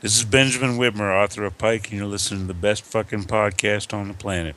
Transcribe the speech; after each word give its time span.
This 0.00 0.16
is 0.16 0.24
Benjamin 0.24 0.78
Whitmer, 0.78 1.12
author 1.12 1.44
of 1.44 1.58
Pike, 1.58 1.88
and 1.90 1.98
you're 1.98 2.06
listening 2.06 2.42
to 2.42 2.46
the 2.46 2.54
best 2.54 2.84
fucking 2.84 3.24
podcast 3.24 3.92
on 3.92 4.08
the 4.08 4.14
planet. 4.14 4.54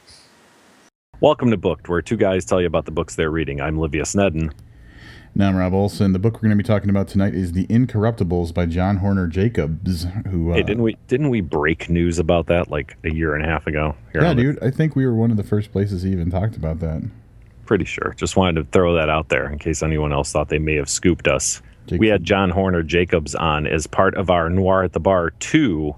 Welcome 1.19 1.49
to 1.51 1.57
Booked, 1.57 1.89
where 1.89 2.01
two 2.01 2.17
guys 2.17 2.45
tell 2.45 2.61
you 2.61 2.67
about 2.67 2.85
the 2.85 2.91
books 2.91 3.15
they're 3.15 3.31
reading. 3.31 3.59
I'm 3.61 3.77
Livius 3.77 4.15
Nedin. 4.15 4.51
Now 5.33 5.47
I'm 5.49 5.55
Rob 5.55 5.73
Olson. 5.73 6.11
The 6.13 6.19
book 6.19 6.35
we're 6.35 6.49
going 6.49 6.57
to 6.57 6.63
be 6.63 6.67
talking 6.67 6.89
about 6.89 7.07
tonight 7.07 7.33
is 7.33 7.53
The 7.53 7.65
Incorruptibles 7.67 8.53
by 8.53 8.65
John 8.65 8.97
Hornor 8.97 9.27
Jacobs. 9.27 10.05
Who? 10.29 10.51
Uh, 10.51 10.55
Hey, 10.55 10.63
didn't 10.63 10.83
we 10.83 10.97
didn't 11.07 11.29
we 11.29 11.41
break 11.41 11.89
news 11.89 12.19
about 12.19 12.47
that 12.47 12.69
like 12.69 12.97
a 13.03 13.13
year 13.13 13.33
and 13.35 13.43
a 13.43 13.47
half 13.47 13.65
ago? 13.65 13.95
Here 14.11 14.21
Yeah, 14.21 14.31
on 14.31 14.35
the- 14.35 14.43
dude. 14.43 14.63
I 14.63 14.69
think 14.71 14.95
we 14.95 15.05
were 15.05 15.15
one 15.15 15.31
of 15.31 15.37
the 15.37 15.43
first 15.43 15.71
places 15.71 16.03
he 16.03 16.11
even 16.11 16.29
talked 16.29 16.57
about 16.57 16.79
that. 16.81 17.01
Pretty 17.65 17.85
sure. 17.85 18.13
Just 18.17 18.35
wanted 18.35 18.55
to 18.61 18.67
throw 18.71 18.93
that 18.95 19.09
out 19.09 19.29
there 19.29 19.49
in 19.49 19.57
case 19.57 19.81
anyone 19.81 20.11
else 20.11 20.31
thought 20.33 20.49
they 20.49 20.59
may 20.59 20.75
have 20.75 20.89
scooped 20.89 21.27
us. 21.27 21.61
Jake- 21.87 21.99
We 21.99 22.07
had 22.07 22.23
John 22.23 22.49
Hornor 22.49 22.83
Jacobs 22.83 23.35
on 23.35 23.67
as 23.67 23.87
part 23.87 24.15
of 24.15 24.29
our 24.29 24.49
Noir 24.49 24.83
at 24.83 24.93
the 24.93 24.99
Bar 24.99 25.31
2. 25.39 25.95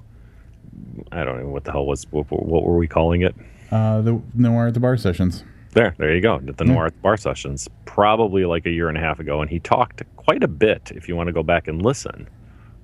I 1.12 1.24
don't 1.24 1.40
know 1.42 1.50
what 1.50 1.64
the 1.64 1.72
hell 1.72 1.86
was 1.86 2.06
what, 2.12 2.30
what 2.32 2.64
were 2.64 2.78
we 2.78 2.88
calling 2.88 3.22
it? 3.22 3.36
Uh, 3.72 4.02
the 4.02 4.22
Noir 4.34 4.68
at 4.68 4.74
the 4.74 4.80
Bar 4.80 4.98
sessions. 4.98 5.44
There, 5.72 5.96
there 5.98 6.14
you 6.14 6.22
go. 6.22 6.40
The 6.40 6.66
Noir 6.66 6.86
at 6.88 6.94
the 6.94 7.02
Bar 7.02 7.18
sessions, 7.18 7.68
probably 7.86 8.46
like 8.46 8.66
a 8.66 8.70
year 8.70 8.90
and 8.90 8.98
a 8.98 9.02
half 9.02 9.20
ago, 9.20 9.42
and 9.42 9.50
he 9.50 9.60
talked 9.60 10.04
quite 10.18 10.44
a 10.44 10.48
bit. 10.48 10.92
If 10.96 11.08
you 11.08 11.16
want 11.16 11.28
to 11.28 11.34
go 11.34 11.42
back 11.44 11.68
and 11.68 11.82
listen 11.82 12.28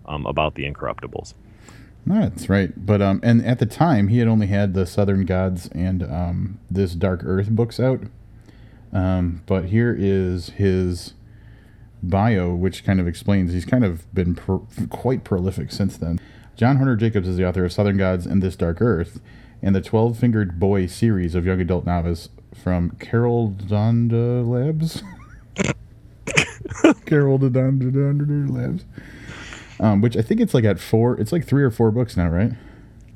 um, 0.06 0.26
about 0.26 0.56
the 0.56 0.64
Incorruptibles. 0.70 1.34
That's 2.06 2.50
right. 2.50 2.72
But 2.84 3.02
um, 3.02 3.20
and 3.24 3.46
at 3.46 3.60
the 3.60 3.66
time 3.68 4.08
he 4.08 4.18
had 4.20 4.28
only 4.28 4.48
had 4.48 4.74
the 4.74 4.86
Southern 4.88 5.26
Gods 5.26 5.70
and 5.74 6.02
um, 6.04 6.60
this 6.72 6.96
Dark 6.96 7.22
Earth 7.24 7.50
books 7.50 7.80
out. 7.80 8.02
Um, 8.92 9.44
but 9.46 9.66
here 9.66 9.96
is 9.98 10.50
his 10.52 11.14
bio, 12.02 12.54
which 12.54 12.84
kind 12.84 13.00
of 13.00 13.08
explains 13.08 13.54
he's 13.54 13.66
kind 13.66 13.84
of 13.84 14.12
been 14.14 14.36
pro- 14.36 14.68
quite 14.90 15.24
prolific 15.24 15.72
since 15.72 15.98
then. 15.98 16.20
John 16.56 16.78
Hornor 16.78 16.96
Jacobs 16.96 17.28
is 17.28 17.38
the 17.38 17.48
author 17.48 17.66
of 17.66 17.72
Southern 17.72 17.98
Gods 17.98 18.26
and 18.26 18.44
This 18.44 18.56
Dark 18.56 18.82
Earth, 18.82 19.22
and 19.62 19.76
the 19.76 19.82
Twelve 19.82 20.18
Fingered 20.18 20.60
Boy 20.60 20.88
series 20.88 21.36
of 21.36 21.46
young 21.46 21.62
adult 21.62 21.86
novels 21.86 22.30
from 22.54 22.92
Carol 23.00 23.52
Donda 23.52 24.46
Labs. 24.48 25.04
Carol 27.06 27.40
Donda 27.40 27.92
Donda 27.92 28.50
Labs. 28.50 28.86
Um, 29.80 30.02
which 30.02 30.18
I 30.18 30.22
think 30.22 30.42
it's 30.42 30.54
like 30.54 30.66
at 30.66 30.80
four. 30.80 31.20
It's 31.20 31.32
like 31.32 31.46
three 31.46 31.64
or 31.64 31.72
four 31.72 31.92
books 31.92 32.18
now, 32.18 32.28
right? 32.28 32.52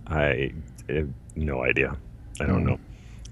I 0.07 0.53
have 0.87 1.09
no 1.35 1.63
idea. 1.63 1.97
I 2.39 2.45
don't 2.45 2.65
know. 2.65 2.79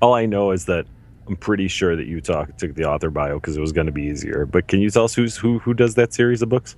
All 0.02 0.14
I 0.14 0.26
know 0.26 0.52
is 0.52 0.66
that 0.66 0.86
I'm 1.32 1.38
pretty 1.38 1.70
sure 1.70 1.96
that 1.96 2.08
you 2.08 2.20
talk, 2.20 2.58
took 2.58 2.76
the 2.76 2.84
author 2.84 3.10
bio 3.10 3.36
because 3.36 3.56
it 3.56 3.62
was 3.62 3.72
going 3.72 3.86
to 3.86 3.94
be 3.94 4.04
easier. 4.04 4.46
But 4.46 4.68
can 4.68 4.82
you 4.82 4.90
tell 4.90 5.06
us 5.06 5.16
who's 5.16 5.38
who 5.38 5.60
who 5.60 5.74
does 5.74 5.96
that 5.96 6.14
series 6.14 6.42
of 6.42 6.50
books? 6.50 6.76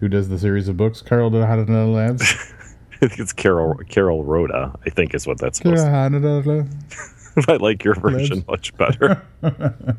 Who 0.00 0.08
does 0.08 0.30
the 0.30 0.38
series 0.38 0.66
of 0.66 0.78
books? 0.78 1.02
Carol 1.02 1.30
Labs. 1.30 2.22
I 2.92 2.96
think 2.96 3.20
it's 3.20 3.34
Carol 3.34 3.74
Carol 3.90 4.24
Rhoda. 4.24 4.74
I 4.86 4.88
think 4.88 5.14
is 5.14 5.26
what 5.26 5.36
that's 5.36 5.58
Carol 5.58 5.76
supposed. 5.76 5.86
To 5.86 5.92
I 7.52 7.56
like 7.56 7.84
your 7.84 7.96
version 7.96 8.46
much 8.48 8.74
better. 8.78 9.22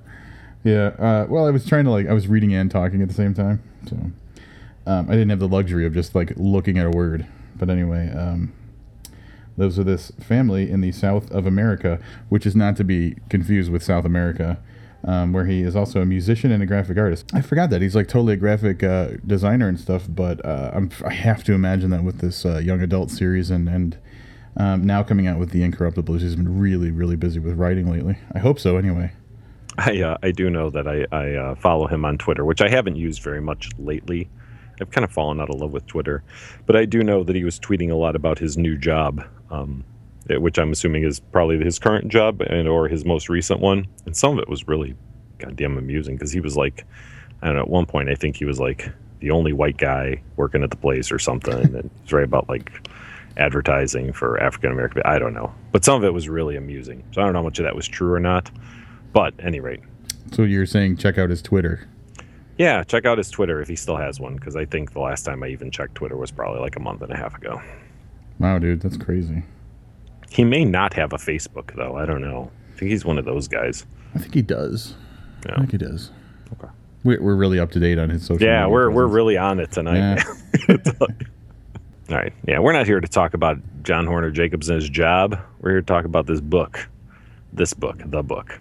Yeah. 0.64 0.88
Uh, 1.00 1.28
well, 1.30 1.48
I 1.48 1.52
was 1.52 1.66
trying 1.66 1.86
to 1.86 1.92
like 1.92 2.08
I 2.08 2.14
was 2.14 2.28
reading 2.28 2.54
and 2.54 2.70
talking 2.70 3.02
at 3.02 3.08
the 3.08 3.14
same 3.14 3.34
time, 3.34 3.64
so 3.88 3.96
um, 4.86 5.08
I 5.08 5.14
didn't 5.14 5.30
have 5.30 5.40
the 5.40 5.48
luxury 5.48 5.86
of 5.86 5.94
just 5.94 6.14
like 6.14 6.34
looking 6.36 6.78
at 6.78 6.86
a 6.86 6.90
word. 6.90 7.26
But 7.56 7.70
anyway, 7.70 8.12
um, 8.12 8.52
those 9.58 9.80
are 9.80 9.84
this 9.84 10.12
family 10.20 10.70
in 10.70 10.82
the 10.82 10.92
South 10.92 11.30
of 11.32 11.46
America, 11.46 12.00
which 12.30 12.46
is 12.46 12.56
not 12.56 12.76
to 12.78 12.84
be 12.84 13.16
confused 13.30 13.72
with 13.72 13.84
South 13.84 14.06
America, 14.06 14.60
um, 15.04 15.34
where 15.34 15.46
he 15.46 15.62
is 15.62 15.76
also 15.76 16.02
a 16.02 16.06
musician 16.06 16.52
and 16.52 16.62
a 16.62 16.66
graphic 16.66 16.98
artist. 16.98 17.26
I 17.34 17.42
forgot 17.42 17.70
that 17.72 17.82
he's 17.82 17.96
like 17.96 18.08
totally 18.08 18.34
a 18.34 18.38
graphic 18.38 18.84
uh, 18.84 19.12
designer 19.26 19.68
and 19.68 19.80
stuff. 19.80 20.06
But 20.08 20.46
uh, 20.46 20.80
I 21.06 21.14
have 21.14 21.44
to 21.46 21.54
imagine 21.54 21.90
that 21.90 22.04
with 22.04 22.20
this 22.20 22.46
uh, 22.46 22.60
young 22.60 22.82
adult 22.82 23.10
series 23.12 23.50
and 23.50 23.68
and 23.68 23.98
um, 24.58 24.86
now 24.86 25.04
coming 25.04 25.28
out 25.28 25.38
with 25.40 25.52
the 25.52 25.62
Incorruptibles, 25.62 26.22
he's 26.22 26.36
been 26.36 26.60
really 26.60 26.92
really 26.92 27.16
busy 27.16 27.40
with 27.40 27.56
writing 27.56 27.92
lately. 27.92 28.18
I 28.34 28.40
hope 28.40 28.60
so. 28.60 28.78
Anyway. 28.78 29.12
I 29.80 30.02
uh, 30.02 30.18
I 30.24 30.32
do 30.32 30.50
know 30.50 30.70
that 30.72 30.88
I 30.88 31.06
I 31.12 31.34
uh, 31.34 31.56
follow 31.56 31.88
him 31.88 32.06
on 32.06 32.18
Twitter, 32.18 32.44
which 32.44 32.62
I 32.62 32.70
haven't 32.70 32.96
used 32.96 33.22
very 33.22 33.42
much 33.42 33.70
lately. 33.78 34.30
I've 34.80 34.92
kind 34.92 35.04
of 35.06 35.12
fallen 35.12 35.40
out 35.40 35.50
of 35.50 35.60
love 35.60 35.72
with 35.72 35.86
Twitter, 35.88 36.24
but 36.66 36.76
I 36.76 36.86
do 36.86 37.04
know 37.04 37.24
that 37.24 37.36
he 37.36 37.44
was 37.44 37.60
tweeting 37.60 37.92
a 37.92 37.96
lot 37.96 38.16
about 38.16 38.38
his 38.40 38.58
new 38.58 38.78
job, 38.78 39.24
um, 39.50 39.84
eh, 40.30 40.38
which 40.38 40.58
I'm 40.58 40.72
assuming 40.72 41.04
is 41.04 41.20
probably 41.20 41.58
his 41.64 41.80
current 41.80 42.10
job 42.10 42.42
and 42.42 42.68
or 42.68 42.88
his 42.88 43.06
most 43.06 43.30
recent 43.30 43.60
one. 43.60 43.88
And 44.06 44.16
some 44.16 44.34
of 44.34 44.40
it 44.40 44.50
was 44.50 44.68
really 44.68 44.96
goddamn 45.40 45.78
amusing 45.78 46.16
because 46.16 46.32
he 46.32 46.40
was 46.40 46.56
like, 46.56 46.86
I 47.42 47.48
don't 47.48 47.56
know. 47.56 47.62
At 47.62 47.70
one 47.70 47.86
point, 47.86 48.10
I 48.10 48.16
think 48.16 48.36
he 48.36 48.46
was 48.46 48.60
like 48.60 48.90
the 49.20 49.32
only 49.32 49.54
white 49.54 49.78
guy 49.78 50.22
working 50.36 50.64
at 50.64 50.70
the 50.70 50.78
place 50.78 51.12
or 51.12 51.20
something, 51.20 51.54
and 51.54 51.76
it's 52.04 52.14
right 52.14 52.24
about 52.24 52.48
like 52.50 52.72
advertising 53.38 54.14
for 54.14 54.40
African 54.42 54.72
American. 54.72 55.02
I 55.06 55.20
don't 55.20 55.34
know, 55.34 55.54
but 55.72 55.86
some 55.86 55.96
of 55.96 56.04
it 56.04 56.14
was 56.14 56.30
really 56.30 56.56
amusing. 56.56 57.04
So 57.12 57.22
I 57.22 57.26
don't 57.26 57.34
know 57.34 57.40
how 57.40 57.44
much 57.44 57.60
of 57.60 57.66
that 57.66 57.76
was 57.76 57.88
true 57.88 58.12
or 58.12 58.20
not. 58.20 58.50
But 59.14 59.34
any 59.40 59.60
rate, 59.60 59.80
So 60.32 60.44
you're 60.44 60.66
saying 60.66 60.98
check 60.98 61.18
out 61.18 61.30
his 61.30 61.42
Twitter. 61.42 61.88
Yeah, 62.58 62.84
check 62.84 63.06
out 63.06 63.18
his 63.18 63.30
Twitter 63.30 63.62
if 63.62 63.68
he 63.68 63.76
still 63.76 63.98
has 63.98 64.20
one, 64.20 64.36
because 64.36 64.56
I 64.56 64.66
think 64.66 64.94
the 64.94 65.00
last 65.00 65.24
time 65.24 65.44
I 65.44 65.48
even 65.48 65.70
checked 65.72 65.96
Twitter 65.96 66.18
was 66.18 66.32
probably 66.32 66.60
like 66.60 66.76
a 66.76 66.80
month 66.80 67.02
and 67.04 67.12
a 67.12 67.16
half 67.18 67.36
ago. 67.36 67.62
Wow, 68.40 68.58
dude, 68.60 68.82
that's 68.82 68.98
crazy. 68.98 69.44
He 70.30 70.44
may 70.44 70.66
not 70.66 70.94
have 70.94 71.14
a 71.14 71.18
Facebook 71.18 71.76
though. 71.76 71.96
I 71.96 72.06
don't 72.06 72.22
know. 72.22 72.52
I 72.74 72.78
think 72.80 72.92
he's 72.92 73.06
one 73.06 73.18
of 73.18 73.26
those 73.26 73.48
guys. 73.48 73.86
I 74.16 74.20
think 74.20 74.34
he 74.34 74.42
does. 74.42 74.94
Yeah. 75.46 75.52
I 75.52 75.54
Yeah. 75.54 75.60
think 75.60 75.72
he 75.72 75.78
does. 75.78 76.12
Okay. 76.54 76.72
We're, 77.04 77.22
we're 77.22 77.36
really 77.36 77.60
up 77.60 77.72
to 77.72 77.80
date 77.80 77.98
on 78.00 78.10
his 78.10 78.26
social. 78.26 78.46
Yeah, 78.46 78.62
media 78.64 78.70
we're 78.74 78.90
we're 78.90 79.08
really 79.08 79.38
on 79.38 79.60
it 79.60 79.72
tonight. 79.72 80.24
All 82.10 82.16
right. 82.16 82.34
Yeah, 82.48 82.60
we're 82.60 82.74
not 82.74 82.86
here 82.86 83.00
to 83.00 83.08
talk 83.08 83.34
about 83.34 83.58
John 83.84 84.06
Hornor 84.08 84.32
Jacobs 84.32 84.70
and 84.70 84.82
his 84.82 84.90
job. 84.90 85.38
We're 85.60 85.72
here 85.72 85.82
to 85.82 85.86
talk 85.86 86.06
about 86.06 86.26
this 86.26 86.40
book. 86.42 86.88
This 87.54 87.74
book, 87.74 88.02
the 88.06 88.24
book. 88.24 88.60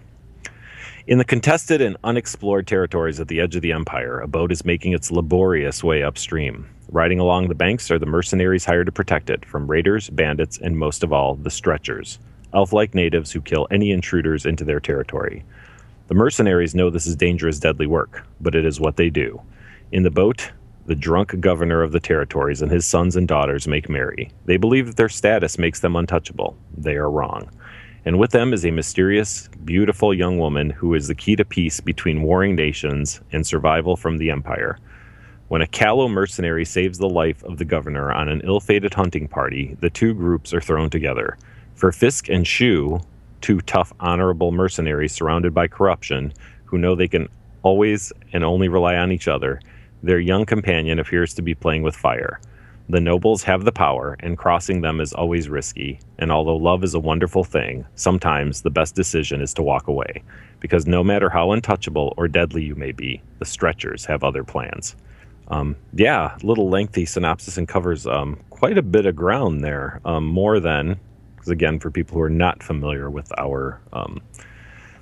In 1.07 1.19
the 1.19 1.23
contested 1.23 1.79
and 1.79 1.95
unexplored 2.03 2.67
territories 2.67 3.21
at 3.21 3.29
the 3.29 3.39
edge 3.39 3.55
of 3.55 3.61
the 3.61 3.71
empire, 3.71 4.19
a 4.19 4.27
boat 4.27 4.51
is 4.51 4.65
making 4.65 4.91
its 4.91 5.09
laborious 5.09 5.81
way 5.81 6.03
upstream. 6.03 6.67
Riding 6.91 7.21
along 7.21 7.47
the 7.47 7.55
banks 7.55 7.89
are 7.89 7.97
the 7.97 8.05
mercenaries 8.05 8.65
hired 8.65 8.87
to 8.87 8.91
protect 8.91 9.29
it 9.29 9.45
from 9.45 9.71
raiders, 9.71 10.09
bandits, 10.09 10.57
and 10.57 10.77
most 10.77 11.05
of 11.05 11.13
all, 11.13 11.35
the 11.35 11.49
stretchers, 11.49 12.19
elf 12.53 12.73
like 12.73 12.93
natives 12.93 13.31
who 13.31 13.39
kill 13.39 13.69
any 13.71 13.91
intruders 13.91 14.45
into 14.45 14.65
their 14.65 14.81
territory. 14.81 15.45
The 16.09 16.13
mercenaries 16.13 16.75
know 16.75 16.89
this 16.89 17.07
is 17.07 17.15
dangerous, 17.15 17.57
deadly 17.57 17.87
work, 17.87 18.27
but 18.41 18.53
it 18.53 18.65
is 18.65 18.81
what 18.81 18.97
they 18.97 19.09
do. 19.09 19.41
In 19.93 20.03
the 20.03 20.11
boat, 20.11 20.51
the 20.87 20.95
drunk 20.95 21.39
governor 21.39 21.83
of 21.83 21.93
the 21.93 22.01
territories 22.01 22.61
and 22.61 22.69
his 22.69 22.85
sons 22.85 23.15
and 23.15 23.29
daughters 23.29 23.65
make 23.65 23.87
merry. 23.87 24.29
They 24.43 24.57
believe 24.57 24.87
that 24.87 24.97
their 24.97 25.07
status 25.07 25.57
makes 25.57 25.79
them 25.79 25.95
untouchable. 25.95 26.57
They 26.75 26.95
are 26.97 27.09
wrong. 27.09 27.49
And 28.07 28.17
with 28.17 28.31
them 28.31 28.53
is 28.53 28.65
a 28.65 28.71
mysterious, 28.71 29.49
beautiful 29.65 30.13
young 30.13 30.37
woman 30.37 30.69
who 30.69 30.93
is 30.93 31.09
the 31.09 31.13
key 31.13 31.35
to 31.35 31.43
peace 31.43 31.81
between 31.81 32.21
warring 32.21 32.55
nations 32.55 33.19
and 33.33 33.45
survival 33.45 33.97
from 33.97 34.17
the 34.17 34.31
empire. 34.31 34.79
When 35.49 35.61
a 35.61 35.67
callow 35.67 36.07
mercenary 36.07 36.63
saves 36.63 36.99
the 36.99 37.09
life 37.09 37.43
of 37.43 37.57
the 37.57 37.65
governor 37.65 38.13
on 38.13 38.29
an 38.29 38.39
ill 38.45 38.61
fated 38.61 38.93
hunting 38.93 39.27
party, 39.27 39.75
the 39.81 39.89
two 39.89 40.13
groups 40.13 40.53
are 40.53 40.61
thrown 40.61 40.89
together. 40.89 41.37
For 41.75 41.91
Fisk 41.91 42.29
and 42.29 42.47
Shu, 42.47 43.01
two 43.41 43.59
tough, 43.59 43.91
honorable 43.99 44.53
mercenaries 44.53 45.11
surrounded 45.11 45.53
by 45.53 45.67
corruption, 45.67 46.31
who 46.63 46.77
know 46.77 46.95
they 46.95 47.09
can 47.09 47.27
always 47.61 48.13
and 48.31 48.41
only 48.41 48.69
rely 48.69 48.95
on 48.95 49.11
each 49.11 49.27
other, 49.27 49.59
their 50.01 50.21
young 50.21 50.45
companion 50.45 50.97
appears 50.97 51.33
to 51.33 51.41
be 51.41 51.53
playing 51.53 51.83
with 51.83 51.93
fire. 51.93 52.39
The 52.89 53.01
nobles 53.01 53.43
have 53.43 53.65
the 53.65 53.71
power, 53.73 54.15
and 54.21 54.37
crossing 54.37 54.79
them 54.79 55.01
is 55.01 55.11
always 55.11 55.49
risky. 55.49 55.99
And 56.19 56.31
although 56.31 56.55
love 56.55 56.85
is 56.85 56.93
a 56.93 56.99
wonderful 56.99 57.43
thing, 57.43 57.85
sometimes 57.95 58.61
the 58.61 58.69
best 58.69 58.95
decision 58.95 59.41
is 59.41 59.53
to 59.55 59.61
walk 59.61 59.87
away. 59.87 60.23
Because 60.61 60.87
no 60.87 61.03
matter 61.03 61.29
how 61.29 61.51
untouchable 61.51 62.13
or 62.15 62.29
deadly 62.29 62.63
you 62.63 62.75
may 62.75 62.93
be, 62.93 63.21
the 63.39 63.45
stretchers 63.45 64.05
have 64.05 64.23
other 64.23 64.45
plans. 64.45 64.95
Um, 65.49 65.75
yeah, 65.93 66.37
a 66.41 66.45
little 66.45 66.69
lengthy 66.69 67.05
synopsis 67.05 67.57
and 67.57 67.67
covers 67.67 68.07
um, 68.07 68.39
quite 68.51 68.77
a 68.77 68.81
bit 68.81 69.05
of 69.05 69.17
ground 69.17 69.63
there. 69.63 69.99
Um, 70.05 70.25
more 70.25 70.61
than, 70.61 70.97
because 71.35 71.49
again, 71.49 71.79
for 71.79 71.91
people 71.91 72.15
who 72.15 72.21
are 72.21 72.29
not 72.29 72.63
familiar 72.63 73.09
with 73.09 73.31
our, 73.37 73.81
um, 73.91 74.21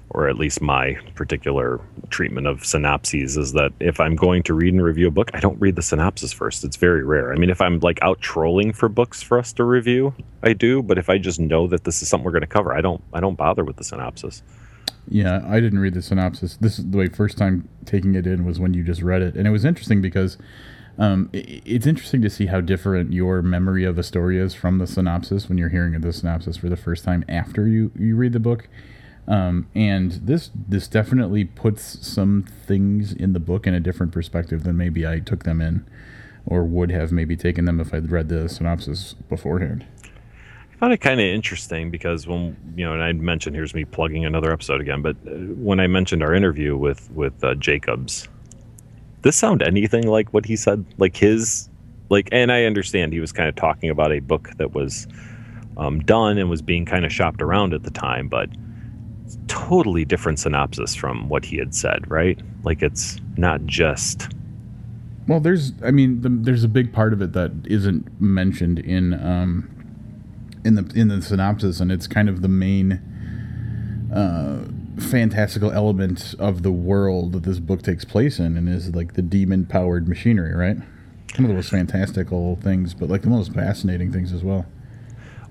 or 0.09 0.29
at 0.29 0.37
least 0.37 0.61
my 0.61 0.97
particular 1.15 1.81
treatment 2.09 2.47
of 2.47 2.65
synopses, 2.65 3.37
is 3.37 3.53
that 3.53 3.71
if 3.79 3.99
I'm 3.99 4.15
going 4.15 4.43
to 4.43 4.53
read 4.53 4.73
and 4.73 4.83
review 4.83 5.07
a 5.07 5.11
book, 5.11 5.31
I 5.33 5.39
don't 5.39 5.59
read 5.59 5.75
the 5.75 5.81
synopsis 5.81 6.31
first. 6.31 6.63
It's 6.63 6.77
very 6.77 7.03
rare. 7.03 7.33
I 7.33 7.35
mean, 7.35 7.49
if 7.49 7.61
I'm 7.61 7.79
like 7.79 7.99
out 8.01 8.21
trolling 8.21 8.73
for 8.73 8.89
books 8.89 9.21
for 9.21 9.37
us 9.37 9.51
to 9.53 9.63
review, 9.63 10.13
I 10.43 10.53
do. 10.53 10.81
But 10.81 10.97
if 10.97 11.09
I 11.09 11.17
just 11.17 11.39
know 11.39 11.67
that 11.67 11.83
this 11.83 12.01
is 12.01 12.09
something 12.09 12.25
we're 12.25 12.31
going 12.31 12.41
to 12.41 12.47
cover, 12.47 12.73
I 12.73 12.81
don't. 12.81 13.03
I 13.13 13.19
don't 13.19 13.35
bother 13.35 13.63
with 13.63 13.77
the 13.77 13.83
synopsis. 13.83 14.43
Yeah, 15.07 15.43
I 15.47 15.59
didn't 15.59 15.79
read 15.79 15.93
the 15.93 16.01
synopsis. 16.01 16.57
This 16.57 16.79
is 16.79 16.89
the 16.89 16.97
way 16.97 17.07
first 17.07 17.37
time 17.37 17.69
taking 17.85 18.15
it 18.15 18.25
in 18.25 18.45
was 18.45 18.59
when 18.59 18.73
you 18.73 18.83
just 18.83 19.01
read 19.01 19.21
it, 19.21 19.35
and 19.35 19.47
it 19.47 19.51
was 19.51 19.65
interesting 19.65 20.01
because 20.01 20.37
um, 20.97 21.29
it's 21.33 21.85
interesting 21.85 22.21
to 22.21 22.29
see 22.29 22.45
how 22.45 22.61
different 22.61 23.11
your 23.11 23.41
memory 23.41 23.83
of 23.83 23.97
a 23.97 24.03
story 24.03 24.39
is 24.39 24.53
from 24.53 24.77
the 24.77 24.87
synopsis 24.87 25.49
when 25.49 25.57
you're 25.57 25.69
hearing 25.69 25.99
the 25.99 26.13
synopsis 26.13 26.57
for 26.57 26.69
the 26.69 26.77
first 26.77 27.03
time 27.03 27.25
after 27.27 27.67
you 27.67 27.91
you 27.97 28.15
read 28.15 28.33
the 28.33 28.39
book. 28.39 28.67
Um, 29.27 29.67
and 29.75 30.11
this 30.13 30.51
this 30.55 30.87
definitely 30.87 31.45
puts 31.45 32.07
some 32.07 32.45
things 32.67 33.13
in 33.13 33.33
the 33.33 33.39
book 33.39 33.67
in 33.67 33.73
a 33.73 33.79
different 33.79 34.11
perspective 34.11 34.63
than 34.63 34.77
maybe 34.77 35.07
I 35.07 35.19
took 35.19 35.43
them 35.43 35.61
in. 35.61 35.85
or 36.45 36.63
would 36.63 36.91
have 36.91 37.11
maybe 37.11 37.35
taken 37.35 37.65
them 37.65 37.79
if 37.79 37.93
I'd 37.93 38.11
read 38.11 38.29
the 38.29 38.47
synopsis 38.49 39.13
beforehand. 39.29 39.85
I 40.73 40.77
found 40.77 40.93
it 40.93 40.97
kind 41.01 41.19
of 41.19 41.25
interesting 41.25 41.89
because 41.89 42.27
when 42.27 42.55
you 42.75 42.85
know, 42.85 42.93
and 42.93 43.01
I 43.03 43.13
mentioned 43.13 43.55
here's 43.55 43.73
me 43.73 43.85
plugging 43.85 44.25
another 44.25 44.51
episode 44.51 44.81
again, 44.81 45.01
but 45.01 45.15
uh, 45.27 45.31
when 45.31 45.79
I 45.79 45.87
mentioned 45.87 46.21
our 46.23 46.33
interview 46.33 46.75
with 46.77 47.09
with 47.11 47.43
uh, 47.43 47.55
Jacobs, 47.55 48.27
this 49.21 49.35
sound 49.35 49.63
anything 49.63 50.07
like 50.07 50.33
what 50.33 50.45
he 50.45 50.55
said, 50.55 50.85
like 50.97 51.15
his, 51.17 51.69
like, 52.09 52.29
and 52.31 52.51
I 52.51 52.65
understand 52.65 53.13
he 53.13 53.19
was 53.19 53.31
kind 53.31 53.49
of 53.49 53.55
talking 53.55 53.89
about 53.89 54.11
a 54.11 54.19
book 54.19 54.51
that 54.57 54.73
was 54.73 55.07
um, 55.77 55.99
done 56.01 56.37
and 56.37 56.49
was 56.49 56.61
being 56.61 56.85
kind 56.85 57.05
of 57.05 57.11
shopped 57.13 57.41
around 57.41 57.73
at 57.73 57.83
the 57.83 57.91
time, 57.91 58.27
but 58.27 58.49
totally 59.47 60.05
different 60.05 60.39
synopsis 60.39 60.95
from 60.95 61.29
what 61.29 61.45
he 61.45 61.57
had 61.57 61.73
said, 61.75 62.09
right? 62.09 62.39
Like 62.63 62.81
it's 62.81 63.19
not 63.37 63.65
just 63.65 64.29
Well, 65.27 65.39
there's, 65.39 65.73
I 65.83 65.91
mean, 65.91 66.21
the, 66.21 66.29
there's 66.29 66.63
a 66.63 66.67
big 66.67 66.93
part 66.93 67.11
of 67.13 67.21
it 67.21 67.33
that 67.33 67.51
isn't 67.65 68.21
mentioned 68.21 68.79
in 68.79 69.13
um, 69.13 69.69
in 70.63 70.75
the 70.75 70.91
in 70.95 71.07
the 71.07 71.21
synopsis, 71.21 71.79
and 71.79 71.91
it's 71.91 72.07
kind 72.07 72.29
of 72.29 72.41
the 72.41 72.47
main 72.47 73.01
uh, 74.13 74.65
fantastical 75.01 75.71
element 75.71 76.35
of 76.39 76.63
the 76.63 76.71
world 76.71 77.33
that 77.33 77.43
this 77.43 77.59
book 77.59 77.81
takes 77.81 78.05
place 78.05 78.39
in, 78.39 78.57
and 78.57 78.69
is 78.69 78.93
like 78.95 79.13
the 79.13 79.21
demon 79.21 79.65
powered 79.65 80.07
machinery, 80.07 80.53
right? 80.53 80.77
One 80.77 81.45
of 81.45 81.47
the 81.49 81.55
most 81.55 81.69
fantastical 81.69 82.57
things, 82.57 82.93
but 82.93 83.09
like 83.09 83.23
the 83.23 83.29
most 83.29 83.51
fascinating 83.53 84.11
things 84.11 84.31
as 84.31 84.43
well. 84.43 84.65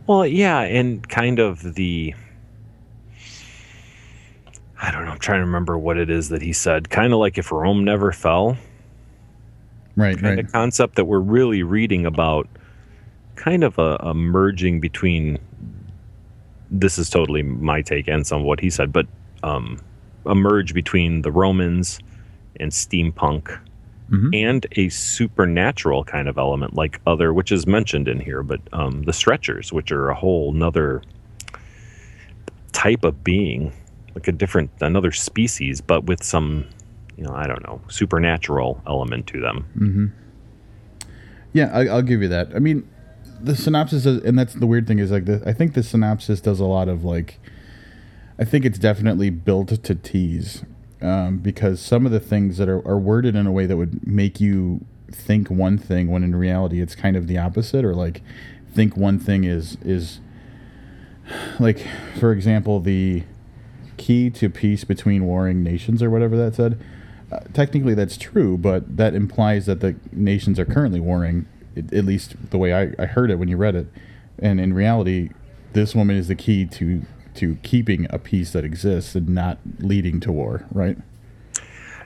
Well, 0.06 0.26
yeah, 0.26 0.60
and 0.60 1.06
kind 1.08 1.38
of 1.38 1.74
the 1.74 2.14
I 4.84 4.90
don't 4.90 5.06
know, 5.06 5.12
I'm 5.12 5.18
trying 5.18 5.40
to 5.40 5.46
remember 5.46 5.78
what 5.78 5.96
it 5.96 6.10
is 6.10 6.28
that 6.28 6.42
he 6.42 6.52
said. 6.52 6.90
Kind 6.90 7.12
of 7.14 7.18
like 7.18 7.38
if 7.38 7.50
Rome 7.50 7.84
never 7.84 8.12
fell, 8.12 8.56
Right, 9.96 10.14
kind 10.18 10.36
right. 10.36 10.44
of 10.44 10.52
concept 10.52 10.96
that 10.96 11.04
we're 11.06 11.20
really 11.20 11.62
reading 11.62 12.04
about 12.04 12.48
kind 13.36 13.64
of 13.64 13.78
a, 13.78 13.96
a 14.00 14.12
merging 14.12 14.78
between 14.80 15.38
this 16.70 16.98
is 16.98 17.08
totally 17.08 17.42
my 17.42 17.80
take 17.80 18.08
and 18.08 18.26
some 18.26 18.40
of 18.40 18.44
what 18.46 18.60
he 18.60 18.68
said, 18.68 18.92
but 18.92 19.06
um, 19.42 19.78
a 20.26 20.34
merge 20.34 20.74
between 20.74 21.22
the 21.22 21.30
Romans 21.32 21.98
and 22.60 22.70
steampunk 22.72 23.58
Mhm. 24.10 24.34
and 24.34 24.66
a 24.72 24.90
supernatural 24.90 26.04
kind 26.04 26.28
of 26.28 26.36
element 26.36 26.74
like 26.74 27.00
other 27.06 27.32
which 27.32 27.50
is 27.50 27.66
mentioned 27.66 28.06
in 28.06 28.20
here 28.20 28.42
but 28.42 28.60
um, 28.74 29.02
the 29.04 29.14
stretchers 29.14 29.72
which 29.72 29.90
are 29.90 30.10
a 30.10 30.14
whole 30.14 30.52
nother 30.52 31.00
type 32.72 33.02
of 33.02 33.24
being 33.24 33.72
like 34.14 34.28
a 34.28 34.32
different 34.32 34.70
another 34.80 35.12
species 35.12 35.80
but 35.80 36.04
with 36.04 36.22
some 36.22 36.64
you 37.16 37.24
know 37.24 37.32
i 37.34 37.46
don't 37.46 37.62
know 37.66 37.80
supernatural 37.88 38.80
element 38.86 39.26
to 39.26 39.40
them 39.40 39.66
Yeah, 41.52 41.70
I, 41.72 41.86
I'll 41.86 42.02
give 42.02 42.20
you 42.20 42.26
that. 42.28 42.48
I 42.52 42.58
mean, 42.58 42.88
the 43.40 43.54
synopsis, 43.54 44.06
is, 44.06 44.20
and 44.24 44.36
that's 44.36 44.54
the 44.54 44.66
weird 44.66 44.88
thing 44.88 44.98
is 44.98 45.12
like 45.12 45.24
the, 45.24 45.40
I 45.46 45.52
think 45.52 45.74
the 45.74 45.84
synopsis 45.84 46.40
does 46.40 46.58
a 46.58 46.64
lot 46.64 46.88
of 46.88 47.04
like, 47.04 47.38
I 48.40 48.44
think 48.44 48.64
it's 48.64 48.76
definitely 48.76 49.30
built 49.30 49.68
to 49.68 49.94
tease, 49.94 50.64
um, 51.00 51.38
because 51.38 51.80
some 51.80 52.06
of 52.06 52.12
the 52.12 52.18
things 52.18 52.58
that 52.58 52.68
are, 52.68 52.84
are 52.84 52.98
worded 52.98 53.36
in 53.36 53.46
a 53.46 53.52
way 53.52 53.66
that 53.66 53.76
would 53.76 54.04
make 54.04 54.40
you 54.40 54.84
think 55.12 55.48
one 55.48 55.78
thing 55.78 56.10
when 56.10 56.24
in 56.24 56.34
reality 56.34 56.80
it's 56.82 56.96
kind 56.96 57.16
of 57.16 57.28
the 57.28 57.38
opposite, 57.38 57.84
or 57.84 57.94
like 57.94 58.20
think 58.72 58.96
one 58.96 59.20
thing 59.20 59.44
is 59.44 59.78
is 59.84 60.18
like, 61.60 61.86
for 62.18 62.32
example, 62.32 62.80
the 62.80 63.22
key 63.96 64.30
to 64.30 64.48
peace 64.50 64.84
between 64.84 65.24
warring 65.24 65.62
nations 65.62 66.02
or 66.02 66.10
whatever 66.10 66.36
that 66.36 66.54
said. 66.54 66.80
Uh, 67.32 67.40
technically, 67.52 67.94
that's 67.94 68.16
true, 68.16 68.56
but 68.56 68.96
that 68.96 69.14
implies 69.14 69.66
that 69.66 69.80
the 69.80 69.96
nations 70.12 70.58
are 70.58 70.64
currently 70.64 71.00
warring, 71.00 71.46
at, 71.76 71.92
at 71.92 72.04
least 72.04 72.34
the 72.50 72.58
way 72.58 72.72
I, 72.72 73.02
I 73.02 73.06
heard 73.06 73.30
it 73.30 73.36
when 73.36 73.48
you 73.48 73.56
read 73.56 73.74
it. 73.74 73.86
And 74.38 74.60
in 74.60 74.74
reality, 74.74 75.30
this 75.72 75.94
woman 75.94 76.16
is 76.16 76.28
the 76.28 76.36
key 76.36 76.66
to 76.66 77.02
to 77.34 77.56
keeping 77.64 78.06
a 78.10 78.18
peace 78.18 78.52
that 78.52 78.64
exists 78.64 79.16
and 79.16 79.28
not 79.30 79.58
leading 79.80 80.20
to 80.20 80.30
war, 80.30 80.64
right? 80.70 80.96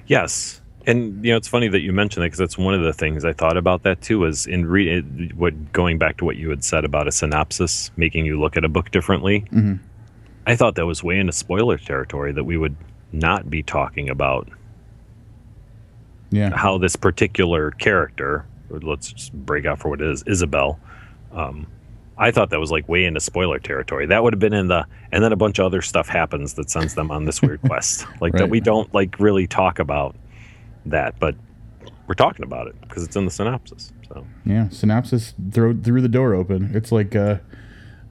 yes 0.08 0.60
and 0.86 1.24
you 1.24 1.30
know 1.30 1.36
it's 1.36 1.46
funny 1.46 1.68
that 1.68 1.80
you 1.80 1.92
mentioned 1.92 2.22
that 2.22 2.28
because 2.28 2.38
that's 2.38 2.58
one 2.58 2.74
of 2.74 2.80
the 2.80 2.92
things 2.92 3.24
i 3.24 3.32
thought 3.32 3.56
about 3.56 3.82
that 3.84 4.00
too 4.00 4.18
Was 4.18 4.46
in 4.46 4.66
reading 4.66 5.30
what 5.36 5.72
going 5.72 5.98
back 5.98 6.16
to 6.16 6.24
what 6.24 6.36
you 6.36 6.50
had 6.50 6.64
said 6.64 6.84
about 6.84 7.06
a 7.06 7.12
synopsis 7.12 7.92
making 7.96 8.24
you 8.24 8.40
look 8.40 8.56
at 8.56 8.64
a 8.64 8.68
book 8.68 8.90
differently 8.90 9.44
i 10.48 10.56
thought 10.56 10.74
that 10.74 10.86
was 10.86 11.02
way 11.04 11.18
into 11.18 11.32
spoiler 11.32 11.78
territory 11.78 12.32
that 12.32 12.42
we 12.44 12.56
would 12.56 12.74
not 13.12 13.48
be 13.48 13.62
talking 13.62 14.08
about 14.10 14.48
Yeah. 16.30 16.54
how 16.56 16.76
this 16.78 16.94
particular 16.96 17.70
character, 17.72 18.44
let's 18.68 19.12
just 19.12 19.32
break 19.32 19.64
out 19.64 19.78
for 19.78 19.88
what 19.88 20.02
it 20.02 20.08
is, 20.10 20.22
Isabel. 20.26 20.78
Um, 21.32 21.66
I 22.18 22.30
thought 22.32 22.50
that 22.50 22.60
was 22.60 22.70
like 22.70 22.86
way 22.86 23.04
into 23.06 23.20
spoiler 23.20 23.58
territory. 23.58 24.04
That 24.06 24.22
would 24.22 24.34
have 24.34 24.40
been 24.40 24.52
in 24.52 24.68
the, 24.68 24.84
and 25.12 25.24
then 25.24 25.32
a 25.32 25.36
bunch 25.36 25.58
of 25.58 25.64
other 25.64 25.80
stuff 25.80 26.06
happens 26.08 26.52
that 26.54 26.68
sends 26.68 26.94
them 26.94 27.10
on 27.10 27.24
this 27.24 27.40
weird 27.40 27.62
quest. 27.66 28.06
Like 28.20 28.34
that 28.34 28.50
we 28.50 28.60
don't 28.60 28.92
like 28.92 29.18
really 29.18 29.46
talk 29.46 29.78
about 29.78 30.14
that, 30.84 31.18
but 31.18 31.34
we're 32.06 32.14
talking 32.14 32.44
about 32.44 32.66
it 32.66 32.78
because 32.82 33.04
it's 33.04 33.16
in 33.16 33.24
the 33.24 33.30
synopsis. 33.30 33.90
So 34.08 34.26
Yeah. 34.44 34.68
Synopsis 34.68 35.32
throw 35.52 35.72
threw 35.74 36.02
the 36.02 36.08
door 36.08 36.34
open. 36.34 36.72
It's 36.74 36.92
like 36.92 37.16
uh, 37.16 37.36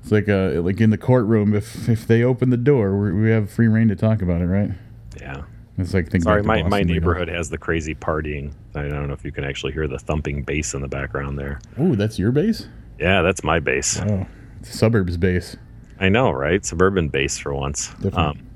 it's 0.08 0.12
like 0.14 0.30
uh, 0.30 0.62
like 0.62 0.80
in 0.80 0.90
the 0.90 0.98
courtroom. 0.98 1.54
If 1.54 1.90
if 1.90 2.08
they 2.08 2.24
open 2.24 2.50
the 2.50 2.56
door, 2.56 2.98
we 2.98 3.12
we 3.12 3.30
have 3.30 3.52
free 3.52 3.68
reign 3.68 3.90
to 3.90 3.96
talk 3.96 4.22
about 4.22 4.42
it, 4.42 4.46
right? 4.46 4.72
yeah. 5.20 5.44
It's 5.78 5.94
like 5.94 6.10
think 6.10 6.24
Sorry, 6.24 6.42
my, 6.42 6.64
my 6.64 6.82
neighborhood 6.82 7.28
has 7.28 7.50
the 7.50 7.58
crazy 7.58 7.94
partying. 7.94 8.54
I 8.74 8.84
don't 8.88 9.08
know 9.08 9.14
if 9.14 9.26
you 9.26 9.34
can 9.34 9.44
actually 9.44 9.74
hear 9.74 9.86
the 9.86 10.00
thumping 10.00 10.44
bass 10.44 10.74
in 10.74 10.82
the 10.82 10.88
background 10.88 11.38
there. 11.38 11.60
Oh, 11.78 11.94
that's 11.94 12.18
your 12.18 12.32
base. 12.32 12.68
Yeah, 13.00 13.22
that's 13.22 13.44
my 13.44 13.60
bass. 13.60 14.00
Oh, 14.00 14.26
suburbs 14.64 15.18
base. 15.18 15.58
I 16.00 16.08
know, 16.08 16.32
right? 16.32 16.66
Suburban 16.66 17.10
base 17.10 17.38
for 17.38 17.54
once. 17.54 17.94
Um, 18.14 18.48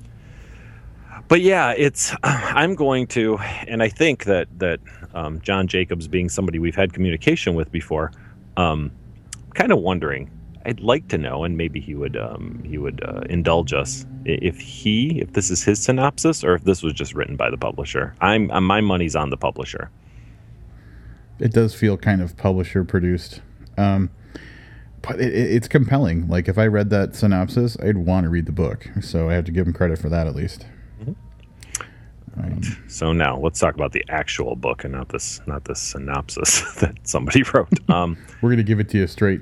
but 1.27 1.41
yeah, 1.41 1.73
it's. 1.77 2.15
I'm 2.23 2.75
going 2.75 3.07
to, 3.07 3.37
and 3.67 3.83
I 3.83 3.89
think 3.89 4.23
that 4.23 4.47
that 4.59 4.79
um, 5.13 5.41
John 5.41 5.67
Jacobs, 5.67 6.07
being 6.07 6.29
somebody 6.29 6.59
we've 6.59 6.75
had 6.75 6.93
communication 6.93 7.55
with 7.55 7.71
before, 7.73 8.13
um, 8.55 8.89
kind 9.53 9.73
of 9.73 9.79
wondering. 9.79 10.31
I'd 10.65 10.79
like 10.79 11.07
to 11.09 11.17
know, 11.17 11.43
and 11.43 11.57
maybe 11.57 11.79
he 11.81 11.95
would 11.95 12.15
um, 12.17 12.61
he 12.65 12.77
would 12.77 13.03
uh, 13.03 13.21
indulge 13.29 13.73
us 13.73 14.05
if 14.25 14.59
he 14.59 15.19
if 15.21 15.33
this 15.33 15.49
is 15.49 15.63
his 15.63 15.81
synopsis 15.83 16.43
or 16.43 16.53
if 16.55 16.63
this 16.63 16.83
was 16.83 16.93
just 16.93 17.13
written 17.15 17.35
by 17.35 17.49
the 17.49 17.57
publisher. 17.57 18.13
I'm, 18.21 18.51
I'm 18.51 18.63
my 18.65 18.81
money's 18.81 19.15
on 19.15 19.29
the 19.31 19.37
publisher. 19.37 19.89
it 21.39 21.51
does 21.53 21.73
feel 21.73 21.97
kind 21.97 22.21
of 22.21 22.37
publisher 22.37 22.83
produced 22.83 23.41
um, 23.77 24.09
but 25.01 25.19
it, 25.19 25.33
it- 25.33 25.51
it's 25.55 25.67
compelling 25.67 26.27
like 26.27 26.47
if 26.47 26.57
i 26.59 26.67
read 26.67 26.91
that 26.91 27.15
synopsis 27.15 27.75
i'd 27.81 27.97
want 27.97 28.25
to 28.25 28.29
read 28.29 28.45
the 28.45 28.51
book 28.51 28.87
so 29.01 29.27
i 29.27 29.33
have 29.33 29.43
to 29.45 29.51
give 29.51 29.65
him 29.65 29.73
credit 29.73 29.97
for 29.97 30.09
that 30.09 30.27
at 30.27 30.35
least 30.35 30.67
So 32.87 33.11
now 33.11 33.37
let's 33.39 33.59
talk 33.59 33.73
about 33.75 33.91
the 33.91 34.05
actual 34.09 34.55
book 34.55 34.83
and 34.83 34.93
not 34.93 35.09
this 35.09 35.41
not 35.47 35.65
this 35.65 35.81
synopsis 35.81 36.61
that 36.81 36.95
somebody 37.03 37.43
wrote. 37.43 37.67
Um, 37.89 38.17
we're 38.41 38.49
going 38.49 38.57
to 38.57 38.63
give 38.63 38.79
it 38.79 38.87
to 38.89 38.97
you 38.99 39.07
straight 39.07 39.41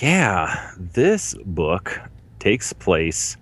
yeah, 0.00 0.72
this 0.76 1.34
book 1.44 2.00
takes 2.38 2.72
place. 2.72 3.36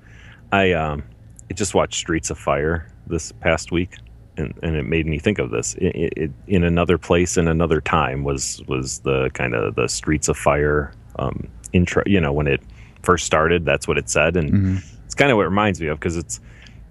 I 0.51 0.73
um, 0.73 1.03
I 1.51 1.55
just 1.55 1.75
watched 1.75 1.95
Streets 1.95 2.31
of 2.31 2.39
Fire 2.39 2.91
this 3.07 3.33
past 3.33 3.73
week, 3.73 3.97
and, 4.37 4.55
and 4.63 4.77
it 4.77 4.85
made 4.85 5.07
me 5.07 5.19
think 5.19 5.39
of 5.39 5.51
this. 5.51 5.75
It, 5.75 5.95
it, 5.95 6.13
it, 6.17 6.31
in 6.47 6.65
another 6.65 6.99
place, 6.99 7.37
in 7.37 7.49
another 7.49 7.81
time, 7.81 8.25
was 8.25 8.63
was 8.69 9.01
the 9.01 9.31
kind 9.35 9.55
of 9.55 9.75
the 9.75 9.89
Streets 9.89 10.29
of 10.29 10.37
Fire 10.37 10.93
um, 11.19 11.49
intro. 11.73 12.03
You 12.07 12.21
know, 12.21 12.33
when 12.33 12.47
it 12.47 12.61
first 13.03 13.27
started, 13.27 13.65
that's 13.65 13.89
what 13.89 13.99
it 13.99 14.09
said, 14.09 14.37
and 14.37 14.83
it's 15.05 15.15
kind 15.15 15.31
of 15.31 15.37
what 15.37 15.45
it 15.45 15.51
reminds 15.51 15.81
me 15.81 15.89
of 15.89 15.99
because 15.99 16.17
it's 16.17 16.41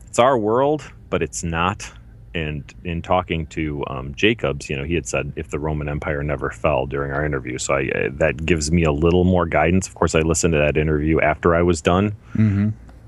it's 0.08 0.20
our 0.20 0.38
world, 0.38 0.84
but 1.10 1.22
it's 1.22 1.44
not. 1.44 1.92
And 2.34 2.74
in 2.84 3.02
talking 3.02 3.46
to 3.48 3.84
um, 3.88 4.16
Jacobs, 4.16 4.70
you 4.70 4.78
know, 4.78 4.84
he 4.84 4.96
had 4.96 5.06
said 5.06 5.34
if 5.36 5.50
the 5.50 5.60
Roman 5.60 5.90
Empire 5.90 6.24
never 6.24 6.50
fell 6.50 6.86
during 6.86 7.12
our 7.12 7.26
interview, 7.26 7.58
so 7.58 7.74
I, 7.74 7.90
uh, 7.90 8.10
that 8.14 8.46
gives 8.46 8.72
me 8.72 8.84
a 8.84 8.92
little 8.92 9.26
more 9.26 9.46
guidance. 9.46 9.88
Of 9.88 9.96
course, 9.96 10.16
I 10.16 10.22
listened 10.22 10.54
to 10.54 10.58
that 10.60 10.78
interview 10.78 11.20
after 11.20 11.56
I 11.56 11.62
was 11.62 11.82
done 11.82 12.16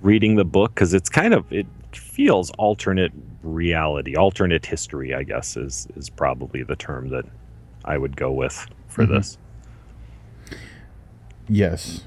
reading 0.02 0.36
the 0.36 0.44
book 0.44 0.76
because 0.76 0.94
it's 0.94 1.10
kind 1.10 1.34
of 1.34 1.52
it 1.54 1.68
feels 1.94 2.52
alternate 2.58 3.14
reality, 3.44 4.16
alternate 4.16 4.66
history. 4.66 5.14
I 5.14 5.24
guess 5.24 5.56
is 5.56 5.88
is 5.96 6.10
probably 6.10 6.64
the 6.64 6.76
term 6.76 7.10
that 7.10 7.26
I 7.86 7.98
would 7.98 8.18
go 8.18 8.32
with 8.32 8.68
for 8.88 9.06
this. 9.06 9.38
yes 11.48 12.04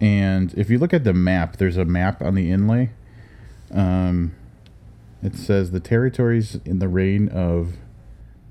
and 0.00 0.54
if 0.54 0.70
you 0.70 0.78
look 0.78 0.92
at 0.94 1.04
the 1.04 1.12
map 1.12 1.58
there's 1.58 1.76
a 1.76 1.84
map 1.84 2.22
on 2.22 2.34
the 2.34 2.50
inlay 2.50 2.90
um, 3.72 4.34
it 5.22 5.34
says 5.36 5.70
the 5.70 5.80
territories 5.80 6.58
in 6.64 6.78
the 6.78 6.88
reign 6.88 7.28
of 7.28 7.74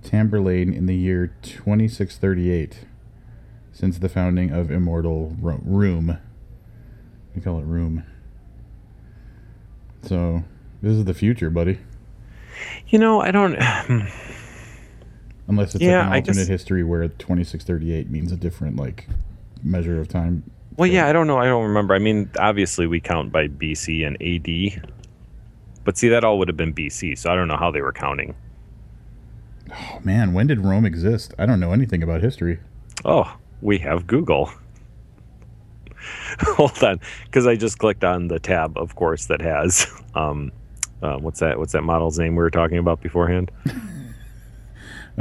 tamburlaine 0.03 0.73
in 0.75 0.85
the 0.85 0.95
year 0.95 1.33
2638 1.41 2.85
since 3.71 3.97
the 3.99 4.09
founding 4.09 4.51
of 4.51 4.71
immortal 4.71 5.35
Ro- 5.41 5.59
room 5.63 6.17
we 7.35 7.41
call 7.41 7.59
it 7.59 7.65
room 7.65 8.03
so 10.03 10.43
this 10.81 10.93
is 10.93 11.05
the 11.05 11.13
future 11.13 11.49
buddy 11.49 11.79
You 12.88 12.99
know, 12.99 13.21
I 13.21 13.31
don't. 13.31 13.55
Unless 15.47 15.75
it's 15.75 15.83
Yeah, 15.83 15.99
like 15.99 16.07
an 16.07 16.13
alternate 16.13 16.35
guess- 16.39 16.47
history 16.47 16.83
where 16.83 17.07
2638 17.07 18.09
means 18.09 18.31
a 18.31 18.35
different 18.35 18.75
like 18.75 19.07
measure 19.63 19.99
of 20.01 20.07
time. 20.09 20.43
Well, 20.77 20.88
yeah, 20.88 21.07
I 21.07 21.13
don't 21.13 21.27
know. 21.27 21.38
I 21.38 21.45
don't 21.45 21.63
remember. 21.67 21.93
I 21.93 21.99
mean, 21.99 22.29
obviously 22.39 22.85
we 22.88 22.99
count 22.99 23.31
by 23.31 23.47
BC 23.47 24.05
and 24.05 24.15
AD, 24.21 24.81
but 25.83 25.98
see, 25.98 26.09
that 26.09 26.24
all 26.24 26.38
would 26.39 26.48
have 26.48 26.57
been 26.57 26.74
BC. 26.74 27.17
So 27.17 27.31
I 27.31 27.36
don't 27.36 27.48
know 27.48 27.57
how 27.57 27.71
they 27.71 27.81
were 27.81 27.93
counting. 27.93 28.36
Oh 29.71 30.00
man, 30.03 30.33
when 30.33 30.48
did 30.48 30.62
Rome 30.62 30.86
exist? 30.86 31.33
I 31.38 31.45
don't 31.45 31.59
know 31.59 31.74
anything 31.74 32.01
about 32.03 32.21
history. 32.21 32.59
Oh, 33.05 33.36
we 33.62 33.77
have 33.79 34.07
Google. 34.07 34.51
Hold 36.41 36.83
on, 36.83 37.00
because 37.25 37.45
I 37.45 37.55
just 37.55 37.77
clicked 37.77 38.03
on 38.03 38.27
the 38.27 38.39
tab, 38.39 38.77
of 38.77 38.95
course, 38.95 39.27
that 39.27 39.41
has 39.41 39.86
um, 40.15 40.51
uh, 41.01 41.17
what's 41.17 41.39
that? 41.39 41.59
What's 41.59 41.74
that 41.74 41.83
model's 41.83 42.17
name 42.17 42.36
we 42.36 42.43
were 42.43 42.50
talking 42.50 42.77
about 42.77 43.01
beforehand? 43.01 43.51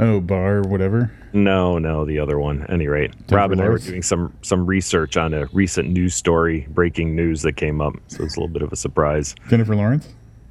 Oh, 0.01 0.21
bar, 0.21 0.61
whatever. 0.61 1.11
No, 1.33 1.77
no, 1.77 2.05
the 2.05 2.19
other 2.19 2.39
one. 2.39 2.61
At 2.63 2.69
any 2.69 2.87
rate, 2.87 3.13
Rob 3.29 3.51
and 3.51 3.61
I 3.61 3.67
were 3.67 3.79
doing 3.79 4.01
some 4.01 4.33
some 4.41 4.65
research 4.65 5.17
on 5.17 5.33
a 5.33 5.47
recent 5.47 5.89
news 5.89 6.15
story, 6.15 6.65
breaking 6.69 7.17
news 7.17 7.41
that 7.41 7.57
came 7.57 7.81
up. 7.81 7.93
So 8.07 8.23
it's 8.23 8.37
a 8.37 8.39
little 8.39 8.53
bit 8.53 8.61
of 8.61 8.71
a 8.71 8.77
surprise. 8.77 9.35
Jennifer 9.49 9.75
Lawrence. 9.75 10.07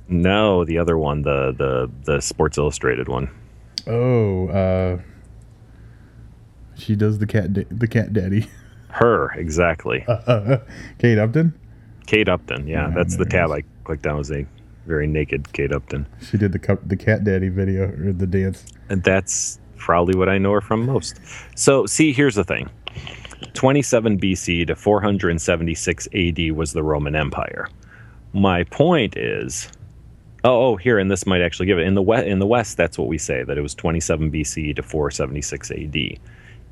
No, 0.09 0.65
the 0.65 0.79
other 0.79 0.97
one, 0.99 1.23
the 1.23 1.53
the 1.57 1.91
the 2.05 2.21
Sports 2.21 2.57
Illustrated 2.59 3.09
one. 3.09 3.31
Oh, 3.87 4.49
uh, 4.49 4.99
she 6.77 6.95
does 6.97 7.19
the 7.19 7.27
cat, 7.27 7.53
da- 7.53 7.67
the 7.71 7.89
cat 7.89 8.13
daddy. 8.13 8.49
Her 8.91 9.33
exactly. 9.33 10.05
Uh, 10.09 10.13
uh, 10.13 10.31
uh, 10.33 10.59
Kate 10.99 11.19
Upton. 11.19 11.53
Kate 12.07 12.29
Upton. 12.29 12.67
Yeah, 12.67 12.89
Yeah, 12.89 12.95
that's 12.95 13.17
the 13.17 13.27
tab 13.27 13.51
I 13.51 13.63
clicked 13.85 14.07
on. 14.07 14.17
Was 14.17 14.33
a 14.33 14.47
very 14.87 15.07
naked 15.07 15.53
Kate 15.53 15.73
Upton, 15.73 16.07
She 16.23 16.39
did 16.39 16.53
the 16.53 16.59
cup, 16.59 16.81
the 16.89 16.97
cat 16.97 17.23
daddy 17.23 17.51
video 17.51 17.85
or 17.91 18.13
the 18.15 18.27
dance. 18.27 18.65
and 18.89 19.03
that's 19.03 19.61
probably 19.77 20.19
what 20.19 20.31
I 20.31 20.39
know 20.39 20.53
her 20.53 20.63
from 20.63 20.87
most. 20.87 21.21
So, 21.55 21.85
see, 21.85 22.13
here's 22.15 22.35
the 22.35 22.45
thing: 22.45 22.71
27 23.53 24.19
BC 24.19 24.67
to 24.69 24.75
476 24.75 26.09
AD 26.15 26.53
was 26.53 26.73
the 26.73 26.83
Roman 26.83 27.15
Empire. 27.15 27.69
My 28.33 28.65
point 28.65 29.17
is. 29.17 29.71
Oh, 30.45 30.67
oh, 30.67 30.77
here, 30.77 30.99
and 30.99 31.11
this 31.11 31.27
might 31.27 31.41
actually 31.41 31.67
give 31.67 31.79
it 31.79 31.87
in 31.87 31.95
the 31.95 32.03
west. 32.03 32.27
In 32.27 32.39
the 32.39 32.47
west, 32.47 32.77
that's 32.77 32.97
what 32.97 33.09
we 33.09 33.19
say 33.19 33.43
that 33.43 33.59
it 33.59 33.61
was 33.61 33.75
27 33.75 34.31
BC 34.31 34.77
to 34.77 34.83
476 34.83 35.71
AD. 35.73 35.97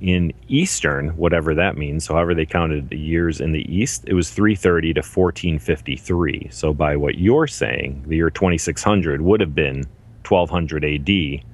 In 0.01 0.33
Eastern, 0.49 1.09
whatever 1.17 1.55
that 1.55 1.77
means, 1.77 2.05
so 2.05 2.15
however 2.15 2.35
they 2.35 2.45
counted 2.47 2.91
the 2.91 2.99
years 2.99 3.41
in 3.41 3.53
the 3.53 3.65
East, 3.75 4.05
it 4.07 4.15
was 4.15 4.31
330 4.31 4.93
to 4.95 5.01
1453. 5.01 6.49
So 6.51 6.75
by 6.75 6.97
what 6.97 7.17
you're 7.19 7.47
saying, 7.47 8.05
the 8.07 8.17
year 8.17 8.31
2600 8.31 9.23
would 9.23 9.41
have 9.41 9.55
been 9.55 9.85
1200 10.29 10.85
AD, 10.85 11.45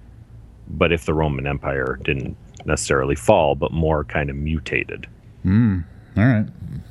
but 0.69 0.93
if 0.93 1.05
the 1.07 1.15
Roman 1.15 1.47
Empire 1.47 1.99
didn't 2.03 2.37
necessarily 2.65 3.15
fall, 3.15 3.55
but 3.55 3.73
more 3.73 4.05
kind 4.05 4.29
of 4.29 4.37
mutated 4.37 5.07
All 5.47 5.83
right. 6.17 6.47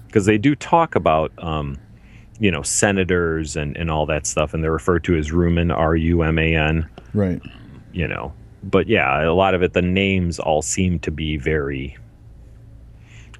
because 0.07 0.25
they 0.25 0.37
do 0.37 0.55
talk 0.55 0.95
about 0.95 1.31
um, 1.37 1.77
you 2.41 2.49
know 2.51 2.61
senators 2.63 3.55
and, 3.55 3.77
and 3.77 3.91
all 3.91 4.05
that 4.07 4.25
stuff 4.25 4.53
and 4.53 4.63
they're 4.63 4.71
referred 4.71 5.03
to 5.03 5.15
as 5.15 5.29
ruman 5.29 5.71
r-u-m-a-n 5.71 6.89
Right. 7.13 7.41
you 7.93 8.07
know 8.07 8.33
but 8.63 8.87
yeah 8.87 9.23
a 9.23 9.31
lot 9.33 9.53
of 9.53 9.61
it 9.61 9.73
the 9.73 9.81
names 9.81 10.39
all 10.39 10.61
seem 10.63 10.97
to 10.99 11.11
be 11.11 11.37
very 11.37 11.95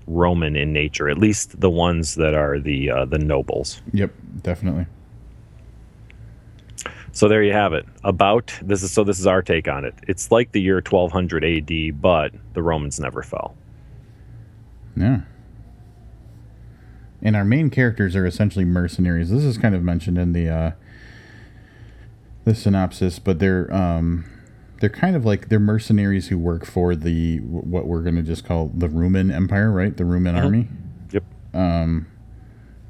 roman 0.08 0.55
in 0.55 0.72
nature 0.72 1.10
at 1.10 1.17
least 1.17 1.60
the 1.60 1.70
ones 1.70 2.15
that 2.15 2.34
are 2.36 2.60
the 2.60 2.91
uh, 2.91 3.05
the 3.05 3.17
nobles 3.20 3.81
Yep. 3.93 4.12
Definitely. 4.43 4.86
so 7.12 7.27
there 7.27 7.41
you 7.43 7.53
have 7.53 7.74
it 7.74 7.86
about 8.03 8.53
this 8.62 8.84
is 8.84 8.91
so 8.91 9.03
this 9.03 9.20
is 9.20 9.25
our 9.27 9.41
take 9.41 9.67
on 9.67 9.84
it 9.84 9.96
it's 10.08 10.31
like 10.31 10.51
the 10.51 10.62
year 10.62 10.75
1200 10.77 11.43
ad 11.43 12.01
but 12.01 12.34
the 12.53 12.62
romans 12.62 13.00
never 13.00 13.24
fell 13.24 13.55
Yeah. 14.96 15.22
And 17.22 17.36
our 17.36 17.46
main 17.46 17.70
characters 17.70 18.16
are 18.16 18.25
essentially 18.25 18.66
mercenaries. 18.66 19.30
This 19.30 19.44
is 19.44 19.58
kind 19.58 19.75
of 19.75 19.84
mentioned 19.84 20.18
in 20.18 20.34
the 20.34 20.50
uh, 20.50 20.72
the 22.46 22.56
synopsis, 22.56 23.20
but 23.20 23.40
they're 23.40 23.72
um, 23.74 24.25
they're 24.80 24.90
kind 24.90 25.16
of 25.16 25.24
like 25.25 25.50
they're 25.50 25.60
mercenaries 25.60 26.28
who 26.28 26.38
work 26.38 26.66
for 26.66 26.96
the 26.96 27.38
what 27.38 27.86
we're 27.86 28.01
going 28.01 28.16
to 28.16 28.24
just 28.24 28.44
call 28.44 28.72
the 28.74 28.88
Ruman 28.88 29.34
Empire, 29.34 29.72
right? 29.72 29.96
The 29.96 30.04
Ruman 30.04 30.36
army, 30.36 30.68
yep 31.12 31.24
Um, 31.54 32.08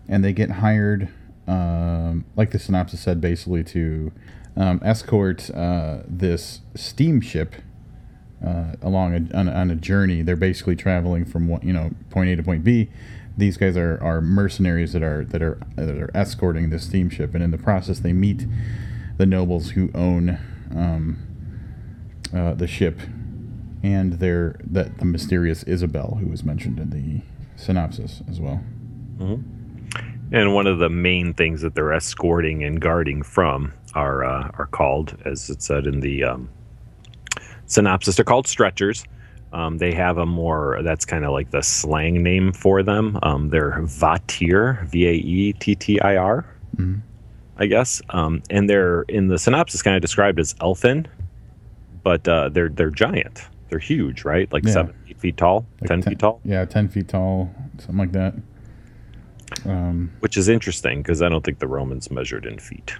and 0.07 0.23
they 0.23 0.33
get 0.33 0.49
hired, 0.51 1.09
um, 1.47 2.25
like 2.35 2.51
the 2.51 2.59
synopsis 2.59 3.01
said, 3.01 3.19
basically 3.19 3.63
to 3.65 4.11
um, 4.55 4.79
escort 4.83 5.49
uh, 5.51 5.99
this 6.07 6.61
steamship 6.75 7.55
uh, 8.45 8.75
along 8.81 9.13
a, 9.13 9.37
on, 9.37 9.47
a, 9.47 9.51
on 9.51 9.69
a 9.69 9.75
journey. 9.75 10.21
They're 10.21 10.35
basically 10.35 10.75
traveling 10.75 11.25
from 11.25 11.47
one, 11.47 11.61
you 11.61 11.73
know 11.73 11.91
point 12.09 12.29
A 12.29 12.35
to 12.37 12.43
point 12.43 12.63
B. 12.63 12.89
These 13.37 13.57
guys 13.57 13.77
are, 13.77 13.97
are 14.01 14.21
mercenaries 14.21 14.93
that 14.93 15.03
are 15.03 15.23
that 15.25 15.41
are 15.41 15.57
that 15.75 15.97
are 15.97 16.11
escorting 16.13 16.69
this 16.69 16.83
steamship, 16.85 17.33
and 17.33 17.43
in 17.43 17.51
the 17.51 17.57
process, 17.57 17.99
they 17.99 18.13
meet 18.13 18.45
the 19.17 19.25
nobles 19.25 19.71
who 19.71 19.89
own 19.95 20.37
um, 20.75 21.17
uh, 22.35 22.53
the 22.53 22.67
ship, 22.67 22.99
and 23.83 24.13
they're 24.13 24.59
that 24.63 24.97
the 24.99 25.05
mysterious 25.05 25.63
Isabel, 25.63 26.17
who 26.19 26.27
was 26.27 26.43
mentioned 26.43 26.79
in 26.79 26.89
the 26.89 27.21
synopsis 27.55 28.21
as 28.29 28.39
well. 28.39 28.61
And 30.33 30.53
one 30.53 30.65
of 30.67 30.79
the 30.79 30.89
main 30.89 31.33
things 31.33 31.61
that 31.61 31.75
they're 31.75 31.93
escorting 31.93 32.63
and 32.63 32.79
guarding 32.79 33.21
from 33.21 33.73
are 33.93 34.23
uh, 34.23 34.51
are 34.57 34.67
called, 34.67 35.17
as 35.25 35.49
it 35.49 35.61
said 35.61 35.87
in 35.87 35.99
the 35.99 36.23
um, 36.23 36.49
synopsis, 37.65 38.15
they're 38.15 38.25
called 38.25 38.47
stretchers. 38.47 39.05
Um, 39.53 39.77
they 39.79 39.93
have 39.93 40.17
a 40.17 40.25
more 40.25 40.79
that's 40.83 41.03
kind 41.05 41.25
of 41.25 41.31
like 41.31 41.51
the 41.51 41.61
slang 41.61 42.23
name 42.23 42.53
for 42.53 42.83
them. 42.83 43.19
Um, 43.21 43.49
they're 43.49 43.79
Vaettir, 43.81 44.87
V 44.87 45.07
A 45.07 45.11
E 45.13 45.53
T 45.53 45.75
T 45.75 45.99
I 46.01 46.15
R, 46.15 46.45
I 47.57 47.65
guess. 47.65 48.01
Um, 48.11 48.41
and 48.49 48.69
they're 48.69 49.01
in 49.03 49.27
the 49.27 49.37
synopsis 49.37 49.81
kind 49.81 49.95
of 49.95 50.01
described 50.01 50.39
as 50.39 50.55
elfin, 50.61 51.07
but 52.03 52.25
uh, 52.27 52.49
they're 52.49 52.69
they're 52.69 52.89
giant. 52.91 53.41
They're 53.69 53.79
huge, 53.79 54.23
right? 54.23 54.51
Like 54.53 54.65
Yeah. 54.65 54.71
seven 54.73 54.95
eight 55.09 55.19
feet 55.19 55.37
tall, 55.37 55.65
Like 55.81 55.89
ten 55.89 56.01
feet 56.01 56.19
tall. 56.19 56.39
Yeah, 56.45 56.63
ten 56.65 56.87
feet 56.87 57.07
tall, 57.09 57.53
something 57.77 57.97
like 57.97 58.11
that. 58.13 58.35
Um, 59.65 60.11
which 60.21 60.37
is 60.37 60.47
interesting 60.47 61.01
because 61.03 61.21
I 61.21 61.27
don't 61.29 61.43
think 61.43 61.59
the 61.59 61.67
Romans 61.67 62.09
measured 62.09 62.45
in 62.45 62.57
feet. 62.57 62.95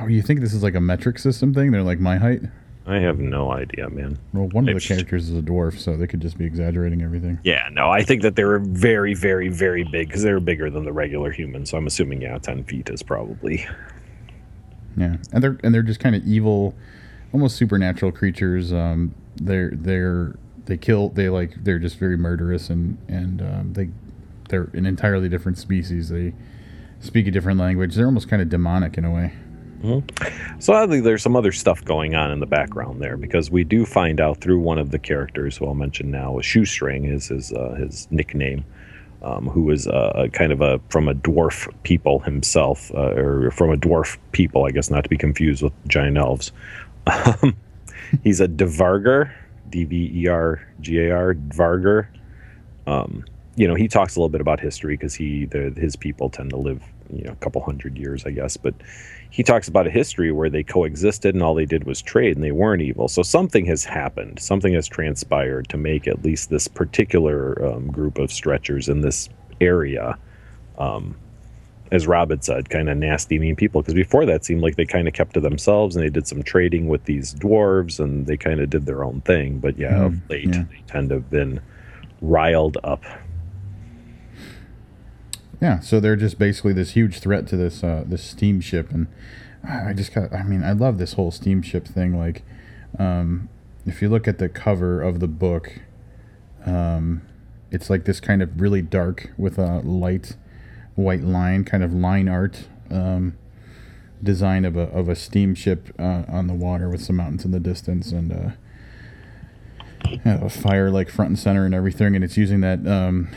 oh, 0.00 0.06
you 0.06 0.22
think 0.22 0.40
this 0.40 0.54
is 0.54 0.62
like 0.62 0.76
a 0.76 0.80
metric 0.80 1.18
system 1.18 1.52
thing? 1.52 1.72
They're 1.72 1.82
like 1.82 1.98
my 1.98 2.16
height. 2.18 2.42
I 2.86 2.96
have 2.96 3.18
no 3.18 3.52
idea, 3.52 3.88
man. 3.90 4.18
Well, 4.32 4.48
one 4.48 4.68
of 4.68 4.74
the 4.74 4.80
characters 4.80 5.28
is 5.28 5.38
a 5.38 5.42
dwarf, 5.42 5.78
so 5.78 5.96
they 5.96 6.06
could 6.06 6.20
just 6.20 6.38
be 6.38 6.44
exaggerating 6.44 7.02
everything. 7.02 7.38
Yeah, 7.44 7.68
no, 7.72 7.90
I 7.90 8.02
think 8.02 8.22
that 8.22 8.36
they 8.36 8.44
were 8.44 8.58
very, 8.58 9.14
very, 9.14 9.48
very 9.48 9.84
big 9.84 10.08
because 10.08 10.22
they 10.22 10.32
were 10.32 10.40
bigger 10.40 10.70
than 10.70 10.84
the 10.84 10.92
regular 10.92 11.30
human. 11.30 11.66
So 11.66 11.76
I'm 11.76 11.86
assuming, 11.86 12.22
yeah, 12.22 12.38
10 12.38 12.64
feet 12.64 12.88
is 12.88 13.02
probably. 13.02 13.66
Yeah, 14.96 15.16
and 15.32 15.42
they're 15.42 15.58
and 15.62 15.74
they're 15.74 15.82
just 15.82 16.00
kind 16.00 16.16
of 16.16 16.24
evil, 16.24 16.74
almost 17.32 17.56
supernatural 17.56 18.12
creatures. 18.12 18.72
Um, 18.72 19.14
they're 19.36 19.70
they're 19.72 20.36
they 20.64 20.76
kill. 20.76 21.10
They 21.10 21.28
like 21.28 21.62
they're 21.62 21.78
just 21.78 21.96
very 21.96 22.16
murderous 22.16 22.70
and 22.70 22.98
and 23.08 23.40
um, 23.40 23.72
they 23.74 23.90
they're 24.48 24.68
an 24.72 24.86
entirely 24.86 25.28
different 25.28 25.58
species. 25.58 26.08
They 26.08 26.34
speak 26.98 27.26
a 27.26 27.30
different 27.30 27.58
language. 27.60 27.94
They're 27.94 28.06
almost 28.06 28.28
kind 28.28 28.42
of 28.42 28.48
demonic 28.48 28.98
in 28.98 29.04
a 29.04 29.10
way. 29.10 29.32
So 30.58 30.74
I 30.74 30.86
think 30.86 31.04
there's 31.04 31.22
some 31.22 31.36
other 31.36 31.52
stuff 31.52 31.84
going 31.84 32.14
on 32.14 32.30
in 32.30 32.40
the 32.40 32.46
background 32.46 33.00
there 33.00 33.16
because 33.16 33.50
we 33.50 33.64
do 33.64 33.86
find 33.86 34.20
out 34.20 34.40
through 34.40 34.60
one 34.60 34.78
of 34.78 34.90
the 34.90 34.98
characters 34.98 35.56
who 35.56 35.66
I'll 35.66 35.74
mention 35.74 36.10
now, 36.10 36.38
a 36.38 36.42
Shoestring 36.42 37.06
is 37.06 37.28
his, 37.28 37.52
uh, 37.52 37.74
his 37.78 38.08
nickname. 38.10 38.64
Um, 39.22 39.48
who 39.48 39.70
is 39.70 39.86
uh, 39.86 40.12
a 40.14 40.28
kind 40.30 40.50
of 40.50 40.62
a 40.62 40.80
from 40.88 41.06
a 41.06 41.14
dwarf 41.14 41.70
people 41.82 42.20
himself, 42.20 42.90
uh, 42.94 43.12
or 43.16 43.50
from 43.50 43.70
a 43.70 43.76
dwarf 43.76 44.16
people, 44.32 44.64
I 44.64 44.70
guess, 44.70 44.88
not 44.88 45.02
to 45.02 45.10
be 45.10 45.18
confused 45.18 45.62
with 45.62 45.74
giant 45.86 46.16
elves. 46.16 46.52
Um, 47.06 47.54
he's 48.24 48.40
a 48.40 48.48
Dvergar, 48.48 49.30
D 49.68 49.84
V 49.84 50.10
E 50.14 50.26
R 50.26 50.66
G 50.80 51.00
A 51.00 51.14
R, 51.14 51.34
Dvergar. 51.34 52.06
Um, 52.86 53.26
you 53.56 53.68
know, 53.68 53.74
he 53.74 53.88
talks 53.88 54.16
a 54.16 54.18
little 54.18 54.30
bit 54.30 54.40
about 54.40 54.58
history 54.58 54.96
because 54.96 55.14
he, 55.14 55.44
the, 55.44 55.74
his 55.76 55.96
people 55.96 56.30
tend 56.30 56.48
to 56.48 56.56
live, 56.56 56.82
you 57.12 57.24
know, 57.24 57.32
a 57.32 57.36
couple 57.36 57.62
hundred 57.62 57.98
years, 57.98 58.24
I 58.24 58.30
guess. 58.30 58.56
But 58.56 58.74
he 59.30 59.42
talks 59.44 59.68
about 59.68 59.86
a 59.86 59.90
history 59.90 60.32
where 60.32 60.50
they 60.50 60.62
coexisted 60.64 61.34
and 61.34 61.42
all 61.42 61.54
they 61.54 61.64
did 61.64 61.84
was 61.84 62.02
trade 62.02 62.36
and 62.36 62.44
they 62.44 62.50
weren't 62.50 62.82
evil. 62.82 63.08
So 63.08 63.22
something 63.22 63.64
has 63.66 63.84
happened, 63.84 64.40
something 64.40 64.74
has 64.74 64.88
transpired 64.88 65.68
to 65.68 65.76
make 65.76 66.08
at 66.08 66.24
least 66.24 66.50
this 66.50 66.66
particular 66.66 67.64
um, 67.64 67.90
group 67.92 68.18
of 68.18 68.32
stretchers 68.32 68.88
in 68.88 69.02
this 69.02 69.28
area, 69.60 70.18
um, 70.78 71.14
as 71.92 72.06
Rob 72.06 72.30
had 72.30 72.42
said, 72.44 72.70
kind 72.70 72.88
of 72.88 72.96
nasty, 72.96 73.38
mean 73.38 73.54
people. 73.56 73.82
Because 73.82 73.94
before 73.94 74.26
that 74.26 74.44
seemed 74.44 74.62
like 74.62 74.76
they 74.76 74.84
kind 74.86 75.06
of 75.06 75.14
kept 75.14 75.34
to 75.34 75.40
themselves 75.40 75.94
and 75.94 76.04
they 76.04 76.10
did 76.10 76.26
some 76.26 76.42
trading 76.42 76.88
with 76.88 77.04
these 77.04 77.34
dwarves 77.34 78.00
and 78.00 78.26
they 78.26 78.36
kind 78.36 78.60
of 78.60 78.68
did 78.68 78.86
their 78.86 79.04
own 79.04 79.20
thing. 79.22 79.58
But 79.58 79.78
yeah, 79.78 79.92
Mm, 79.92 80.06
of 80.06 80.30
late 80.30 80.54
yeah. 80.54 80.64
they 80.70 80.82
tend 80.88 81.08
to 81.10 81.16
have 81.16 81.30
been 81.30 81.60
riled 82.20 82.78
up. 82.84 83.04
Yeah, 85.60 85.80
so 85.80 86.00
they're 86.00 86.16
just 86.16 86.38
basically 86.38 86.72
this 86.72 86.92
huge 86.92 87.18
threat 87.18 87.46
to 87.48 87.56
this 87.56 87.84
uh, 87.84 88.04
this 88.06 88.22
steamship, 88.24 88.90
and 88.90 89.08
I 89.62 89.92
just 89.92 90.14
got. 90.14 90.32
I 90.32 90.42
mean, 90.42 90.64
I 90.64 90.72
love 90.72 90.98
this 90.98 91.14
whole 91.14 91.30
steamship 91.30 91.86
thing. 91.86 92.18
Like, 92.18 92.42
um, 92.98 93.48
if 93.84 94.00
you 94.00 94.08
look 94.08 94.26
at 94.26 94.38
the 94.38 94.48
cover 94.48 95.02
of 95.02 95.20
the 95.20 95.28
book, 95.28 95.80
um, 96.64 97.22
it's 97.70 97.90
like 97.90 98.04
this 98.04 98.20
kind 98.20 98.42
of 98.42 98.60
really 98.60 98.80
dark 98.80 99.32
with 99.36 99.58
a 99.58 99.80
light 99.80 100.36
white 100.94 101.22
line, 101.22 101.64
kind 101.64 101.84
of 101.84 101.92
line 101.92 102.28
art 102.28 102.64
um, 102.90 103.36
design 104.22 104.64
of 104.64 104.76
a 104.76 104.82
of 104.90 105.08
a 105.08 105.16
steamship 105.16 105.94
uh, 105.98 106.24
on 106.28 106.46
the 106.46 106.54
water 106.54 106.88
with 106.88 107.02
some 107.02 107.16
mountains 107.16 107.44
in 107.44 107.50
the 107.50 107.60
distance 107.60 108.12
and 108.12 108.32
uh, 108.32 108.50
a 110.24 110.48
fire 110.48 110.90
like 110.90 111.10
front 111.10 111.28
and 111.28 111.38
center 111.38 111.64
and 111.64 111.74
everything. 111.74 112.14
And 112.14 112.24
it's 112.24 112.36
using 112.36 112.60
that 112.60 112.86
um, 112.86 113.28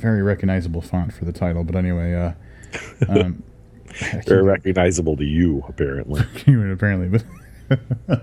very 0.00 0.22
recognizable 0.22 0.80
font 0.80 1.12
for 1.12 1.24
the 1.24 1.32
title. 1.32 1.64
But 1.64 1.76
anyway, 1.76 2.14
uh, 2.14 2.32
um, 3.08 3.42
Very 4.26 4.42
recognizable 4.42 5.16
to 5.16 5.24
you, 5.24 5.64
apparently. 5.68 6.22
apparently, 6.72 7.08
but. 7.08 8.22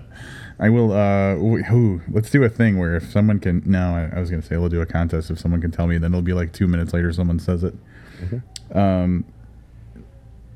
I 0.60 0.70
will. 0.70 0.92
Uh, 0.92 1.36
who? 1.36 2.00
Let's 2.10 2.30
do 2.30 2.42
a 2.42 2.48
thing 2.48 2.78
where 2.78 2.96
if 2.96 3.10
someone 3.10 3.38
can. 3.38 3.62
No, 3.64 3.94
I, 3.94 4.16
I 4.16 4.20
was 4.20 4.28
going 4.28 4.42
to 4.42 4.48
say 4.48 4.56
we'll 4.56 4.68
do 4.68 4.80
a 4.80 4.86
contest. 4.86 5.30
If 5.30 5.38
someone 5.38 5.60
can 5.60 5.70
tell 5.70 5.86
me, 5.86 5.98
then 5.98 6.12
it'll 6.12 6.22
be 6.22 6.32
like 6.32 6.52
two 6.52 6.66
minutes 6.66 6.92
later. 6.92 7.12
Someone 7.12 7.38
says 7.38 7.62
it. 7.62 7.74
Mm-hmm. 8.20 8.78
Um. 8.78 9.24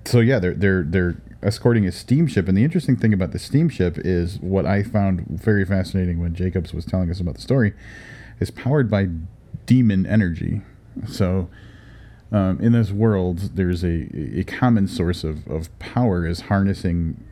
So 0.05 0.19
yeah, 0.19 0.41
they're 0.41 0.55
they're 0.55 0.83
they're 0.83 1.23
escorting 1.43 1.87
a 1.87 1.93
steamship, 1.93 2.49
and 2.49 2.57
the 2.57 2.65
interesting 2.65 2.97
thing 2.97 3.13
about 3.13 3.31
the 3.31 3.39
steamship 3.39 3.97
is 3.99 4.41
what 4.41 4.67
I 4.67 4.83
found 4.83 5.27
very 5.29 5.65
fascinating 5.65 6.21
when 6.21 6.35
Jacobs 6.35 6.75
was 6.75 6.85
telling 6.85 7.09
us 7.11 7.21
about 7.21 7.35
the 7.35 7.41
story, 7.41 7.73
is 8.41 8.51
powered 8.51 8.91
by 8.91 9.09
demon 9.67 10.05
energy. 10.07 10.63
So. 11.07 11.49
Um, 12.35 12.59
in 12.61 12.73
this 12.73 12.91
world, 12.91 13.57
there's 13.57 13.85
a, 13.85 14.09
a 14.39 14.45
common 14.45 14.89
source 14.89 15.23
of, 15.23 15.47
of 15.47 15.69
power 15.79 16.27
is 16.27 16.41
harnessing 16.41 17.23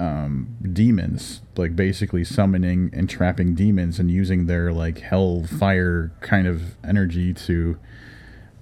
um, 0.00 0.56
demons, 0.72 1.42
like 1.56 1.76
basically 1.76 2.24
summoning 2.24 2.90
and 2.94 3.08
trapping 3.08 3.54
demons 3.54 3.98
and 3.98 4.10
using 4.10 4.46
their 4.46 4.72
like 4.72 4.98
hell 5.00 5.44
fire 5.44 6.10
kind 6.20 6.46
of 6.46 6.76
energy 6.82 7.34
to 7.34 7.78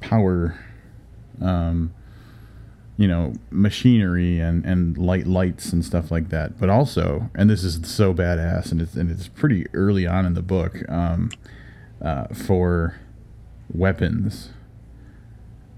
power, 0.01 0.59
um, 1.41 1.95
you 2.97 3.07
know, 3.07 3.35
machinery 3.51 4.41
and, 4.41 4.65
and 4.67 4.99
light 4.99 5.29
lights 5.29 5.73
and 5.73 5.85
stuff 5.85 6.11
like 6.11 6.31
that. 6.31 6.59
But 6.59 6.71
also, 6.71 7.31
and 7.37 7.49
this 7.49 7.63
is 7.63 7.89
so 7.89 8.13
badass, 8.13 8.73
and 8.73 8.83
it's 8.83 8.95
and 8.95 9.09
it's 9.09 9.29
pretty 9.29 9.67
early 9.73 10.09
on 10.09 10.27
in 10.27 10.35
the 10.35 10.43
book 10.43 10.77
um, 10.91 11.31
uh, 12.03 12.27
for 12.35 12.99
weapons. 13.73 14.51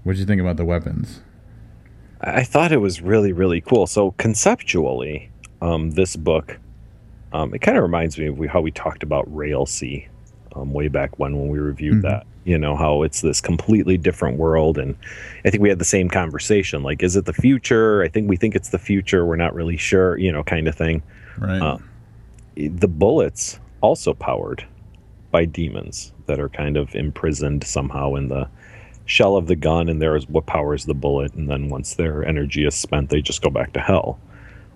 What 0.03 0.13
did 0.13 0.19
you 0.19 0.25
think 0.25 0.41
about 0.41 0.57
the 0.57 0.65
weapons? 0.65 1.21
I 2.21 2.43
thought 2.43 2.71
it 2.71 2.77
was 2.77 3.01
really, 3.01 3.33
really 3.33 3.61
cool. 3.61 3.87
So 3.87 4.11
conceptually, 4.11 5.29
um, 5.61 5.91
this 5.91 6.15
book, 6.15 6.59
um, 7.33 7.53
it 7.53 7.59
kind 7.59 7.77
of 7.77 7.83
reminds 7.83 8.17
me 8.17 8.27
of 8.27 8.37
we, 8.37 8.47
how 8.47 8.61
we 8.61 8.71
talked 8.71 9.03
about 9.03 9.31
Railsea 9.33 10.07
um, 10.55 10.73
way 10.73 10.87
back 10.87 11.17
when 11.17 11.37
when 11.37 11.49
we 11.49 11.59
reviewed 11.59 11.95
mm-hmm. 11.95 12.07
that. 12.07 12.25
You 12.43 12.57
know 12.57 12.75
how 12.75 13.03
it's 13.03 13.21
this 13.21 13.39
completely 13.39 13.97
different 13.97 14.37
world, 14.37 14.79
and 14.79 14.95
I 15.45 15.51
think 15.51 15.61
we 15.61 15.69
had 15.69 15.77
the 15.77 15.85
same 15.85 16.09
conversation. 16.09 16.81
Like, 16.81 17.03
is 17.03 17.15
it 17.15 17.25
the 17.25 17.33
future? 17.33 18.01
I 18.01 18.07
think 18.07 18.27
we 18.27 18.35
think 18.35 18.55
it's 18.55 18.69
the 18.69 18.79
future. 18.79 19.25
We're 19.25 19.35
not 19.35 19.53
really 19.53 19.77
sure. 19.77 20.17
You 20.17 20.31
know, 20.31 20.43
kind 20.43 20.67
of 20.67 20.75
thing. 20.75 21.03
Right. 21.37 21.61
Uh, 21.61 21.77
the 22.55 22.87
bullets 22.87 23.59
also 23.81 24.13
powered 24.13 24.65
by 25.31 25.45
demons 25.45 26.13
that 26.27 26.39
are 26.39 26.49
kind 26.49 26.77
of 26.77 26.93
imprisoned 26.95 27.63
somehow 27.63 28.15
in 28.15 28.27
the 28.27 28.47
shell 29.05 29.35
of 29.35 29.47
the 29.47 29.55
gun, 29.55 29.89
and 29.89 30.01
there 30.01 30.15
is 30.15 30.27
what 30.29 30.45
powers 30.45 30.85
the 30.85 30.93
bullet. 30.93 31.33
And 31.33 31.49
then 31.49 31.69
once 31.69 31.95
their 31.95 32.25
energy 32.25 32.65
is 32.65 32.75
spent, 32.75 33.09
they 33.09 33.21
just 33.21 33.41
go 33.41 33.49
back 33.49 33.73
to 33.73 33.79
hell. 33.79 34.19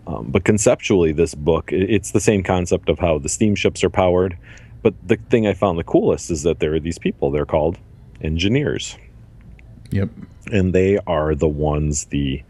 Um, 0.08 0.28
but 0.30 0.44
conceptually, 0.44 1.12
this 1.12 1.34
book, 1.34 1.72
it's 1.72 2.12
the 2.12 2.20
same 2.20 2.44
concept 2.44 2.90
of 2.90 3.00
how 3.00 3.18
the 3.18 3.30
steamships 3.30 3.84
are 3.84 3.90
powered. 3.90 4.38
But 4.84 4.94
the 5.08 5.18
thing 5.30 5.48
I 5.48 5.54
found 5.54 5.80
the 5.80 5.84
coolest 5.84 6.30
is 6.30 6.44
that 6.44 6.60
there 6.60 6.76
are 6.76 6.80
these 6.80 7.00
people, 7.00 7.32
they're 7.32 7.46
called 7.46 7.80
engineers. 8.22 8.98
Yep. 9.92 10.10
And 10.52 10.74
they 10.74 11.00
are 11.08 11.34
the 11.34 11.48
ones, 11.48 12.06
the, 12.06 12.44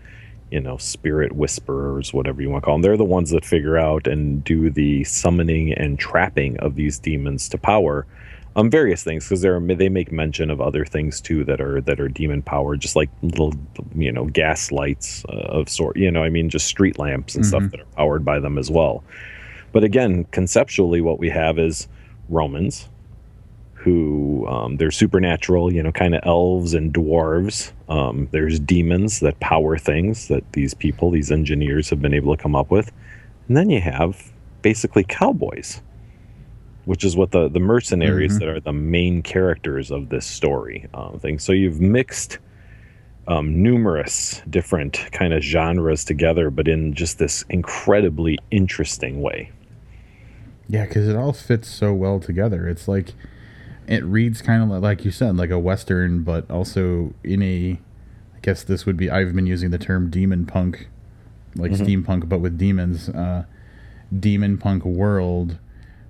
you 0.51 0.59
know, 0.59 0.77
spirit 0.77 1.33
whisperers, 1.33 2.13
whatever 2.13 2.41
you 2.41 2.49
want 2.49 2.63
to 2.63 2.65
call 2.65 2.75
them. 2.75 2.81
They're 2.81 2.97
the 2.97 3.03
ones 3.03 3.31
that 3.31 3.43
figure 3.43 3.77
out 3.77 4.07
and 4.07 4.43
do 4.43 4.69
the 4.69 5.03
summoning 5.03 5.73
and 5.73 5.97
trapping 5.97 6.57
of 6.59 6.75
these 6.75 6.99
demons 6.99 7.49
to 7.49 7.57
power 7.57 8.05
um, 8.55 8.69
various 8.69 9.03
things 9.03 9.27
because 9.27 9.41
they 9.41 9.75
they 9.75 9.89
make 9.89 10.11
mention 10.11 10.49
of 10.49 10.61
other 10.61 10.85
things 10.85 11.19
too 11.19 11.43
that 11.45 11.59
are 11.59 11.81
that 11.81 11.99
are 11.99 12.07
demon 12.07 12.41
powered, 12.41 12.79
just 12.79 12.95
like 12.95 13.09
little 13.21 13.53
you 13.95 14.11
know 14.11 14.25
gas 14.25 14.71
lights 14.71 15.25
uh, 15.27 15.33
of 15.33 15.67
sort. 15.67 15.97
You 15.97 16.09
know, 16.09 16.23
I 16.23 16.29
mean, 16.29 16.49
just 16.49 16.67
street 16.67 16.97
lamps 16.97 17.35
and 17.35 17.43
mm-hmm. 17.43 17.49
stuff 17.49 17.71
that 17.71 17.81
are 17.81 17.95
powered 17.97 18.23
by 18.23 18.39
them 18.39 18.57
as 18.57 18.71
well. 18.71 19.03
But 19.73 19.83
again, 19.83 20.23
conceptually, 20.25 21.01
what 21.01 21.19
we 21.19 21.29
have 21.29 21.59
is 21.59 21.87
Romans 22.29 22.87
who 23.85 24.47
um, 24.47 24.77
they're 24.77 24.89
supernatural, 24.89 25.71
you 25.71 25.81
know, 25.83 25.91
kind 25.91 26.15
of 26.15 26.21
elves 26.25 26.73
and 26.73 26.91
dwarves. 26.91 27.71
Um, 27.87 28.27
there's 28.31 28.59
demons 28.59 29.19
that 29.19 29.39
power 29.39 29.77
things 29.77 30.27
that 30.27 30.43
these 30.53 30.73
people, 30.73 31.11
these 31.11 31.31
engineers, 31.31 31.89
have 31.91 32.01
been 32.01 32.13
able 32.13 32.35
to 32.35 32.41
come 32.41 32.55
up 32.55 32.71
with, 32.71 32.91
and 33.47 33.55
then 33.55 33.69
you 33.69 33.79
have 33.79 34.33
basically 34.63 35.03
cowboys 35.03 35.81
which 36.85 37.03
is 37.03 37.15
what 37.17 37.31
the 37.31 37.49
the 37.49 37.59
mercenaries 37.59 38.33
mm-hmm. 38.33 38.39
that 38.39 38.47
are 38.47 38.59
the 38.59 38.71
main 38.71 39.21
characters 39.21 39.89
of 39.89 40.09
this 40.09 40.25
story 40.25 40.87
um, 40.93 41.19
thing. 41.19 41.39
So 41.39 41.51
you've 41.51 41.81
mixed 41.81 42.37
um, 43.27 43.61
numerous 43.61 44.41
different 44.49 45.07
kind 45.11 45.33
of 45.33 45.41
genres 45.41 46.05
together, 46.05 46.49
but 46.49 46.67
in 46.67 46.93
just 46.93 47.17
this 47.17 47.43
incredibly 47.49 48.37
interesting 48.51 49.21
way. 49.21 49.51
Yeah, 50.67 50.85
because 50.85 51.07
it 51.07 51.15
all 51.15 51.33
fits 51.33 51.67
so 51.67 51.93
well 51.93 52.19
together. 52.19 52.67
It's 52.67 52.87
like 52.87 53.13
it 53.87 54.03
reads 54.03 54.41
kind 54.41 54.63
of 54.63 54.81
like 54.81 55.05
you 55.05 55.11
said, 55.11 55.37
like 55.37 55.49
a 55.49 55.59
western, 55.59 56.23
but 56.23 56.49
also 56.49 57.13
in 57.23 57.41
a. 57.41 57.79
I 58.35 58.39
guess 58.41 58.63
this 58.63 58.85
would 58.85 58.97
be. 58.97 59.09
I've 59.09 59.33
been 59.35 59.47
using 59.47 59.71
the 59.71 59.77
term 59.77 60.09
demon 60.09 60.45
punk, 60.45 60.87
like 61.55 61.71
mm-hmm. 61.71 61.83
steampunk, 61.83 62.29
but 62.29 62.39
with 62.39 62.57
demons. 62.57 63.09
Uh, 63.09 63.45
demon 64.19 64.57
punk 64.57 64.85
world 64.85 65.57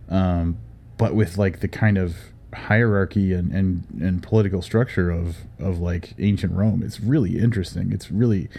um, 0.09 0.57
but 0.97 1.15
with 1.15 1.37
like 1.37 1.59
the 1.59 1.67
kind 1.67 1.97
of 1.97 2.15
hierarchy 2.53 3.33
and, 3.33 3.51
and, 3.51 3.83
and 3.99 4.23
political 4.23 4.61
structure 4.61 5.09
of, 5.11 5.37
of 5.59 5.79
like 5.79 6.13
ancient 6.19 6.53
Rome. 6.53 6.83
It's 6.83 6.99
really 6.99 7.37
interesting. 7.37 7.91
It's 7.91 8.11
really, 8.11 8.49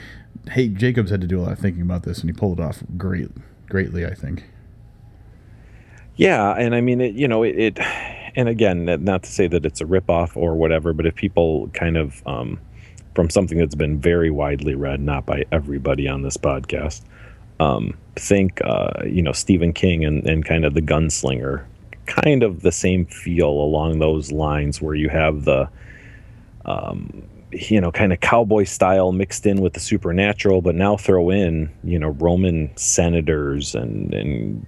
hey, 0.50 0.68
Jacobs 0.68 1.10
had 1.10 1.20
to 1.22 1.26
do 1.26 1.40
a 1.40 1.42
lot 1.42 1.52
of 1.52 1.58
thinking 1.58 1.82
about 1.82 2.02
this 2.02 2.20
and 2.20 2.28
he 2.28 2.34
pulled 2.34 2.60
it 2.60 2.62
off 2.62 2.82
great, 2.96 3.30
greatly, 3.68 4.04
I 4.04 4.14
think. 4.14 4.44
Yeah. 6.16 6.52
And 6.52 6.74
I 6.74 6.80
mean, 6.80 7.00
it, 7.00 7.14
you 7.14 7.28
know, 7.28 7.42
it, 7.42 7.58
it 7.58 7.78
and 8.36 8.48
again, 8.48 8.84
not 9.02 9.22
to 9.24 9.30
say 9.30 9.46
that 9.48 9.64
it's 9.66 9.80
a 9.80 9.84
ripoff 9.84 10.36
or 10.36 10.54
whatever, 10.54 10.92
but 10.92 11.06
if 11.06 11.14
people 11.14 11.68
kind 11.68 11.96
of, 11.96 12.22
um, 12.26 12.60
from 13.14 13.30
something 13.30 13.58
that's 13.58 13.74
been 13.74 13.98
very 13.98 14.30
widely 14.30 14.74
read, 14.74 15.00
not 15.00 15.26
by 15.26 15.44
everybody 15.50 16.06
on 16.06 16.22
this 16.22 16.36
podcast, 16.36 17.02
um, 17.58 17.96
think, 18.16 18.60
uh, 18.62 19.02
you 19.06 19.22
know, 19.22 19.32
Stephen 19.32 19.72
King 19.72 20.04
and, 20.04 20.26
and 20.26 20.44
kind 20.44 20.64
of 20.64 20.74
the 20.74 20.82
gunslinger 20.82 21.64
kind 22.06 22.42
of 22.42 22.62
the 22.62 22.72
same 22.72 23.04
feel 23.06 23.48
along 23.48 23.98
those 23.98 24.32
lines 24.32 24.80
where 24.80 24.94
you 24.94 25.08
have 25.08 25.44
the 25.44 25.68
um, 26.64 27.22
you 27.52 27.80
know 27.80 27.92
kind 27.92 28.12
of 28.12 28.20
cowboy 28.20 28.64
style 28.64 29.12
mixed 29.12 29.46
in 29.46 29.60
with 29.60 29.72
the 29.74 29.80
supernatural 29.80 30.62
but 30.62 30.74
now 30.74 30.96
throw 30.96 31.30
in 31.30 31.70
you 31.84 31.98
know 31.98 32.08
roman 32.08 32.74
senators 32.76 33.74
and 33.74 34.12
and 34.14 34.66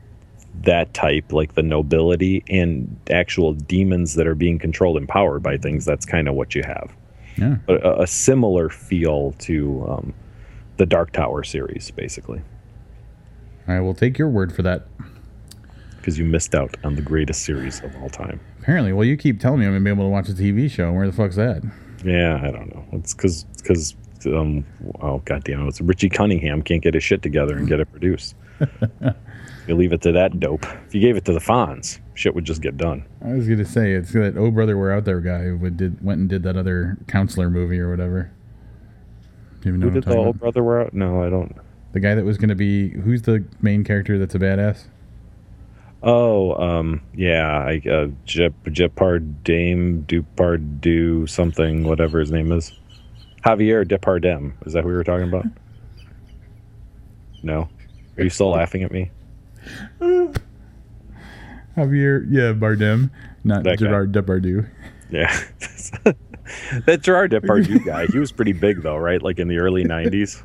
that 0.62 0.92
type 0.94 1.32
like 1.32 1.54
the 1.54 1.62
nobility 1.62 2.42
and 2.48 2.98
actual 3.10 3.52
demons 3.52 4.14
that 4.14 4.26
are 4.26 4.34
being 4.34 4.58
controlled 4.58 4.96
and 4.96 5.08
powered 5.08 5.42
by 5.42 5.56
things 5.56 5.84
that's 5.84 6.04
kind 6.04 6.28
of 6.28 6.34
what 6.34 6.54
you 6.54 6.62
have 6.62 6.92
yeah 7.36 7.56
a, 7.68 8.02
a 8.02 8.06
similar 8.06 8.68
feel 8.68 9.32
to 9.38 9.86
um, 9.88 10.14
the 10.76 10.86
dark 10.86 11.12
tower 11.12 11.44
series 11.44 11.90
basically 11.92 12.40
i 13.66 13.80
will 13.80 13.94
take 13.94 14.18
your 14.18 14.28
word 14.28 14.52
for 14.52 14.62
that 14.62 14.86
because 16.08 16.18
you 16.18 16.24
missed 16.24 16.54
out 16.54 16.74
on 16.84 16.94
the 16.94 17.02
greatest 17.02 17.44
series 17.44 17.82
of 17.82 17.94
all 17.96 18.08
time. 18.08 18.40
Apparently, 18.60 18.94
well, 18.94 19.04
you 19.04 19.14
keep 19.14 19.40
telling 19.40 19.60
me 19.60 19.66
I'm 19.66 19.72
gonna 19.72 19.84
be 19.84 19.90
able 19.90 20.04
to 20.04 20.08
watch 20.08 20.30
a 20.30 20.32
TV 20.32 20.70
show. 20.70 20.90
Where 20.90 21.06
the 21.06 21.12
fuck's 21.12 21.36
that? 21.36 21.62
Yeah, 22.02 22.40
I 22.42 22.50
don't 22.50 22.74
know. 22.74 22.82
It's 22.92 23.12
because 23.12 23.44
because 23.58 23.94
um 24.24 24.64
oh 25.02 25.18
goddamn 25.26 25.66
it, 25.66 25.68
it's 25.68 25.82
Richie 25.82 26.08
Cunningham 26.08 26.62
can't 26.62 26.82
get 26.82 26.94
his 26.94 27.04
shit 27.04 27.20
together 27.20 27.58
and 27.58 27.68
get 27.68 27.80
it 27.80 27.90
produced. 27.90 28.34
you 29.68 29.76
leave 29.76 29.92
it 29.92 30.02
to 30.02 30.12
that 30.12 30.40
dope. 30.40 30.64
If 30.86 30.94
you 30.94 31.00
gave 31.00 31.16
it 31.16 31.24
to 31.26 31.32
the 31.32 31.40
Fonz, 31.40 32.00
shit 32.14 32.34
would 32.34 32.44
just 32.44 32.62
get 32.62 32.76
done. 32.76 33.04
I 33.24 33.32
was 33.32 33.48
gonna 33.48 33.64
say 33.64 33.92
it's 33.92 34.12
that 34.12 34.36
Oh 34.36 34.50
Brother 34.50 34.76
We're 34.76 34.92
Out 34.92 35.04
There 35.04 35.20
guy 35.20 35.44
who 35.44 35.70
did 35.70 36.02
went 36.02 36.20
and 36.20 36.28
did 36.28 36.42
that 36.44 36.56
other 36.56 36.96
counselor 37.06 37.50
movie 37.50 37.78
or 37.78 37.90
whatever. 37.90 38.30
Do 39.60 39.68
you 39.68 39.76
even 39.76 39.80
know 39.80 39.88
who 39.88 40.00
did 40.00 40.04
the 40.04 40.16
Oh 40.16 40.32
Brother 40.32 40.62
We're 40.62 40.82
Out? 40.82 40.94
No, 40.94 41.22
I 41.22 41.30
don't. 41.30 41.54
The 41.92 42.00
guy 42.00 42.14
that 42.14 42.24
was 42.24 42.38
gonna 42.38 42.54
be 42.54 42.90
who's 42.90 43.22
the 43.22 43.44
main 43.60 43.84
character 43.84 44.18
that's 44.18 44.34
a 44.34 44.38
badass? 44.38 44.86
Oh, 46.02 46.54
um, 46.54 47.02
yeah, 47.12 47.58
I 47.58 47.82
uh, 47.90 48.06
Jep 48.24 48.54
Dame 49.42 50.04
Dupardu 50.06 51.28
something, 51.28 51.84
whatever 51.84 52.20
his 52.20 52.30
name 52.30 52.52
is. 52.52 52.72
Javier 53.44 53.84
Depardem. 53.84 54.52
Is 54.66 54.72
that 54.74 54.82
who 54.82 54.88
we 54.88 54.94
were 54.94 55.04
talking 55.04 55.28
about? 55.28 55.46
No. 57.42 57.68
Are 58.16 58.24
you 58.24 58.30
still 58.30 58.50
laughing 58.50 58.82
at 58.82 58.92
me? 58.92 59.10
Javier, 61.76 62.26
yeah, 62.28 62.52
Bardem, 62.52 63.10
not 63.44 63.64
That 63.64 63.78
guy. 63.78 63.86
Gerard 63.86 64.12
Depardieu. 64.12 64.68
Yeah. 65.10 65.32
that 66.86 67.02
Gerard 67.02 67.30
Depardieu 67.30 67.84
guy, 67.84 68.06
he 68.06 68.18
was 68.18 68.32
pretty 68.32 68.52
big 68.52 68.82
though, 68.82 68.96
right? 68.96 69.22
Like 69.22 69.38
in 69.38 69.48
the 69.48 69.58
early 69.58 69.84
'90s. 69.84 70.42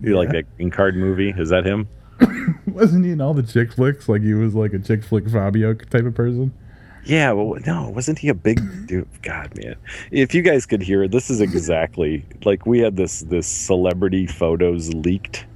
You 0.00 0.16
like 0.16 0.30
that 0.30 0.46
in 0.58 0.70
card 0.70 0.96
movie? 0.96 1.34
Is 1.36 1.50
that 1.50 1.66
him? 1.66 1.86
Wasn't 2.66 3.04
he 3.04 3.12
in 3.12 3.20
all 3.20 3.34
the 3.34 3.42
chick 3.42 3.72
flicks? 3.72 4.08
Like 4.08 4.22
he 4.22 4.32
was 4.32 4.54
like 4.54 4.72
a 4.72 4.78
chick 4.78 5.04
flick 5.04 5.28
Fabio 5.28 5.74
type 5.74 6.04
of 6.04 6.14
person. 6.14 6.52
Yeah, 7.04 7.32
well, 7.32 7.58
no, 7.66 7.90
wasn't 7.90 8.18
he 8.18 8.28
a 8.28 8.34
big 8.34 8.60
dude? 8.86 9.08
God, 9.22 9.56
man, 9.56 9.76
if 10.10 10.34
you 10.34 10.42
guys 10.42 10.66
could 10.66 10.82
hear, 10.82 11.04
it, 11.04 11.10
this 11.10 11.30
is 11.30 11.40
exactly 11.40 12.24
like 12.44 12.66
we 12.66 12.78
had 12.78 12.96
this 12.96 13.20
this 13.20 13.46
celebrity 13.46 14.26
photos 14.26 14.92
leaked 14.92 15.46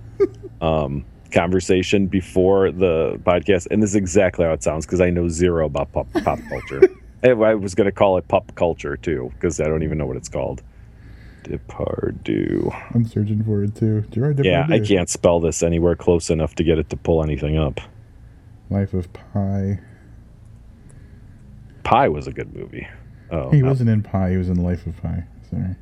um, 0.61 1.05
conversation 1.35 2.07
before 2.07 2.71
the 2.73 3.21
podcast, 3.25 3.67
and 3.71 3.83
this 3.83 3.91
is 3.91 3.97
exactly 3.97 4.45
how 4.47 4.53
it 4.53 4.63
sounds 4.63 4.87
because 4.87 5.01
I 5.01 5.11
know 5.11 5.29
zero 5.29 5.67
about 5.67 5.93
pop 5.93 6.07
pop 6.25 6.39
culture. 6.49 6.83
I 7.23 7.31
I 7.31 7.55
was 7.55 7.75
going 7.75 7.87
to 7.87 7.93
call 7.93 8.17
it 8.19 8.27
pop 8.29 8.55
culture 8.55 8.97
too 8.97 9.31
because 9.35 9.61
I 9.61 9.65
don't 9.65 9.83
even 9.83 9.99
know 9.99 10.07
what 10.07 10.17
it's 10.17 10.29
called. 10.29 10.63
Depardieu. 11.43 12.73
I'm 12.95 13.05
searching 13.05 13.45
for 13.45 13.63
it 13.65 13.75
too. 13.75 14.03
Gerard 14.11 14.39
Depardieu. 14.39 14.45
Yeah, 14.45 14.67
I 14.71 14.79
can't 14.81 15.11
spell 15.11 15.41
this 15.41 15.63
anywhere 15.63 15.95
close 15.97 16.31
enough 16.31 16.55
to 16.55 16.65
get 16.65 16.79
it 16.79 16.89
to 16.91 16.97
pull 16.97 17.23
anything 17.23 17.59
up. 17.59 17.81
Life 18.71 18.95
of 18.95 19.13
Pi. 19.13 19.79
Pie 21.83 22.09
was 22.09 22.27
a 22.27 22.33
good 22.33 22.55
movie. 22.57 22.89
Oh, 23.31 23.51
He 23.51 23.61
no. 23.61 23.69
wasn't 23.69 23.91
in 23.91 24.03
Pi. 24.03 24.31
He 24.31 24.37
was 24.39 24.49
in 24.49 24.57
Life 24.63 24.87
of 24.87 24.97
Pi. 25.03 25.25
Sorry. 25.51 25.77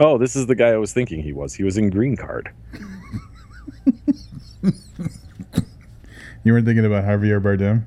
oh, 0.00 0.18
this 0.18 0.36
is 0.36 0.46
the 0.46 0.54
guy 0.54 0.68
I 0.68 0.76
was 0.76 0.92
thinking 0.92 1.20
he 1.20 1.32
was. 1.32 1.52
He 1.54 1.64
was 1.64 1.76
in 1.76 1.90
Green 1.90 2.16
Card. 2.16 2.52
You 6.44 6.52
weren't 6.52 6.66
thinking 6.66 6.84
about 6.84 7.04
Javier 7.04 7.40
Bardem? 7.42 7.84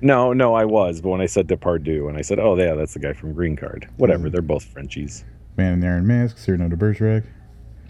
No, 0.00 0.32
no, 0.32 0.54
I 0.54 0.64
was, 0.64 1.00
but 1.00 1.10
when 1.10 1.20
I 1.20 1.26
said 1.26 1.46
Depardieu, 1.46 2.08
and 2.08 2.18
I 2.18 2.22
said, 2.22 2.40
"Oh, 2.40 2.56
yeah, 2.58 2.74
that's 2.74 2.94
the 2.94 2.98
guy 3.00 3.12
from 3.12 3.32
Green 3.32 3.54
Card." 3.56 3.88
Whatever, 3.98 4.28
Mm. 4.28 4.32
they're 4.32 4.42
both 4.42 4.64
Frenchies. 4.64 5.24
Man 5.56 5.74
in 5.74 5.80
the 5.80 5.86
Iron 5.86 6.06
Mask, 6.06 6.38
Cyrano 6.38 6.68
de 6.68 6.76
Bergerac. 6.76 7.22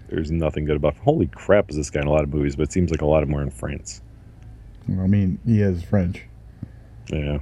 There's 0.08 0.30
nothing 0.30 0.66
good 0.66 0.76
about. 0.76 0.94
Holy 0.98 1.26
crap, 1.28 1.70
is 1.70 1.76
this 1.76 1.88
guy 1.88 2.00
in 2.02 2.06
a 2.06 2.10
lot 2.10 2.24
of 2.24 2.32
movies? 2.34 2.54
But 2.56 2.64
it 2.64 2.72
seems 2.72 2.90
like 2.90 3.00
a 3.00 3.06
lot 3.06 3.22
of 3.22 3.28
them 3.30 3.38
are 3.38 3.42
in 3.42 3.50
France. 3.50 4.02
I 4.88 5.06
mean, 5.06 5.38
he 5.46 5.62
is 5.62 5.82
French. 5.82 6.26
Yeah. 7.10 7.38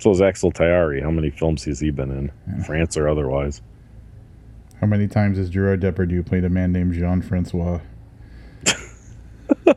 So 0.00 0.10
is 0.10 0.20
Axel 0.20 0.52
Tayari. 0.52 1.02
How 1.02 1.10
many 1.10 1.30
films 1.30 1.64
has 1.64 1.80
he 1.80 1.90
been 1.90 2.10
in, 2.10 2.30
Yeah. 2.46 2.62
France 2.64 2.96
or 2.98 3.08
otherwise? 3.08 3.62
How 4.80 4.86
many 4.86 5.08
times 5.08 5.38
has 5.38 5.48
Gerard 5.48 5.80
Depardieu 5.80 6.24
played 6.26 6.44
a 6.44 6.48
man 6.50 6.70
named 6.72 6.92
Jean 6.92 7.22
Francois? 7.22 7.80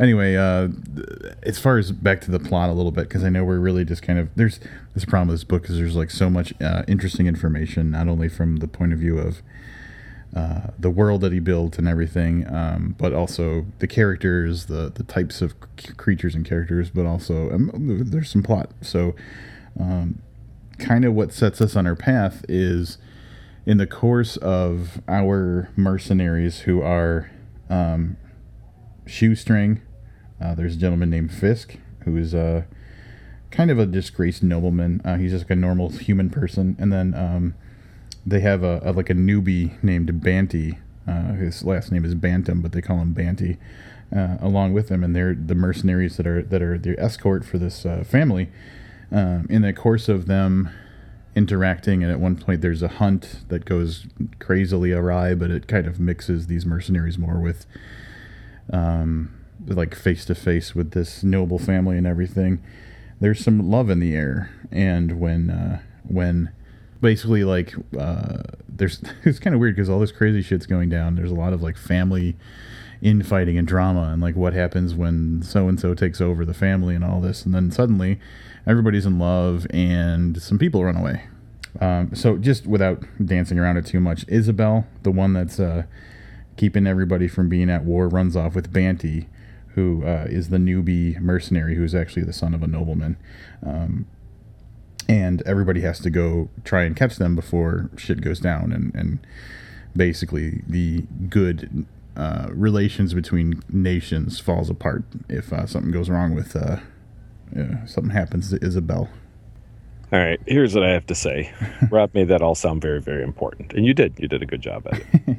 anyway, 0.00 0.34
uh, 0.36 0.68
as 1.42 1.58
far 1.58 1.78
as 1.78 1.92
back 1.92 2.20
to 2.22 2.30
the 2.30 2.40
plot 2.40 2.70
a 2.70 2.72
little 2.72 2.90
bit, 2.90 3.08
because 3.08 3.22
I 3.22 3.28
know 3.28 3.44
we're 3.44 3.58
really 3.58 3.84
just 3.84 4.02
kind 4.02 4.18
of 4.18 4.30
there's 4.34 4.60
this 4.94 5.04
problem 5.04 5.28
with 5.28 5.38
this 5.38 5.44
book 5.44 5.68
is 5.68 5.76
there's 5.76 5.96
like 5.96 6.10
so 6.10 6.30
much 6.30 6.52
uh, 6.60 6.82
interesting 6.88 7.26
information, 7.26 7.90
not 7.90 8.08
only 8.08 8.28
from 8.28 8.56
the 8.56 8.68
point 8.68 8.92
of 8.92 8.98
view 8.98 9.18
of 9.18 9.42
uh, 10.34 10.68
the 10.78 10.90
world 10.90 11.20
that 11.22 11.32
he 11.32 11.40
built 11.40 11.78
and 11.78 11.88
everything, 11.88 12.46
um, 12.52 12.94
but 12.98 13.12
also 13.12 13.66
the 13.80 13.86
characters, 13.86 14.66
the 14.66 14.90
the 14.94 15.02
types 15.02 15.42
of 15.42 15.54
c- 15.78 15.92
creatures 15.94 16.34
and 16.34 16.46
characters, 16.46 16.90
but 16.90 17.04
also 17.04 17.50
um, 17.50 17.70
there's 18.10 18.30
some 18.30 18.42
plot. 18.42 18.70
So, 18.80 19.14
um, 19.78 20.22
kind 20.78 21.04
of 21.04 21.14
what 21.14 21.32
sets 21.32 21.60
us 21.60 21.76
on 21.76 21.86
our 21.86 21.96
path 21.96 22.44
is 22.48 22.98
in 23.66 23.76
the 23.76 23.86
course 23.86 24.36
of 24.38 25.02
our 25.08 25.68
mercenaries 25.76 26.60
who 26.60 26.80
are 26.80 27.30
um, 27.68 28.16
shoestring. 29.06 29.82
Uh, 30.40 30.54
there's 30.54 30.76
a 30.76 30.78
gentleman 30.78 31.10
named 31.10 31.32
Fisk 31.32 31.76
who 32.04 32.16
is 32.16 32.34
uh, 32.34 32.62
kind 33.50 33.70
of 33.70 33.78
a 33.78 33.86
disgraced 33.86 34.42
nobleman. 34.42 35.00
Uh, 35.04 35.16
he's 35.16 35.32
just 35.32 35.44
like 35.44 35.50
a 35.50 35.56
normal 35.56 35.90
human 35.90 36.30
person, 36.30 36.76
and 36.78 36.92
then 36.92 37.14
um, 37.14 37.54
they 38.24 38.40
have 38.40 38.62
a, 38.62 38.80
a 38.84 38.92
like 38.92 39.10
a 39.10 39.14
newbie 39.14 39.82
named 39.82 40.22
Banty. 40.22 40.78
Uh, 41.06 41.32
his 41.32 41.64
last 41.64 41.90
name 41.90 42.04
is 42.04 42.14
Bantam, 42.14 42.62
but 42.62 42.72
they 42.72 42.80
call 42.80 42.98
him 42.98 43.12
Banty. 43.12 43.58
Uh, 44.14 44.36
along 44.40 44.72
with 44.72 44.88
him, 44.88 45.04
and 45.04 45.14
they're 45.14 45.36
the 45.36 45.54
mercenaries 45.54 46.16
that 46.16 46.26
are 46.26 46.42
that 46.42 46.60
are 46.60 46.76
the 46.76 46.98
escort 46.98 47.44
for 47.44 47.58
this 47.58 47.86
uh, 47.86 48.02
family. 48.04 48.48
Um, 49.12 49.46
in 49.48 49.62
the 49.62 49.72
course 49.72 50.08
of 50.08 50.26
them 50.26 50.68
interacting, 51.36 52.02
and 52.02 52.10
at 52.10 52.18
one 52.18 52.36
point 52.36 52.60
there's 52.60 52.82
a 52.82 52.88
hunt 52.88 53.48
that 53.48 53.64
goes 53.64 54.06
crazily 54.40 54.92
awry, 54.92 55.34
but 55.34 55.50
it 55.50 55.68
kind 55.68 55.86
of 55.86 56.00
mixes 56.00 56.48
these 56.48 56.66
mercenaries 56.66 57.18
more 57.18 57.38
with, 57.38 57.66
um, 58.72 59.32
like 59.66 59.94
face 59.94 60.24
to 60.26 60.34
face 60.34 60.74
with 60.74 60.92
this 60.92 61.22
noble 61.22 61.58
family 61.58 61.96
and 61.96 62.06
everything. 62.06 62.62
There's 63.20 63.44
some 63.44 63.70
love 63.70 63.90
in 63.90 64.00
the 64.00 64.14
air, 64.14 64.50
and 64.70 65.20
when 65.20 65.50
uh, 65.50 65.80
when 66.04 66.50
basically 67.00 67.44
like 67.44 67.74
uh, 67.98 68.42
there's 68.68 69.02
it's 69.24 69.38
kind 69.38 69.54
of 69.54 69.60
weird 69.60 69.76
because 69.76 69.88
all 69.88 70.00
this 70.00 70.12
crazy 70.12 70.42
shit's 70.42 70.66
going 70.66 70.88
down. 70.88 71.16
There's 71.16 71.30
a 71.30 71.34
lot 71.34 71.52
of 71.52 71.62
like 71.62 71.76
family 71.76 72.36
infighting 73.02 73.56
and 73.56 73.66
drama 73.66 74.10
and 74.12 74.20
like 74.20 74.36
what 74.36 74.52
happens 74.52 74.94
when 74.94 75.42
so 75.42 75.68
and 75.68 75.80
so 75.80 75.94
takes 75.94 76.20
over 76.20 76.44
the 76.44 76.52
family 76.52 76.94
and 76.94 77.02
all 77.02 77.20
this 77.20 77.46
and 77.46 77.54
then 77.54 77.70
suddenly 77.70 78.20
everybody's 78.66 79.06
in 79.06 79.18
love 79.18 79.66
and 79.70 80.40
some 80.42 80.58
people 80.58 80.84
run 80.84 80.96
away 80.96 81.24
um, 81.80 82.14
so 82.14 82.36
just 82.36 82.66
without 82.66 83.02
dancing 83.24 83.58
around 83.58 83.78
it 83.78 83.86
too 83.86 84.00
much 84.00 84.26
isabel 84.28 84.86
the 85.02 85.10
one 85.10 85.32
that's 85.32 85.58
uh, 85.58 85.82
keeping 86.58 86.86
everybody 86.86 87.26
from 87.26 87.48
being 87.48 87.70
at 87.70 87.84
war 87.84 88.06
runs 88.06 88.36
off 88.36 88.54
with 88.54 88.70
banty 88.70 89.28
who 89.74 90.04
uh, 90.04 90.26
is 90.28 90.48
the 90.48 90.56
newbie 90.56 91.18
mercenary 91.20 91.76
who's 91.76 91.94
actually 91.94 92.22
the 92.22 92.32
son 92.32 92.54
of 92.54 92.62
a 92.62 92.66
nobleman 92.66 93.16
um, 93.64 94.06
and 95.08 95.42
everybody 95.42 95.80
has 95.80 95.98
to 96.00 96.10
go 96.10 96.48
try 96.64 96.82
and 96.82 96.96
catch 96.96 97.16
them 97.16 97.34
before 97.34 97.90
shit 97.96 98.20
goes 98.20 98.40
down 98.40 98.72
and, 98.72 98.94
and 98.94 99.18
basically 99.96 100.62
the 100.66 101.04
good 101.28 101.86
uh, 102.16 102.48
relations 102.50 103.14
between 103.14 103.62
nations 103.70 104.38
falls 104.38 104.68
apart 104.68 105.04
if 105.28 105.52
uh, 105.52 105.66
something 105.66 105.90
goes 105.90 106.10
wrong 106.10 106.34
with 106.34 106.54
uh, 106.54 106.76
uh, 107.56 107.86
something 107.86 108.10
happens 108.10 108.50
to 108.50 108.64
Isabel. 108.64 109.08
All 110.12 110.18
right, 110.18 110.40
here's 110.46 110.74
what 110.74 110.84
I 110.84 110.90
have 110.90 111.06
to 111.06 111.14
say. 111.14 111.52
Rob 111.90 112.12
made 112.14 112.28
that 112.28 112.42
all 112.42 112.54
sound 112.54 112.82
very, 112.82 113.00
very 113.00 113.22
important, 113.22 113.72
and 113.72 113.86
you 113.86 113.94
did. 113.94 114.14
You 114.18 114.26
did 114.28 114.42
a 114.42 114.46
good 114.46 114.60
job 114.60 114.86
at 114.90 115.02
it. 115.12 115.38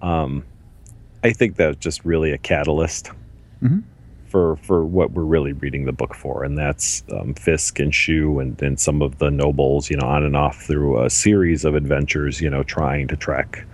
um, 0.00 0.44
I 1.22 1.32
think 1.32 1.56
that's 1.56 1.78
just 1.78 2.04
really 2.04 2.30
a 2.32 2.38
catalyst 2.38 3.10
Mhm. 3.62 3.82
for 4.26 4.56
for 4.56 4.84
what 4.84 5.12
we're 5.12 5.24
really 5.24 5.52
reading 5.52 5.84
the 5.84 5.92
book 5.92 6.14
for, 6.14 6.44
and 6.44 6.56
that's 6.58 7.02
um, 7.12 7.34
Fisk 7.34 7.78
and 7.80 7.94
Shu 7.94 8.38
and, 8.38 8.60
and 8.62 8.78
some 8.78 9.02
of 9.02 9.18
the 9.18 9.30
nobles, 9.30 9.90
you 9.90 9.96
know, 9.96 10.06
on 10.06 10.22
and 10.24 10.36
off 10.36 10.62
through 10.62 11.02
a 11.02 11.10
series 11.10 11.64
of 11.64 11.74
adventures, 11.74 12.40
you 12.40 12.50
know, 12.50 12.62
trying 12.62 13.08
to 13.08 13.16
track 13.16 13.64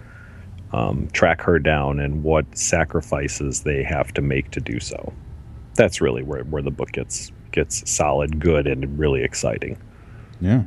um, 0.72 1.08
track 1.12 1.42
her 1.42 1.58
down 1.58 2.00
and 2.00 2.22
what 2.22 2.46
sacrifices 2.56 3.62
they 3.62 3.82
have 3.82 4.12
to 4.14 4.22
make 4.22 4.50
to 4.52 4.60
do 4.60 4.80
so. 4.80 5.12
That's 5.74 6.00
really 6.00 6.22
where, 6.22 6.44
where 6.44 6.62
the 6.62 6.70
book 6.70 6.92
gets 6.92 7.30
gets 7.50 7.88
solid, 7.90 8.38
good, 8.40 8.66
and 8.66 8.98
really 8.98 9.22
exciting. 9.22 9.76
Yeah. 10.40 10.62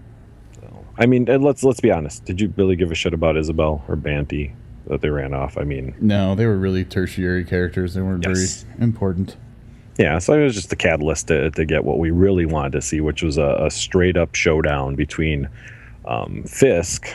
I 0.98 1.08
mean, 1.08 1.26
let's 1.26 1.64
let's 1.64 1.82
be 1.82 1.92
honest. 1.92 2.24
Did 2.24 2.40
you 2.40 2.54
really 2.56 2.76
give 2.78 2.90
a 2.92 2.96
shit 2.96 3.14
about 3.14 3.36
Isabel 3.36 3.84
or 3.90 3.96
Banty 3.98 4.54
that 4.88 5.02
they 5.02 5.10
ran 5.10 5.34
off? 5.34 5.58
I 5.58 5.63
mean, 5.63 5.95
No, 6.00 6.36
they 6.36 6.45
were 6.45 6.58
really 6.58 6.84
tertiary 6.86 7.43
characters. 7.43 7.93
They 7.93 8.02
weren't 8.02 8.26
Yes. 8.26 8.63
very 8.63 8.84
important. 8.84 9.36
yeah. 9.98 10.19
So 10.19 10.34
it 10.34 10.43
was 10.43 10.54
just 10.56 10.69
the 10.69 10.76
catalyst 10.76 11.28
to, 11.30 11.50
to 11.52 11.65
get 11.65 11.84
what 11.84 12.00
we 12.00 12.12
really 12.12 12.45
wanted 12.45 12.74
to 12.74 12.82
see, 12.82 13.02
which 13.02 13.24
was 13.24 13.38
a, 13.38 13.58
a 13.62 13.71
straight 13.71 14.17
up 14.17 14.36
showdown 14.36 14.95
between 14.95 15.48
um, 16.06 16.43
Fisk, 16.43 17.08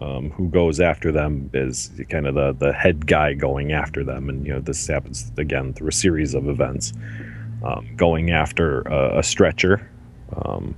um, 0.00 0.30
who 0.30 0.48
goes 0.48 0.80
after 0.80 1.12
them, 1.12 1.48
is 1.54 1.90
kind 2.08 2.26
of 2.26 2.34
the 2.34 2.52
the 2.58 2.72
head 2.72 3.06
guy 3.06 3.34
going 3.34 3.70
after 3.72 4.02
them, 4.02 4.28
and 4.28 4.44
you 4.44 4.52
know 4.52 4.58
this 4.58 4.84
happens 4.88 5.30
again 5.36 5.72
through 5.74 5.88
a 5.88 5.92
series 5.92 6.34
of 6.34 6.48
events, 6.48 6.92
um, 7.62 7.86
going 7.96 8.32
after 8.32 8.80
a, 8.82 9.18
a 9.20 9.22
stretcher. 9.22 9.88
Um, 10.44 10.74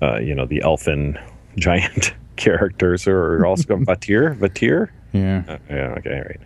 uh, 0.00 0.18
you 0.20 0.34
know 0.36 0.46
the 0.46 0.62
elfin 0.62 1.18
giant 1.56 2.14
characters 2.36 3.08
or 3.08 3.44
also 3.44 3.76
Vaettir. 3.78 4.36
Vaettir. 4.38 4.90
Yeah. 5.12 5.42
Uh, 5.48 5.58
yeah. 5.68 5.94
Okay. 5.98 6.14
All 6.14 6.22
right. 6.22 6.40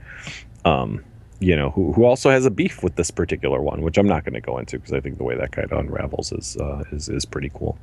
Um, 0.64 1.04
you 1.38 1.54
know, 1.54 1.70
who 1.70 1.92
who 1.92 2.04
also 2.04 2.30
has 2.30 2.46
a 2.46 2.50
beef 2.50 2.82
with 2.82 2.96
this 2.96 3.10
particular 3.10 3.60
one, 3.60 3.82
which 3.82 3.98
I'm 3.98 4.08
not 4.08 4.24
going 4.24 4.34
to 4.34 4.40
go 4.40 4.58
into 4.58 4.78
because 4.78 4.92
I 4.92 5.00
think 5.00 5.18
the 5.18 5.24
way 5.24 5.36
that 5.36 5.52
kind 5.52 5.70
of 5.70 5.78
unravels 5.78 6.32
is 6.32 6.56
uh, 6.56 6.84
is 6.92 7.08
is 7.08 7.24
pretty 7.24 7.50
cool. 7.54 7.78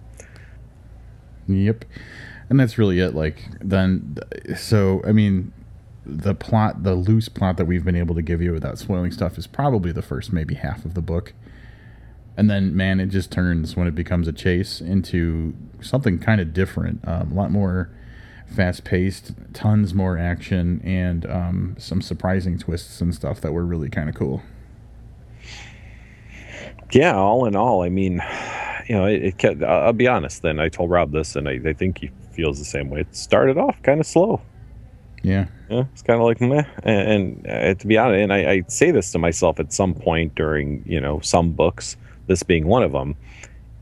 Yep. 1.48 1.86
And 2.50 2.60
that's 2.60 2.78
really 2.78 3.00
it. 3.00 3.16
Like, 3.16 3.44
then, 3.62 4.18
so, 4.58 5.02
I 5.06 5.12
mean, 5.12 5.54
the 6.06 6.36
plot, 6.36 6.84
the 6.84 6.96
loose 6.96 7.30
plot 7.30 7.58
that 7.58 7.66
we've 7.66 7.86
been 7.86 7.96
able 7.96 8.16
to 8.16 8.22
give 8.22 8.42
you 8.42 8.52
without 8.52 8.78
spoiling 8.78 9.12
stuff 9.12 9.38
is 9.38 9.48
probably 9.48 9.92
the 9.92 10.02
first 10.02 10.34
maybe 10.34 10.56
half 10.56 10.86
of 10.86 10.94
the 10.94 11.02
book. 11.02 11.34
And 12.36 12.50
then, 12.50 12.76
man, 12.76 13.00
it 13.00 13.08
just 13.08 13.32
turns 13.32 13.76
when 13.76 13.88
it 13.88 13.96
becomes 13.96 14.28
a 14.28 14.34
chase 14.34 14.82
into 14.82 15.56
something 15.82 16.20
kind 16.20 16.42
of 16.42 16.54
different. 16.54 17.08
Um, 17.08 17.32
a 17.32 17.36
lot 17.36 17.52
more 17.52 17.90
fast 18.48 18.84
paced, 18.84 19.34
tons 19.54 19.94
more 19.94 20.18
action, 20.18 20.82
and 20.84 21.26
um, 21.26 21.76
some 21.78 22.02
surprising 22.02 22.58
twists 22.58 23.02
and 23.02 23.14
stuff 23.14 23.42
that 23.42 23.52
were 23.52 23.66
really 23.66 23.90
kind 23.90 24.10
of 24.10 24.16
cool. 24.16 24.42
yeah, 26.92 27.16
all 27.16 27.46
in 27.46 27.56
all, 27.56 27.82
I 27.82 27.90
mean, 27.90 28.22
you 28.88 28.96
know, 28.96 29.06
it, 29.06 29.24
it 29.24 29.38
kept, 29.38 29.64
I'll 29.64 29.94
be 29.94 30.08
honest. 30.08 30.42
Then 30.42 30.60
I 30.60 30.70
told 30.70 30.90
Rob 30.90 31.12
this, 31.12 31.36
and 31.36 31.48
I, 31.48 31.60
I 31.66 31.74
think 31.74 32.00
he 32.00 32.12
feels 32.32 32.60
the 32.60 32.66
same 32.66 32.90
way. 32.90 33.02
It 33.02 33.16
started 33.16 33.58
off 33.58 33.82
kind 33.84 34.00
of 34.00 34.06
slow. 34.06 34.42
Yeah. 35.24 35.48
Yeah, 35.70 35.86
it's 35.94 36.02
kind 36.04 36.20
of 36.20 36.26
like 36.26 36.42
meh. 36.42 36.66
And, 36.84 37.46
and 37.46 37.48
uh, 37.48 37.74
to 37.80 37.88
be 37.88 37.98
honest, 37.98 38.22
and 38.22 38.34
I, 38.34 38.52
I 38.52 38.64
say 38.68 38.92
this 38.92 39.12
to 39.14 39.20
myself 39.20 39.60
at 39.60 39.74
some 39.74 39.94
point 39.94 40.36
during 40.36 40.84
you 40.86 41.00
know 41.00 41.20
some 41.22 41.52
books, 41.52 41.98
this 42.28 42.44
being 42.44 42.68
one 42.68 42.84
of 42.84 42.92
them. 42.92 43.16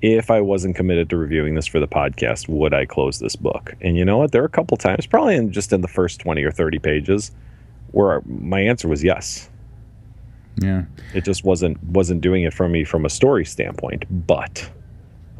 If 0.02 0.32
I 0.32 0.42
wasn't 0.42 0.76
committed 0.76 1.10
to 1.12 1.18
reviewing 1.18 1.56
this 1.56 1.68
for 1.68 1.80
the 1.80 1.88
podcast, 1.88 2.48
would 2.48 2.74
I 2.74 2.86
close 2.86 3.20
this 3.20 3.36
book? 3.36 3.76
And 3.82 3.98
you 3.98 4.04
know 4.04 4.18
what? 4.18 4.32
There 4.32 4.42
are 4.42 4.46
a 4.46 4.50
couple 4.50 4.78
times, 4.78 5.06
probably 5.06 5.36
in 5.36 5.52
just 5.52 5.72
in 5.72 5.82
the 5.82 5.88
first 5.88 6.20
twenty 6.20 6.44
or 6.44 6.52
thirty 6.52 6.80
pages, 6.80 7.32
where 7.92 8.22
my 8.26 8.60
answer 8.60 8.88
was 8.88 9.04
yes. 9.04 9.50
Yeah. 10.58 10.86
It 11.14 11.24
just 11.24 11.44
wasn't 11.44 11.82
wasn't 11.84 12.22
doing 12.22 12.44
it 12.44 12.54
for 12.54 12.68
me 12.68 12.84
from 12.84 13.06
a 13.06 13.10
story 13.10 13.46
standpoint, 13.46 14.06
but. 14.28 14.70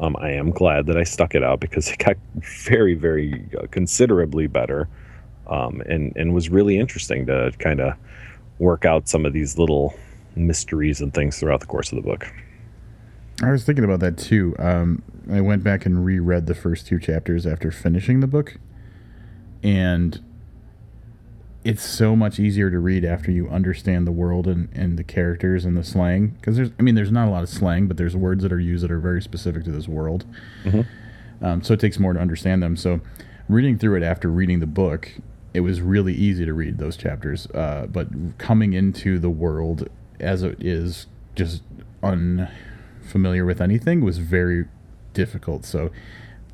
Um, 0.00 0.16
I 0.18 0.30
am 0.30 0.50
glad 0.50 0.86
that 0.86 0.96
I 0.96 1.04
stuck 1.04 1.32
it 1.36 1.44
out 1.44 1.60
because 1.60 1.88
it 1.88 1.98
got 1.98 2.16
very, 2.64 2.94
very 2.94 3.46
uh, 3.56 3.68
considerably 3.70 4.48
better 4.48 4.88
um, 5.46 5.82
and 5.86 6.12
and 6.16 6.34
was 6.34 6.48
really 6.48 6.78
interesting 6.78 7.26
to 7.26 7.52
kind 7.58 7.80
of 7.80 7.94
work 8.58 8.84
out 8.84 9.08
some 9.08 9.26
of 9.26 9.32
these 9.32 9.58
little 9.58 9.94
mysteries 10.34 11.00
and 11.00 11.12
things 11.12 11.38
throughout 11.38 11.60
the 11.60 11.66
course 11.66 11.92
of 11.92 11.96
the 11.96 12.02
book. 12.02 12.32
I 13.42 13.50
was 13.50 13.64
thinking 13.64 13.84
about 13.84 14.00
that 14.00 14.16
too. 14.16 14.54
Um, 14.58 15.02
I 15.30 15.40
went 15.40 15.64
back 15.64 15.84
and 15.84 16.04
reread 16.04 16.46
the 16.46 16.54
first 16.54 16.86
two 16.86 16.98
chapters 16.98 17.46
after 17.46 17.70
finishing 17.70 18.20
the 18.20 18.26
book, 18.26 18.56
and 19.62 20.20
it's 21.64 21.82
so 21.82 22.16
much 22.16 22.38
easier 22.40 22.70
to 22.70 22.78
read 22.78 23.04
after 23.04 23.30
you 23.30 23.48
understand 23.48 24.06
the 24.06 24.12
world 24.12 24.46
and, 24.48 24.68
and 24.72 24.98
the 24.98 25.04
characters 25.04 25.64
and 25.64 25.76
the 25.76 25.84
slang. 25.84 26.28
Because 26.28 26.56
there's, 26.56 26.70
I 26.78 26.82
mean, 26.82 26.94
there's 26.96 27.12
not 27.12 27.28
a 27.28 27.30
lot 27.30 27.42
of 27.42 27.48
slang, 27.48 27.86
but 27.86 27.96
there's 27.96 28.16
words 28.16 28.42
that 28.42 28.52
are 28.52 28.58
used 28.60 28.82
that 28.82 28.90
are 28.90 28.98
very 28.98 29.22
specific 29.22 29.64
to 29.64 29.70
this 29.70 29.86
world. 29.86 30.24
Mhm. 30.64 30.86
Um, 31.40 31.62
so 31.62 31.74
it 31.74 31.80
takes 31.80 31.98
more 31.98 32.12
to 32.12 32.20
understand 32.20 32.62
them. 32.62 32.76
So 32.76 33.00
reading 33.48 33.78
through 33.78 33.96
it 33.96 34.02
after 34.02 34.28
reading 34.28 34.58
the 34.60 34.66
book, 34.66 35.12
it 35.54 35.60
was 35.60 35.80
really 35.80 36.14
easy 36.14 36.44
to 36.44 36.52
read 36.52 36.78
those 36.78 36.96
chapters. 36.96 37.46
Uh, 37.48 37.86
but 37.90 38.08
coming 38.38 38.72
into 38.72 39.18
the 39.18 39.30
world 39.30 39.88
as 40.18 40.42
it 40.42 40.60
is, 40.62 41.06
just 41.36 41.62
unfamiliar 43.12 43.44
with 43.44 43.60
anything, 43.60 44.02
was 44.02 44.18
very 44.18 44.64
difficult. 45.12 45.64
So 45.64 45.90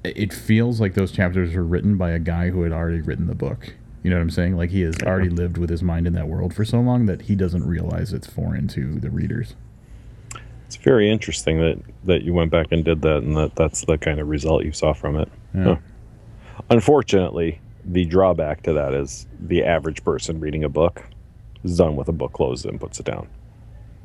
it 0.02 0.16
it 0.16 0.32
feels 0.32 0.80
like 0.80 0.94
those 0.94 1.12
chapters 1.12 1.54
were 1.54 1.64
written 1.64 1.96
by 1.96 2.10
a 2.10 2.18
guy 2.18 2.50
who 2.50 2.62
had 2.62 2.72
already 2.72 3.00
written 3.00 3.26
the 3.26 3.34
book. 3.34 3.74
You 4.02 4.10
know 4.10 4.16
what 4.16 4.22
I'm 4.22 4.30
saying? 4.30 4.56
Like 4.56 4.70
he 4.70 4.82
has 4.82 4.96
already 5.02 5.28
lived 5.28 5.58
with 5.58 5.70
his 5.70 5.82
mind 5.82 6.06
in 6.06 6.14
that 6.14 6.28
world 6.28 6.54
for 6.54 6.64
so 6.64 6.80
long 6.80 7.06
that 7.06 7.22
he 7.22 7.34
doesn't 7.34 7.66
realize 7.66 8.12
it's 8.12 8.26
foreign 8.26 8.68
to 8.68 8.98
the 8.98 9.10
readers. 9.10 9.54
It's 10.66 10.76
very 10.76 11.10
interesting 11.10 11.60
that 11.60 11.78
that 12.04 12.22
you 12.22 12.34
went 12.34 12.50
back 12.50 12.66
and 12.72 12.84
did 12.84 13.02
that, 13.02 13.18
and 13.18 13.36
that 13.36 13.54
that's 13.54 13.84
the 13.84 13.98
kind 13.98 14.18
of 14.20 14.28
result 14.28 14.64
you 14.64 14.72
saw 14.72 14.92
from 14.92 15.16
it. 15.16 15.28
Yeah. 15.54 15.64
Huh. 15.64 15.76
Unfortunately, 16.70 17.60
the 17.84 18.04
drawback 18.04 18.62
to 18.62 18.72
that 18.72 18.94
is 18.94 19.26
the 19.40 19.64
average 19.64 20.02
person 20.04 20.40
reading 20.40 20.64
a 20.64 20.68
book 20.68 21.04
is 21.64 21.76
done 21.76 21.96
with 21.96 22.08
a 22.08 22.12
book 22.12 22.32
closed 22.32 22.66
and 22.66 22.80
puts 22.80 23.00
it 23.00 23.06
down. 23.06 23.28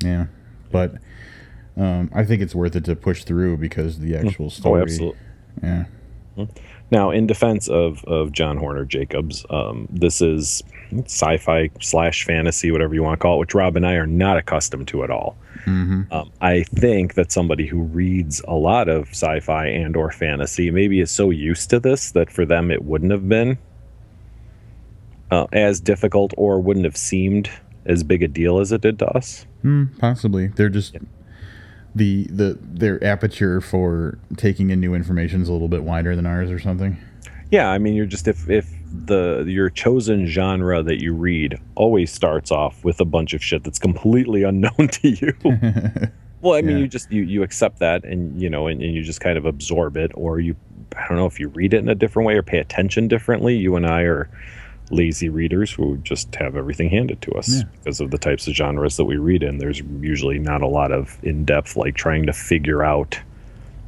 Yeah, 0.04 0.28
but 0.72 0.96
um, 1.78 2.10
I 2.14 2.24
think 2.24 2.42
it's 2.42 2.54
worth 2.56 2.76
it 2.76 2.86
to 2.86 2.96
push 2.96 3.24
through 3.24 3.58
because 3.58 4.00
the 4.00 4.16
actual 4.16 4.50
story. 4.50 4.80
Oh, 4.82 4.84
absolutely. 4.84 5.20
Yeah, 5.62 5.86
Now, 6.92 7.12
in 7.12 7.28
defense 7.28 7.68
of, 7.68 8.04
of 8.06 8.32
John 8.32 8.58
Hornor 8.58 8.86
Jacobs, 8.86 9.46
um, 9.50 9.88
this 9.92 10.22
is 10.22 10.64
sci-fi 11.06 11.70
slash 11.82 12.26
fantasy, 12.26 12.72
whatever 12.72 12.94
you 12.96 13.04
want 13.04 13.20
to 13.20 13.22
call 13.22 13.36
it, 13.36 13.40
which 13.40 13.56
Rob 13.56 13.76
and 13.76 13.86
I 13.86 13.94
are 13.94 14.08
not 14.08 14.38
accustomed 14.38 14.88
to 14.90 15.04
at 15.04 15.10
all. 15.12 15.36
hmm 15.66 16.02
Um, 16.12 16.32
I 16.42 16.64
think 16.64 17.14
that 17.16 17.32
somebody 17.32 17.66
who 17.68 17.82
reads 17.84 18.42
a 18.48 18.54
lot 18.56 18.90
of 18.90 19.10
sci-fi 19.10 19.68
and 19.68 19.96
or 19.96 20.12
fantasy 20.12 20.70
maybe 20.72 21.00
is 21.00 21.10
so 21.12 21.30
used 21.30 21.70
to 21.72 21.80
this 21.80 22.12
that 22.12 22.32
for 22.32 22.46
them 22.46 22.70
it 22.72 22.84
wouldn't 22.84 23.12
have 23.12 23.28
been 23.30 23.58
uh, 25.32 25.48
as 25.54 25.80
difficult 25.80 26.34
or 26.38 26.60
wouldn't 26.60 26.86
have 26.86 26.98
seemed 26.98 27.50
as 27.86 28.04
big 28.04 28.24
a 28.24 28.28
deal 28.28 28.60
as 28.60 28.72
it 28.72 28.82
did 28.82 29.00
to 29.00 29.08
us. 29.08 29.46
Hmm, 29.62 29.86
possibly. 30.00 30.48
They're 30.48 30.70
just 30.70 30.96
the 31.96 32.24
the 32.30 32.58
their 32.62 33.04
aperture 33.04 33.62
for 33.62 34.18
taking 34.38 34.70
in 34.70 34.80
new 34.80 34.94
information 34.96 35.42
is 35.42 35.50
a 35.50 35.54
little 35.54 35.68
bit 35.68 35.84
wider 35.84 36.16
than 36.16 36.26
ours 36.26 36.50
or 36.52 36.60
something. 36.60 36.98
Yeah, 37.52 37.70
I 37.70 37.78
mean, 37.78 37.94
you're 37.94 38.06
just 38.08 38.28
if 38.28 38.50
if 38.50 38.68
the 39.06 39.44
your 39.48 39.70
chosen 39.70 40.26
genre 40.28 40.82
that 40.84 41.02
you 41.02 41.14
read 41.14 41.60
always 41.76 42.12
starts 42.12 42.52
off 42.52 42.84
with 42.84 43.00
a 43.00 43.06
bunch 43.06 43.34
of 43.34 43.44
shit 43.44 43.64
that's 43.64 43.80
completely 43.80 44.44
unknown 44.44 44.88
to 44.92 45.10
you. 45.10 45.34
well, 46.42 46.56
I 46.56 46.62
mean, 46.62 46.78
Yeah. 46.78 46.84
you 46.84 46.88
just 46.88 47.12
you 47.12 47.24
you 47.24 47.44
accept 47.44 47.80
that 47.80 48.04
and 48.06 48.42
you 48.42 48.50
know 48.50 48.68
and, 48.68 48.82
and 48.82 48.94
you 48.94 49.04
just 49.04 49.22
kind 49.22 49.38
of 49.38 49.46
absorb 49.46 49.98
it, 49.98 50.12
or 50.16 50.40
you 50.40 50.56
I 50.98 51.08
don't 51.08 51.18
know 51.18 51.26
if 51.28 51.40
you 51.40 51.48
read 51.50 51.74
it 51.74 51.78
in 51.78 51.90
a 51.90 51.96
different 51.96 52.28
way 52.28 52.36
or 52.36 52.44
pay 52.44 52.60
attention 52.60 53.08
differently. 53.08 53.56
You 53.56 53.76
and 53.76 53.86
I 53.86 54.02
are 54.02 54.30
lazy 54.94 55.30
readers 55.30 55.72
who 55.72 55.98
just 55.98 56.34
have 56.36 56.56
everything 56.56 56.90
handed 56.90 57.22
to 57.24 57.32
us 57.34 57.50
Yeah. 57.58 57.64
because 57.80 58.00
of 58.00 58.12
the 58.12 58.18
types 58.18 58.48
of 58.48 58.54
genres 58.54 58.98
that 58.98 59.06
we 59.06 59.18
read 59.18 59.44
in. 59.44 59.58
There's 59.58 59.80
usually 60.02 60.40
not 60.40 60.62
a 60.62 60.68
lot 60.68 60.92
of 60.92 61.18
in 61.24 61.44
depth 61.46 61.76
like 61.76 61.96
trying 61.96 62.26
to 62.28 62.34
figure 62.34 62.84
out 62.84 63.20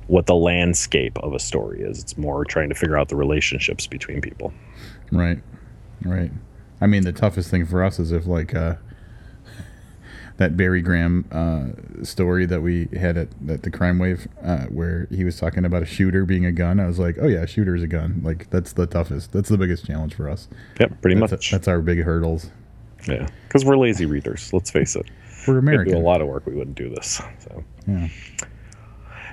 what 0.08 0.26
the 0.28 0.36
landscape 0.36 1.18
of 1.20 1.34
a 1.34 1.40
story 1.40 1.82
is. 1.82 2.00
It's 2.00 2.18
more 2.18 2.46
trying 2.46 2.70
to 2.70 2.76
figure 2.76 2.98
out 2.98 3.10
the 3.10 3.16
relationships 3.16 3.88
between 3.88 4.22
people. 4.22 4.54
Right, 5.12 5.40
right. 6.04 6.32
I 6.82 6.88
mean, 6.88 7.04
the 7.04 7.12
toughest 7.14 7.50
thing 7.50 7.66
for 7.66 7.84
us 7.84 8.00
is 8.00 8.12
if 8.12 8.28
like 8.28 8.54
uh, 8.54 8.76
that 10.38 10.58
Barry 10.58 10.82
Graham 10.82 11.26
uh, 11.32 12.04
story 12.04 12.46
that 12.46 12.62
we 12.62 12.88
had 12.98 13.16
at, 13.18 13.30
at 13.48 13.64
the 13.64 13.72
Crime 13.72 14.00
Wave, 14.00 14.28
uh, 14.44 14.66
where 14.66 15.08
he 15.10 15.24
was 15.24 15.40
talking 15.40 15.64
about 15.66 15.82
a 15.82 15.86
shooter 15.86 16.26
being 16.26 16.46
a 16.46 16.52
gun. 16.52 16.80
I 16.80 16.88
was 16.88 17.00
like, 17.00 17.16
oh 17.22 17.28
yeah, 17.28 17.44
a 17.44 17.48
shooter 17.48 17.76
is 17.76 17.84
a 17.84 17.88
gun. 17.88 18.22
Like 18.24 18.50
that's 18.50 18.74
the 18.74 18.86
toughest. 18.86 19.32
That's 19.32 19.48
the 19.50 19.58
biggest 19.58 19.86
challenge 19.86 20.14
for 20.14 20.30
us. 20.30 20.48
Yep, 20.80 21.02
pretty 21.02 21.20
That's, 21.20 21.32
much. 21.32 21.52
that's 21.52 21.68
our 21.68 21.82
big 21.82 22.00
hurdles. 22.04 22.50
yeah, 23.08 23.28
because 23.48 23.64
we're 23.64 23.78
lazy 23.78 24.06
readers. 24.06 24.52
Let's 24.52 24.70
face 24.72 24.96
it. 24.96 25.06
We're 25.48 25.60
If 25.60 25.86
we 25.86 25.92
do 25.94 25.98
a 25.98 26.00
lot 26.00 26.22
of 26.22 26.28
work, 26.28 26.46
we 26.48 26.54
wouldn't 26.56 26.76
do 26.76 26.90
this. 26.90 27.22
So, 27.40 27.64
Yeah. 27.88 28.08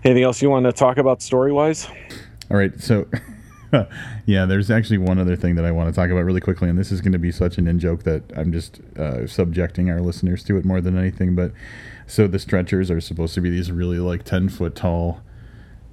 anything 0.04 0.22
else 0.24 0.42
you 0.42 0.50
want 0.50 0.66
to 0.66 0.72
talk 0.72 0.98
about 0.98 1.22
story 1.22 1.52
wise? 1.52 1.86
All 2.50 2.56
right, 2.58 2.78
so 2.80 3.06
yeah, 4.26 4.44
there's 4.44 4.70
actually 4.70 4.98
one 4.98 5.18
other 5.18 5.36
thing 5.36 5.54
that 5.54 5.64
I 5.64 5.70
want 5.70 5.88
to 5.88 5.94
talk 5.94 6.10
about 6.10 6.24
really 6.24 6.40
quickly, 6.40 6.68
and 6.68 6.78
this 6.78 6.92
is 6.92 7.00
going 7.00 7.12
to 7.12 7.18
be 7.18 7.32
such 7.32 7.58
an 7.58 7.66
in 7.66 7.78
joke 7.78 8.02
that 8.02 8.22
I'm 8.36 8.52
just 8.52 8.80
uh, 8.98 9.26
subjecting 9.26 9.90
our 9.90 10.00
listeners 10.00 10.44
to 10.44 10.56
it 10.56 10.64
more 10.64 10.80
than 10.80 10.98
anything. 10.98 11.34
But 11.34 11.52
so 12.06 12.26
the 12.26 12.38
stretchers 12.38 12.90
are 12.90 13.00
supposed 13.00 13.34
to 13.34 13.40
be 13.40 13.50
these 13.50 13.72
really 13.72 13.98
like 13.98 14.24
ten 14.24 14.48
foot 14.48 14.74
tall, 14.74 15.22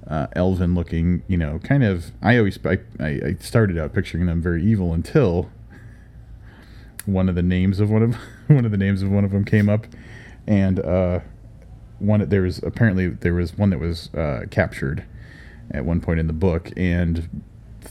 uh, 0.08 0.28
elven 0.34 0.76
looking, 0.76 1.24
you 1.28 1.38
know, 1.38 1.60
kind 1.60 1.84
of. 1.84 2.12
I 2.22 2.38
always 2.38 2.60
I, 2.66 2.80
I 3.00 3.08
I 3.08 3.36
started 3.40 3.78
out 3.78 3.94
picturing 3.94 4.26
them 4.26 4.42
very 4.42 4.64
evil 4.64 4.94
until 4.94 5.50
one 7.06 7.30
of 7.30 7.36
the 7.36 7.44
names 7.44 7.80
of 7.80 7.90
one 7.90 8.04
of 8.04 8.16
one 8.48 8.66
of 8.66 8.72
the 8.72 8.78
names 8.78 9.02
of 9.02 9.10
one 9.10 9.24
of 9.24 9.32
them 9.32 9.46
came 9.46 9.70
up, 9.70 9.88
and 10.48 10.82
uh, 10.82 11.22
one 12.00 12.28
there 12.28 12.42
was 12.42 12.62
apparently 12.64 13.08
there 13.08 13.34
was 13.34 13.58
one 13.58 13.70
that 13.70 13.80
was 13.80 14.14
uh, 14.16 14.46
captured 14.52 15.06
at 15.72 15.86
one 15.86 16.02
point 16.02 16.20
in 16.20 16.28
the 16.28 16.34
book, 16.34 16.72
and 16.76 17.44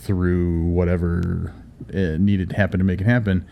through 0.08 0.64
whatever 0.70 1.52
uh, 1.94 2.16
needed 2.18 2.48
to 2.48 2.56
happen 2.56 2.78
to 2.78 2.84
make 2.84 3.02
it 3.02 3.04
happen, 3.04 3.46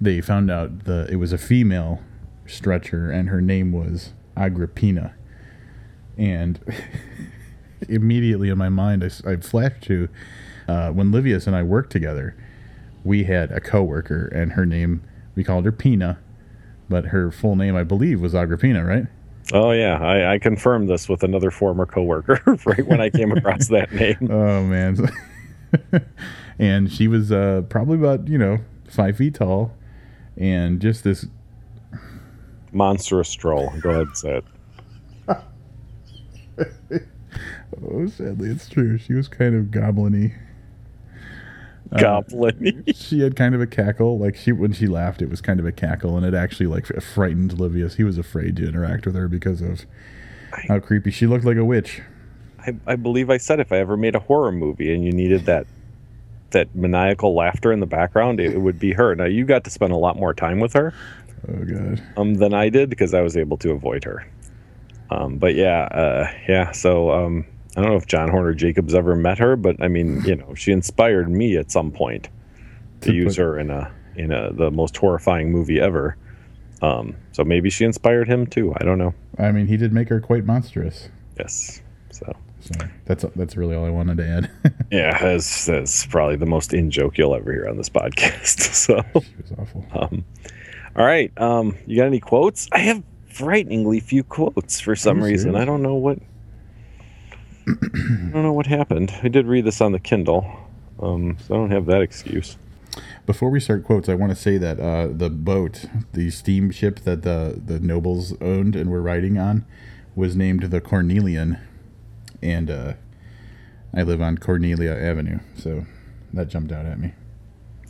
they 0.00 0.20
found 0.20 0.52
out 0.52 0.84
the 0.84 1.08
it 1.10 1.16
was 1.16 1.32
a 1.32 1.38
female 1.38 2.00
stretcher, 2.46 3.10
and 3.10 3.28
her 3.28 3.40
name 3.40 3.72
was 3.72 4.12
Agrippina, 4.36 5.14
and 6.16 6.60
immediately 7.88 8.48
in 8.48 8.56
my 8.56 8.68
mind 8.68 9.02
I 9.26 9.36
flashed 9.36 9.82
to 9.82 10.08
uh, 10.68 10.90
when 10.92 11.10
Livius 11.10 11.48
and 11.48 11.56
I 11.56 11.64
worked 11.64 11.90
together. 11.90 12.36
We 13.02 13.24
had 13.24 13.50
a 13.50 13.60
coworker, 13.60 14.28
and 14.28 14.52
her 14.52 14.64
name 14.64 15.02
we 15.34 15.42
called 15.42 15.64
her 15.64 15.72
Pina, 15.72 16.18
but 16.88 17.06
her 17.06 17.32
full 17.32 17.56
name 17.56 17.74
I 17.74 17.82
believe 17.82 18.20
was 18.20 18.32
Agrippina, 18.32 18.84
right? 18.84 19.06
Oh 19.52 19.72
yeah, 19.72 19.98
I, 20.00 20.34
I 20.34 20.38
confirmed 20.38 20.88
this 20.88 21.08
with 21.08 21.24
another 21.24 21.50
former 21.50 21.84
coworker 21.84 22.40
right 22.64 22.86
when 22.86 23.00
I 23.00 23.10
came 23.10 23.32
across 23.32 23.68
that 23.68 23.92
name. 23.92 24.16
Oh 24.30 24.62
man. 24.62 24.96
and 26.58 26.90
she 26.90 27.08
was 27.08 27.32
uh, 27.32 27.62
probably 27.68 27.96
about, 27.96 28.28
you 28.28 28.38
know, 28.38 28.58
five 28.88 29.16
feet 29.16 29.34
tall 29.34 29.72
and 30.36 30.80
just 30.80 31.04
this 31.04 31.26
Monstrous 32.72 33.32
troll. 33.32 33.72
Go 33.80 33.90
ahead 33.90 34.06
and 34.08 34.16
say 34.16 34.36
it. 34.36 34.44
oh 37.92 38.06
sadly 38.06 38.50
it's 38.50 38.68
true. 38.68 38.98
She 38.98 39.14
was 39.14 39.28
kind 39.28 39.54
of 39.54 39.70
goblin 39.70 40.34
Uh, 41.92 41.98
she 42.94 43.20
had 43.20 43.36
kind 43.36 43.54
of 43.54 43.60
a 43.60 43.66
cackle. 43.66 44.18
Like 44.18 44.36
she 44.36 44.52
when 44.52 44.72
she 44.72 44.86
laughed 44.86 45.22
it 45.22 45.30
was 45.30 45.40
kind 45.40 45.60
of 45.60 45.66
a 45.66 45.72
cackle 45.72 46.16
and 46.16 46.26
it 46.26 46.34
actually 46.34 46.66
like 46.66 46.86
frightened 47.00 47.58
Livius. 47.58 47.96
He 47.96 48.04
was 48.04 48.18
afraid 48.18 48.56
to 48.56 48.68
interact 48.68 49.06
with 49.06 49.14
her 49.14 49.28
because 49.28 49.62
of 49.62 49.86
how 50.68 50.78
creepy 50.80 51.10
she 51.10 51.26
looked 51.26 51.44
like 51.44 51.56
a 51.56 51.64
witch. 51.64 52.02
I, 52.66 52.74
I 52.86 52.96
believe 52.96 53.30
I 53.30 53.36
said 53.36 53.60
if 53.60 53.72
I 53.72 53.78
ever 53.78 53.96
made 53.96 54.14
a 54.14 54.20
horror 54.20 54.52
movie 54.52 54.92
and 54.94 55.04
you 55.04 55.12
needed 55.12 55.46
that 55.46 55.66
that 56.50 56.74
maniacal 56.74 57.34
laughter 57.34 57.72
in 57.72 57.80
the 57.80 57.86
background, 57.86 58.38
it, 58.40 58.60
would 58.60 58.78
be 58.78 58.92
her. 58.92 59.14
Now 59.14 59.24
you 59.24 59.44
got 59.44 59.64
to 59.64 59.70
spend 59.70 59.92
a 59.92 59.96
lot 59.96 60.16
more 60.16 60.32
time 60.32 60.60
with 60.60 60.72
her 60.74 60.94
Oh 61.48 61.64
god. 61.64 62.02
um, 62.16 62.34
than 62.34 62.54
I 62.54 62.68
did 62.68 62.88
because 62.88 63.14
I 63.14 63.20
was 63.20 63.36
able 63.36 63.56
to 63.58 63.72
avoid 63.72 64.04
her. 64.04 64.26
Um, 65.10 65.38
but 65.38 65.54
yeah, 65.54 65.82
uh, 65.84 66.30
yeah. 66.48 66.70
So 66.72 67.10
um, 67.10 67.44
I 67.76 67.80
don't 67.82 67.90
know 67.90 67.96
if 67.96 68.06
John 68.06 68.28
Hornor 68.30 68.54
Jacobs 68.54 68.94
ever 68.94 69.14
met 69.16 69.38
her, 69.38 69.56
but 69.56 69.76
I 69.82 69.88
mean, 69.88 70.22
you 70.24 70.36
know, 70.36 70.54
she 70.54 70.72
inspired 70.72 71.28
me 71.28 71.56
at 71.56 71.70
some 71.70 71.90
point 71.90 72.28
to, 73.02 73.10
To 73.10 73.14
use 73.14 73.36
put- 73.36 73.42
her 73.42 73.58
in 73.58 73.70
a 73.70 73.92
in 74.16 74.32
a 74.32 74.52
the 74.52 74.70
most 74.70 74.96
horrifying 74.96 75.50
movie 75.52 75.80
ever. 75.80 76.16
Um, 76.82 77.16
so 77.32 77.42
maybe 77.44 77.70
she 77.70 77.84
inspired 77.84 78.28
him 78.28 78.46
too. 78.46 78.72
I 78.80 78.84
don't 78.84 78.98
know. 78.98 79.14
I 79.38 79.50
mean, 79.52 79.66
he 79.66 79.76
did 79.76 79.92
make 79.92 80.08
her 80.08 80.20
quite 80.20 80.44
monstrous. 80.44 81.08
Yes. 81.38 81.82
So 82.10 82.34
So 82.66 82.88
that's 83.04 83.24
that's 83.36 83.56
really 83.56 83.76
all 83.76 83.84
I 83.84 83.90
wanted 83.90 84.16
to 84.18 84.28
add. 84.28 84.50
yeah, 84.90 85.16
that's 85.18 85.66
that's 85.66 86.06
probably 86.06 86.36
the 86.36 86.46
most 86.46 86.74
in 86.74 86.90
joke 86.90 87.16
you'll 87.16 87.34
ever 87.34 87.52
hear 87.52 87.68
on 87.68 87.76
this 87.76 87.88
podcast. 87.88 88.74
So. 88.76 89.02
she 89.14 89.34
was 89.40 89.52
awful. 89.58 89.86
Um, 89.94 90.24
all 90.96 91.04
right. 91.04 91.32
Um, 91.38 91.76
you 91.86 91.96
got 91.96 92.06
any 92.06 92.20
quotes? 92.20 92.68
I 92.72 92.78
have 92.78 93.02
frighteningly 93.28 94.00
few 94.00 94.22
quotes 94.24 94.80
for 94.80 94.96
some 94.96 95.22
reason. 95.22 95.52
serious? 95.52 95.62
I 95.62 95.64
don't 95.64 95.82
know 95.82 95.94
what. 95.94 96.18
I 97.68 97.72
don't 98.32 98.42
know 98.42 98.52
what 98.52 98.66
happened. 98.66 99.12
I 99.22 99.28
did 99.28 99.46
read 99.46 99.64
this 99.64 99.80
on 99.80 99.92
the 99.92 99.98
Kindle, 99.98 100.46
um, 101.00 101.36
so 101.46 101.54
I 101.54 101.58
don't 101.58 101.70
have 101.70 101.86
that 101.86 102.00
excuse. 102.00 102.56
Before 103.26 103.50
we 103.50 103.60
start 103.60 103.84
quotes, 103.84 104.08
I 104.08 104.14
want 104.14 104.30
to 104.30 104.36
say 104.36 104.56
that 104.58 104.78
uh, 104.78 105.08
the 105.08 105.30
boat, 105.30 105.86
the 106.12 106.30
steamship 106.30 107.00
that 107.00 107.22
the 107.22 107.60
the 107.64 107.80
nobles 107.80 108.34
owned 108.40 108.76
and 108.76 108.90
were 108.90 109.02
riding 109.02 109.36
on, 109.38 109.64
was 110.14 110.36
named 110.36 110.62
the 110.64 110.80
Cornelian, 110.80 111.58
and 112.42 112.70
uh, 112.70 112.92
I 113.94 114.02
live 114.02 114.20
on 114.20 114.38
Cornelia 114.38 114.94
Avenue, 114.94 115.38
so 115.56 115.84
that 116.32 116.48
jumped 116.48 116.72
out 116.72 116.86
at 116.86 116.98
me. 116.98 117.12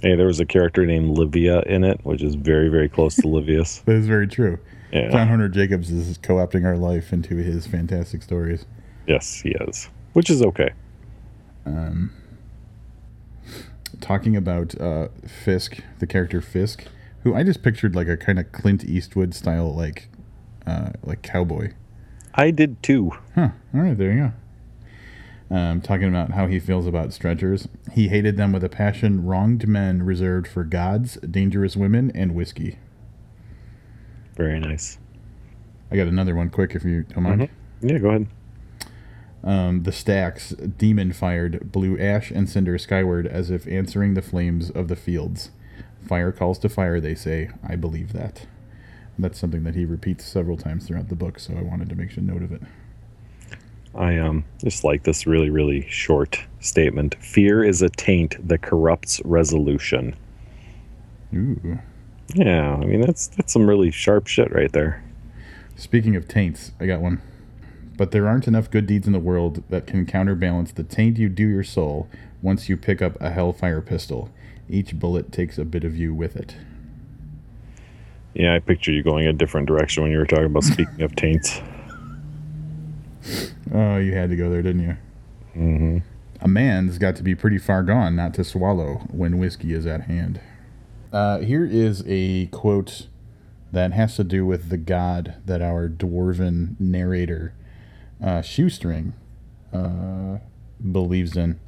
Hey, 0.03 0.15
there 0.15 0.27
was 0.27 0.41
a 0.41 0.47
character 0.47 0.85
named 0.85 1.17
Livia 1.17 1.63
in 1.63 1.83
it, 1.83 2.01
which 2.05 2.23
is 2.23 2.35
very, 2.35 2.69
very 2.69 2.89
close 2.89 3.17
to 3.17 3.23
Livius. 3.29 3.85
That 3.85 3.97
is 3.97 4.07
very 4.07 4.29
true. 4.29 4.59
Yeah. 4.93 5.11
John 5.11 5.29
Hornor 5.29 5.49
Jacobs 5.49 5.91
is 5.91 6.19
co-opting 6.19 6.65
our 6.65 6.77
life 6.77 7.13
into 7.13 7.37
his 7.37 7.67
fantastic 7.67 8.23
stories. 8.23 8.67
Yes, 9.07 9.41
he 9.41 9.51
is, 9.51 9.89
which 10.13 10.31
is 10.31 10.43
okay. 10.43 10.71
Um, 11.65 12.13
talking 14.01 14.37
about 14.37 14.81
uh, 14.81 15.09
Fisk, 15.45 15.83
the 15.99 16.07
character 16.07 16.41
Fisk, 16.41 16.85
who 17.23 17.35
I 17.35 17.43
just 17.43 17.63
pictured 17.63 17.97
like 17.97 18.09
a 18.09 18.17
kind 18.17 18.39
of 18.39 18.53
Clint 18.53 18.85
Eastwood 18.85 19.35
style, 19.35 19.75
like 19.75 20.09
uh, 20.67 20.91
like 21.03 21.23
cowboy. 21.23 21.73
I 22.37 22.51
did 22.51 22.83
too. 22.83 23.13
Huh. 23.35 23.51
All 23.75 23.81
right, 23.81 23.97
there 23.97 24.13
you 24.13 24.33
go. 25.49 25.57
Um, 25.57 25.81
talking 25.81 26.09
about 26.09 26.33
how 26.33 26.49
he 26.49 26.59
feels 26.59 26.87
about 26.87 27.13
stretchers. 27.13 27.69
He 27.93 28.09
hated 28.09 28.37
them 28.37 28.53
with 28.53 28.65
a 28.65 28.69
passion 28.69 29.25
wronged 29.25 29.69
men 29.69 30.03
reserved 30.03 30.49
for 30.49 30.65
gods, 30.65 31.17
dangerous 31.19 31.77
women, 31.77 32.11
and 32.15 32.35
whiskey. 32.35 32.79
Very 34.37 34.59
nice. 34.59 34.99
I 35.91 35.97
got 35.97 36.09
another 36.09 36.35
one 36.35 36.51
quick 36.51 36.75
if 36.75 36.85
you 36.85 37.05
don't 37.05 37.23
mind. 37.23 37.41
Mhm. 37.43 37.49
Yeah, 37.81 37.99
go 37.99 38.09
ahead. 38.11 38.27
Um, 39.45 39.85
the 39.85 39.93
stacks, 39.93 40.51
demon 40.51 41.13
fired, 41.13 41.71
blew 41.71 41.97
ash 41.99 42.33
and 42.33 42.49
cinder 42.49 42.77
skyward 42.79 43.29
as 43.29 43.51
if 43.51 43.69
answering 43.69 44.15
the 44.15 44.23
flames 44.23 44.71
of 44.71 44.89
the 44.89 44.97
fields. 44.97 45.51
Fire 46.01 46.33
calls 46.33 46.59
to 46.61 46.69
fire, 46.69 47.01
they 47.01 47.15
say. 47.15 47.51
I 47.67 47.77
believe 47.77 48.13
that. 48.13 48.47
That's 49.19 49.39
something 49.39 49.65
that 49.65 49.75
he 49.75 49.85
repeats 49.85 50.25
several 50.25 50.57
times 50.57 50.87
throughout 50.87 51.09
the 51.09 51.15
book, 51.15 51.39
so 51.39 51.55
I 51.57 51.63
wanted 51.63 51.89
to 51.89 51.95
make 51.95 52.17
a 52.17 52.21
note 52.21 52.43
of 52.43 52.53
it. 52.53 52.63
I 53.95 54.19
um 54.19 54.45
just 54.63 54.85
like 54.85 55.05
this 55.05 55.27
really, 55.27 55.49
really 55.49 55.89
short 55.89 56.39
statement. 56.61 57.15
Fear 57.23 57.65
is 57.65 57.81
a 57.81 57.89
taint 57.89 58.37
that 58.47 58.63
corrupts 58.63 59.23
resolution. 59.25 60.15
Ooh. 61.35 61.79
Yeah, 62.35 62.75
I 62.75 62.85
mean 62.85 63.01
that's 63.01 63.29
that's 63.29 63.53
some 63.53 63.69
really 63.69 63.91
sharp 63.91 64.27
shit 64.27 64.53
right 64.53 64.73
there. 64.73 65.03
Speaking 65.77 66.17
of 66.17 66.29
taints, 66.29 66.73
I 66.81 66.87
got 66.87 67.01
one. 67.01 67.23
But 67.97 68.11
there 68.11 68.29
aren't 68.29 68.47
enough 68.47 68.71
good 68.71 68.87
deeds 68.87 69.07
in 69.07 69.15
the 69.15 69.19
world 69.19 69.63
that 69.71 69.87
can 69.87 70.05
counterbalance 70.05 70.73
the 70.73 70.85
taint 70.85 71.19
you 71.19 71.31
do 71.31 71.47
your 71.47 71.65
soul 71.65 72.09
once 72.43 72.69
you 72.69 72.77
pick 72.77 73.01
up 73.01 73.19
a 73.21 73.31
hellfire 73.31 73.81
pistol. 73.81 74.31
Each 74.69 74.99
bullet 74.99 75.33
takes 75.33 75.57
a 75.57 75.65
bit 75.65 75.85
of 75.85 75.97
you 75.97 76.13
with 76.13 76.37
it. 76.37 76.57
Yeah, 78.37 78.55
I 78.55 78.59
picture 78.59 78.93
you 78.93 79.03
going 79.03 79.27
a 79.27 79.33
different 79.33 79.67
direction 79.67 80.03
when 80.03 80.13
you 80.13 80.19
were 80.19 80.27
talking 80.27 80.45
about 80.45 80.65
speaking 80.65 81.01
of 81.01 81.17
taints. 81.17 81.63
Oh, 83.73 83.97
you 83.97 84.15
had 84.15 84.29
to 84.29 84.37
go 84.37 84.51
there, 84.51 84.61
didn't 84.61 84.83
you? 84.83 84.97
Mm-hmm. 85.57 85.99
A 86.43 86.49
man's 86.49 86.99
got 86.99 87.17
to 87.17 87.23
be 87.23 87.35
pretty 87.35 87.57
far 87.57 87.83
gone 87.83 88.15
not 88.15 88.35
to 88.35 88.45
swallow 88.45 89.07
when 89.11 89.39
whiskey 89.39 89.73
is 89.73 89.87
at 89.87 90.03
hand. 90.03 90.41
Uh, 91.15 91.39
here 91.39 91.65
is 91.65 92.05
a 92.07 92.47
quote 92.49 93.07
that 93.73 93.93
has 93.93 94.17
to 94.17 94.25
do 94.25 94.45
with 94.45 94.69
the 94.69 94.77
god 94.77 95.37
that 95.47 95.63
our 95.63 95.89
dwarven 95.89 96.79
narrator, 96.79 97.55
uh, 98.23 98.43
Shoestring, 98.43 99.15
uh, 99.73 100.41
believes 100.93 101.39
in. 101.39 101.59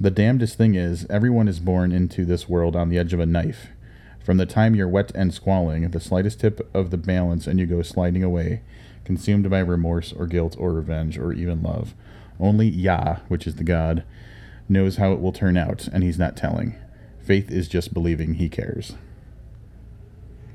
The 0.00 0.10
damnedest 0.10 0.56
thing 0.56 0.74
is, 0.74 1.06
everyone 1.10 1.46
is 1.46 1.60
born 1.60 1.92
into 1.92 2.24
this 2.24 2.48
world 2.48 2.74
on 2.74 2.88
the 2.88 2.96
edge 2.96 3.12
of 3.12 3.20
a 3.20 3.26
knife. 3.26 3.68
From 4.30 4.36
the 4.36 4.46
time 4.46 4.76
you're 4.76 4.86
wet 4.86 5.10
and 5.16 5.34
squalling, 5.34 5.90
the 5.90 5.98
slightest 5.98 6.38
tip 6.38 6.70
of 6.72 6.92
the 6.92 6.96
balance 6.96 7.48
and 7.48 7.58
you 7.58 7.66
go 7.66 7.82
sliding 7.82 8.22
away, 8.22 8.62
consumed 9.04 9.50
by 9.50 9.58
remorse 9.58 10.12
or 10.12 10.28
guilt 10.28 10.54
or 10.56 10.72
revenge 10.72 11.18
or 11.18 11.32
even 11.32 11.64
love. 11.64 11.94
Only 12.38 12.68
Yah, 12.68 13.16
which 13.26 13.44
is 13.48 13.56
the 13.56 13.64
God, 13.64 14.04
knows 14.68 14.98
how 14.98 15.12
it 15.12 15.20
will 15.20 15.32
turn 15.32 15.56
out, 15.56 15.88
and 15.88 16.04
he's 16.04 16.16
not 16.16 16.36
telling. 16.36 16.76
Faith 17.20 17.50
is 17.50 17.66
just 17.66 17.92
believing 17.92 18.34
he 18.34 18.48
cares. 18.48 18.92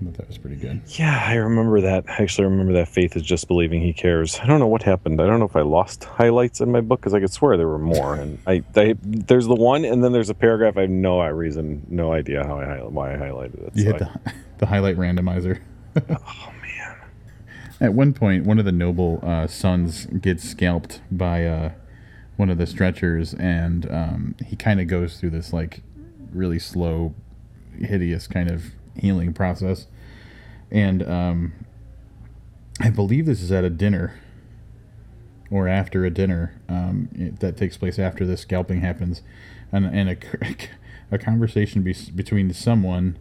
I 0.02 0.06
thought 0.06 0.14
that 0.16 0.28
was 0.28 0.38
pretty 0.38 0.58
good. 0.58 0.82
Yeah, 1.00 1.24
I 1.26 1.36
remember 1.36 1.80
that. 1.82 2.04
I 2.10 2.22
actually 2.24 2.48
remember 2.48 2.74
that 2.74 2.90
faith 2.90 3.16
is 3.16 3.24
just 3.24 3.48
believing 3.48 3.82
he 3.82 3.94
cares. 3.94 4.38
I 4.40 4.46
don't 4.46 4.60
know 4.60 4.68
what 4.68 4.84
happened. 4.84 5.22
I 5.22 5.26
don't 5.26 5.40
know 5.40 5.46
if 5.46 5.56
I 5.56 5.62
lost 5.62 6.04
highlights 6.04 6.60
in 6.60 6.70
my 6.72 6.82
book 6.82 7.00
because 7.00 7.14
I 7.14 7.20
could 7.22 7.32
swear 7.32 7.56
there 7.56 7.68
were 7.68 7.80
more. 7.80 8.16
And 8.16 8.38
I, 8.46 8.62
I, 8.76 8.96
there's 9.02 9.46
the 9.48 9.56
one, 9.56 9.86
and 9.86 10.04
then 10.04 10.12
there's 10.12 10.30
a 10.30 10.34
paragraph. 10.34 10.76
I 10.78 10.82
have 10.82 10.90
no 10.90 11.26
reason, 11.28 11.86
no 11.90 12.12
idea 12.12 12.44
how 12.46 12.60
I 12.60 12.80
why 12.84 13.14
I 13.14 13.18
highlighted 13.18 13.68
it. 13.68 13.72
You 13.76 13.84
So 13.86 13.92
hit 13.94 14.02
I- 14.02 14.06
the, 14.26 14.34
the 14.60 14.66
highlight 14.66 14.98
randomizer. 14.98 15.62
oh 16.10 16.54
man. 16.62 16.98
At 17.80 17.94
one 17.94 18.14
point, 18.14 18.46
one 18.46 18.60
of 18.60 18.66
the 18.66 18.72
noble 18.74 19.20
uh, 19.24 19.48
sons 19.48 20.06
gets 20.08 20.44
scalped 20.48 21.02
by 21.10 21.46
uh, 21.46 21.72
one 22.36 22.50
of 22.50 22.58
the 22.58 22.66
stretchers, 22.68 23.34
and 23.34 23.90
um, 23.92 24.36
he 24.46 24.56
kind 24.58 24.82
of 24.82 24.88
goes 24.88 25.20
through 25.20 25.30
this 25.32 25.54
like 25.54 25.82
really 26.34 26.60
slow, 26.60 27.16
hideous 27.80 28.28
kind 28.28 28.52
of 28.52 28.64
healing 28.98 29.34
process. 29.34 29.88
And 30.72 31.08
um, 31.08 31.54
I 32.80 32.90
believe 32.90 33.26
this 33.26 33.42
is 33.42 33.52
at 33.52 33.64
a 33.64 33.70
dinner 33.70 34.20
or 35.52 35.68
after 35.68 36.06
a 36.06 36.10
dinner 36.10 36.60
um, 36.68 37.10
that 37.40 37.58
takes 37.58 37.78
place 37.78 38.00
after 38.00 38.26
this 38.26 38.42
scalping 38.42 38.82
happens, 38.82 39.22
and 39.72 39.86
and 39.86 40.10
a, 40.10 40.18
a 41.12 41.18
conversation 41.18 41.84
be- 41.84 41.96
between 42.14 42.52
someone 42.54 43.18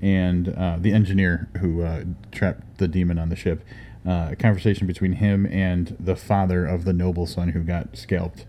and 0.00 0.48
uh, 0.48 0.76
the 0.80 0.92
engineer 0.92 1.48
who 1.60 1.82
uh, 1.82 2.04
trapped 2.32 2.78
the 2.78 2.88
demon 2.88 3.18
on 3.18 3.28
the 3.28 3.36
ship. 3.36 3.62
Uh, 4.04 4.30
a 4.32 4.36
conversation 4.36 4.84
between 4.88 5.12
him 5.12 5.46
and 5.46 5.96
the 6.00 6.16
father 6.16 6.66
of 6.66 6.84
the 6.84 6.92
noble 6.92 7.24
son 7.24 7.50
who 7.50 7.62
got 7.62 7.96
scalped. 7.96 8.46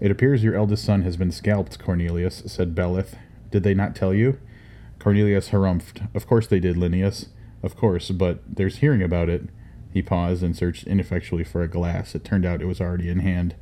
It 0.00 0.10
appears 0.10 0.42
your 0.42 0.56
eldest 0.56 0.84
son 0.84 1.02
has 1.02 1.16
been 1.16 1.30
scalped, 1.30 1.78
Cornelius, 1.78 2.42
said 2.46 2.74
Belith. 2.74 3.14
Did 3.52 3.62
they 3.62 3.72
not 3.72 3.94
tell 3.94 4.12
you? 4.12 4.40
Cornelius 5.04 5.50
harumphed. 5.50 6.08
Of 6.14 6.26
course 6.26 6.46
they 6.46 6.58
did, 6.58 6.78
Linnaeus. 6.78 7.26
Of 7.62 7.76
course, 7.76 8.10
but 8.10 8.40
there's 8.48 8.78
hearing 8.78 9.02
about 9.02 9.28
it. 9.28 9.50
He 9.92 10.00
paused 10.00 10.42
and 10.42 10.56
searched 10.56 10.86
ineffectually 10.86 11.44
for 11.44 11.62
a 11.62 11.68
glass. 11.68 12.14
It 12.14 12.24
turned 12.24 12.46
out 12.46 12.62
it 12.62 12.66
was 12.66 12.80
already 12.80 13.10
in 13.10 13.18
hand. 13.18 13.54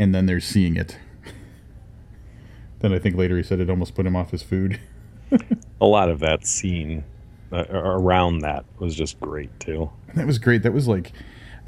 And 0.00 0.12
then 0.12 0.26
there's 0.26 0.44
seeing 0.44 0.74
it. 0.74 0.98
then 2.80 2.92
I 2.92 2.98
think 2.98 3.14
later 3.14 3.36
he 3.36 3.44
said 3.44 3.60
it 3.60 3.70
almost 3.70 3.94
put 3.94 4.04
him 4.04 4.16
off 4.16 4.32
his 4.32 4.42
food. 4.42 4.80
A 5.80 5.86
lot 5.86 6.08
of 6.08 6.18
that 6.18 6.44
scene 6.44 7.04
uh, 7.52 7.64
around 7.70 8.40
that 8.40 8.64
was 8.80 8.96
just 8.96 9.20
great 9.20 9.60
too. 9.60 9.92
That 10.16 10.26
was 10.26 10.40
great. 10.40 10.64
That 10.64 10.72
was 10.72 10.88
like, 10.88 11.12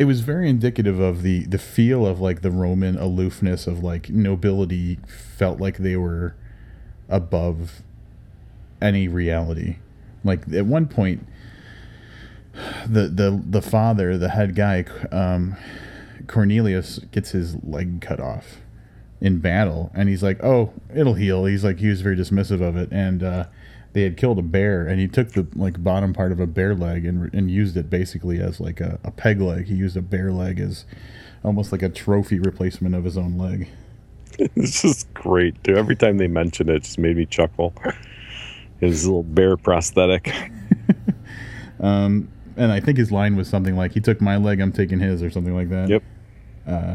it 0.01 0.07
was 0.07 0.23
very 0.23 0.51
indicative 0.51 0.99
of 0.99 1.23
the 1.23 1.47
the 1.47 1.59
feel 1.59 2.05
of 2.05 2.21
like 2.21 2.43
the 2.43 2.51
Roman 2.51 2.99
aloofness 2.99 3.69
of 3.69 3.85
like 3.85 4.11
nobility 4.11 4.99
felt 5.07 5.61
like 5.61 5.79
they 5.79 5.95
were 5.95 6.35
above 7.09 7.85
any 8.81 9.09
reality. 9.09 9.77
Like 10.25 10.51
at 10.53 10.67
one 10.67 10.87
point, 10.87 11.27
the 12.87 13.09
the 13.09 13.43
the 13.45 13.63
father, 13.63 14.17
the 14.17 14.31
head 14.31 14.55
guy, 14.55 14.85
um, 15.11 15.57
Cornelius 16.27 16.99
gets 17.11 17.31
his 17.31 17.57
leg 17.63 18.01
cut 18.01 18.21
off 18.21 18.59
in 19.21 19.39
battle, 19.39 19.91
and 19.95 20.09
he's 20.09 20.23
like, 20.23 20.43
"Oh, 20.43 20.73
it'll 20.95 21.15
heal." 21.15 21.45
He's 21.45 21.65
like, 21.65 21.79
he 21.79 21.89
was 21.89 22.01
very 22.01 22.17
dismissive 22.17 22.63
of 22.63 22.77
it, 22.77 22.91
and 22.93 23.23
uh, 23.23 23.47
they 23.93 24.03
had 24.03 24.17
killed 24.17 24.39
a 24.39 24.43
bear, 24.43 24.87
and 24.87 25.01
he 25.01 25.09
took 25.09 25.31
the 25.33 25.47
like 25.55 25.83
bottom 25.83 26.13
part 26.13 26.33
of 26.33 26.41
a 26.41 26.47
bear 26.47 26.75
leg 26.75 27.05
and 27.05 27.33
and 27.35 27.51
used 27.51 27.77
it 27.77 27.91
basically 27.91 28.39
as 28.41 28.61
like 28.61 28.81
a, 28.81 28.99
a 29.05 29.11
peg 29.11 29.41
leg. 29.41 29.67
He 29.67 29.75
used 29.75 29.97
a 29.97 30.03
bear 30.03 30.33
leg 30.33 30.61
as 30.61 30.85
almost 31.45 31.73
like 31.73 31.83
a 31.83 31.89
trophy 31.89 32.39
replacement 32.39 32.95
of 32.95 33.05
his 33.05 33.17
own 33.17 33.39
leg. 33.39 33.69
It's 34.57 34.83
just 34.83 35.15
great 35.15 35.63
dude. 35.63 35.79
Every 35.79 35.95
time 35.95 36.17
they 36.19 36.27
mention 36.27 36.69
it, 36.69 36.75
it 36.75 36.83
just 36.83 36.99
made 36.99 37.17
me 37.17 37.25
chuckle. 37.25 37.73
His 38.89 39.07
little 39.07 39.23
bear 39.23 39.57
prosthetic. 39.57 40.33
Um, 41.81 42.29
and 42.57 42.73
I 42.73 42.81
think 42.81 42.97
his 42.97 43.13
line 43.13 43.37
was 43.37 43.49
something 43.49 43.77
like, 43.77 43.93
"He 43.93 44.01
took 44.01 44.21
my 44.21 44.37
leg, 44.37 44.61
I'm 44.61 44.73
taking 44.73 45.01
his," 45.01 45.23
or 45.23 45.31
something 45.31 45.55
like 45.55 45.69
that. 45.71 45.89
Yep. 45.89 46.03
Uh, 46.67 46.95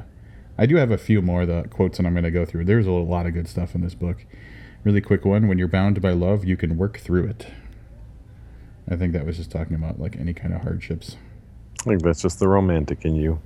I 0.58 0.66
do 0.66 0.78
have 0.78 0.90
a 0.90 0.98
few 0.98 1.22
more 1.22 1.44
of 1.44 1.48
the 1.48 1.64
quotes 1.70 1.98
that 1.98 2.08
I'm 2.08 2.14
going 2.14 2.24
to 2.24 2.32
go 2.32 2.44
through. 2.44 2.66
There's 2.66 2.88
a 2.88 2.92
lot 2.92 3.26
of 3.26 3.34
good 3.34 3.48
stuff 3.48 3.76
in 3.76 3.82
this 3.82 3.94
book. 3.94 4.26
Really 4.84 5.02
quick 5.02 5.26
one: 5.26 5.48
When 5.48 5.58
you're 5.58 5.68
bound 5.68 6.02
by 6.02 6.12
love, 6.12 6.44
you 6.44 6.58
can 6.58 6.78
work 6.78 6.98
through 6.98 7.26
it. 7.26 7.48
I 8.90 8.96
think 8.96 9.14
that 9.14 9.26
was 9.26 9.38
just 9.38 9.52
talking 9.52 9.76
about 9.76 10.00
like 10.00 10.16
any 10.16 10.34
kind 10.34 10.54
of 10.54 10.62
hardships. 10.62 11.18
I 11.82 11.84
think 11.84 12.02
that's 12.02 12.22
just 12.22 12.40
the 12.40 12.48
romantic 12.48 13.06
in 13.06 13.16
you. 13.16 13.40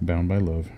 Bound 0.00 0.28
by 0.28 0.38
love. 0.38 0.68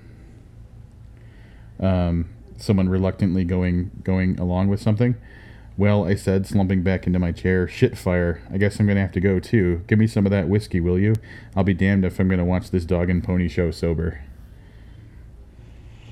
Um, 1.81 2.29
someone 2.59 2.89
reluctantly 2.89 3.45
going 3.45 3.91
going 4.05 4.39
along 4.39 4.69
with 4.69 4.81
something. 4.83 5.17
Well, 5.77 6.05
I 6.05 6.15
said, 6.17 6.47
slumping 6.47 6.83
back 6.83 7.07
into 7.07 7.19
my 7.19 7.33
chair. 7.33 7.67
Shit 7.67 7.97
fire. 7.97 8.43
I 8.53 8.59
guess 8.59 8.79
I'm 8.79 8.87
gonna 8.87 9.01
have 9.01 9.13
to 9.13 9.21
go 9.21 9.41
too. 9.41 9.83
Give 9.87 9.99
me 9.99 10.07
some 10.07 10.27
of 10.27 10.31
that 10.31 10.49
whiskey, 10.49 10.81
will 10.81 10.99
you? 10.99 11.15
I'll 11.57 11.65
be 11.65 11.75
damned 11.75 12.05
if 12.05 12.19
I'm 12.21 12.29
gonna 12.29 12.45
watch 12.45 12.71
this 12.71 12.85
dog 12.85 13.09
and 13.09 13.25
pony 13.25 13.49
show 13.49 13.71
sober. 13.71 14.23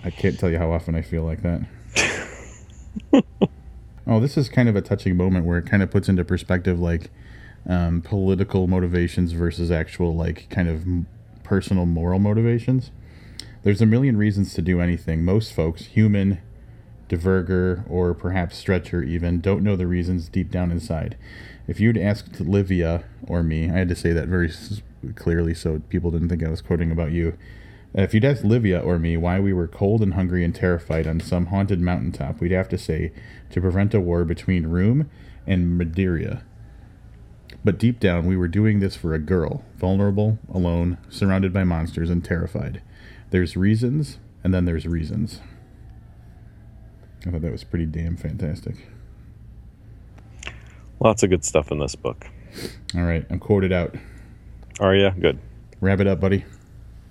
I 0.02 0.10
can't 0.10 0.38
tell 0.38 0.50
you 0.50 0.58
how 0.58 0.72
often 0.72 0.94
I 0.94 1.02
feel 1.02 1.24
like 1.24 1.42
that. 1.42 1.60
oh, 4.06 4.18
this 4.18 4.38
is 4.38 4.48
kind 4.48 4.68
of 4.68 4.76
a 4.76 4.80
touching 4.80 5.16
moment 5.16 5.44
where 5.44 5.58
it 5.58 5.66
kind 5.66 5.82
of 5.82 5.90
puts 5.90 6.08
into 6.08 6.24
perspective 6.24 6.80
like 6.80 7.10
um, 7.68 8.00
political 8.00 8.66
motivations 8.66 9.32
versus 9.32 9.70
actual 9.70 10.14
like 10.14 10.48
kind 10.48 10.68
of 10.68 10.82
m- 10.82 11.06
personal 11.44 11.84
moral 11.84 12.18
motivations. 12.18 12.90
There's 13.62 13.82
a 13.82 13.86
million 13.86 14.16
reasons 14.16 14.54
to 14.54 14.62
do 14.62 14.80
anything. 14.80 15.22
Most 15.22 15.52
folks, 15.52 15.84
human, 15.84 16.40
Dvergar, 17.10 17.84
or 17.90 18.14
perhaps 18.14 18.56
Stretcher 18.56 19.02
even, 19.02 19.40
don't 19.40 19.62
know 19.62 19.76
the 19.76 19.86
reasons 19.86 20.28
deep 20.28 20.50
down 20.50 20.70
inside. 20.70 21.18
If 21.66 21.80
you'd 21.80 21.98
asked 21.98 22.40
Livia 22.40 23.04
or 23.26 23.42
me, 23.42 23.68
I 23.68 23.74
had 23.74 23.88
to 23.90 23.96
say 23.96 24.12
that 24.12 24.28
very 24.28 24.50
clearly 25.14 25.52
so 25.52 25.80
people 25.88 26.10
didn't 26.10 26.28
think 26.28 26.42
I 26.42 26.48
was 26.48 26.62
quoting 26.62 26.90
about 26.90 27.12
you. 27.12 27.36
If 27.92 28.14
you'd 28.14 28.24
asked 28.24 28.44
Livia 28.44 28.78
or 28.78 28.98
me 28.98 29.16
why 29.16 29.40
we 29.40 29.52
were 29.52 29.66
cold 29.66 30.00
and 30.00 30.14
hungry 30.14 30.44
and 30.44 30.54
terrified 30.54 31.06
on 31.06 31.20
some 31.20 31.46
haunted 31.46 31.80
mountaintop, 31.80 32.40
we'd 32.40 32.52
have 32.52 32.68
to 32.68 32.78
say 32.78 33.12
to 33.50 33.60
prevent 33.60 33.94
a 33.94 34.00
war 34.00 34.24
between 34.24 34.66
Rume 34.66 35.06
and 35.46 35.76
Madeira. 35.76 36.44
But 37.64 37.78
deep 37.78 37.98
down, 37.98 38.26
we 38.26 38.36
were 38.36 38.48
doing 38.48 38.78
this 38.78 38.94
for 38.94 39.12
a 39.12 39.18
girl, 39.18 39.64
vulnerable, 39.76 40.38
alone, 40.52 40.98
surrounded 41.08 41.52
by 41.52 41.64
monsters, 41.64 42.08
and 42.08 42.24
terrified. 42.24 42.80
There's 43.30 43.56
reasons, 43.56 44.18
and 44.42 44.54
then 44.54 44.64
there's 44.64 44.86
reasons. 44.86 45.40
I 47.26 47.30
thought 47.30 47.42
that 47.42 47.52
was 47.52 47.64
pretty 47.64 47.86
damn 47.86 48.16
fantastic. 48.16 48.76
Lots 51.00 51.22
of 51.22 51.30
good 51.30 51.44
stuff 51.44 51.70
in 51.70 51.78
this 51.78 51.94
book. 51.94 52.26
All 52.94 53.02
right, 53.02 53.24
I'm 53.30 53.38
quoted 53.38 53.72
out. 53.72 53.94
Are 54.80 54.94
you 54.94 55.10
good? 55.10 55.38
Wrap 55.80 56.00
it 56.00 56.06
up, 56.06 56.20
buddy. 56.20 56.44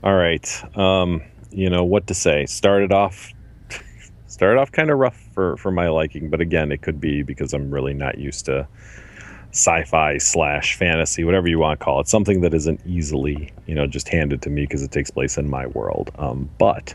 All 0.03 0.15
right. 0.15 0.77
Um, 0.77 1.21
you 1.51 1.69
know 1.69 1.83
what 1.83 2.07
to 2.07 2.13
say. 2.13 2.45
Started 2.45 2.91
off 2.91 3.31
started 4.27 4.59
off 4.59 4.71
kind 4.71 4.89
of 4.89 4.97
rough 4.97 5.17
for 5.33 5.57
for 5.57 5.71
my 5.71 5.89
liking, 5.89 6.29
but 6.29 6.41
again, 6.41 6.71
it 6.71 6.81
could 6.81 6.99
be 6.99 7.23
because 7.23 7.53
I'm 7.53 7.71
really 7.71 7.93
not 7.93 8.17
used 8.17 8.45
to 8.45 8.67
sci-fi 9.51 10.17
slash 10.19 10.75
fantasy, 10.75 11.23
whatever 11.23 11.47
you 11.47 11.59
want 11.59 11.79
to 11.79 11.83
call 11.83 11.99
it. 11.99 12.07
Something 12.07 12.41
that 12.41 12.53
isn't 12.53 12.81
easily, 12.85 13.51
you 13.65 13.73
know, 13.75 13.87
just 13.87 14.07
handed 14.07 14.41
to 14.43 14.49
me 14.49 14.61
because 14.61 14.83
it 14.83 14.91
takes 14.91 15.09
place 15.09 15.37
in 15.37 15.49
my 15.49 15.67
world. 15.67 16.11
Um, 16.19 16.49
but 16.59 16.93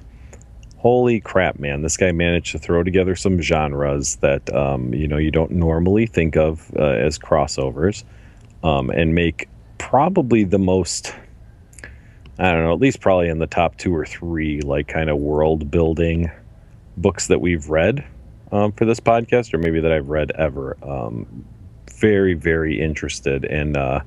holy 0.85 1.19
crap, 1.19 1.59
man! 1.59 1.81
This 1.81 1.97
guy 1.97 2.13
managed 2.13 2.53
to 2.53 2.59
throw 2.59 2.83
together 2.83 3.17
some 3.17 3.41
genres 3.41 4.17
that 4.17 4.55
um, 4.55 4.93
you 4.93 5.09
know 5.09 5.17
you 5.17 5.31
don't 5.31 5.51
normally 5.51 6.07
think 6.07 6.37
of 6.37 6.71
uh, 6.77 6.83
as 6.83 7.19
crossovers, 7.19 8.05
um, 8.63 8.91
and 8.91 9.15
make 9.15 9.49
probably 9.79 10.45
the 10.45 10.59
most 10.59 11.15
I 12.39 12.51
don't 12.53 12.65
know, 12.65 12.73
at 12.73 12.81
least 12.81 13.01
probably 13.01 13.29
in 13.29 13.39
the 13.39 13.47
top 13.47 13.77
two 13.79 13.95
or 13.95 14.05
three, 14.05 14.61
like 14.61 14.89
kind 14.89 15.09
of 15.09 15.19
world 15.19 15.71
building 15.71 16.31
books 16.97 17.29
that 17.29 17.41
we've 17.41 17.69
read 17.69 18.05
um, 18.51 18.73
for 18.73 18.85
this 18.85 19.01
podcast, 19.01 19.55
or 19.55 19.59
maybe 19.59 19.81
that 19.81 19.93
I've 19.93 20.09
read 20.09 20.33
ever. 20.33 20.77
Um, 20.83 21.45
very, 21.93 22.35
very 22.35 22.81
interested. 22.81 23.45
And 23.45 23.77
uh, 23.77 24.01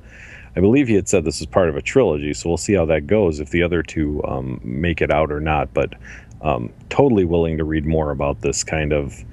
I 0.54 0.60
believe 0.60 0.88
he 0.88 0.94
had 0.94 1.08
said 1.08 1.24
this 1.24 1.40
is 1.40 1.46
part 1.46 1.70
of 1.70 1.76
a 1.76 1.82
trilogy, 1.82 2.34
so 2.34 2.50
we'll 2.50 2.58
see 2.58 2.74
how 2.74 2.84
that 2.86 3.06
goes 3.06 3.40
if 3.40 3.50
the 3.50 3.62
other 3.62 3.82
two 3.82 4.22
um, 4.24 4.60
make 4.62 5.00
it 5.00 5.10
out 5.10 5.32
or 5.32 5.40
not. 5.40 5.72
But 5.72 5.94
um, 6.42 6.72
totally 6.88 7.24
willing 7.24 7.58
to 7.58 7.64
read 7.64 7.86
more 7.86 8.10
about 8.10 8.40
this 8.40 8.64
kind 8.64 8.92
of 8.92 9.24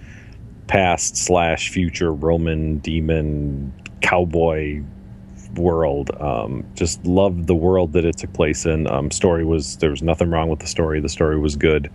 past 0.68 1.16
slash 1.16 1.70
future 1.70 2.12
Roman 2.12 2.80
demon 2.80 3.74
cowboy 4.02 4.82
world. 5.56 6.12
Um, 6.20 6.66
just 6.76 7.06
loved 7.06 7.48
the 7.48 7.56
world 7.56 7.94
that 7.94 8.06
it 8.06 8.18
took 8.18 8.34
place 8.34 8.66
in. 8.66 8.88
Um, 8.88 9.12
story 9.12 9.46
was 9.46 9.78
there 9.78 9.92
was 9.92 10.02
nothing 10.02 10.30
wrong 10.30 10.50
with 10.50 10.60
the 10.60 10.68
story. 10.68 11.00
The 11.00 11.10
story 11.10 11.40
was 11.40 11.56
good, 11.56 11.92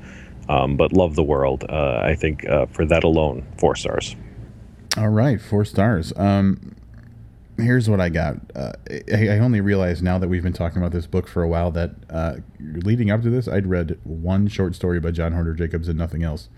um, 0.49 0.77
but 0.77 0.93
love 0.93 1.15
the 1.17 1.23
world. 1.23 1.65
Uh, 1.69 2.01
I 2.03 2.15
think 2.15 2.49
uh, 2.49 2.67
for 2.67 2.85
that 2.87 3.05
alone, 3.05 3.47
four 3.59 3.77
stars. 3.77 4.17
All 4.97 5.09
right, 5.09 5.41
four 5.41 5.65
stars. 5.65 6.13
Um, 6.17 6.75
here's 7.61 7.89
what 7.89 8.01
I 8.01 8.09
got. 8.09 8.37
Uh, 8.55 8.73
I, 9.13 9.29
I 9.29 9.39
only 9.39 9.61
realized 9.61 10.03
now 10.03 10.19
that 10.19 10.29
we've 10.29 10.43
been 10.43 10.53
talking 10.53 10.79
about 10.79 10.93
this 10.93 11.07
book 11.07 11.29
for 11.29 11.43
a 11.43 11.49
while 11.49 11.71
that 11.73 11.93
uh, 12.09 12.37
leading 12.59 13.11
up 13.11 13.23
to 13.23 13.31
this, 13.31 13.49
I'd 13.49 13.67
read 13.67 13.99
one 14.05 14.49
short 14.49 14.75
story 14.75 15.01
by 15.01 15.11
John 15.11 15.33
Hornor 15.33 15.55
Jacobs 15.55 15.89
and 15.89 15.99
nothing 15.99 16.23
else. 16.23 16.49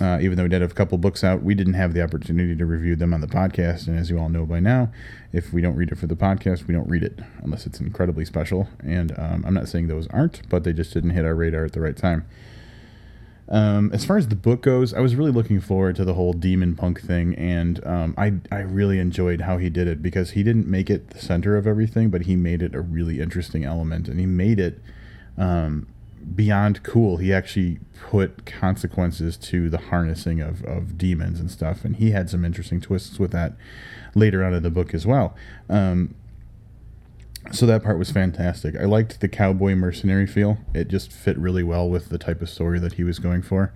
Uh, 0.00 0.18
even 0.22 0.36
though 0.36 0.44
we 0.44 0.48
did 0.48 0.62
have 0.62 0.70
a 0.70 0.74
couple 0.74 0.96
books 0.96 1.22
out, 1.22 1.42
we 1.42 1.54
didn't 1.54 1.74
have 1.74 1.92
the 1.92 2.02
opportunity 2.02 2.56
to 2.56 2.64
review 2.64 2.96
them 2.96 3.12
on 3.12 3.20
the 3.20 3.26
podcast. 3.26 3.86
And 3.86 3.98
as 3.98 4.08
you 4.08 4.18
all 4.18 4.30
know 4.30 4.46
by 4.46 4.58
now, 4.58 4.90
if 5.32 5.52
we 5.52 5.60
don't 5.60 5.76
read 5.76 5.92
it 5.92 5.98
for 5.98 6.06
the 6.06 6.16
podcast, 6.16 6.66
we 6.66 6.72
don't 6.72 6.88
read 6.88 7.02
it 7.02 7.18
unless 7.42 7.66
it's 7.66 7.80
incredibly 7.80 8.24
special. 8.24 8.68
And 8.82 9.12
um, 9.18 9.44
I'm 9.46 9.52
not 9.52 9.68
saying 9.68 9.88
those 9.88 10.06
aren't, 10.08 10.48
but 10.48 10.64
they 10.64 10.72
just 10.72 10.94
didn't 10.94 11.10
hit 11.10 11.26
our 11.26 11.34
radar 11.34 11.64
at 11.64 11.72
the 11.72 11.80
right 11.80 11.96
time. 11.96 12.24
Um, 13.50 13.90
as 13.92 14.04
far 14.04 14.16
as 14.16 14.28
the 14.28 14.36
book 14.36 14.62
goes, 14.62 14.94
I 14.94 15.00
was 15.00 15.16
really 15.16 15.32
looking 15.32 15.60
forward 15.60 15.96
to 15.96 16.04
the 16.04 16.14
whole 16.14 16.32
demon 16.32 16.76
punk 16.76 17.00
thing, 17.00 17.34
and 17.34 17.84
um, 17.84 18.14
I 18.16 18.34
I 18.52 18.60
really 18.60 19.00
enjoyed 19.00 19.40
how 19.40 19.58
he 19.58 19.68
did 19.68 19.88
it 19.88 20.00
because 20.02 20.30
he 20.30 20.44
didn't 20.44 20.68
make 20.68 20.88
it 20.88 21.10
the 21.10 21.18
center 21.18 21.56
of 21.56 21.66
everything, 21.66 22.10
but 22.10 22.22
he 22.22 22.36
made 22.36 22.62
it 22.62 22.74
a 22.74 22.80
really 22.80 23.20
interesting 23.20 23.64
element, 23.64 24.06
and 24.06 24.20
he 24.20 24.26
made 24.26 24.60
it 24.60 24.80
um, 25.36 25.88
beyond 26.36 26.84
cool. 26.84 27.16
He 27.16 27.32
actually 27.32 27.80
put 28.08 28.46
consequences 28.46 29.36
to 29.38 29.68
the 29.68 29.78
harnessing 29.78 30.40
of, 30.40 30.64
of 30.64 30.96
demons 30.96 31.40
and 31.40 31.50
stuff, 31.50 31.84
and 31.84 31.96
he 31.96 32.12
had 32.12 32.30
some 32.30 32.44
interesting 32.44 32.80
twists 32.80 33.18
with 33.18 33.32
that 33.32 33.54
later 34.14 34.44
on 34.44 34.54
in 34.54 34.62
the 34.62 34.70
book 34.70 34.94
as 34.94 35.06
well. 35.06 35.34
So 37.52 37.66
that 37.66 37.82
part 37.82 37.98
was 37.98 38.10
fantastic. 38.10 38.76
I 38.76 38.84
liked 38.84 39.20
the 39.20 39.28
cowboy 39.28 39.74
mercenary 39.74 40.26
feel. 40.26 40.58
It 40.74 40.88
just 40.88 41.10
fit 41.12 41.36
really 41.38 41.62
well 41.62 41.88
with 41.88 42.08
the 42.08 42.18
type 42.18 42.42
of 42.42 42.50
story 42.50 42.78
that 42.78 42.94
he 42.94 43.04
was 43.04 43.18
going 43.18 43.42
for. 43.42 43.72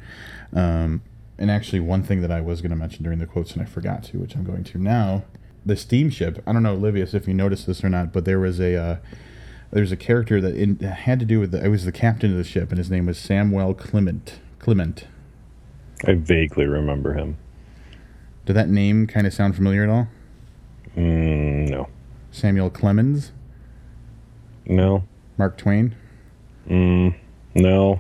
Um, 0.53 1.03
and 1.39 1.51
actually, 1.51 1.81
one 1.81 2.03
thing 2.03 2.21
that 2.21 2.31
I 2.31 2.41
was 2.41 2.61
going 2.61 2.71
to 2.71 2.77
mention 2.77 3.03
during 3.03 3.19
the 3.19 3.27
quotes 3.27 3.53
and 3.53 3.62
I 3.62 3.65
forgot 3.65 4.05
to, 4.05 4.19
which 4.19 4.37
I'm 4.37 4.45
going 4.45 4.65
to 4.65 4.79
now, 4.79 5.25
the 5.67 5.77
steamship. 5.77 6.43
I 6.47 6.53
don't 6.53 6.62
know, 6.62 6.77
Livius, 6.77 7.15
if 7.15 7.27
you 7.27 7.35
noticed 7.35 7.67
this 7.67 7.83
or 7.83 7.89
not, 7.89 8.12
but 8.12 8.25
there 8.25 8.39
was 8.39 8.61
a 8.61 8.77
uh, 8.77 8.97
there's 9.73 9.91
a 9.91 9.97
character 9.97 10.41
that 10.41 10.55
in, 10.55 10.79
had 10.79 11.19
to 11.19 11.27
do 11.27 11.41
with 11.41 11.51
the. 11.51 11.65
I 11.65 11.69
was 11.69 11.85
the 11.85 11.93
captain 11.93 12.31
of 12.31 12.37
the 12.37 12.45
ship, 12.45 12.71
and 12.71 12.79
his 12.79 12.91
name 12.91 13.07
was 13.07 13.19
Samuel 13.19 13.75
Clement. 13.75 14.39
Clement. 14.59 15.07
I 16.07 16.15
vaguely 16.15 16.67
remember 16.67 17.15
him. 17.15 17.39
Did 18.47 18.55
that 18.55 18.69
name 18.69 19.07
kind 19.07 19.27
of 19.27 19.33
sound 19.33 19.57
familiar 19.57 19.83
at 19.83 19.89
all? 19.89 20.09
Mm, 20.97 21.71
no, 21.71 21.89
Samuel 22.31 22.71
Clemens, 22.71 23.33
no, 24.67 25.05
Mark 25.39 25.57
Twain. 25.59 25.95
mm, 26.69 27.15
no. 27.55 27.99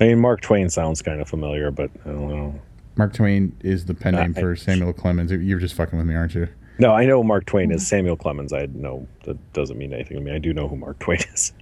I 0.00 0.04
mean, 0.06 0.20
Mark 0.20 0.40
Twain 0.40 0.68
sounds 0.70 1.02
kind 1.02 1.20
of 1.20 1.28
familiar, 1.28 1.70
but 1.70 1.90
I 2.04 2.10
don't 2.10 2.28
know. 2.28 2.54
Mark 2.96 3.12
Twain 3.14 3.56
is 3.62 3.84
the 3.86 3.94
pen 3.94 4.14
Uh, 4.14 4.22
name 4.22 4.34
I- 4.36 4.40
for 4.40 4.56
Samuel 4.56 4.92
Clemens. 4.92 5.30
You're 5.32 5.58
just 5.58 5.74
fucking 5.74 5.98
with 5.98 6.06
me, 6.06 6.14
aren't 6.14 6.34
you? 6.34 6.48
No, 6.80 6.92
I 6.92 7.04
know 7.06 7.22
Mark 7.24 7.44
Twain 7.46 7.72
is 7.72 7.84
Samuel 7.86 8.16
Clemens. 8.16 8.52
I 8.52 8.66
know 8.72 9.08
that 9.24 9.36
doesn't 9.52 9.76
mean 9.76 9.92
anything 9.92 10.16
to 10.16 10.22
me. 10.22 10.30
I 10.32 10.38
do 10.38 10.52
know 10.54 10.68
who 10.68 10.76
Mark 10.76 10.98
Twain 11.00 11.18
is. 11.34 11.52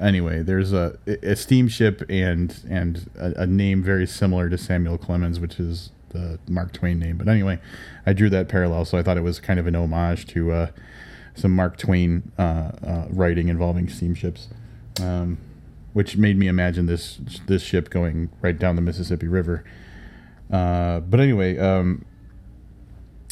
Anyway, 0.00 0.42
there's 0.42 0.72
a, 0.72 0.96
a 1.06 1.36
steamship 1.36 2.02
and 2.08 2.56
and 2.68 3.08
a, 3.16 3.42
a 3.42 3.46
name 3.46 3.82
very 3.82 4.06
similar 4.06 4.48
to 4.48 4.56
Samuel 4.58 4.96
Clemens, 4.98 5.38
which 5.38 5.60
is 5.60 5.92
the 6.08 6.38
Mark 6.48 6.72
Twain 6.72 6.98
name. 6.98 7.16
But 7.18 7.28
anyway, 7.28 7.60
I 8.06 8.12
drew 8.14 8.30
that 8.30 8.48
parallel, 8.48 8.84
so 8.86 8.96
I 8.98 9.02
thought 9.02 9.16
it 9.18 9.22
was 9.22 9.38
kind 9.38 9.60
of 9.60 9.66
an 9.68 9.76
homage 9.76 10.26
to 10.28 10.50
uh, 10.52 10.66
some 11.34 11.54
Mark 11.54 11.76
Twain 11.76 12.32
uh, 12.38 12.72
uh, 12.86 13.06
writing 13.10 13.48
involving 13.48 13.88
steamships, 13.88 14.48
um, 15.00 15.38
which 15.92 16.16
made 16.16 16.36
me 16.38 16.48
imagine 16.48 16.86
this 16.86 17.20
this 17.46 17.62
ship 17.62 17.90
going 17.90 18.30
right 18.40 18.58
down 18.58 18.76
the 18.76 18.82
Mississippi 18.82 19.28
River. 19.28 19.64
Uh, 20.50 21.00
but 21.00 21.20
anyway, 21.20 21.56
um, 21.58 22.04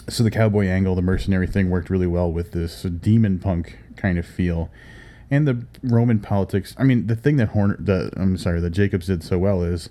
so 0.08 0.22
the 0.22 0.30
cowboy 0.30 0.66
angle, 0.66 0.94
the 0.94 1.02
mercenary 1.02 1.46
thing 1.46 1.68
worked 1.68 1.90
really 1.90 2.06
well 2.06 2.30
with 2.30 2.52
this 2.52 2.82
demon 2.82 3.38
punk 3.38 3.78
kind 3.96 4.18
of 4.18 4.26
feel, 4.26 4.70
and 5.30 5.46
the 5.46 5.66
Roman 5.82 6.20
politics. 6.20 6.74
I 6.78 6.84
mean, 6.84 7.06
the 7.06 7.16
thing 7.16 7.36
that 7.36 7.48
Hornor, 7.48 7.76
the 7.78 8.10
I'm 8.16 8.36
sorry, 8.38 8.60
that 8.60 8.70
Jacobs 8.70 9.06
did 9.06 9.22
so 9.22 9.38
well 9.38 9.62
is 9.62 9.90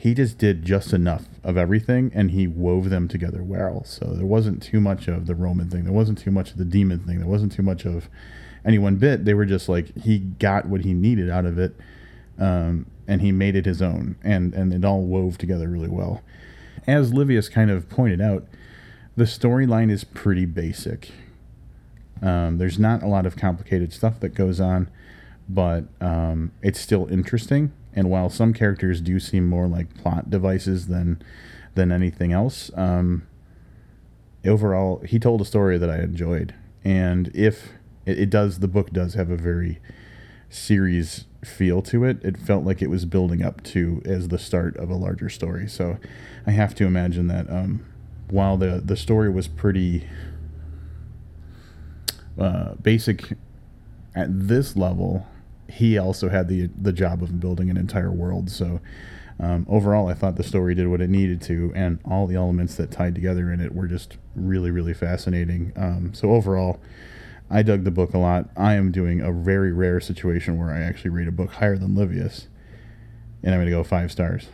he 0.00 0.14
just 0.14 0.38
did 0.38 0.64
just 0.64 0.94
enough 0.94 1.26
of 1.44 1.58
everything 1.58 2.10
and 2.14 2.30
he 2.30 2.46
wove 2.46 2.88
them 2.88 3.06
together 3.06 3.42
well. 3.42 3.84
So 3.84 4.14
there 4.14 4.24
wasn't 4.24 4.62
too 4.62 4.80
much 4.80 5.08
of 5.08 5.26
the 5.26 5.34
Roman 5.34 5.68
thing. 5.68 5.84
There 5.84 5.92
wasn't 5.92 6.16
too 6.16 6.30
much 6.30 6.52
of 6.52 6.56
the 6.56 6.64
demon 6.64 7.00
thing. 7.00 7.18
There 7.18 7.28
wasn't 7.28 7.52
too 7.52 7.62
much 7.62 7.84
of 7.84 8.08
any 8.64 8.78
one 8.78 8.96
bit. 8.96 9.26
They 9.26 9.34
were 9.34 9.44
just 9.44 9.68
like 9.68 9.94
he 9.98 10.18
got 10.18 10.64
what 10.64 10.80
he 10.86 10.94
needed 10.94 11.28
out 11.28 11.44
of 11.44 11.58
it, 11.58 11.76
um, 12.38 12.86
and 13.06 13.20
he 13.20 13.30
made 13.30 13.54
it 13.54 13.66
his 13.66 13.82
own, 13.82 14.16
and 14.24 14.54
and 14.54 14.72
it 14.72 14.86
all 14.86 15.02
wove 15.02 15.36
together 15.36 15.68
really 15.68 15.90
well. 15.90 16.22
As 16.86 17.12
Livius 17.12 17.50
kind 17.50 17.70
of 17.70 17.90
pointed 17.90 18.22
out, 18.22 18.46
the 19.16 19.24
storyline 19.24 19.90
is 19.90 20.04
pretty 20.04 20.46
basic. 20.46 21.10
Um, 22.22 22.56
there's 22.56 22.78
not 22.78 23.02
a 23.02 23.06
lot 23.06 23.26
of 23.26 23.36
complicated 23.36 23.92
stuff 23.92 24.18
that 24.20 24.30
goes 24.30 24.60
on, 24.60 24.88
but 25.46 25.84
um, 26.00 26.52
it's 26.62 26.80
still 26.80 27.06
interesting. 27.08 27.72
And 27.94 28.10
while 28.10 28.30
some 28.30 28.52
characters 28.52 29.00
do 29.00 29.18
seem 29.18 29.48
more 29.48 29.66
like 29.66 29.94
plot 29.94 30.30
devices 30.30 30.86
than 30.86 31.22
than 31.74 31.92
anything 31.92 32.32
else, 32.32 32.70
um, 32.74 33.26
overall 34.44 35.00
he 35.06 35.18
told 35.18 35.40
a 35.40 35.44
story 35.44 35.78
that 35.78 35.90
I 35.90 35.98
enjoyed. 35.98 36.54
And 36.84 37.30
if 37.34 37.70
it, 38.06 38.18
it 38.18 38.30
does, 38.30 38.58
the 38.58 38.68
book 38.68 38.90
does 38.90 39.14
have 39.14 39.30
a 39.30 39.36
very 39.36 39.80
series 40.48 41.26
feel 41.44 41.80
to 41.82 42.04
it. 42.04 42.22
It 42.22 42.36
felt 42.36 42.64
like 42.64 42.82
it 42.82 42.90
was 42.90 43.04
building 43.04 43.42
up 43.42 43.62
to 43.64 44.02
as 44.04 44.28
the 44.28 44.38
start 44.38 44.76
of 44.76 44.90
a 44.90 44.94
larger 44.96 45.28
story. 45.28 45.68
So 45.68 45.98
I 46.46 46.50
have 46.50 46.74
to 46.76 46.84
imagine 46.84 47.28
that 47.28 47.50
um, 47.50 47.84
while 48.28 48.56
the 48.56 48.82
the 48.84 48.96
story 48.96 49.30
was 49.30 49.48
pretty 49.48 50.06
uh, 52.38 52.74
basic 52.74 53.32
at 54.14 54.28
this 54.48 54.76
level, 54.76 55.26
he 55.70 55.98
also 55.98 56.28
had 56.28 56.48
the 56.48 56.68
the 56.80 56.92
job 56.92 57.22
of 57.22 57.40
building 57.40 57.70
an 57.70 57.76
entire 57.76 58.10
world. 58.10 58.50
So 58.50 58.80
um, 59.38 59.66
overall, 59.68 60.08
I 60.08 60.14
thought 60.14 60.36
the 60.36 60.42
story 60.42 60.74
did 60.74 60.88
what 60.88 61.00
it 61.00 61.10
needed 61.10 61.40
to, 61.42 61.72
and 61.74 61.98
all 62.04 62.26
the 62.26 62.34
elements 62.36 62.74
that 62.76 62.90
tied 62.90 63.14
together 63.14 63.52
in 63.52 63.60
it 63.60 63.74
were 63.74 63.86
just 63.86 64.18
really 64.34 64.70
really 64.70 64.94
fascinating. 64.94 65.72
Um, 65.76 66.12
so 66.14 66.30
overall. 66.32 66.80
I 67.52 67.62
dug 67.62 67.82
the 67.82 67.90
book 67.90 68.14
a 68.14 68.18
lot. 68.18 68.48
I 68.56 68.74
am 68.74 68.92
doing 68.92 69.20
a 69.20 69.32
very 69.32 69.72
rare 69.72 69.98
situation 70.00 70.56
where 70.56 70.70
I 70.70 70.82
actually 70.82 71.10
rate 71.10 71.26
a 71.26 71.32
book 71.32 71.50
higher 71.50 71.76
than 71.76 71.96
Livius, 71.96 72.46
and 73.42 73.52
I'm 73.52 73.58
going 73.58 73.66
to 73.66 73.72
go 73.72 73.82
five 73.82 74.12
stars. 74.12 74.46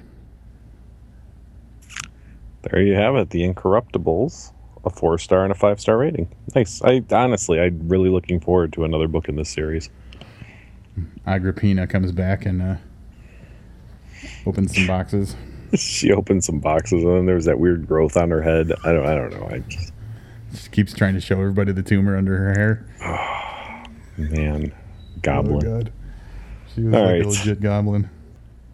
There 2.62 2.80
you 2.80 2.94
have 2.94 3.14
it. 3.16 3.30
The 3.30 3.42
Incorruptibles, 3.46 4.52
a 4.84 4.90
four 4.90 5.18
star 5.18 5.42
and 5.42 5.52
a 5.52 5.54
five 5.54 5.78
star 5.78 5.98
rating. 5.98 6.28
Nice. 6.54 6.80
I 6.82 7.02
honestly, 7.10 7.60
I'm 7.60 7.86
really 7.86 8.08
looking 8.08 8.40
forward 8.40 8.72
to 8.72 8.84
another 8.84 9.08
book 9.08 9.28
in 9.28 9.36
this 9.36 9.50
series. 9.50 9.90
Agrippina 11.26 11.86
comes 11.86 12.12
back 12.12 12.46
and 12.46 12.62
uh, 12.62 12.76
opens 14.46 14.74
some 14.74 14.86
boxes. 14.86 15.36
she 15.74 16.12
opened 16.12 16.44
some 16.44 16.60
boxes 16.60 17.02
and 17.04 17.12
then 17.16 17.26
there 17.26 17.34
was 17.34 17.44
that 17.46 17.58
weird 17.58 17.86
growth 17.86 18.16
on 18.16 18.30
her 18.30 18.42
head. 18.42 18.72
I 18.84 18.92
don't. 18.92 19.06
I 19.06 19.14
don't 19.14 19.30
know. 19.32 19.48
I 19.50 19.58
just, 19.60 19.92
She 20.54 20.68
keeps 20.70 20.94
trying 20.94 21.14
to 21.14 21.20
show 21.20 21.38
everybody 21.40 21.72
the 21.72 21.82
tumor 21.82 22.16
under 22.16 22.36
her 22.36 22.52
hair. 22.54 23.86
man, 24.16 24.72
goblin. 25.22 25.56
Oh, 25.66 25.78
God. 25.78 25.92
She 26.74 26.82
was 26.82 26.94
All 26.94 27.00
like 27.02 27.10
right. 27.10 27.22
a 27.24 27.28
legit 27.28 27.60
goblin. 27.60 28.10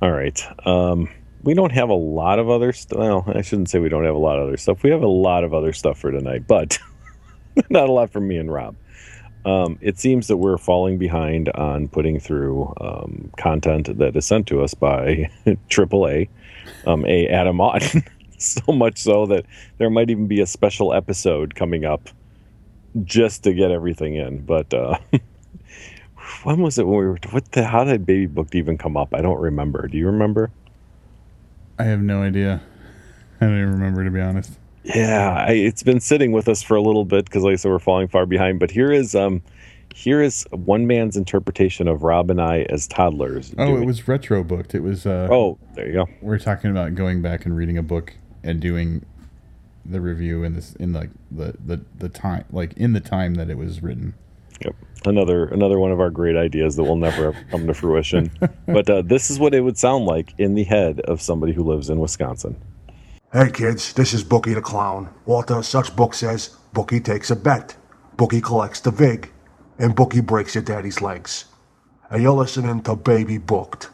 All 0.00 0.10
right. 0.12 0.66
Um, 0.66 1.08
we 1.44 1.54
don't 1.54 1.72
have 1.72 1.88
a 1.88 1.94
lot 1.94 2.38
of 2.38 2.48
other 2.48 2.72
stuff. 2.72 2.98
Well, 2.98 3.24
I 3.26 3.42
shouldn't 3.42 3.70
say 3.70 3.78
we 3.78 3.88
don't 3.88 4.04
have 4.04 4.14
a 4.14 4.18
lot 4.18 4.38
of 4.38 4.48
other 4.48 4.56
stuff. 4.56 4.82
We 4.82 4.90
have 4.90 5.02
a 5.02 5.08
lot 5.08 5.44
of 5.44 5.54
other 5.54 5.72
stuff 5.72 5.98
for 5.98 6.10
tonight, 6.10 6.46
but 6.46 6.78
not 7.70 7.88
a 7.88 7.92
lot 7.92 8.10
from 8.10 8.28
me 8.28 8.36
and 8.36 8.52
Rob. 8.52 8.76
Um, 9.44 9.78
it 9.80 9.98
seems 9.98 10.28
that 10.28 10.36
we're 10.36 10.58
falling 10.58 10.98
behind 10.98 11.48
on 11.50 11.88
putting 11.88 12.20
through 12.20 12.72
um, 12.80 13.30
content 13.36 13.98
that 13.98 14.16
is 14.16 14.24
sent 14.24 14.46
to 14.48 14.62
us 14.62 14.74
by 14.74 15.30
AAA, 15.46 16.28
um, 16.86 17.04
A. 17.06 17.26
Adam 17.28 17.60
Otten. 17.60 18.04
so 18.38 18.72
much 18.72 18.98
so 18.98 19.26
that 19.26 19.46
there 19.78 19.90
might 19.90 20.10
even 20.10 20.26
be 20.26 20.40
a 20.40 20.46
special 20.46 20.92
episode 20.92 21.54
coming 21.54 21.84
up 21.84 22.08
just 23.04 23.44
to 23.44 23.54
get 23.54 23.70
everything 23.70 24.14
in. 24.14 24.44
But 24.44 24.72
uh, 24.74 24.98
when 26.42 26.60
was 26.60 26.78
it 26.78 26.86
when 26.86 26.98
we 26.98 27.06
were? 27.06 27.18
What 27.30 27.50
the? 27.52 27.64
How 27.64 27.84
did 27.84 28.06
Baby 28.06 28.26
Booked 28.26 28.54
even 28.54 28.78
come 28.78 28.96
up? 28.96 29.14
I 29.14 29.22
don't 29.22 29.40
remember. 29.40 29.88
Do 29.88 29.96
you 29.96 30.06
remember? 30.06 30.50
I 31.78 31.84
have 31.84 32.00
no 32.00 32.22
idea. 32.22 32.62
I 33.40 33.46
don't 33.46 33.56
even 33.56 33.72
remember, 33.72 34.04
to 34.04 34.10
be 34.10 34.20
honest. 34.20 34.52
Yeah, 34.84 35.44
I, 35.48 35.52
it's 35.52 35.82
been 35.82 36.00
sitting 36.00 36.32
with 36.32 36.48
us 36.48 36.62
for 36.62 36.76
a 36.76 36.82
little 36.82 37.04
bit 37.04 37.24
because, 37.26 37.42
like 37.44 37.52
I 37.52 37.56
said, 37.56 37.70
we're 37.70 37.78
falling 37.78 38.08
far 38.08 38.26
behind. 38.26 38.58
But 38.58 38.70
here 38.70 38.90
is 38.90 39.14
um, 39.14 39.42
here 39.94 40.20
is 40.20 40.44
one 40.50 40.86
man's 40.86 41.16
interpretation 41.16 41.86
of 41.88 42.02
Rob 42.02 42.30
and 42.30 42.40
I 42.40 42.62
as 42.70 42.88
toddlers. 42.88 43.54
Oh, 43.58 43.66
doing- 43.66 43.82
it 43.82 43.86
was 43.86 44.08
retro 44.08 44.42
booked. 44.42 44.74
It 44.74 44.80
was. 44.82 45.06
Uh, 45.06 45.28
Oh, 45.30 45.58
there 45.74 45.86
you 45.86 45.92
go. 45.92 46.06
we're 46.20 46.38
talking 46.38 46.70
about 46.70 46.94
going 46.94 47.22
back 47.22 47.46
and 47.46 47.56
reading 47.56 47.78
a 47.78 47.82
book 47.82 48.14
and 48.42 48.60
doing 48.60 49.04
the 49.84 50.00
review 50.00 50.44
in 50.44 50.54
this 50.54 50.74
in 50.76 50.92
like 50.92 51.10
the 51.30 51.54
the 51.64 51.80
the 51.98 52.08
time 52.08 52.44
like 52.52 52.72
in 52.74 52.92
the 52.92 53.00
time 53.00 53.34
that 53.34 53.50
it 53.50 53.58
was 53.58 53.82
written. 53.82 54.14
Yep. 54.64 54.74
Another 55.06 55.46
another 55.46 55.78
one 55.78 55.90
of 55.92 56.00
our 56.00 56.10
great 56.10 56.36
ideas 56.36 56.76
that 56.76 56.84
will 56.84 56.96
never 56.96 57.32
have 57.32 57.50
come 57.50 57.66
to 57.66 57.74
fruition. 57.74 58.30
but 58.66 58.88
uh, 58.90 59.02
this 59.02 59.30
is 59.30 59.38
what 59.38 59.54
it 59.54 59.60
would 59.60 59.78
sound 59.78 60.06
like 60.06 60.34
in 60.38 60.54
the 60.54 60.64
head 60.64 61.00
of 61.00 61.20
somebody 61.20 61.52
who 61.52 61.62
lives 61.64 61.88
in 61.90 61.98
Wisconsin. 62.00 62.56
Hey 63.34 63.50
kids, 63.50 63.94
this 63.94 64.12
is 64.12 64.22
Bookie 64.22 64.52
the 64.52 64.60
Clown. 64.60 65.08
Walter 65.24 65.62
Such 65.62 65.96
book 65.96 66.12
says 66.12 66.50
Bookie 66.74 67.00
takes 67.00 67.30
a 67.30 67.34
bet. 67.34 67.74
Bookie 68.18 68.42
collects 68.42 68.80
the 68.80 68.90
vig. 68.90 69.32
And 69.78 69.94
Bookie 69.94 70.20
breaks 70.20 70.54
your 70.54 70.62
daddy's 70.62 71.00
legs. 71.00 71.46
And 72.10 72.22
you're 72.22 72.34
listening 72.34 72.82
to 72.82 72.94
Baby 72.94 73.38
Booked. 73.38 73.88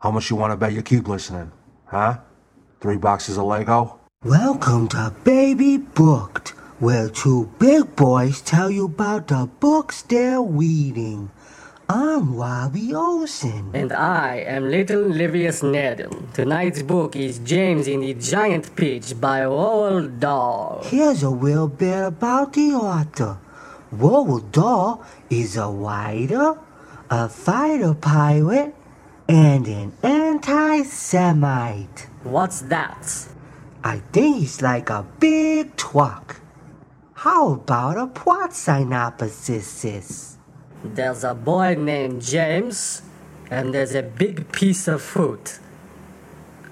How 0.00 0.10
much 0.10 0.30
you 0.30 0.36
want 0.36 0.50
to 0.50 0.56
bet 0.56 0.72
you 0.72 0.82
keep 0.82 1.06
listening? 1.06 1.52
Huh? 1.84 2.18
Three 2.80 2.96
boxes 2.96 3.38
of 3.38 3.44
Lego? 3.44 4.00
Welcome 4.24 4.88
to 4.88 5.14
Baby 5.22 5.76
Booked, 5.76 6.48
where 6.80 7.08
two 7.10 7.52
big 7.60 7.94
boys 7.94 8.40
tell 8.40 8.68
you 8.68 8.86
about 8.86 9.28
the 9.28 9.48
books 9.60 10.02
they're 10.02 10.42
reading. 10.42 11.30
I'm 11.86 12.36
Robbie 12.36 12.94
Olson. 12.94 13.70
And 13.74 13.92
I 13.92 14.36
am 14.36 14.70
Little 14.70 15.02
Livius 15.02 15.60
Nedin. 15.60 16.32
Tonight's 16.32 16.82
book 16.82 17.14
is 17.14 17.40
James 17.40 17.86
in 17.86 18.00
the 18.00 18.14
Giant 18.14 18.74
Peach 18.74 19.20
by 19.20 19.40
Roald 19.40 20.18
Dahl. 20.18 20.80
Here's 20.84 21.22
a 21.22 21.28
little 21.28 21.68
bit 21.68 22.06
about 22.06 22.54
the 22.54 22.72
author. 22.72 23.36
Roald 23.94 24.50
Dahl 24.50 25.04
is 25.28 25.58
a 25.58 25.68
writer, 25.68 26.58
a 27.10 27.28
fighter 27.28 27.92
pilot, 27.92 28.74
and 29.28 29.68
an 29.68 29.92
anti-Semite. 30.02 32.08
What's 32.22 32.62
that? 32.62 33.28
I 33.84 33.98
think 34.10 34.38
he's 34.38 34.62
like 34.62 34.88
a 34.88 35.04
big 35.20 35.76
truck. 35.76 36.40
How 37.12 37.52
about 37.52 37.98
a 37.98 38.06
plot 38.06 38.54
synopsis? 38.54 40.33
There's 40.84 41.24
a 41.24 41.32
boy 41.34 41.76
named 41.76 42.20
James, 42.20 43.00
and 43.50 43.72
there's 43.72 43.94
a 43.94 44.02
big 44.02 44.52
piece 44.52 44.86
of 44.86 45.00
fruit. 45.00 45.58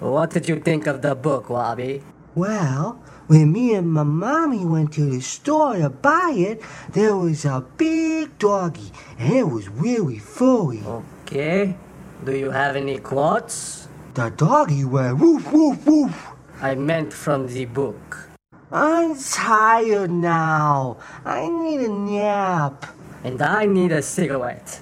What 0.01 0.31
did 0.31 0.49
you 0.49 0.61
think 0.61 0.87
of 0.87 1.01
the 1.01 1.15
book, 1.15 1.49
Wabi? 1.49 2.03
Well, 2.35 3.03
when 3.27 3.53
me 3.53 3.75
and 3.75 3.91
my 3.91 4.03
mommy 4.03 4.67
went 4.67 4.93
to 4.95 5.09
the 5.09 5.21
store 5.21 5.77
to 5.77 5.89
buy 5.89 6.35
it, 6.37 6.61
there 6.93 7.17
was 7.17 7.47
a 7.47 7.65
big 7.79 8.39
doggy, 8.39 8.93
and 9.19 9.33
it 9.33 9.49
was 9.49 9.71
really 9.71 10.19
furry. 10.19 10.83
Okay. 10.85 11.75
Do 12.23 12.37
you 12.37 12.51
have 12.51 12.77
any 12.77 12.99
quotes? 12.99 13.89
The 14.13 14.29
doggy 14.29 14.85
went 14.85 15.19
woof 15.19 15.51
woof 15.51 15.87
woof. 15.87 16.27
I 16.61 16.75
meant 16.75 17.15
from 17.15 17.47
the 17.47 17.65
book. 17.65 18.29
I'm 18.71 19.17
tired 19.17 20.11
now. 20.11 20.99
I 21.25 21.49
need 21.49 21.81
a 21.81 21.89
nap. 21.89 22.87
And 23.25 23.41
I 23.41 23.67
need 23.67 23.93
a 23.93 24.03
cigarette. 24.03 24.81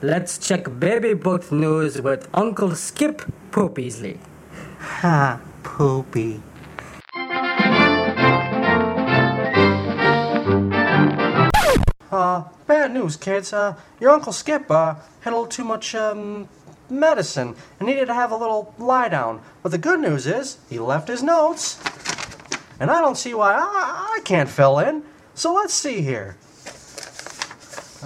Let's 0.00 0.38
check 0.38 0.78
Baby 0.78 1.14
Booked 1.14 1.50
News 1.50 2.00
with 2.00 2.28
Uncle 2.32 2.74
Skip 2.74 3.22
Poopiesley. 3.50 4.18
Ha, 4.78 5.40
poopy. 5.62 6.40
Uh, 12.12 12.44
bad 12.66 12.92
news, 12.92 13.16
kids. 13.16 13.52
Uh, 13.52 13.74
your 13.98 14.10
Uncle 14.10 14.32
Skip, 14.32 14.70
uh, 14.70 14.94
had 15.22 15.32
a 15.32 15.36
little 15.36 15.46
too 15.46 15.64
much, 15.64 15.96
um, 15.96 16.48
medicine 16.88 17.56
and 17.80 17.88
needed 17.88 18.06
to 18.06 18.14
have 18.14 18.30
a 18.30 18.36
little 18.36 18.72
lie 18.78 19.08
down. 19.08 19.40
But 19.62 19.72
the 19.72 19.78
good 19.78 19.98
news 19.98 20.26
is, 20.26 20.58
he 20.70 20.78
left 20.78 21.08
his 21.08 21.22
notes. 21.22 21.80
And 22.78 22.90
I 22.90 23.00
don't 23.00 23.16
see 23.16 23.34
why 23.34 23.54
I, 23.54 24.18
I 24.18 24.20
can't 24.24 24.48
fill 24.48 24.78
in. 24.78 25.02
So 25.34 25.52
let's 25.54 25.74
see 25.74 26.02
here. 26.02 26.36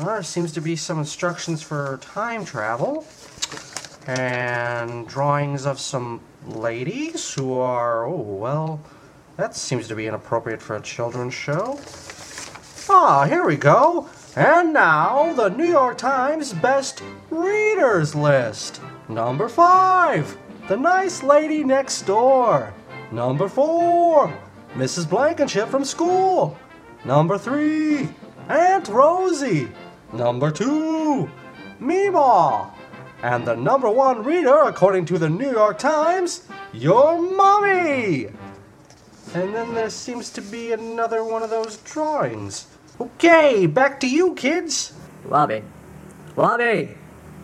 There 0.05 0.23
seems 0.23 0.53
to 0.53 0.61
be 0.61 0.77
some 0.77 1.01
instructions 1.01 1.61
for 1.61 1.99
time 2.01 2.45
travel. 2.45 3.05
And 4.07 5.09
drawings 5.09 5.67
of 5.67 5.81
some 5.81 6.21
ladies 6.47 7.35
who 7.35 7.59
are, 7.59 8.07
oh, 8.07 8.21
well, 8.21 8.81
that 9.37 9.57
seems 9.57 9.89
to 9.89 9.97
be 9.97 10.07
inappropriate 10.07 10.63
for 10.63 10.77
a 10.77 10.81
children's 10.81 11.35
show. 11.35 11.81
Ah, 12.89 13.25
here 13.25 13.45
we 13.45 13.57
go. 13.57 14.09
And 14.37 14.73
now, 14.73 15.33
the 15.33 15.49
New 15.49 15.67
York 15.67 15.99
Times 15.99 16.53
Best 16.53 17.03
Readers 17.29 18.15
List. 18.15 18.81
Number 19.09 19.49
five 19.49 20.39
The 20.69 20.77
Nice 20.77 21.25
Lady 21.25 21.65
Next 21.65 22.03
Door. 22.03 22.73
Number 23.11 23.49
four, 23.49 24.33
Mrs. 24.75 25.11
Blankenship 25.11 25.69
from 25.69 25.85
school. 25.85 26.57
Number 27.05 27.37
three, 27.37 28.09
Aunt 28.49 28.87
Rosie. 28.89 29.69
Number 30.13 30.51
two, 30.51 31.31
Meemaw. 31.81 32.71
And 33.23 33.47
the 33.47 33.57
number 33.57 33.91
one 33.91 34.23
reader, 34.23 34.63
according 34.63 35.05
to 35.07 35.19
the 35.19 35.29
New 35.29 35.51
York 35.51 35.79
Times, 35.79 36.47
your 36.73 37.21
mommy. 37.21 38.27
And 39.35 39.55
then 39.55 39.75
there 39.75 39.91
seems 39.91 40.31
to 40.31 40.41
be 40.41 40.73
another 40.73 41.25
one 41.25 41.43
of 41.43 41.51
those 41.51 41.77
drawings. 41.79 42.67
Okay, 43.01 43.67
back 43.67 44.01
to 44.01 44.09
you, 44.09 44.35
kids. 44.35 44.93
Robbie, 45.25 45.63
Robbie, 46.37 46.97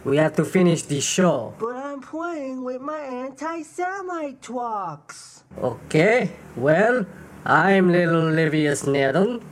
we 0.05 0.17
have 0.17 0.35
to 0.37 0.45
finish 0.45 0.83
the 0.83 1.01
show. 1.01 1.55
But 1.59 1.77
I'm 1.77 2.01
playing 2.01 2.65
with 2.65 2.81
my 2.81 3.01
anti-Semite 3.01 4.41
trucks. 4.41 5.45
Okay, 5.61 6.33
well, 6.57 7.05
I'm 7.45 7.93
little 7.93 8.23
Livius 8.31 8.85
Nedin. 8.85 9.43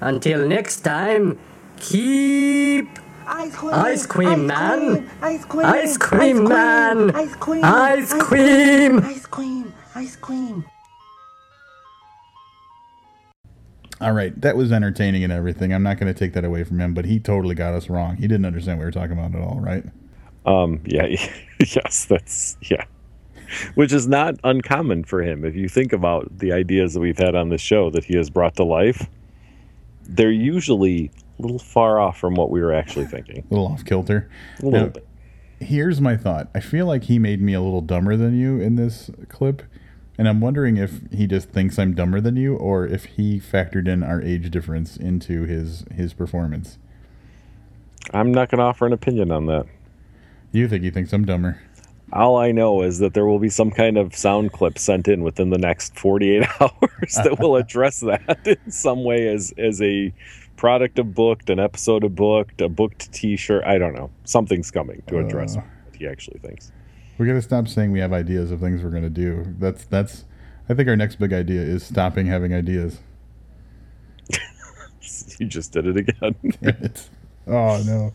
Until 0.00 0.46
next 0.46 0.80
time, 0.80 1.38
keep 1.80 2.98
Ice 3.28 3.54
cream. 3.54 3.74
Ice 3.74 4.06
cream, 4.06 4.46
man. 4.46 5.10
Ice 5.20 5.44
cream. 5.44 5.66
Ice 5.66 5.98
cream, 5.98 6.44
man. 6.44 7.14
Ice 7.14 7.36
cream. 7.36 7.60
Ice 7.62 8.14
cream. 8.14 8.98
Ice 9.04 9.26
cream. 9.26 9.74
Ice 9.94 10.16
cream. 10.16 10.64
All 14.00 14.12
right, 14.12 14.38
that 14.40 14.56
was 14.56 14.72
entertaining 14.72 15.24
and 15.24 15.32
everything. 15.32 15.74
I'm 15.74 15.82
not 15.82 15.98
going 15.98 16.12
to 16.12 16.18
take 16.18 16.32
that 16.34 16.44
away 16.44 16.64
from 16.64 16.80
him, 16.80 16.94
but 16.94 17.04
he 17.04 17.18
totally 17.18 17.54
got 17.54 17.74
us 17.74 17.90
wrong. 17.90 18.16
He 18.16 18.28
didn't 18.28 18.46
understand 18.46 18.78
what 18.78 18.82
we 18.82 18.86
were 18.86 18.92
talking 18.92 19.12
about 19.12 19.34
at 19.34 19.42
all, 19.42 19.60
right? 19.60 19.84
Um, 20.46 20.80
yeah, 20.86 21.06
yes, 21.58 22.06
that's 22.06 22.56
yeah, 22.62 22.84
which 23.74 23.92
is 23.92 24.06
not 24.06 24.36
uncommon 24.44 25.04
for 25.04 25.22
him. 25.22 25.44
If 25.44 25.54
you 25.54 25.68
think 25.68 25.92
about 25.92 26.38
the 26.38 26.52
ideas 26.52 26.94
that 26.94 27.00
we've 27.00 27.18
had 27.18 27.34
on 27.34 27.50
this 27.50 27.60
show 27.60 27.90
that 27.90 28.04
he 28.04 28.16
has 28.16 28.30
brought 28.30 28.54
to 28.56 28.64
life, 28.64 29.06
they're 30.04 30.30
usually 30.30 31.10
a 31.38 31.42
little 31.42 31.58
far 31.58 32.00
off 32.00 32.18
from 32.18 32.34
what 32.34 32.50
we 32.50 32.60
were 32.60 32.72
actually 32.72 33.06
thinking. 33.06 33.44
A 33.50 33.54
little 33.54 33.66
off 33.68 33.84
kilter. 33.84 34.28
A 34.60 34.64
little 34.64 34.80
Now, 34.80 34.86
bit. 34.88 35.06
Here's 35.60 36.00
my 36.00 36.16
thought. 36.16 36.48
I 36.54 36.60
feel 36.60 36.86
like 36.86 37.04
he 37.04 37.18
made 37.18 37.40
me 37.40 37.52
a 37.52 37.60
little 37.60 37.80
dumber 37.80 38.16
than 38.16 38.38
you 38.38 38.60
in 38.60 38.76
this 38.76 39.10
clip, 39.28 39.62
and 40.16 40.28
I'm 40.28 40.40
wondering 40.40 40.76
if 40.76 41.00
he 41.12 41.26
just 41.26 41.50
thinks 41.50 41.78
I'm 41.78 41.94
dumber 41.94 42.20
than 42.20 42.36
you, 42.36 42.54
or 42.56 42.86
if 42.86 43.04
he 43.06 43.40
factored 43.40 43.88
in 43.88 44.02
our 44.04 44.22
age 44.22 44.50
difference 44.50 44.96
into 44.96 45.44
his 45.44 45.84
his 45.92 46.12
performance. 46.12 46.78
I'm 48.12 48.32
not 48.32 48.50
going 48.50 48.58
to 48.58 48.64
offer 48.64 48.86
an 48.86 48.92
opinion 48.92 49.30
on 49.32 49.46
that. 49.46 49.66
You 50.52 50.68
think 50.68 50.82
he 50.82 50.90
thinks 50.90 51.12
I'm 51.12 51.24
dumber? 51.24 51.60
All 52.12 52.38
I 52.38 52.52
know 52.52 52.80
is 52.82 53.00
that 53.00 53.12
there 53.12 53.26
will 53.26 53.38
be 53.38 53.50
some 53.50 53.70
kind 53.70 53.98
of 53.98 54.16
sound 54.16 54.52
clip 54.52 54.78
sent 54.78 55.08
in 55.08 55.22
within 55.22 55.50
the 55.50 55.58
next 55.58 55.98
48 55.98 56.46
hours 56.60 57.14
that 57.22 57.38
will 57.38 57.56
address 57.56 58.00
that 58.00 58.38
in 58.46 58.70
some 58.70 59.04
way 59.04 59.28
as 59.28 59.52
as 59.58 59.82
a 59.82 60.12
product 60.58 60.98
of 60.98 61.14
booked, 61.14 61.48
an 61.48 61.58
episode 61.58 62.04
of 62.04 62.14
booked, 62.14 62.60
a 62.60 62.68
booked 62.68 63.10
T-shirt. 63.12 63.64
I 63.64 63.78
don't 63.78 63.94
know. 63.94 64.10
Something's 64.24 64.70
coming 64.70 65.02
to 65.06 65.18
address 65.18 65.56
Uh. 65.56 65.60
what 65.60 65.96
he 65.96 66.06
actually 66.06 66.38
thinks. 66.40 66.70
We 67.16 67.26
got 67.26 67.32
to 67.32 67.42
stop 67.42 67.66
saying 67.66 67.90
we 67.92 68.00
have 68.00 68.12
ideas 68.12 68.50
of 68.50 68.60
things 68.60 68.82
we're 68.82 68.90
going 68.90 69.02
to 69.04 69.08
do. 69.10 69.54
That's 69.58 69.86
that's. 69.86 70.24
I 70.68 70.74
think 70.74 70.86
our 70.88 70.96
next 70.96 71.16
big 71.16 71.32
idea 71.32 71.62
is 71.62 71.82
stopping 71.82 72.26
having 72.26 72.52
ideas. 72.52 72.98
You 75.40 75.46
just 75.46 75.72
did 75.72 75.86
it 75.86 75.96
again. 75.96 76.34
It's- 76.62 77.08
oh 77.46 77.82
no. 77.86 78.12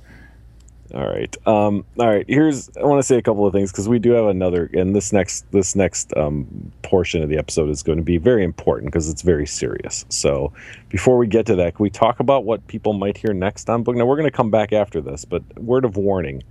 All 0.93 1.07
right. 1.07 1.35
Um, 1.47 1.85
all 1.97 2.07
right. 2.07 2.25
Here's 2.27 2.69
I 2.77 2.83
want 2.83 2.99
to 2.99 3.03
say 3.03 3.17
a 3.17 3.21
couple 3.21 3.47
of 3.47 3.53
things 3.53 3.71
because 3.71 3.89
we 3.89 3.97
do 3.97 4.11
have 4.11 4.25
another, 4.25 4.69
and 4.73 4.95
this 4.95 5.11
next 5.11 5.49
this 5.51 5.75
next 5.75 6.15
um, 6.15 6.71
portion 6.83 7.23
of 7.23 7.29
the 7.29 7.37
episode 7.37 7.69
is 7.69 7.81
going 7.81 7.97
to 7.97 8.03
be 8.03 8.17
very 8.17 8.43
important 8.43 8.91
because 8.91 9.09
it's 9.09 9.23
very 9.23 9.47
serious. 9.47 10.05
So 10.09 10.53
before 10.89 11.17
we 11.17 11.25
get 11.25 11.47
to 11.47 11.55
that, 11.55 11.75
can 11.75 11.83
we 11.83 11.89
talk 11.89 12.19
about 12.19 12.45
what 12.45 12.65
people 12.67 12.93
might 12.93 13.17
hear 13.17 13.33
next 13.33 13.69
on 13.69 13.81
book? 13.83 13.95
Now 13.95 14.05
we're 14.05 14.17
going 14.17 14.29
to 14.29 14.35
come 14.35 14.51
back 14.51 14.71
after 14.71 15.01
this, 15.01 15.25
but 15.25 15.41
word 15.59 15.83
of 15.83 15.97
warning: 15.97 16.43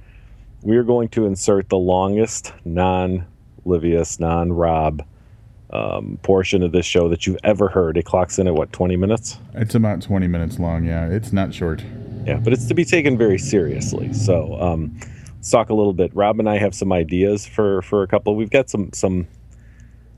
we 0.63 0.77
are 0.77 0.85
going 0.85 1.09
to 1.11 1.27
insert 1.27 1.69
the 1.69 1.79
longest 1.79 2.53
non-Livius, 2.65 4.19
non-Rob 4.19 5.05
um, 5.73 6.19
portion 6.23 6.63
of 6.63 6.73
this 6.73 6.85
show 6.85 7.09
that 7.09 7.27
you've 7.27 7.39
ever 7.45 7.69
heard. 7.69 7.97
It 7.97 8.05
clocks 8.05 8.39
in 8.39 8.47
at 8.47 8.55
what 8.55 8.73
20 8.73 8.97
minutes. 8.97 9.39
It's 9.55 9.75
about 9.75 10.03
20 10.03 10.27
minutes 10.27 10.59
long. 10.59 10.85
Yeah, 10.85 11.07
it's 11.07 11.33
not 11.33 11.55
short. 11.55 11.83
Yeah, 12.27 12.37
but 12.37 12.53
it's 12.53 12.67
to 12.67 12.75
be 12.75 12.85
taken 12.85 13.19
very 13.19 13.39
seriously. 13.39 14.13
So 14.13 14.61
um, 14.61 14.99
let's 15.37 15.51
talk 15.51 15.71
a 15.71 15.75
little 15.75 15.93
bit. 15.93 16.15
Rob 16.15 16.39
and 16.39 16.49
I 16.49 16.59
have 16.59 16.75
some 16.75 16.93
ideas 16.93 17.47
for 17.47 17.83
for 17.83 18.03
a 18.03 18.07
couple. 18.07 18.37
We've 18.37 18.51
got 18.51 18.71
some 18.71 18.91
some 18.93 19.27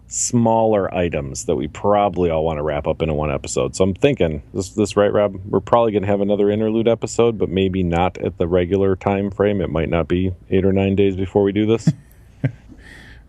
smaller 0.07 0.95
items 0.95 1.47
that 1.47 1.57
we 1.57 1.67
probably 1.67 2.31
all 2.31 2.45
want 2.45 2.59
to 2.59 2.63
wrap 2.63 2.87
up 2.87 3.03
into 3.03 3.15
one 3.15 3.31
episode. 3.31 3.75
So 3.75 3.85
I'm 3.85 3.95
thinking 3.95 4.43
this 4.53 4.71
this 4.71 4.97
right, 4.97 5.13
Rob? 5.13 5.41
We're 5.47 5.61
probably 5.61 5.93
going 5.93 6.03
to 6.03 6.09
have 6.09 6.21
another 6.21 6.51
interlude 6.51 6.89
episode, 6.89 7.39
but 7.39 7.49
maybe 7.49 7.83
not 7.83 8.19
at 8.19 8.39
the 8.39 8.47
regular 8.47 8.97
time 8.97 9.31
frame. 9.31 9.61
It 9.61 9.71
might 9.71 9.89
not 9.89 10.07
be 10.07 10.35
eight 10.51 10.65
or 10.65 10.73
nine 10.73 10.95
days 10.95 11.17
before 11.17 11.43
we 11.43 11.53
do 11.53 11.67
this. 11.67 11.89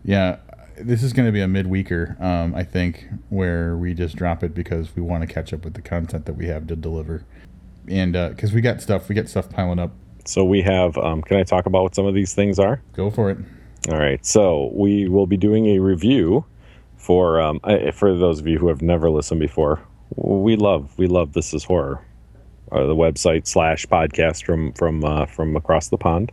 Yeah, 0.06 0.36
this 0.78 1.02
is 1.02 1.12
going 1.12 1.26
to 1.26 1.32
be 1.32 1.40
a 1.40 1.48
midweeker, 1.48 2.18
um, 2.20 2.54
I 2.54 2.62
think, 2.62 3.08
where 3.28 3.76
we 3.76 3.92
just 3.92 4.14
drop 4.14 4.44
it 4.44 4.54
because 4.54 4.94
we 4.94 5.02
want 5.02 5.26
to 5.26 5.32
catch 5.32 5.52
up 5.52 5.64
with 5.64 5.74
the 5.74 5.82
content 5.82 6.26
that 6.26 6.34
we 6.34 6.46
have 6.46 6.68
to 6.68 6.76
deliver, 6.76 7.24
and 7.88 8.12
because 8.12 8.52
we 8.52 8.60
got 8.60 8.80
stuff, 8.80 9.08
we 9.08 9.14
got 9.14 9.28
stuff 9.28 9.50
piling 9.50 9.78
up. 9.78 9.92
so 10.24 10.44
we 10.44 10.62
have. 10.62 10.96
Um, 10.98 11.22
can 11.22 11.36
I 11.38 11.42
talk 11.44 11.66
about 11.66 11.82
what 11.82 11.94
some 11.94 12.06
of 12.06 12.14
these 12.14 12.34
things 12.34 12.58
are? 12.58 12.82
Go 12.94 13.10
for 13.10 13.30
it. 13.30 13.38
All 13.88 13.98
right, 13.98 14.24
so 14.26 14.70
we 14.74 15.08
will 15.08 15.26
be 15.26 15.36
doing 15.36 15.66
a 15.66 15.78
review 15.78 16.44
for 16.96 17.40
um, 17.40 17.60
for 17.92 18.16
those 18.16 18.40
of 18.40 18.46
you 18.48 18.58
who 18.58 18.68
have 18.68 18.82
never 18.82 19.10
listened 19.10 19.38
before. 19.40 19.80
We 20.16 20.56
love 20.56 20.96
we 20.98 21.06
love 21.06 21.34
this 21.34 21.54
is 21.54 21.62
horror, 21.62 22.04
uh, 22.72 22.86
the 22.86 22.96
website 22.96 23.46
slash 23.46 23.86
podcast 23.86 24.44
from 24.44 24.72
from 24.72 25.04
uh, 25.04 25.26
from 25.26 25.54
across 25.54 25.88
the 25.88 25.98
pond. 25.98 26.32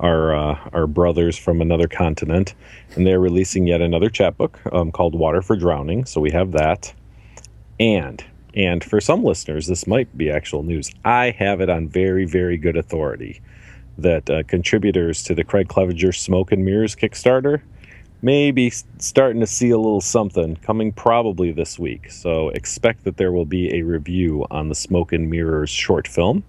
Our 0.00 0.34
uh, 0.34 0.70
our 0.72 0.88
brothers 0.88 1.38
from 1.38 1.60
another 1.60 1.86
continent, 1.86 2.54
and 2.96 3.06
they're 3.06 3.20
releasing 3.20 3.68
yet 3.68 3.80
another 3.80 4.10
chapbook 4.10 4.58
um, 4.72 4.90
called 4.90 5.14
Water 5.14 5.40
for 5.42 5.54
Drowning. 5.54 6.04
So 6.04 6.20
we 6.20 6.32
have 6.32 6.50
that, 6.52 6.92
and 7.78 8.24
and 8.54 8.82
for 8.82 9.00
some 9.00 9.24
listeners, 9.24 9.66
this 9.66 9.86
might 9.86 10.16
be 10.16 10.30
actual 10.30 10.62
news. 10.62 10.90
I 11.04 11.30
have 11.38 11.60
it 11.60 11.70
on 11.70 11.88
very 11.88 12.24
very 12.24 12.56
good 12.56 12.76
authority 12.76 13.40
that 13.98 14.28
uh, 14.30 14.42
contributors 14.44 15.22
to 15.24 15.34
the 15.34 15.44
Craig 15.44 15.68
Clevenger 15.68 16.12
Smoke 16.12 16.52
and 16.52 16.64
Mirrors 16.64 16.96
Kickstarter 16.96 17.62
may 18.22 18.52
be 18.52 18.70
starting 18.98 19.40
to 19.40 19.46
see 19.46 19.70
a 19.70 19.76
little 19.76 20.00
something 20.00 20.56
coming 20.56 20.92
probably 20.92 21.50
this 21.50 21.78
week. 21.78 22.10
So 22.10 22.50
expect 22.50 23.04
that 23.04 23.16
there 23.16 23.32
will 23.32 23.44
be 23.44 23.74
a 23.74 23.82
review 23.82 24.46
on 24.50 24.68
the 24.68 24.74
Smoke 24.74 25.12
and 25.12 25.28
Mirrors 25.28 25.70
short 25.70 26.06
film. 26.06 26.44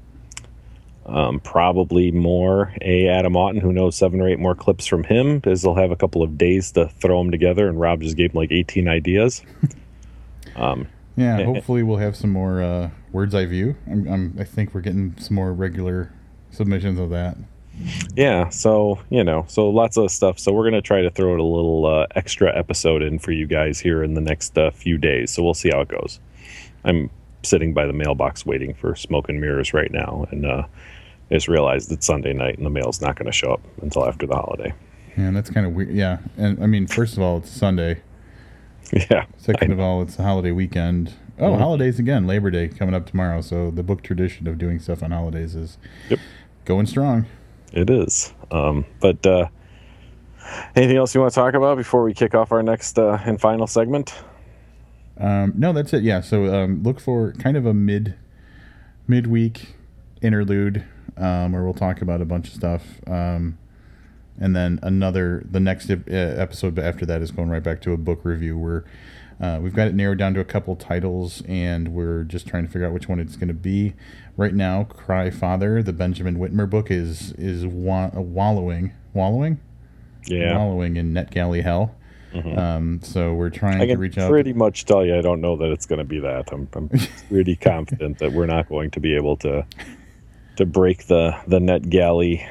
Um, 1.05 1.41
probably 1.41 2.11
more 2.11 2.73
a 2.79 3.09
Adam 3.09 3.35
Otten, 3.35 3.59
who 3.59 3.73
knows 3.73 3.97
seven 3.97 4.21
or 4.21 4.29
eight 4.29 4.39
more 4.39 4.55
clips 4.55 4.85
from 4.85 5.03
him, 5.03 5.41
as 5.43 5.61
they'll 5.61 5.75
have 5.75 5.91
a 5.91 5.97
couple 5.97 6.23
of 6.23 6.37
days 6.37 6.71
to 6.73 6.87
throw 6.87 7.21
them 7.21 7.31
together. 7.31 7.67
And 7.67 7.77
Rob 7.77 8.01
just 8.01 8.15
gave 8.15 8.31
him 8.31 8.37
like 8.37 8.51
18 8.53 8.87
ideas. 8.87 9.41
um, 10.55 10.87
Yeah, 11.15 11.43
hopefully 11.45 11.83
we'll 11.83 11.97
have 11.97 12.15
some 12.15 12.31
more 12.31 12.61
uh, 12.61 12.89
words 13.11 13.35
eye 13.35 13.45
view. 13.45 13.75
I'm, 13.87 14.07
I'm, 14.07 14.35
I 14.39 14.43
think 14.43 14.73
we're 14.73 14.81
getting 14.81 15.15
some 15.17 15.35
more 15.35 15.53
regular 15.53 16.11
submissions 16.51 16.99
of 16.99 17.09
that. 17.09 17.35
yeah 18.15 18.49
so 18.49 18.99
you 19.09 19.23
know 19.23 19.43
so 19.47 19.67
lots 19.67 19.97
of 19.97 20.11
stuff 20.11 20.37
so 20.37 20.51
we're 20.53 20.61
going 20.61 20.73
to 20.75 20.81
try 20.81 21.01
to 21.01 21.09
throw 21.09 21.31
a 21.31 21.41
little 21.41 21.87
uh, 21.87 22.05
extra 22.13 22.55
episode 22.55 23.01
in 23.01 23.17
for 23.17 23.31
you 23.31 23.47
guys 23.47 23.79
here 23.79 24.03
in 24.03 24.13
the 24.13 24.21
next 24.21 24.55
uh, 24.59 24.69
few 24.69 24.95
days 24.95 25.31
so 25.31 25.41
we'll 25.41 25.55
see 25.55 25.71
how 25.73 25.81
it 25.81 25.87
goes 25.87 26.19
i'm 26.85 27.09
sitting 27.41 27.73
by 27.73 27.87
the 27.87 27.93
mailbox 27.93 28.45
waiting 28.45 28.75
for 28.75 28.95
smoke 28.95 29.27
and 29.27 29.41
mirrors 29.41 29.73
right 29.73 29.91
now 29.91 30.23
and 30.29 30.45
uh, 30.45 30.61
I 31.31 31.33
just 31.33 31.47
realized 31.47 31.91
it's 31.91 32.05
sunday 32.05 32.33
night 32.33 32.57
and 32.57 32.65
the 32.67 32.69
mail's 32.69 33.01
not 33.01 33.15
going 33.15 33.25
to 33.25 33.31
show 33.31 33.53
up 33.53 33.61
until 33.81 34.07
after 34.07 34.27
the 34.27 34.35
holiday 34.35 34.71
And 35.15 35.35
that's 35.35 35.49
kind 35.49 35.65
of 35.65 35.73
weird. 35.73 35.89
Yeah, 35.89 36.19
and 36.37 36.63
I 36.63 36.67
mean, 36.67 36.85
first 36.85 37.17
of 37.17 37.23
all, 37.23 37.37
it's 37.37 37.49
Sunday. 37.49 38.01
yeah 39.09 39.25
Second 39.37 39.71
of 39.71 39.79
all, 39.79 40.01
it's 40.01 40.17
a 40.19 40.23
holiday 40.23 40.51
weekend. 40.51 41.13
Oh, 41.39 41.51
Mhm. 41.51 41.57
holidays 41.59 41.99
again. 41.99 42.27
Labor 42.27 42.51
Day 42.51 42.67
coming 42.67 42.93
up 42.93 43.05
tomorrow. 43.07 43.41
So 43.41 43.71
the 43.71 43.83
book 43.83 44.03
tradition 44.03 44.47
of 44.47 44.57
doing 44.57 44.79
stuff 44.79 45.01
on 45.03 45.11
holidays 45.11 45.55
is 45.55 45.77
Yep. 46.09 46.19
going 46.65 46.85
strong. 46.85 47.25
it 47.73 47.89
is 47.89 48.33
um, 48.51 48.85
but 48.99 49.25
uh, 49.25 49.47
anything 50.75 50.95
else 50.97 51.15
you 51.15 51.21
want 51.21 51.33
to 51.33 51.39
talk 51.39 51.55
about 51.55 51.75
before 51.77 52.03
we 52.03 52.13
kick 52.13 52.35
off 52.35 52.51
our 52.51 52.61
next 52.61 52.99
uh, 52.99 53.17
and 53.25 53.39
final 53.41 53.65
segment 53.67 54.13
Um, 55.17 55.53
no, 55.55 55.73
that's 55.73 55.93
it. 55.93 56.03
Yeah. 56.03 56.21
So 56.21 56.53
um, 56.53 56.81
look 56.83 56.99
for 56.99 57.33
kind 57.33 57.55
of 57.57 57.65
a 57.65 57.73
mid 57.73 58.15
midweek 59.07 59.75
interlude 60.21 60.83
um, 61.17 61.51
where 61.51 61.63
we'll 61.63 61.73
talk 61.73 62.01
about 62.01 62.21
a 62.21 62.25
bunch 62.25 62.47
of 62.49 62.53
stuff. 62.55 62.83
Um, 63.07 63.57
and 64.39 64.55
then 64.55 64.79
another, 64.81 65.43
the 65.49 65.59
next 65.59 65.89
uh, 65.89 65.95
episode 66.07 66.77
after 66.79 67.05
that 67.05 67.21
is 67.21 67.31
going 67.31 67.49
right 67.49 67.63
back 67.63 67.81
to 67.81 67.91
a 67.93 67.97
book 67.97 68.21
review 68.23 68.57
where 68.57 68.83
uh, 69.41 69.59
we've 69.61 69.73
got 69.75 69.87
it 69.87 69.95
narrowed 69.95 70.17
down 70.17 70.33
to 70.35 70.39
a 70.39 70.45
couple 70.45 70.75
titles 70.75 71.41
and 71.47 71.89
we're 71.89 72.23
just 72.23 72.47
trying 72.47 72.65
to 72.65 72.71
figure 72.71 72.87
out 72.87 72.93
which 72.93 73.09
one 73.09 73.19
it's 73.19 73.35
going 73.35 73.47
to 73.47 73.53
be. 73.53 73.93
Right 74.37 74.53
now, 74.53 74.83
Cry 74.85 75.29
Father, 75.29 75.83
the 75.83 75.93
Benjamin 75.93 76.37
Whitmer 76.37 76.69
book, 76.69 76.89
is 76.89 77.33
is 77.33 77.65
wa- 77.65 78.09
wallowing, 78.13 78.93
wallowing, 79.13 79.59
Yeah. 80.25 80.57
wallowing 80.57 80.95
in 80.97 81.13
NetGalley 81.13 81.61
hell. 81.63 81.95
Um, 82.33 82.99
so 83.03 83.35
we're 83.35 83.51
trying 83.51 83.77
I 83.79 83.85
to 83.85 83.91
can 83.93 83.99
reach 83.99 84.17
out. 84.17 84.31
pretty 84.31 84.53
much 84.53 84.85
tell 84.85 85.05
you 85.05 85.15
I 85.15 85.21
don't 85.21 85.39
know 85.39 85.55
that 85.57 85.71
it's 85.71 85.85
going 85.85 85.99
to 85.99 86.03
be 86.05 86.19
that. 86.21 86.51
I'm, 86.51 86.67
I'm 86.73 86.89
pretty 87.29 87.55
confident 87.55 88.17
that 88.17 88.31
we're 88.33 88.47
not 88.47 88.67
going 88.69 88.89
to 88.91 88.99
be 88.99 89.15
able 89.15 89.37
to 89.37 89.63
to 90.55 90.65
break 90.65 91.05
the 91.05 91.35
the 91.47 91.59
NetGalley. 91.59 92.47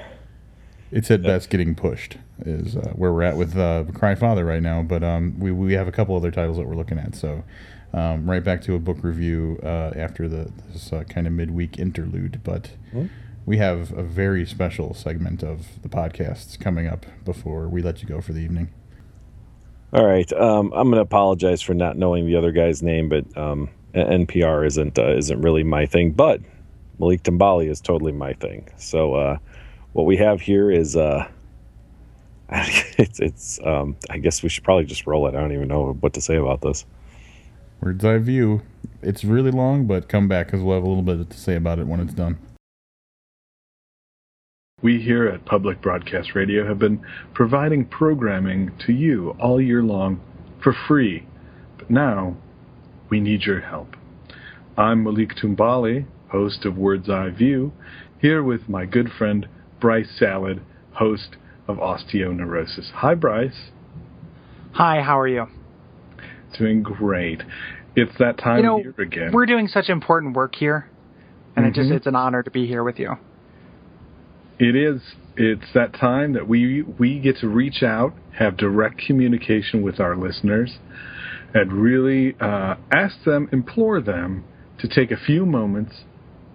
It's 0.93 1.11
at 1.11 1.22
best 1.22 1.51
getting 1.51 1.74
pushed 1.74 2.18
is 2.45 2.76
uh, 2.76 2.93
where 2.95 3.12
we're 3.12 3.22
at 3.22 3.36
with 3.36 3.57
uh, 3.57 3.84
Cry 3.95 4.14
Father 4.14 4.45
right 4.45 4.62
now. 4.62 4.82
But 4.82 5.03
um, 5.03 5.38
we 5.38 5.51
we 5.51 5.72
have 5.72 5.88
a 5.88 5.93
couple 5.93 6.14
other 6.14 6.30
titles 6.30 6.59
that 6.59 6.66
we're 6.66 6.76
looking 6.76 6.99
at. 6.99 7.14
So 7.14 7.43
um, 7.95 8.28
right 8.30 8.45
back 8.45 8.62
to 8.62 8.74
a 8.74 8.78
book 8.78 8.99
review 9.03 9.59
uh, 9.62 9.93
after 9.97 10.28
the 10.28 10.53
this 10.70 10.93
uh, 10.93 11.05
kind 11.05 11.26
of 11.26 11.32
midweek 11.32 11.78
interlude. 11.78 12.40
But 12.45 12.70
we 13.47 13.57
have 13.57 13.93
a 13.93 14.03
very 14.03 14.47
special 14.47 14.95
segment 14.95 15.43
of 15.43 15.82
the 15.82 15.88
podcasts 15.88 16.61
coming 16.61 16.86
up 16.86 17.07
before 17.24 17.68
we 17.68 17.82
let 17.82 18.03
you 18.03 18.09
go 18.09 18.20
for 18.20 18.32
the 18.32 18.40
evening. 18.40 18.72
All 19.93 20.07
right, 20.07 20.30
um, 20.32 20.72
I'm 20.74 20.88
going 20.88 20.97
to 20.97 21.03
apologize 21.03 21.61
for 21.61 21.74
not 21.74 21.99
knowing 21.99 22.26
the 22.26 22.36
other 22.36 22.51
guy's 22.51 22.82
name, 22.82 23.11
but 23.11 23.36
um, 23.36 23.68
NPR 23.95 24.66
isn't 24.66 24.99
uh, 24.99 25.16
isn't 25.16 25.40
really 25.40 25.64
my 25.64 25.86
thing. 25.86 26.12
But 26.12 26.40
Malik 26.99 27.22
Timbali 27.22 27.68
is 27.68 27.80
totally 27.80 28.12
my 28.12 28.32
thing. 28.34 28.68
So 28.76 29.14
uh, 29.14 29.38
what 29.93 30.07
we 30.07 30.16
have 30.16 30.40
here 30.40 30.70
is 30.70 30.97
uh, 30.97 31.28
it's 32.51 33.20
it's 33.20 33.61
um, 33.64 33.97
I 34.11 34.18
guess 34.18 34.43
we 34.43 34.49
should 34.49 34.64
probably 34.64 34.84
just 34.84 35.07
roll 35.07 35.26
it. 35.26 35.34
I 35.34 35.40
don't 35.40 35.53
even 35.53 35.68
know 35.68 35.97
what 36.01 36.12
to 36.14 36.20
say 36.20 36.36
about 36.36 36.61
this. 36.61 36.84
Bird's 37.80 38.05
eye 38.05 38.18
view. 38.18 38.62
It's 39.03 39.24
really 39.24 39.51
long, 39.51 39.86
but 39.86 40.09
come 40.09 40.28
back 40.28 40.47
because 40.47 40.61
we'll 40.62 40.76
have 40.76 40.84
a 40.84 40.88
little 40.88 41.03
bit 41.03 41.28
to 41.28 41.38
say 41.38 41.57
about 41.57 41.78
it 41.78 41.86
when 41.86 42.01
it's 42.01 42.14
done. 42.14 42.38
We 44.82 45.01
here 45.01 45.26
at 45.28 45.45
Public 45.45 45.80
Broadcast 45.80 46.34
Radio 46.34 46.66
have 46.66 46.78
been 46.78 47.05
providing 47.34 47.84
programming 47.84 48.72
to 48.86 48.93
you 48.93 49.36
all 49.40 49.61
year 49.61 49.82
long 49.82 50.20
for 50.62 50.72
free. 50.72 51.26
But 51.78 51.90
now, 51.90 52.36
we 53.09 53.20
need 53.20 53.43
your 53.43 53.61
help. 53.61 53.97
I'm 54.76 55.05
Malik 55.05 55.34
Tumbali, 55.36 56.07
host 56.28 56.64
of 56.64 56.76
Word's 56.76 57.09
Eye 57.09 57.30
View, 57.30 57.72
here 58.20 58.43
with 58.43 58.68
my 58.68 58.84
good 58.84 59.11
friend 59.12 59.49
Bryce 59.83 60.09
Salad, 60.16 60.62
host 60.93 61.37
of 61.66 61.78
Osteoneurosis. 61.78 62.93
Hi, 62.93 63.16
Bryce. 63.16 63.70
Hi, 64.74 65.03
how 65.03 65.18
are 65.18 65.26
you? 65.26 65.47
Doing 66.57 66.85
great. 66.85 67.43
It's 67.97 68.16
that 68.20 68.39
time 68.39 68.59
you 68.59 68.62
know, 68.62 68.78
of 68.78 68.85
year 68.85 68.95
again. 68.99 69.33
we're 69.33 69.45
doing 69.45 69.66
such 69.66 69.91
important 69.91 70.37
work 70.37 70.55
here, 70.55 70.87
and 71.57 71.66
it 71.66 71.74
just 71.74 71.91
Mhm. 71.91 71.97
it's 71.97 72.07
an 72.07 72.14
honor 72.14 72.45
to 72.45 72.51
be 72.51 72.64
here 72.64 72.85
with 72.85 73.01
you. 73.01 73.18
It 74.61 74.76
is. 74.76 75.03
It's 75.37 75.72
that 75.72 75.95
time 75.95 76.33
that 76.35 76.47
we 76.47 76.83
we 76.83 77.18
get 77.18 77.39
to 77.39 77.49
reach 77.49 77.83
out, 77.83 78.14
have 78.39 78.57
direct 78.57 78.99
communication 78.99 79.83
with 79.83 79.99
our 79.99 80.14
listeners, 80.14 80.78
and 81.55 81.72
really 81.72 82.37
uh, 82.41 82.76
ask 82.93 83.24
them, 83.24 83.49
implore 83.51 84.01
them 84.01 84.45
to 84.78 84.87
take 84.87 85.11
a 85.11 85.16
few 85.16 85.45
moments 85.45 86.05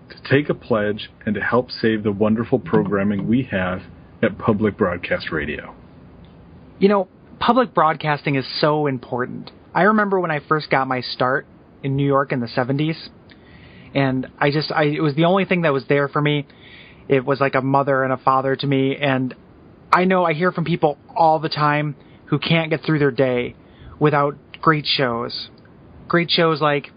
to 0.09 0.29
take 0.29 0.49
a 0.49 0.53
pledge 0.53 1.09
and 1.25 1.35
to 1.35 1.41
help 1.41 1.71
save 1.71 2.03
the 2.03 2.11
wonderful 2.11 2.59
programming 2.59 3.27
we 3.27 3.43
have 3.51 3.81
at 4.21 4.37
Public 4.37 4.77
Broadcast 4.77 5.31
Radio. 5.31 5.75
You 6.79 6.89
know, 6.89 7.07
public 7.39 7.73
broadcasting 7.73 8.35
is 8.35 8.45
so 8.59 8.87
important. 8.87 9.51
I 9.73 9.83
remember 9.83 10.19
when 10.19 10.31
I 10.31 10.39
first 10.47 10.69
got 10.69 10.87
my 10.87 11.01
start 11.01 11.45
in 11.83 11.95
New 11.95 12.05
York 12.05 12.31
in 12.31 12.39
the 12.39 12.47
70s, 12.47 13.09
and 13.93 14.27
I 14.39 14.51
just 14.51 14.71
I 14.71 14.83
it 14.83 15.01
was 15.01 15.15
the 15.15 15.25
only 15.25 15.45
thing 15.45 15.61
that 15.61 15.73
was 15.73 15.85
there 15.87 16.07
for 16.07 16.21
me. 16.21 16.47
It 17.07 17.25
was 17.25 17.39
like 17.39 17.55
a 17.55 17.61
mother 17.61 18.03
and 18.03 18.11
a 18.11 18.17
father 18.17 18.55
to 18.55 18.67
me, 18.67 18.95
and 18.95 19.33
I 19.91 20.05
know 20.05 20.25
I 20.25 20.33
hear 20.33 20.51
from 20.51 20.65
people 20.65 20.97
all 21.15 21.39
the 21.39 21.49
time 21.49 21.95
who 22.25 22.39
can't 22.39 22.69
get 22.69 22.81
through 22.83 22.99
their 22.99 23.11
day 23.11 23.55
without 23.99 24.35
great 24.61 24.85
shows. 24.85 25.49
Great 26.07 26.29
shows 26.29 26.61
like 26.61 26.91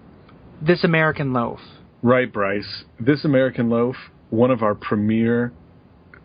This 0.61 0.85
American 0.85 1.33
Loaf. 1.33 1.61
Right, 2.03 2.33
Bryce. 2.33 2.85
This 2.99 3.27
American 3.27 3.69
Loaf, 3.69 3.97
one 4.31 4.51
of 4.51 4.63
our 4.63 4.75
premier 4.75 5.53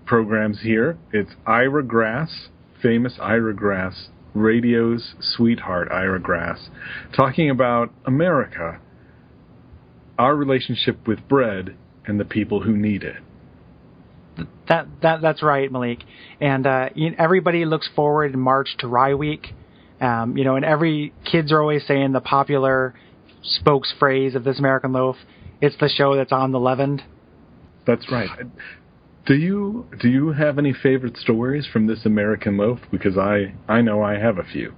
programs 0.05 0.61
here. 0.61 0.97
It's 1.11 1.32
Ira 1.45 1.84
Grass, 1.84 2.47
famous 2.82 3.17
Ira 3.19 3.53
Grass, 3.53 4.07
radio's 4.34 5.15
sweetheart, 5.19 5.89
Ira 5.91 6.21
Grass, 6.21 6.69
talking 7.13 7.49
about 7.49 7.91
America, 8.05 8.80
our 10.17 10.34
relationship 10.34 11.05
with 11.05 11.28
bread, 11.28 11.76
and 12.05 12.21
the 12.21 12.26
people 12.26 12.61
who 12.61 12.78
need 12.78 13.03
it. 13.03 13.17
That 14.69 14.88
that 15.01 15.21
that's 15.21 15.43
right, 15.43 15.69
Malik. 15.69 16.03
And 16.39 16.65
uh, 16.65 16.89
everybody 17.17 17.65
looks 17.65 17.89
forward 17.93 18.34
in 18.34 18.39
March 18.39 18.69
to 18.80 18.88
Rye 18.88 19.15
Week. 19.15 19.53
Um, 19.99 20.38
you 20.38 20.45
know, 20.45 20.55
and 20.55 20.63
every 20.63 21.13
kids 21.30 21.51
are 21.51 21.59
always 21.59 21.86
saying 21.86 22.13
the 22.13 22.21
popular 22.21 22.93
spokes 23.43 23.93
phrase 23.99 24.36
of 24.36 24.45
this 24.45 24.57
American 24.57 24.93
loaf. 24.93 25.17
It's 25.62 25.76
the 25.80 25.89
show 25.89 26.16
that's 26.16 26.32
on 26.32 26.51
the 26.51 26.60
leavened. 26.60 27.03
That's 27.86 28.12
right. 28.12 28.30
Do 29.26 29.36
you 29.36 29.88
do 29.99 30.08
you 30.08 30.32
have 30.32 30.60
any 30.60 30.74
favorite 30.74 31.18
stories 31.18 31.68
from 31.72 31.88
this 31.88 32.06
American 32.06 32.58
Loaf? 32.58 32.80
Because 32.91 33.18
I 33.18 33.53
I 33.68 33.82
know 33.82 34.03
I 34.03 34.18
have 34.18 34.38
a 34.38 34.43
few. 34.43 34.74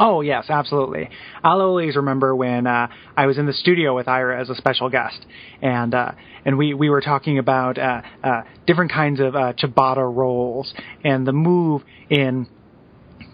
Oh 0.00 0.20
yes, 0.20 0.46
absolutely. 0.48 1.10
I'll 1.42 1.60
always 1.60 1.96
remember 1.96 2.34
when 2.34 2.68
uh, 2.68 2.86
I 3.16 3.26
was 3.26 3.36
in 3.36 3.46
the 3.46 3.52
studio 3.52 3.96
with 3.96 4.06
Ira 4.06 4.40
as 4.40 4.48
a 4.48 4.54
special 4.54 4.88
guest, 4.88 5.26
and 5.60 5.92
uh, 5.92 6.12
and 6.44 6.56
we, 6.56 6.72
we 6.72 6.88
were 6.88 7.00
talking 7.00 7.38
about 7.38 7.78
uh, 7.78 8.02
uh, 8.22 8.42
different 8.64 8.92
kinds 8.92 9.18
of 9.18 9.34
uh, 9.34 9.54
ciabatta 9.54 10.14
rolls 10.14 10.72
and 11.02 11.26
the 11.26 11.32
move 11.32 11.82
in 12.08 12.46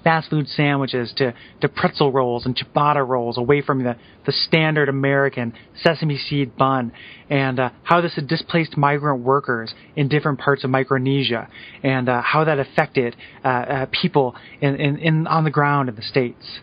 fast 0.04 0.30
food 0.30 0.46
sandwiches 0.48 1.12
to, 1.16 1.34
to 1.60 1.68
pretzel 1.68 2.12
rolls 2.12 2.46
and 2.46 2.56
ciabatta 2.56 3.06
rolls 3.06 3.38
away 3.38 3.62
from 3.62 3.82
the, 3.82 3.96
the 4.26 4.32
standard 4.32 4.88
American 4.88 5.54
sesame 5.82 6.18
seed 6.18 6.56
bun, 6.56 6.92
and 7.30 7.58
uh, 7.58 7.70
how 7.82 8.00
this 8.00 8.14
had 8.14 8.28
displaced 8.28 8.76
migrant 8.76 9.24
workers 9.24 9.74
in 9.96 10.08
different 10.08 10.38
parts 10.38 10.62
of 10.62 10.70
Micronesia, 10.70 11.48
and 11.82 12.08
uh, 12.08 12.20
how 12.22 12.44
that 12.44 12.58
affected 12.58 13.16
uh, 13.44 13.48
uh, 13.48 13.86
people 13.90 14.36
in, 14.60 14.76
in, 14.76 14.98
in 14.98 15.26
on 15.26 15.44
the 15.44 15.50
ground 15.50 15.88
in 15.88 15.96
the 15.96 16.02
states. 16.02 16.60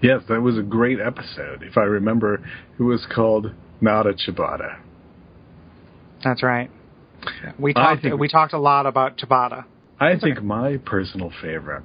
Yes, 0.00 0.22
that 0.28 0.40
was 0.40 0.56
a 0.56 0.62
great 0.62 1.00
episode. 1.00 1.62
If 1.62 1.76
I 1.76 1.82
remember, 1.82 2.44
it 2.78 2.82
was 2.82 3.06
called 3.12 3.52
Not 3.80 4.06
a 4.06 4.12
Ciabatta. 4.12 4.78
That's 6.22 6.42
right. 6.42 6.70
We 7.58 7.72
talked 7.72 8.04
we 8.18 8.28
talked 8.28 8.52
a 8.52 8.58
lot 8.58 8.86
about 8.86 9.18
ciabatta. 9.18 9.64
I 9.98 10.18
think 10.18 10.42
my 10.42 10.78
personal 10.84 11.32
favorite 11.40 11.84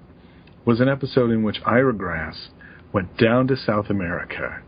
was 0.66 0.80
an 0.80 0.90
episode 0.90 1.32
in 1.32 1.44
which 1.44 1.58
Ira 1.66 1.94
Grass 1.94 2.50
went 2.94 3.18
down 3.18 3.48
to 3.48 3.56
South 3.56 3.90
America 3.90 4.62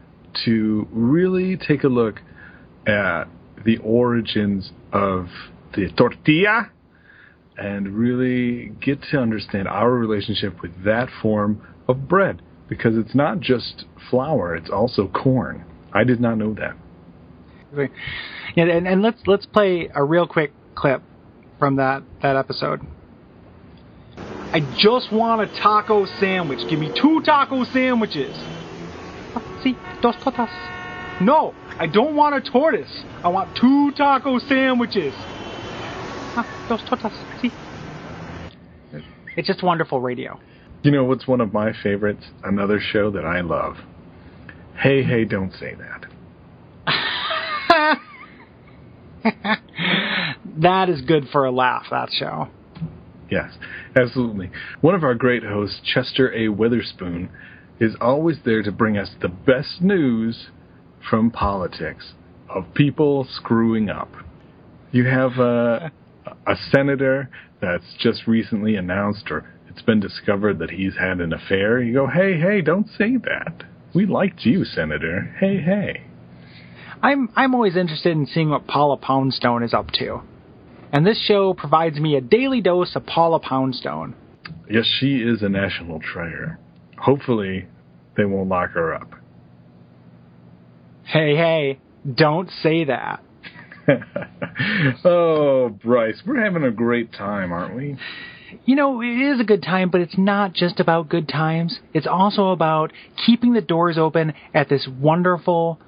to 0.45 0.87
really 0.91 1.57
take 1.57 1.83
a 1.83 1.87
look 1.87 2.21
at 2.87 3.25
the 3.65 3.77
origins 3.77 4.71
of 4.91 5.27
the 5.75 5.89
tortilla 5.97 6.71
and 7.57 7.89
really 7.89 8.69
get 8.81 9.01
to 9.11 9.19
understand 9.19 9.67
our 9.67 9.91
relationship 9.91 10.61
with 10.61 10.83
that 10.83 11.09
form 11.21 11.61
of 11.87 12.07
bread 12.07 12.41
because 12.67 12.97
it's 12.97 13.13
not 13.13 13.39
just 13.39 13.85
flour, 14.09 14.55
it's 14.55 14.69
also 14.69 15.07
corn. 15.09 15.65
I 15.93 16.03
did 16.03 16.21
not 16.21 16.37
know 16.37 16.53
that. 16.53 16.75
Yeah, 18.55 18.65
and, 18.65 18.87
and 18.87 19.01
let's 19.01 19.21
let's 19.27 19.45
play 19.45 19.89
a 19.93 20.03
real 20.03 20.27
quick 20.27 20.53
clip 20.75 21.01
from 21.59 21.75
that 21.77 22.03
that 22.21 22.35
episode. 22.35 22.81
I 24.53 24.59
just 24.77 25.13
want 25.13 25.41
a 25.41 25.47
taco 25.61 26.05
sandwich. 26.19 26.59
Give 26.69 26.77
me 26.77 26.91
two 26.93 27.21
taco 27.21 27.63
sandwiches. 27.63 28.35
See, 29.63 29.77
dos 30.01 30.15
tortas. 30.17 30.49
No, 31.21 31.53
I 31.79 31.87
don't 31.87 32.15
want 32.17 32.35
a 32.35 32.41
tortoise. 32.51 33.03
I 33.23 33.29
want 33.29 33.55
two 33.55 33.91
taco 33.93 34.39
sandwiches. 34.39 35.13
Ah, 36.35 36.65
dos 36.67 36.81
tortas. 36.81 37.13
See, 37.41 37.51
it's 39.37 39.47
just 39.47 39.63
wonderful 39.63 40.01
radio. 40.01 40.37
You 40.83 40.91
know 40.91 41.05
what's 41.05 41.27
one 41.27 41.39
of 41.39 41.53
my 41.53 41.71
favorites? 41.81 42.25
Another 42.43 42.79
show 42.81 43.09
that 43.11 43.23
I 43.23 43.39
love. 43.41 43.77
Hey, 44.75 45.01
hey, 45.03 45.23
don't 45.23 45.53
say 45.53 45.75
that. 45.75 46.07
that 50.57 50.89
is 50.89 51.01
good 51.01 51.29
for 51.31 51.45
a 51.45 51.51
laugh. 51.51 51.85
That 51.89 52.09
show. 52.11 52.49
Yes, 53.29 53.51
absolutely. 53.95 54.51
One 54.81 54.95
of 54.95 55.03
our 55.03 55.15
great 55.15 55.43
hosts, 55.43 55.81
Chester 55.83 56.33
A. 56.33 56.49
Witherspoon, 56.49 57.29
is 57.79 57.95
always 57.99 58.37
there 58.45 58.61
to 58.63 58.71
bring 58.71 58.97
us 58.97 59.09
the 59.21 59.27
best 59.27 59.81
news 59.81 60.47
from 61.09 61.31
politics 61.31 62.13
of 62.49 62.73
people 62.73 63.27
screwing 63.29 63.89
up. 63.89 64.09
You 64.91 65.05
have 65.05 65.39
a, 65.39 65.91
a 66.45 66.55
senator 66.71 67.29
that's 67.61 67.95
just 67.99 68.27
recently 68.27 68.75
announced 68.75 69.31
or 69.31 69.51
it's 69.69 69.81
been 69.81 70.01
discovered 70.01 70.59
that 70.59 70.69
he's 70.69 70.95
had 70.97 71.21
an 71.21 71.31
affair. 71.31 71.81
You 71.81 71.93
go, 71.93 72.07
hey, 72.07 72.37
hey, 72.39 72.61
don't 72.61 72.87
say 72.97 73.15
that. 73.17 73.63
We 73.95 74.05
liked 74.05 74.41
you, 74.45 74.65
Senator. 74.65 75.35
Hey, 75.39 75.61
hey. 75.61 76.03
I'm 77.01 77.29
I'm 77.35 77.55
always 77.55 77.75
interested 77.75 78.11
in 78.11 78.25
seeing 78.25 78.49
what 78.49 78.67
Paula 78.67 78.97
Poundstone 78.97 79.63
is 79.63 79.73
up 79.73 79.89
to. 79.93 80.21
And 80.91 81.05
this 81.05 81.23
show 81.25 81.53
provides 81.53 81.99
me 81.99 82.15
a 82.15 82.21
daily 82.21 82.61
dose 82.61 82.95
of 82.95 83.05
Paula 83.05 83.39
Poundstone. 83.39 84.15
Yes, 84.69 84.85
she 84.99 85.17
is 85.17 85.41
a 85.41 85.49
national 85.49 85.99
treasure. 85.99 86.59
Hopefully, 86.97 87.67
they 88.17 88.25
won't 88.25 88.49
lock 88.49 88.71
her 88.71 88.93
up. 88.93 89.11
Hey, 91.03 91.35
hey, 91.35 91.79
don't 92.13 92.49
say 92.61 92.85
that. 92.85 93.23
oh, 95.05 95.69
Bryce, 95.69 96.21
we're 96.25 96.43
having 96.43 96.63
a 96.63 96.71
great 96.71 97.11
time, 97.13 97.51
aren't 97.51 97.75
we? 97.75 97.97
You 98.65 98.75
know, 98.75 99.01
it 99.01 99.07
is 99.07 99.39
a 99.39 99.43
good 99.43 99.63
time, 99.63 99.89
but 99.89 100.01
it's 100.01 100.17
not 100.17 100.53
just 100.53 100.79
about 100.79 101.09
good 101.09 101.27
times. 101.27 101.79
It's 101.93 102.07
also 102.07 102.49
about 102.49 102.91
keeping 103.25 103.53
the 103.53 103.61
doors 103.61 103.97
open 103.97 104.33
at 104.53 104.69
this 104.69 104.87
wonderful 104.99 105.79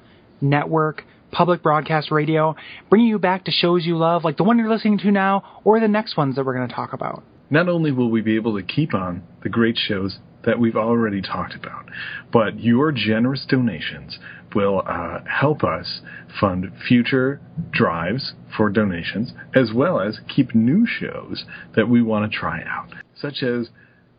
network, 0.41 1.04
public 1.34 1.61
broadcast 1.61 2.11
radio, 2.11 2.55
bringing 2.89 3.09
you 3.09 3.19
back 3.19 3.45
to 3.45 3.51
shows 3.51 3.86
you 3.86 3.97
love, 3.97 4.23
like 4.23 4.38
the 4.38 4.43
one 4.43 4.57
you're 4.57 4.69
listening 4.69 4.99
to 4.99 5.11
now, 5.11 5.61
or 5.63 5.79
the 5.79 5.88
next 5.88 6.15
ones 6.15 6.36
that 6.36 6.45
we're 6.45 6.55
going 6.55 6.67
to 6.67 6.73
talk 6.73 6.93
about. 6.93 7.23
Not 7.49 7.67
only 7.67 7.91
will 7.91 8.09
we 8.09 8.21
be 8.21 8.36
able 8.36 8.55
to 8.57 8.63
keep 8.63 8.93
on 8.93 9.23
the 9.43 9.49
great 9.49 9.77
shows 9.77 10.19
that 10.45 10.59
we've 10.59 10.75
already 10.75 11.21
talked 11.21 11.55
about, 11.55 11.89
but 12.31 12.59
your 12.59 12.91
generous 12.91 13.45
donations 13.47 14.17
will 14.55 14.84
uh, 14.86 15.19
help 15.25 15.63
us 15.63 16.01
fund 16.39 16.71
future 16.88 17.41
drives 17.71 18.34
for 18.55 18.69
donations, 18.69 19.34
as 19.55 19.71
well 19.73 19.99
as 19.99 20.19
keep 20.34 20.53
new 20.53 20.86
shows 20.86 21.45
that 21.75 21.89
we 21.89 22.01
want 22.01 22.31
to 22.31 22.38
try 22.38 22.61
out, 22.61 22.89
such 23.15 23.43
as 23.43 23.69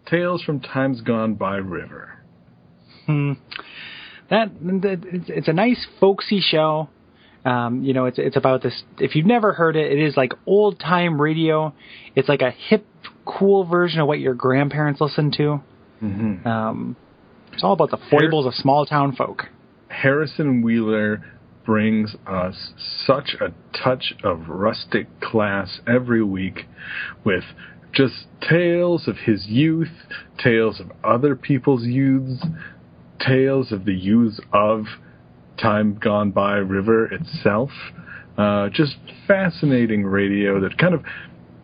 Tales 0.07 0.43
from 0.43 0.61
Times 0.61 1.01
Gone 1.01 1.35
by 1.35 1.57
River. 1.57 2.19
Hmm. 3.07 3.33
That, 4.31 4.49
that 4.61 5.03
it's, 5.13 5.29
it's 5.29 5.49
a 5.49 5.53
nice 5.53 5.87
folksy 6.01 6.41
show. 6.41 6.89
Um, 7.45 7.83
you 7.83 7.93
know, 7.93 8.07
it's 8.07 8.19
it's 8.19 8.37
about 8.37 8.63
this. 8.63 8.83
If 8.99 9.15
you've 9.15 9.27
never 9.27 9.53
heard 9.53 9.77
it, 9.77 9.93
it 9.93 9.99
is 9.99 10.17
like 10.17 10.33
old 10.47 10.81
time 10.81 11.21
radio. 11.21 11.75
It's 12.15 12.29
like 12.29 12.41
a 12.41 12.51
hip, 12.51 12.87
cool 13.27 13.65
version 13.65 14.01
of 14.01 14.07
what 14.07 14.19
your 14.19 14.35
grandparents 14.35 15.01
listened 15.01 15.35
to. 15.35 15.61
Mm-hmm. 16.03 16.47
Um, 16.49 16.97
it's 17.53 17.63
all 17.63 17.73
about 17.73 17.91
the 17.91 17.99
foibles 18.11 18.47
of 18.47 18.55
small 18.55 18.87
town 18.87 19.15
folk. 19.15 19.45
Harrison 19.89 20.63
Wheeler 20.63 21.23
brings 21.65 22.15
us 22.27 22.73
such 23.07 23.37
a 23.41 23.53
touch 23.77 24.15
of 24.23 24.49
rustic 24.49 25.21
class 25.21 25.81
every 25.87 26.23
week 26.23 26.67
with 27.25 27.45
just 27.93 28.27
tales 28.41 29.07
of 29.07 29.17
his 29.19 29.47
youth, 29.47 29.93
tales 30.43 30.81
of 30.81 30.91
other 31.03 31.37
people's 31.37 31.85
youths, 31.85 32.45
tales 33.25 33.73
of 33.73 33.85
the 33.85 33.95
youths 33.95 34.41
of 34.53 34.85
Time 35.61 35.99
Gone 36.01 36.31
By 36.31 36.57
River 36.57 37.07
itself. 37.07 37.71
Uh, 38.37 38.69
just 38.71 38.97
fascinating 39.29 40.05
radio 40.05 40.61
that 40.61 40.77
kind 40.77 40.95
of 40.95 41.05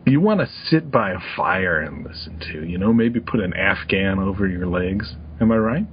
you 0.05 0.19
want 0.19 0.39
to 0.39 0.47
sit 0.69 0.89
by 0.89 1.11
a 1.11 1.19
fire 1.35 1.79
and 1.79 2.05
listen 2.05 2.39
to. 2.51 2.65
You 2.65 2.77
know, 2.77 2.93
maybe 2.93 3.19
put 3.19 3.39
an 3.39 3.53
Afghan 3.53 4.19
over 4.19 4.47
your 4.47 4.67
legs. 4.67 5.15
Am 5.39 5.51
I 5.51 5.57
right? 5.57 5.85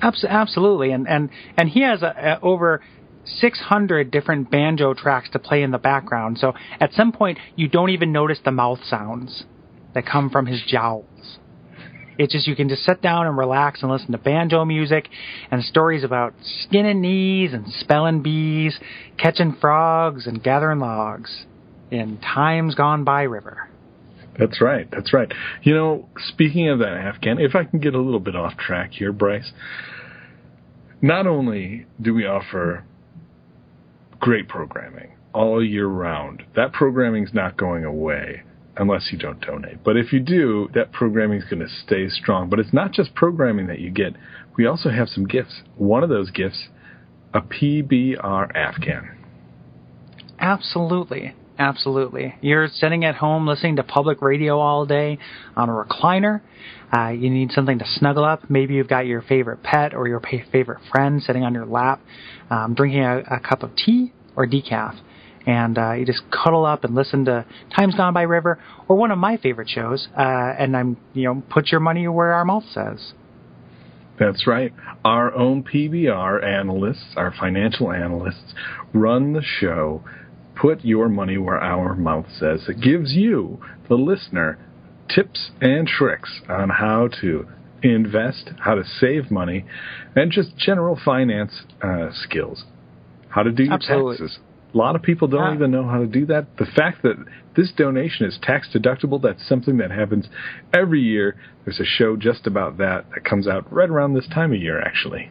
Abs- 0.00 0.24
absolutely, 0.24 0.92
and 0.92 1.08
and 1.08 1.30
and 1.56 1.68
he 1.68 1.82
has 1.82 2.02
a, 2.02 2.38
a, 2.40 2.44
over 2.44 2.80
600 3.24 4.10
different 4.10 4.50
banjo 4.50 4.94
tracks 4.94 5.28
to 5.30 5.38
play 5.38 5.62
in 5.62 5.70
the 5.70 5.78
background. 5.78 6.38
So 6.38 6.54
at 6.80 6.92
some 6.94 7.12
point, 7.12 7.38
you 7.54 7.68
don't 7.68 7.90
even 7.90 8.12
notice 8.12 8.38
the 8.44 8.50
mouth 8.50 8.80
sounds 8.84 9.44
that 9.94 10.06
come 10.06 10.30
from 10.30 10.46
his 10.46 10.62
jowls. 10.66 11.38
It's 12.20 12.34
just 12.34 12.46
you 12.46 12.54
can 12.54 12.68
just 12.68 12.84
sit 12.84 13.00
down 13.00 13.26
and 13.26 13.38
relax 13.38 13.80
and 13.80 13.90
listen 13.90 14.12
to 14.12 14.18
banjo 14.18 14.66
music 14.66 15.08
and 15.50 15.64
stories 15.64 16.04
about 16.04 16.34
skinning 16.42 17.00
knees 17.00 17.54
and 17.54 17.64
spelling 17.78 18.22
bees, 18.22 18.78
catching 19.16 19.56
frogs 19.58 20.26
and 20.26 20.42
gathering 20.42 20.80
logs 20.80 21.46
in 21.90 22.18
times 22.18 22.74
gone 22.74 23.04
by 23.04 23.22
river. 23.22 23.70
That's 24.38 24.60
right. 24.60 24.86
That's 24.90 25.14
right. 25.14 25.32
You 25.62 25.74
know, 25.74 26.08
speaking 26.28 26.68
of 26.68 26.80
that 26.80 26.92
Afghan, 26.92 27.38
if 27.38 27.54
I 27.54 27.64
can 27.64 27.80
get 27.80 27.94
a 27.94 28.00
little 28.00 28.20
bit 28.20 28.36
off 28.36 28.54
track 28.58 28.90
here, 28.92 29.12
Bryce, 29.12 29.50
not 31.00 31.26
only 31.26 31.86
do 32.02 32.12
we 32.12 32.26
offer 32.26 32.84
great 34.18 34.46
programming 34.46 35.12
all 35.32 35.64
year 35.64 35.86
round, 35.86 36.42
that 36.54 36.74
programming's 36.74 37.32
not 37.32 37.56
going 37.56 37.86
away 37.86 38.42
unless 38.80 39.10
you 39.12 39.18
don't 39.18 39.40
donate. 39.40 39.84
But 39.84 39.98
if 39.98 40.10
you 40.10 40.20
do, 40.20 40.70
that 40.74 40.90
programming 40.90 41.38
is 41.38 41.44
going 41.44 41.60
to 41.60 41.68
stay 41.68 42.08
strong. 42.08 42.48
But 42.48 42.58
it's 42.58 42.72
not 42.72 42.92
just 42.92 43.14
programming 43.14 43.66
that 43.66 43.78
you 43.78 43.90
get. 43.90 44.14
We 44.56 44.66
also 44.66 44.88
have 44.88 45.08
some 45.08 45.26
gifts. 45.26 45.60
One 45.76 46.02
of 46.02 46.08
those 46.08 46.30
gifts, 46.30 46.68
a 47.34 47.42
PBR 47.42 48.56
Afghan. 48.56 49.18
Absolutely. 50.38 51.34
Absolutely. 51.58 52.34
You're 52.40 52.68
sitting 52.68 53.04
at 53.04 53.16
home 53.16 53.46
listening 53.46 53.76
to 53.76 53.82
public 53.82 54.22
radio 54.22 54.58
all 54.58 54.86
day 54.86 55.18
on 55.54 55.68
a 55.68 55.72
recliner. 55.72 56.40
Uh, 56.90 57.10
you 57.10 57.28
need 57.28 57.52
something 57.52 57.78
to 57.78 57.84
snuggle 57.86 58.24
up. 58.24 58.48
Maybe 58.48 58.74
you've 58.74 58.88
got 58.88 59.04
your 59.04 59.20
favorite 59.20 59.62
pet 59.62 59.92
or 59.92 60.08
your 60.08 60.22
favorite 60.50 60.80
friend 60.90 61.22
sitting 61.22 61.44
on 61.44 61.52
your 61.52 61.66
lap, 61.66 62.00
um, 62.48 62.72
drinking 62.74 63.04
a, 63.04 63.18
a, 63.18 63.40
cup 63.40 63.62
of 63.62 63.76
tea 63.76 64.10
or 64.36 64.46
decaf. 64.46 64.98
And 65.46 65.78
uh, 65.78 65.92
you 65.92 66.04
just 66.04 66.22
cuddle 66.30 66.66
up 66.66 66.84
and 66.84 66.94
listen 66.94 67.24
to 67.24 67.46
Times 67.74 67.94
Gone 67.94 68.12
by 68.12 68.22
River 68.22 68.58
or 68.88 68.96
one 68.96 69.10
of 69.10 69.18
my 69.18 69.38
favorite 69.38 69.68
shows. 69.68 70.08
Uh, 70.16 70.20
and 70.20 70.76
I'm, 70.76 70.96
you 71.14 71.24
know, 71.24 71.42
put 71.50 71.68
your 71.68 71.80
money 71.80 72.06
where 72.08 72.32
our 72.34 72.44
mouth 72.44 72.64
says. 72.70 73.14
That's 74.18 74.46
right. 74.46 74.74
Our 75.02 75.34
own 75.34 75.64
PBR 75.64 76.44
analysts, 76.44 77.14
our 77.16 77.32
financial 77.40 77.90
analysts, 77.90 78.52
run 78.92 79.32
the 79.32 79.42
show 79.42 80.04
put 80.60 80.84
your 80.84 81.08
money 81.08 81.38
where 81.38 81.60
our 81.60 81.94
mouth 81.94 82.26
says. 82.38 82.68
It 82.68 82.80
gives 82.80 83.12
you, 83.12 83.60
the 83.88 83.94
listener, 83.94 84.58
tips 85.08 85.50
and 85.60 85.86
tricks 85.86 86.40
on 86.48 86.68
how 86.68 87.08
to 87.20 87.46
invest, 87.82 88.50
how 88.60 88.74
to 88.74 88.84
save 88.84 89.30
money, 89.30 89.64
and 90.14 90.30
just 90.30 90.56
general 90.56 90.98
finance 91.02 91.62
uh, 91.82 92.10
skills. 92.12 92.64
How 93.30 93.42
to 93.42 93.50
do 93.50 93.64
your 93.64 93.74
Absolutely. 93.74 94.18
taxes. 94.18 94.38
A 94.72 94.76
lot 94.76 94.94
of 94.94 95.02
people 95.02 95.26
don't 95.28 95.50
Yeah. 95.50 95.54
even 95.54 95.70
know 95.70 95.84
how 95.84 95.98
to 95.98 96.06
do 96.06 96.26
that. 96.26 96.56
The 96.56 96.66
fact 96.66 97.02
that 97.02 97.16
this 97.54 97.72
donation 97.72 98.26
is 98.26 98.38
tax 98.38 98.68
deductible, 98.72 99.20
that's 99.20 99.44
something 99.46 99.78
that 99.78 99.90
happens 99.90 100.28
every 100.72 101.00
year. 101.00 101.34
There's 101.64 101.80
a 101.80 101.84
show 101.84 102.16
just 102.16 102.46
about 102.46 102.78
that 102.78 103.04
that 103.14 103.24
comes 103.24 103.48
out 103.48 103.70
right 103.72 103.88
around 103.90 104.14
this 104.14 104.28
time 104.28 104.52
of 104.52 104.60
year, 104.60 104.80
actually. 104.80 105.30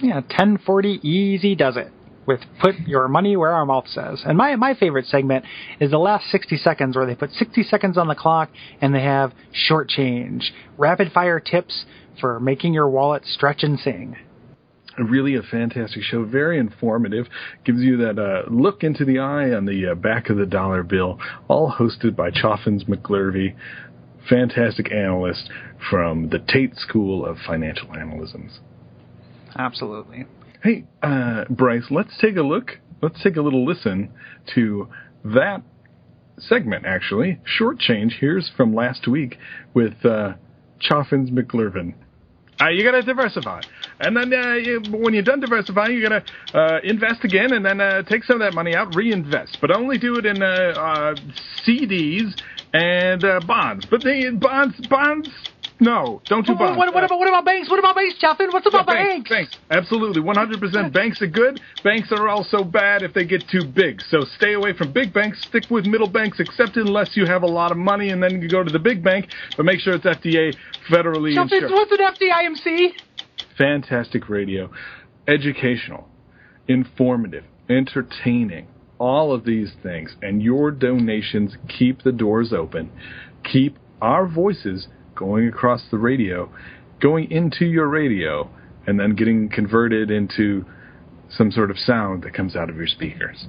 Yeah, 0.00 0.20
1040 0.20 1.00
easy 1.02 1.54
does 1.54 1.76
it. 1.76 1.90
With 2.26 2.40
put 2.60 2.78
your 2.80 3.08
money 3.08 3.38
where 3.38 3.52
our 3.52 3.64
mouth 3.64 3.88
says. 3.88 4.22
And 4.26 4.36
my 4.36 4.54
my 4.56 4.74
favorite 4.74 5.06
segment 5.06 5.46
is 5.80 5.90
the 5.92 5.98
last 5.98 6.26
60 6.30 6.58
seconds 6.58 6.94
where 6.94 7.06
they 7.06 7.14
put 7.14 7.30
60 7.32 7.62
seconds 7.62 7.96
on 7.96 8.06
the 8.06 8.14
clock 8.14 8.50
and 8.82 8.94
they 8.94 9.00
have 9.00 9.32
short 9.50 9.88
change, 9.88 10.52
rapid 10.76 11.10
fire 11.12 11.40
tips 11.40 11.86
for 12.20 12.38
making 12.38 12.74
your 12.74 12.86
wallet 12.90 13.24
stretch 13.24 13.62
and 13.62 13.80
sing. 13.80 14.14
Really 15.04 15.36
a 15.36 15.42
fantastic 15.42 16.02
show, 16.02 16.24
very 16.24 16.58
informative. 16.58 17.26
Gives 17.64 17.80
you 17.80 17.96
that 17.98 18.18
uh, 18.18 18.50
look 18.50 18.82
into 18.82 19.04
the 19.04 19.18
eye 19.18 19.52
on 19.52 19.64
the 19.66 19.92
uh, 19.92 19.94
back 19.94 20.30
of 20.30 20.36
the 20.36 20.46
dollar 20.46 20.82
bill. 20.82 21.18
All 21.48 21.72
hosted 21.72 22.16
by 22.16 22.30
Choffins 22.30 22.88
McGlurvey, 22.88 23.54
fantastic 24.28 24.92
analyst 24.92 25.50
from 25.90 26.28
the 26.28 26.38
Tate 26.38 26.76
School 26.76 27.24
of 27.24 27.36
Financial 27.46 27.88
Analysms. 27.88 28.58
Absolutely. 29.56 30.26
Hey, 30.62 30.84
uh, 31.02 31.44
Bryce, 31.50 31.86
let's 31.90 32.16
take 32.20 32.36
a 32.36 32.42
look. 32.42 32.78
Let's 33.00 33.22
take 33.22 33.36
a 33.36 33.42
little 33.42 33.64
listen 33.64 34.10
to 34.54 34.88
that 35.24 35.62
segment. 36.38 36.84
Actually, 36.84 37.40
short 37.44 37.78
change. 37.78 38.18
Here's 38.20 38.50
from 38.56 38.74
last 38.74 39.06
week 39.06 39.38
with 39.72 40.04
uh, 40.04 40.34
Choffins 40.80 41.30
McGlurvin. 41.30 41.94
Uh, 42.60 42.68
you 42.70 42.82
gotta 42.82 43.02
diversify, 43.02 43.60
and 44.00 44.16
then 44.16 44.32
uh, 44.32 44.54
you, 44.54 44.80
when 44.90 45.14
you're 45.14 45.22
done 45.22 45.40
diversifying, 45.40 45.96
you're 45.98 46.08
going 46.08 46.22
to 46.22 46.58
uh, 46.58 46.78
invest 46.84 47.24
again, 47.24 47.52
and 47.52 47.64
then 47.64 47.80
uh, 47.80 48.02
take 48.02 48.24
some 48.24 48.40
of 48.40 48.40
that 48.40 48.54
money 48.54 48.74
out, 48.74 48.94
reinvest, 48.94 49.58
but 49.60 49.74
only 49.74 49.98
do 49.98 50.16
it 50.16 50.26
in 50.26 50.42
uh, 50.42 50.46
uh, 50.46 51.14
CDs 51.66 52.40
and 52.72 53.24
uh, 53.24 53.40
bonds. 53.46 53.86
But 53.90 54.02
the 54.02 54.36
bonds, 54.40 54.74
bonds, 54.88 55.28
no, 55.80 56.20
don't 56.26 56.44
do 56.44 56.52
What, 56.54 56.58
bonds. 56.58 56.78
what, 56.78 56.94
what 56.94 57.02
Uh, 57.04 57.06
about 57.06 57.18
what 57.20 57.28
about 57.28 57.44
banks? 57.44 57.70
What 57.70 57.78
about 57.78 57.94
banks, 57.94 58.16
Chaffin? 58.18 58.48
What's 58.50 58.66
about 58.66 58.84
yeah, 58.88 58.94
banks? 58.94 59.30
banks, 59.30 59.56
banks, 59.56 59.58
absolutely, 59.70 60.22
100%. 60.22 60.92
banks 60.92 61.22
are 61.22 61.26
good. 61.28 61.60
Banks 61.84 62.10
are 62.10 62.28
also 62.28 62.64
bad 62.64 63.02
if 63.02 63.14
they 63.14 63.24
get 63.24 63.44
too 63.48 63.64
big. 63.64 64.00
So 64.10 64.22
stay 64.36 64.54
away 64.54 64.72
from 64.76 64.92
big 64.92 65.12
banks. 65.14 65.40
Stick 65.42 65.64
with 65.70 65.86
middle 65.86 66.08
banks, 66.08 66.40
except 66.40 66.76
unless 66.76 67.16
you 67.16 67.26
have 67.26 67.42
a 67.44 67.46
lot 67.46 67.70
of 67.70 67.78
money, 67.78 68.10
and 68.10 68.20
then 68.22 68.42
you 68.42 68.48
go 68.48 68.64
to 68.64 68.70
the 68.72 68.78
big 68.80 69.04
bank. 69.04 69.28
But 69.56 69.66
make 69.66 69.78
sure 69.80 69.94
it's 69.94 70.04
FDA 70.04 70.54
federally 70.90 71.34
Chaffin, 71.34 71.62
insured. 71.62 71.70
what's 71.70 71.92
an 71.92 71.98
FDIMC? 71.98 72.92
Fantastic 73.58 74.28
radio, 74.28 74.70
educational, 75.26 76.08
informative, 76.68 77.44
entertaining. 77.68 78.68
All 78.98 79.32
of 79.32 79.44
these 79.44 79.72
things, 79.82 80.16
and 80.22 80.42
your 80.42 80.70
donations 80.72 81.56
keep 81.68 82.02
the 82.02 82.10
doors 82.12 82.52
open, 82.52 82.90
keep 83.44 83.76
our 84.02 84.26
voices 84.26 84.88
going 85.14 85.46
across 85.48 85.82
the 85.90 85.98
radio, 85.98 86.50
going 87.00 87.30
into 87.30 87.64
your 87.64 87.86
radio, 87.88 88.50
and 88.88 88.98
then 88.98 89.14
getting 89.14 89.48
converted 89.48 90.10
into 90.10 90.64
some 91.30 91.52
sort 91.52 91.70
of 91.70 91.78
sound 91.78 92.22
that 92.24 92.34
comes 92.34 92.56
out 92.56 92.70
of 92.70 92.76
your 92.76 92.86
speakers. 92.88 93.46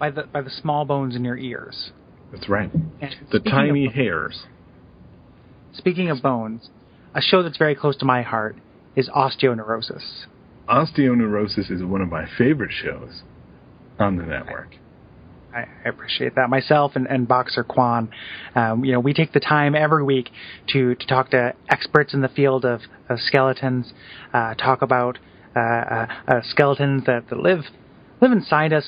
By 0.00 0.10
the 0.10 0.22
by 0.24 0.40
the 0.42 0.50
small 0.50 0.84
bones 0.84 1.14
in 1.14 1.24
your 1.24 1.36
ears. 1.36 1.92
That's 2.32 2.48
right. 2.48 2.70
And 3.00 3.14
The 3.30 3.40
tiny 3.40 3.86
of- 3.86 3.92
hairs. 3.92 4.46
Speaking 5.72 6.10
of 6.10 6.20
bones, 6.22 6.68
a 7.14 7.20
show 7.20 7.42
that's 7.42 7.58
very 7.58 7.74
close 7.76 7.96
to 7.98 8.04
my 8.04 8.22
heart 8.22 8.56
is 8.96 9.08
osteoneurosis. 9.08 10.26
Osteoneurosis 10.68 11.70
is 11.70 11.82
one 11.82 12.00
of 12.00 12.08
my 12.08 12.26
favorite 12.38 12.72
shows 12.72 13.22
on 13.98 14.16
the 14.16 14.22
network. 14.22 14.76
I, 15.54 15.66
I 15.84 15.88
appreciate 15.88 16.36
that. 16.36 16.48
Myself 16.48 16.92
and, 16.94 17.06
and 17.08 17.26
Boxer 17.26 17.64
Kwan, 17.64 18.10
um, 18.54 18.84
you 18.84 18.92
know, 18.92 19.00
we 19.00 19.12
take 19.12 19.32
the 19.32 19.40
time 19.40 19.74
every 19.74 20.04
week 20.04 20.30
to, 20.68 20.94
to 20.94 21.06
talk 21.06 21.30
to 21.30 21.54
experts 21.68 22.14
in 22.14 22.20
the 22.20 22.28
field 22.28 22.64
of, 22.64 22.82
of 23.08 23.18
skeletons, 23.20 23.92
uh, 24.32 24.54
talk 24.54 24.82
about 24.82 25.18
uh, 25.56 25.60
uh, 25.60 26.06
uh, 26.28 26.40
skeletons 26.44 27.04
that, 27.06 27.28
that 27.30 27.38
live 27.38 27.64
live 28.20 28.32
inside 28.32 28.72
us. 28.72 28.84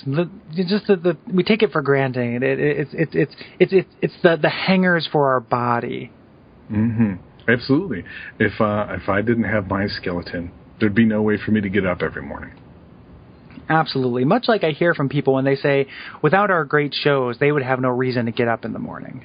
Just 0.55 0.87
the, 0.87 0.97
the, 0.97 1.17
we 1.33 1.43
take 1.43 1.63
it 1.63 1.73
for 1.73 1.83
granted. 1.83 2.43
It, 2.43 2.61
it, 2.61 2.79
it's 2.79 2.91
it's 2.93 3.15
it's 3.15 3.35
it's 3.59 3.73
it's 3.73 3.89
it's 4.01 4.15
the 4.23 4.39
the 4.41 4.51
hangers 4.51 5.09
for 5.11 5.31
our 5.33 5.41
body. 5.41 6.13
hmm 6.69 7.15
Absolutely. 7.49 8.05
If 8.39 8.61
uh, 8.61 8.87
if 8.91 9.09
I 9.09 9.23
didn't 9.23 9.45
have 9.45 9.69
my 9.69 9.87
skeleton, 9.87 10.53
there'd 10.81 10.95
be 10.95 11.05
no 11.05 11.23
way 11.23 11.37
for 11.45 11.51
me 11.51 11.61
to 11.61 11.69
get 11.69 11.87
up 11.87 12.03
every 12.03 12.23
morning. 12.23 12.53
Absolutely. 13.69 14.25
Much 14.25 14.45
like 14.49 14.65
I 14.65 14.71
hear 14.71 14.95
from 14.95 15.09
people 15.09 15.35
when 15.35 15.45
they 15.45 15.57
say, 15.57 15.87
without 16.23 16.51
our 16.51 16.65
great 16.65 16.95
shows, 16.95 17.39
they 17.39 17.53
would 17.53 17.63
have 17.63 17.81
no 17.81 17.89
reason 17.89 18.27
to 18.27 18.33
get 18.33 18.49
up 18.49 18.65
in 18.65 18.73
the 18.73 18.79
morning. 18.79 19.25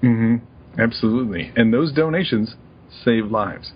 hmm 0.00 0.36
Absolutely. 0.78 1.52
And 1.56 1.72
those 1.74 1.92
donations 1.92 2.54
save 3.04 3.26
lives. 3.26 3.72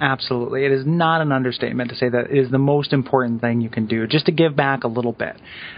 Absolutely. 0.00 0.64
It 0.64 0.72
is 0.72 0.86
not 0.86 1.20
an 1.20 1.30
understatement 1.30 1.90
to 1.90 1.96
say 1.96 2.08
that 2.08 2.30
it 2.30 2.38
is 2.38 2.50
the 2.50 2.58
most 2.58 2.94
important 2.94 3.42
thing 3.42 3.60
you 3.60 3.68
can 3.68 3.86
do, 3.86 4.06
just 4.06 4.24
to 4.26 4.32
give 4.32 4.56
back 4.56 4.84
a 4.84 4.88
little 4.88 5.12
bit. 5.12 5.36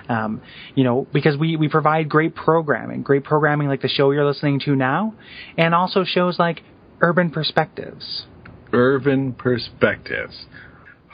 Um, 0.08 0.40
you 0.76 0.84
know, 0.84 1.08
because 1.12 1.36
we, 1.36 1.56
we 1.56 1.68
provide 1.68 2.08
great 2.08 2.36
programming, 2.36 3.02
great 3.02 3.24
programming 3.24 3.66
like 3.66 3.82
the 3.82 3.88
show 3.88 4.12
you're 4.12 4.24
listening 4.24 4.60
to 4.60 4.76
now, 4.76 5.14
and 5.58 5.74
also 5.74 6.04
shows 6.04 6.38
like 6.38 6.62
Urban 7.02 7.30
Perspectives. 7.30 8.26
Urban 8.72 9.32
Perspectives, 9.32 10.46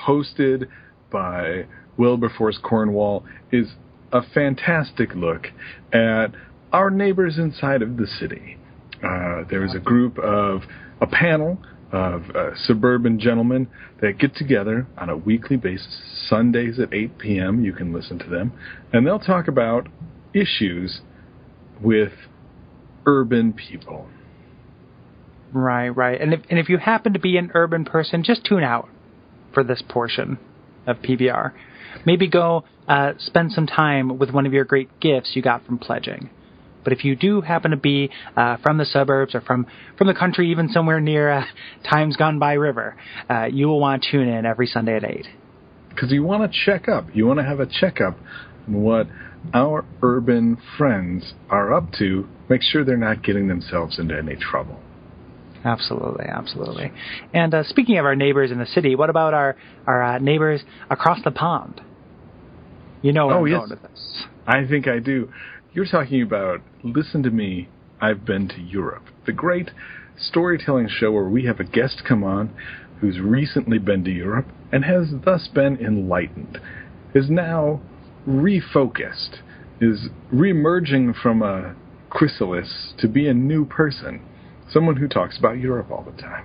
hosted 0.07 0.69
by 1.11 1.65
Wilberforce 1.97 2.59
Cornwall, 2.63 3.25
is 3.51 3.73
a 4.13 4.21
fantastic 4.35 5.15
look 5.15 5.47
at 5.93 6.27
our 6.73 6.91
neighbors 6.91 7.39
inside 7.39 7.81
of 7.81 7.97
the 7.97 8.07
city. 8.07 8.59
Uh, 9.03 9.45
there's 9.49 9.75
a 9.75 9.79
group 9.79 10.19
of 10.19 10.63
a 11.01 11.07
panel 11.07 11.59
of 11.91 12.25
uh, 12.37 12.51
suburban 12.67 13.19
gentlemen 13.19 13.67
that 14.03 14.19
get 14.19 14.35
together 14.35 14.87
on 14.99 15.09
a 15.09 15.17
weekly 15.17 15.57
basis, 15.57 16.03
Sundays 16.29 16.79
at 16.79 16.93
8 16.93 17.17
p.m. 17.19 17.65
You 17.65 17.73
can 17.73 17.95
listen 17.95 18.19
to 18.19 18.29
them, 18.29 18.53
and 18.93 19.07
they'll 19.07 19.19
talk 19.19 19.49
about 19.49 19.89
issues 20.35 21.01
with 21.81 22.13
urban 23.07 23.55
people. 23.55 24.07
Right, 25.53 25.89
right. 25.89 26.21
And 26.21 26.35
if, 26.35 26.41
and 26.51 26.59
if 26.59 26.69
you 26.69 26.79
happen 26.79 27.15
to 27.15 27.19
be 27.19 27.37
an 27.37 27.51
urban 27.55 27.85
person, 27.85 28.23
just 28.23 28.45
tune 28.45 28.63
out 28.63 28.89
for 29.55 29.65
this 29.65 29.83
portion 29.89 30.39
of 30.87 30.99
PBR. 30.99 31.53
Maybe 32.05 32.29
go 32.29 32.65
uh, 32.87 33.13
spend 33.19 33.53
some 33.53 33.67
time 33.67 34.19
with 34.19 34.31
one 34.31 34.47
of 34.47 34.53
your 34.53 34.65
great 34.65 35.01
gifts 35.01 35.33
you 35.35 35.43
got 35.43 35.65
from 35.65 35.79
pledging. 35.79 36.31
But 36.85 36.93
if 36.93 37.05
you 37.05 37.17
do 37.17 37.41
happen 37.41 37.73
to 37.73 37.77
be 37.77 38.11
uh, 38.37 38.57
from 38.59 38.79
the 38.79 38.85
suburbs 38.85 39.35
or 39.35 39.41
from, 39.41 39.67
from 39.97 40.07
the 40.07 40.15
country, 40.15 40.51
even 40.51 40.69
somewhere 40.69 41.01
near 41.01 41.31
uh, 41.31 41.45
Times 41.89 42.17
Gone 42.17 42.39
By 42.39 42.55
River, 42.55 42.97
uh, 43.29 43.45
you 43.47 43.67
will 43.67 43.81
want 43.81 44.03
to 44.03 44.11
tune 44.11 44.29
in 44.29 44.47
every 44.47 44.67
Sunday 44.67 44.97
at 44.97 45.05
8. 45.05 45.27
because 45.91 46.13
you 46.13 46.23
want 46.23 46.51
to 46.51 46.59
check 46.65 46.89
up. 46.89 47.07
You 47.15 47.27
want 47.27 47.41
to 47.41 47.45
have 47.45 47.61
a 47.61 47.67
checkup 47.67 48.17
on 48.67 48.83
what 48.83 49.07
our 49.53 49.85
urban 50.03 50.57
friends 50.77 51.35
are 51.51 51.75
up 51.75 51.93
to. 51.99 52.27
Make 52.49 52.63
sure 52.63 52.85
they're 52.85 52.97
not 52.97 53.23
getting 53.23 53.49
themselves 53.49 53.99
into 53.99 54.17
any 54.17 54.37
trouble. 54.37 54.81
Absolutely, 55.69 56.25
absolutely. 56.27 56.93
And 57.35 57.53
uh, 57.53 57.63
speaking 57.65 57.99
of 57.99 58.05
our 58.07 58.17
neighbors 58.17 58.51
in 58.51 58.59
the 58.59 58.67
city, 58.67 58.95
what 58.95 59.11
about 59.11 59.35
our, 59.35 59.57
our 59.87 60.03
uh, 60.03 60.19
neighbors 60.19 60.63
across 60.91 61.19
the 61.25 61.31
pond? 61.31 61.81
You 63.03 63.13
know 63.13 63.31
Oh, 63.31 63.41
I'm 63.41 63.47
yes. 63.47 63.59
going 63.59 63.71
with 63.71 63.83
this. 63.83 64.25
I 64.47 64.67
think 64.67 64.89
I 64.89 64.99
do. 64.99 65.31
You're 65.75 65.87
talking 65.87 66.23
about 66.23 66.61
Listen 66.83 67.23
to 67.23 67.31
Me, 67.31 67.69
I've 68.01 68.25
Been 68.25 68.49
to 68.49 68.61
Europe, 68.61 69.05
the 69.27 69.33
great 69.33 69.71
storytelling 70.17 70.89
show 70.89 71.13
where 71.13 71.29
we 71.29 71.45
have 71.45 71.61
a 71.61 71.65
guest 71.65 72.03
come 72.09 72.25
on 72.25 72.53
who's 73.01 73.21
recently 73.21 73.79
been 73.79 74.03
to 74.05 74.11
Europe 74.11 74.47
and 74.73 74.85
has 74.85 75.09
thus 75.25 75.49
been 75.49 75.77
enlightened, 75.77 76.59
is 77.15 77.31
now 77.31 77.81
refocused, 78.27 79.39
is 79.81 80.09
reemerging 80.33 81.15
from 81.23 81.43
a 81.43 81.75
chrysalis 82.11 82.95
to 82.99 83.07
be 83.07 83.29
a 83.29 83.35
new 83.35 83.65
person, 83.65 84.21
someone 84.73 84.97
who 84.97 85.09
talks 85.09 85.39
about 85.39 85.59
Europe 85.59 85.91
all 85.91 86.03
the 86.05 86.21
time. 86.21 86.45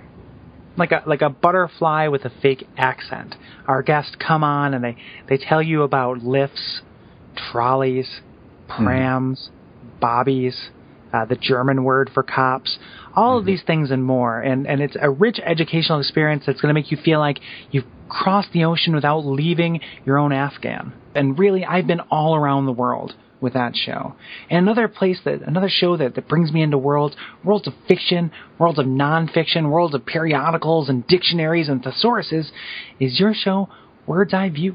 like 0.76 0.92
a 0.92 1.02
like 1.06 1.22
a 1.22 1.30
butterfly 1.30 2.08
with 2.08 2.24
a 2.24 2.30
fake 2.42 2.66
accent. 2.76 3.34
Our 3.68 3.82
guests 3.82 4.16
come 4.18 4.42
on 4.42 4.74
and 4.74 4.82
they 4.84 4.96
they 5.28 5.38
tell 5.38 5.62
you 5.62 5.82
about 5.82 6.18
lifts, 6.22 6.82
trolleys, 7.50 8.20
prams, 8.68 9.50
bobbies, 10.00 10.70
uh, 11.12 11.24
the 11.26 11.36
German 11.36 11.84
word 11.84 12.10
for 12.12 12.22
cops, 12.22 12.78
all 13.14 13.38
of 13.38 13.44
these 13.44 13.62
things 13.64 13.90
and 13.90 14.04
more. 14.04 14.40
And 14.40 14.66
and 14.66 14.80
it's 14.80 14.96
a 15.00 15.10
rich 15.10 15.38
educational 15.44 16.00
experience 16.00 16.44
that's 16.46 16.60
going 16.60 16.74
to 16.74 16.80
make 16.80 16.90
you 16.90 16.98
feel 17.04 17.20
like 17.20 17.38
you've 17.70 17.86
crossed 18.08 18.52
the 18.52 18.64
ocean 18.64 18.94
without 18.94 19.20
leaving 19.24 19.80
your 20.04 20.18
own 20.18 20.32
Afghan. 20.32 20.92
And 21.14 21.38
really, 21.38 21.64
I've 21.64 21.86
been 21.86 22.00
all 22.10 22.34
around 22.34 22.66
the 22.66 22.72
world 22.72 23.14
with 23.44 23.52
that 23.52 23.76
show. 23.76 24.16
And 24.50 24.58
another 24.66 24.88
place 24.88 25.20
that 25.24 25.42
another 25.42 25.68
show 25.70 25.96
that, 25.98 26.16
that 26.16 26.26
brings 26.26 26.50
me 26.50 26.62
into 26.62 26.78
worlds, 26.78 27.14
worlds 27.44 27.68
of 27.68 27.74
fiction, 27.86 28.32
worlds 28.58 28.78
of 28.78 28.86
nonfiction, 28.86 29.70
worlds 29.70 29.94
of 29.94 30.04
periodicals 30.04 30.88
and 30.88 31.06
dictionaries 31.06 31.68
and 31.68 31.84
thesauruses, 31.84 32.48
is 32.98 33.20
your 33.20 33.34
show 33.34 33.68
Words 34.06 34.34
Eye 34.34 34.48
View. 34.48 34.74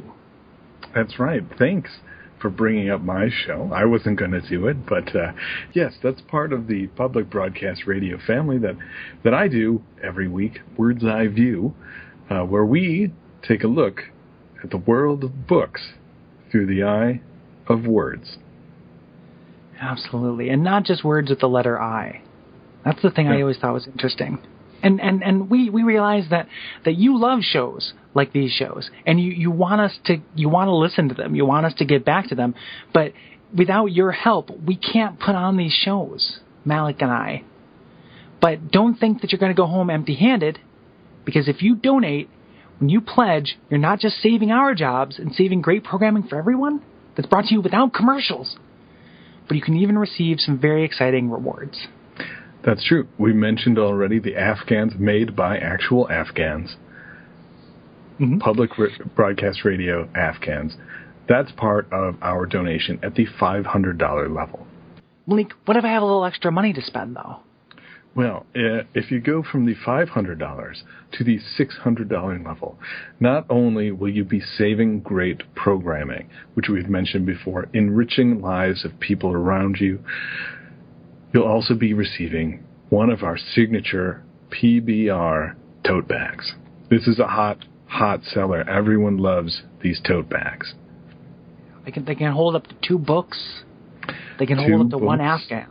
That's 0.96 1.20
right. 1.20 1.42
Thanks 1.58 1.90
for 2.40 2.50
bringing 2.50 2.90
up 2.90 3.02
my 3.02 3.30
show. 3.46 3.72
I 3.74 3.86
wasn't 3.86 4.18
going 4.18 4.32
to 4.32 4.42
do 4.42 4.68
it, 4.68 4.86
but 4.86 5.14
uh, 5.16 5.34
yes, 5.74 5.96
that's 6.02 6.22
part 6.22 6.54
of 6.54 6.68
the 6.68 6.88
public 6.88 7.30
broadcast 7.30 7.86
radio 7.86 8.18
family 8.26 8.60
that 8.60 8.76
that 9.24 9.34
I 9.34 9.48
do 9.48 9.82
every 10.02 10.28
week. 10.28 10.60
Words 10.78 11.04
Eye 11.04 11.28
View, 11.28 11.74
uh, 12.30 12.44
where 12.44 12.66
we 12.66 13.12
take 13.48 13.64
a 13.64 13.68
look 13.68 14.04
at 14.64 14.70
the 14.70 14.78
world 14.78 15.24
of 15.24 15.48
books 15.48 15.94
through 16.52 16.68
the 16.68 16.84
eye 16.84 17.22
of 17.68 17.86
words. 17.86 18.38
Absolutely, 19.80 20.50
and 20.50 20.64
not 20.64 20.84
just 20.84 21.04
words 21.04 21.30
with 21.30 21.40
the 21.40 21.48
letter 21.48 21.80
I. 21.80 22.22
That's 22.84 23.02
the 23.02 23.12
thing 23.12 23.28
I 23.28 23.42
always 23.42 23.58
thought 23.58 23.74
was 23.74 23.88
interesting. 23.88 24.40
And 24.82 25.02
and 25.02 25.24
and 25.24 25.50
we 25.50 25.70
we 25.70 25.84
realize 25.84 26.26
that 26.30 26.48
that 26.86 26.96
you 26.96 27.18
love 27.20 27.40
shows 27.42 27.94
like 28.14 28.32
these 28.32 28.52
shows, 28.52 28.90
and 29.06 29.20
you 29.20 29.32
you 29.32 29.52
want 29.52 29.82
us 29.82 29.98
to 30.06 30.18
you 30.36 30.50
want 30.50 30.68
to 30.68 30.76
listen 30.76 31.10
to 31.10 31.16
them, 31.16 31.36
you 31.36 31.46
want 31.46 31.66
us 31.66 31.74
to 31.76 31.86
get 31.86 32.06
back 32.06 32.30
to 32.30 32.36
them, 32.36 32.56
but 32.94 33.14
without 33.56 33.88
your 33.88 34.12
help, 34.12 34.50
we 34.66 34.76
can't 34.76 35.20
put 35.20 35.36
on 35.36 35.58
these 35.58 35.74
shows, 35.74 36.40
Malik 36.64 37.02
and 37.02 37.12
I. 37.12 37.44
But 38.42 38.72
don't 38.72 38.96
think 38.96 39.22
that 39.22 39.32
you're 39.32 39.40
going 39.40 39.52
to 39.52 39.58
go 39.58 39.66
home 39.66 39.90
empty-handed, 39.90 40.60
because 41.26 41.50
if 41.50 41.62
you 41.62 41.76
donate, 41.76 42.30
when 42.80 42.90
you 42.90 43.02
pledge, 43.02 43.58
you're 43.70 43.80
not 43.80 44.00
just 44.00 44.22
saving 44.22 44.52
our 44.52 44.74
jobs 44.76 45.20
and 45.20 45.34
saving 45.34 45.62
great 45.62 45.84
programming 45.84 46.24
for 46.24 46.38
everyone 46.38 46.82
that's 47.16 47.28
brought 47.28 47.46
to 47.46 47.54
you 47.54 47.60
without 47.60 47.94
commercials 47.94 48.56
but 49.50 49.58
you 49.58 49.62
can 49.62 49.76
even 49.76 49.98
receive 49.98 50.40
some 50.40 50.58
very 50.58 50.86
exciting 50.86 51.30
rewards. 51.30 51.88
That's 52.64 52.86
true. 52.86 53.08
We 53.18 53.34
mentioned 53.34 53.78
already 53.78 54.20
the 54.20 54.36
Afghans 54.38 54.94
made 54.98 55.36
by 55.36 55.58
actual 55.58 56.10
Afghans. 56.10 56.78
Mhm. 58.20 58.40
Public 58.40 58.78
r- 58.78 58.90
broadcast 59.16 59.66
radio 59.66 60.08
Afghans. 60.14 60.78
That's 61.28 61.52
part 61.54 61.92
of 61.92 62.16
our 62.22 62.46
donation 62.46 63.00
at 63.02 63.16
the 63.16 63.26
$500 63.26 64.28
level. 64.28 64.68
Malik, 65.26 65.54
what 65.66 65.78
if 65.78 65.84
I 65.84 65.90
have 65.90 66.04
a 66.04 66.06
little 66.06 66.26
extra 66.26 66.52
money 66.52 66.74
to 66.74 66.82
spend, 66.82 67.16
though? 67.16 67.38
Well, 68.16 68.46
uh, 68.56 68.84
if 68.94 69.12
you 69.12 69.20
go 69.20 69.44
from 69.44 69.66
the 69.66 69.76
$500 69.76 70.84
to 71.14 71.24
the 71.24 71.40
$600 71.58 72.46
level, 72.46 72.80
not 73.20 73.46
only 73.50 73.92
will 73.92 74.10
you 74.10 74.24
be 74.24 74.40
saving 74.40 75.02
great 75.02 75.44
programming, 75.56 76.30
which 76.56 76.70
we've 76.70 76.90
mentioned 76.90 77.26
before, 77.26 77.68
enriching 77.74 78.42
lives 78.42 78.84
of 78.84 79.00
people 79.00 79.32
around 79.32 79.78
you, 79.80 80.00
you'll 81.34 81.48
also 81.48 81.76
be 81.76 81.94
receiving 81.94 82.64
one 82.90 83.10
of 83.10 83.24
our 83.24 83.38
signature 83.38 84.24
PBR 84.52 85.56
tote 85.86 86.08
bags. 86.08 86.54
This 86.90 87.08
is 87.08 87.20
a 87.20 87.28
hot, 87.28 87.66
hot 87.88 88.24
seller. 88.24 88.68
Everyone 88.68 89.18
loves 89.18 89.62
these 89.82 90.02
tote 90.06 90.28
bags. 90.30 90.74
They 91.86 91.92
can 91.92 92.06
they 92.06 92.16
can 92.16 92.32
hold 92.34 92.56
up 92.56 92.68
to 92.68 92.76
two 92.86 92.98
books. 92.98 93.64
They 94.38 94.46
can 94.46 94.58
Two 94.58 94.78
hold 94.78 94.94
up 94.94 95.00
to 95.00 95.06
one. 95.06 95.22
Afghan. 95.22 95.68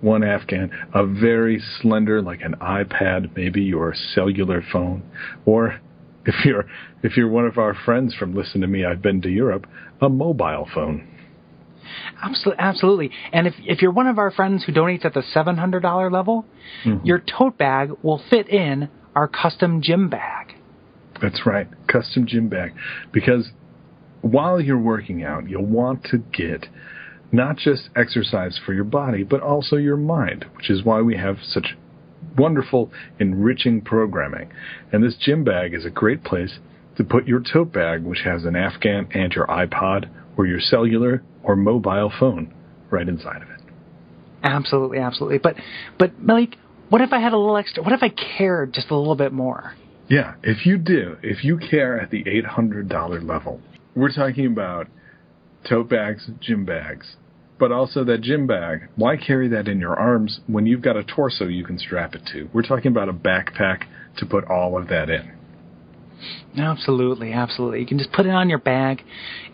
One 0.00 0.22
Afghan, 0.22 0.70
a 0.94 1.04
very 1.04 1.60
slender, 1.80 2.22
like 2.22 2.40
an 2.42 2.54
iPad, 2.60 3.36
maybe 3.36 3.62
your 3.62 3.94
cellular 4.14 4.62
phone, 4.72 5.02
or 5.44 5.80
if 6.24 6.44
you're 6.44 6.66
if 7.02 7.16
you're 7.16 7.28
one 7.28 7.46
of 7.46 7.58
our 7.58 7.74
friends 7.74 8.14
from 8.14 8.34
Listen 8.34 8.60
to 8.60 8.66
Me, 8.66 8.84
I've 8.84 9.02
been 9.02 9.20
to 9.22 9.28
Europe, 9.28 9.66
a 10.00 10.08
mobile 10.08 10.68
phone. 10.74 11.06
Absolutely, 12.22 12.60
absolutely. 12.62 13.10
And 13.32 13.46
if 13.46 13.54
if 13.64 13.82
you're 13.82 13.92
one 13.92 14.06
of 14.06 14.18
our 14.18 14.30
friends 14.30 14.64
who 14.64 14.72
donates 14.72 15.04
at 15.04 15.14
the 15.14 15.22
seven 15.22 15.56
hundred 15.56 15.80
dollar 15.80 16.10
level, 16.10 16.44
Mhm. 16.84 17.00
your 17.04 17.18
tote 17.18 17.56
bag 17.58 17.92
will 18.02 18.18
fit 18.18 18.48
in 18.48 18.88
our 19.14 19.26
custom 19.26 19.80
gym 19.80 20.08
bag. 20.08 20.54
That's 21.20 21.44
right, 21.46 21.66
custom 21.86 22.26
gym 22.26 22.48
bag. 22.48 22.74
Because 23.10 23.50
while 24.20 24.60
you're 24.60 24.78
working 24.78 25.24
out, 25.24 25.48
you'll 25.48 25.64
want 25.64 26.04
to 26.04 26.18
get 26.18 26.68
not 27.32 27.56
just 27.56 27.90
exercise 27.94 28.58
for 28.64 28.72
your 28.72 28.84
body, 28.84 29.22
but 29.22 29.40
also 29.40 29.76
your 29.76 29.96
mind, 29.96 30.46
which 30.56 30.70
is 30.70 30.84
why 30.84 31.00
we 31.00 31.16
have 31.16 31.36
such 31.42 31.76
wonderful, 32.36 32.90
enriching 33.18 33.80
programming. 33.80 34.50
And 34.92 35.02
this 35.02 35.16
gym 35.16 35.44
bag 35.44 35.74
is 35.74 35.84
a 35.84 35.90
great 35.90 36.24
place 36.24 36.58
to 36.96 37.04
put 37.04 37.26
your 37.26 37.40
tote 37.40 37.72
bag, 37.72 38.02
which 38.02 38.20
has 38.24 38.44
an 38.44 38.56
Afghan 38.56 39.08
and 39.12 39.32
your 39.32 39.46
iPod 39.46 40.08
or 40.36 40.46
your 40.46 40.60
cellular 40.60 41.22
or 41.42 41.56
mobile 41.56 42.12
phone 42.18 42.52
right 42.90 43.08
inside 43.08 43.42
of 43.42 43.50
it. 43.50 43.60
Absolutely, 44.42 44.98
absolutely. 44.98 45.38
But 45.38 45.56
but 45.98 46.18
Malik, 46.20 46.56
what 46.88 47.00
if 47.00 47.12
I 47.12 47.20
had 47.20 47.32
a 47.32 47.36
little 47.36 47.56
extra? 47.56 47.82
What 47.82 47.92
if 47.92 48.02
I 48.02 48.08
cared 48.08 48.72
just 48.72 48.90
a 48.90 48.96
little 48.96 49.16
bit 49.16 49.32
more? 49.32 49.74
Yeah, 50.08 50.34
if 50.42 50.64
you 50.64 50.78
do, 50.78 51.16
if 51.22 51.44
you 51.44 51.58
care 51.58 52.00
at 52.00 52.10
the 52.10 52.24
$800 52.24 53.28
level, 53.28 53.60
we're 53.94 54.12
talking 54.12 54.46
about 54.46 54.86
tote 55.68 55.88
bags, 55.88 56.30
gym 56.40 56.64
bags, 56.64 57.16
but 57.58 57.72
also 57.72 58.04
that 58.04 58.20
gym 58.20 58.46
bag. 58.46 58.88
Why 58.96 59.16
carry 59.16 59.48
that 59.48 59.68
in 59.68 59.80
your 59.80 59.96
arms 59.96 60.40
when 60.46 60.66
you've 60.66 60.82
got 60.82 60.96
a 60.96 61.04
torso 61.04 61.46
you 61.46 61.64
can 61.64 61.78
strap 61.78 62.14
it 62.14 62.22
to? 62.32 62.48
We're 62.52 62.62
talking 62.62 62.92
about 62.92 63.08
a 63.08 63.12
backpack 63.12 63.84
to 64.18 64.26
put 64.26 64.44
all 64.44 64.80
of 64.80 64.88
that 64.88 65.10
in. 65.10 65.32
Absolutely, 66.56 67.32
absolutely. 67.32 67.80
You 67.80 67.86
can 67.86 67.98
just 67.98 68.10
put 68.12 68.26
it 68.26 68.30
on 68.30 68.48
your 68.48 68.58
bag 68.58 69.04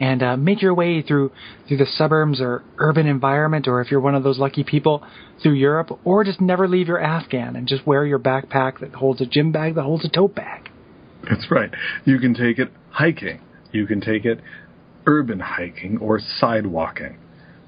and 0.01 0.23
uh, 0.23 0.37
make 0.37 0.62
your 0.62 0.73
way 0.75 1.03
through 1.03 1.31
through 1.69 1.77
the 1.77 1.87
suburbs 1.87 2.41
or 2.41 2.62
urban 2.79 3.07
environment, 3.07 3.69
or 3.69 3.83
if 3.83 3.91
you're 3.91 4.01
one 4.01 4.15
of 4.15 4.23
those 4.23 4.39
lucky 4.39 4.65
people, 4.65 5.03
through 5.43 5.53
Europe, 5.53 5.99
or 6.05 6.25
just 6.25 6.41
never 6.41 6.67
leave 6.67 6.89
your 6.89 7.01
Afghan 7.01 7.57
and 7.57 7.69
just 7.69 7.87
wear 7.87 8.07
your 8.07 8.19
backpack 8.19 8.81
that 8.81 8.95
holds 8.95 9.21
a 9.21 9.27
gym 9.27 9.53
bag 9.53 9.75
that 9.75 9.83
holds 9.83 10.05
a 10.05 10.09
tote 10.09 10.35
bag. 10.35 10.71
That's 11.29 11.51
right. 11.51 11.71
You 12.07 12.19
can 12.19 12.33
take 12.33 12.59
it 12.59 12.71
hiking. 12.91 13.41
You 13.73 13.87
can 13.87 14.01
take 14.01 14.25
it 14.25 14.41
urban 15.07 15.41
hiking 15.41 15.99
or 15.99 16.21
sidewalking. 16.41 17.17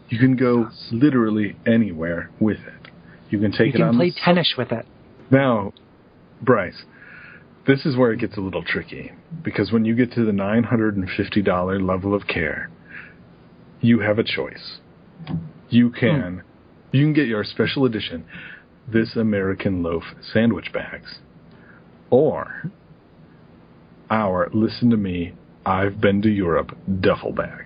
You 0.08 0.18
can 0.18 0.36
go 0.36 0.68
literally 0.92 1.56
anywhere 1.66 2.30
with 2.40 2.58
it. 2.58 2.90
You 3.30 3.40
can 3.40 3.50
take 3.50 3.60
you 3.60 3.66
it 3.68 3.72
can 3.72 3.82
on 3.82 3.96
play 3.96 4.10
the 4.10 4.16
tennis 4.24 4.54
with 4.56 4.70
it. 4.72 4.86
Now, 5.30 5.72
Bryce, 6.40 6.84
this 7.66 7.84
is 7.84 7.96
where 7.96 8.12
it 8.12 8.20
gets 8.20 8.36
a 8.36 8.40
little 8.40 8.62
tricky 8.62 9.12
because 9.42 9.72
when 9.72 9.84
you 9.84 9.94
get 9.96 10.12
to 10.12 10.24
the 10.24 10.32
$950 10.32 11.86
level 11.86 12.14
of 12.14 12.26
care, 12.28 12.70
you 13.80 14.00
have 14.00 14.18
a 14.18 14.24
choice. 14.24 14.78
You 15.68 15.88
hmm. 15.88 15.94
can 15.94 16.42
you 16.92 17.04
can 17.04 17.12
get 17.12 17.26
your 17.26 17.42
special 17.44 17.84
edition 17.84 18.24
This 18.90 19.16
American 19.16 19.82
Loaf 19.82 20.04
sandwich 20.32 20.72
bags 20.72 21.18
or 22.10 22.70
our 24.08 24.48
listen 24.54 24.90
to 24.90 24.96
me 24.96 25.34
I've 25.66 26.00
been 26.00 26.22
to 26.22 26.28
Europe 26.28 26.76
duffel 27.00 27.32
bag. 27.32 27.64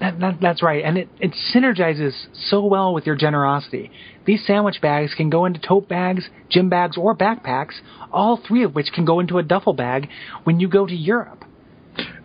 That, 0.00 0.18
that, 0.20 0.38
that's 0.42 0.62
right, 0.62 0.84
and 0.84 0.98
it, 0.98 1.08
it 1.20 1.34
synergizes 1.54 2.12
so 2.48 2.64
well 2.64 2.92
with 2.92 3.06
your 3.06 3.16
generosity. 3.16 3.90
These 4.26 4.46
sandwich 4.46 4.80
bags 4.82 5.14
can 5.14 5.30
go 5.30 5.46
into 5.46 5.58
tote 5.58 5.88
bags, 5.88 6.28
gym 6.50 6.68
bags, 6.68 6.98
or 6.98 7.16
backpacks, 7.16 7.80
all 8.12 8.40
three 8.46 8.62
of 8.62 8.74
which 8.74 8.88
can 8.94 9.06
go 9.06 9.20
into 9.20 9.38
a 9.38 9.42
duffel 9.42 9.72
bag 9.72 10.08
when 10.44 10.60
you 10.60 10.68
go 10.68 10.86
to 10.86 10.94
Europe. 10.94 11.44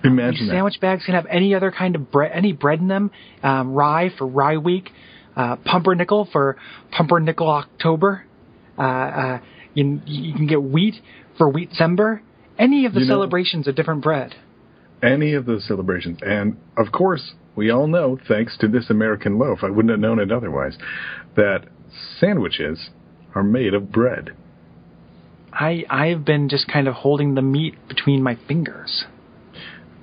Imagine 0.03 0.31
These 0.31 0.47
that. 0.47 0.53
sandwich 0.53 0.79
bags 0.81 1.05
can 1.05 1.13
have 1.13 1.25
any 1.29 1.55
other 1.55 1.71
kind 1.71 1.95
of 1.95 2.11
bread, 2.11 2.31
any 2.33 2.51
bread 2.51 2.79
in 2.79 2.87
them. 2.89 3.11
Um, 3.41 3.73
rye 3.73 4.09
for 4.17 4.27
Rye 4.27 4.57
Week, 4.57 4.89
uh, 5.37 5.55
pumpernickel 5.63 6.27
for 6.31 6.57
Pumpernickel 6.91 7.49
October. 7.49 8.25
Uh, 8.77 8.81
uh, 8.81 9.39
you, 9.73 10.01
you 10.05 10.33
can 10.33 10.47
get 10.47 10.61
wheat 10.61 10.95
for 11.37 11.47
Wheat 11.47 11.69
December. 11.69 12.21
Any 12.61 12.85
of 12.85 12.93
the 12.93 12.99
You 13.01 13.07
know- 13.07 13.15
celebrations 13.15 13.67
of 13.67 13.75
different 13.75 14.01
bread. 14.01 14.35
any 15.03 15.33
of 15.33 15.47
the 15.47 15.59
celebrations. 15.59 16.19
And 16.21 16.57
of 16.77 16.91
course, 16.91 17.33
we 17.55 17.71
all 17.71 17.87
know, 17.87 18.19
thanks 18.27 18.55
to 18.57 18.67
this 18.67 18.91
American 18.91 19.39
loaf, 19.39 19.63
I 19.63 19.69
wouldn't 19.71 19.89
have 19.89 19.99
known 19.99 20.19
it 20.19 20.31
otherwise, 20.31 20.77
that 21.33 21.65
sandwiches 22.19 22.91
are 23.33 23.41
made 23.41 23.73
of 23.73 23.91
bread. 23.91 24.29
I 25.51 25.85
I've 25.89 26.23
been 26.23 26.49
just 26.49 26.67
kind 26.67 26.87
of 26.87 26.93
holding 26.93 27.33
the 27.33 27.41
meat 27.41 27.73
between 27.87 28.21
my 28.21 28.35
fingers. 28.47 29.05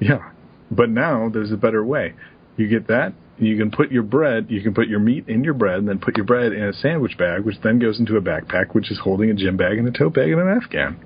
Yeah. 0.01 0.31
But 0.71 0.91
now 0.91 1.29
there's 1.33 1.53
a 1.53 1.57
better 1.57 1.85
way. 1.85 2.15
You 2.57 2.67
get 2.67 2.89
that, 2.89 3.13
you 3.39 3.57
can 3.57 3.71
put 3.71 3.93
your 3.93 4.03
bread, 4.03 4.47
you 4.49 4.61
can 4.63 4.75
put 4.75 4.89
your 4.89 4.99
meat 4.99 5.29
in 5.29 5.45
your 5.45 5.55
bread, 5.55 5.79
and 5.79 5.89
then 5.89 6.01
put 6.01 6.17
your 6.17 6.27
bread 6.27 6.53
in 6.53 6.65
a 6.65 6.73
sandwich 6.73 7.17
bag, 7.17 7.45
which 7.45 7.61
then 7.63 7.79
goes 7.79 8.01
into 8.01 8.17
a 8.17 8.21
backpack, 8.21 8.75
which 8.75 8.91
is 8.91 8.99
holding 8.99 9.31
a 9.31 9.35
gym 9.35 9.57
bag 9.57 9.79
and 9.79 9.87
a 9.87 9.93
tote 9.93 10.15
bag 10.15 10.33
and 10.33 10.41
an 10.41 10.49
Afghan. 10.49 10.97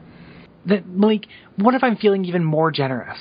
That 0.67 0.87
Malik, 0.87 1.27
what 1.57 1.75
if 1.75 1.83
I'm 1.83 1.97
feeling 1.97 2.25
even 2.25 2.45
more 2.45 2.71
generous? 2.71 3.19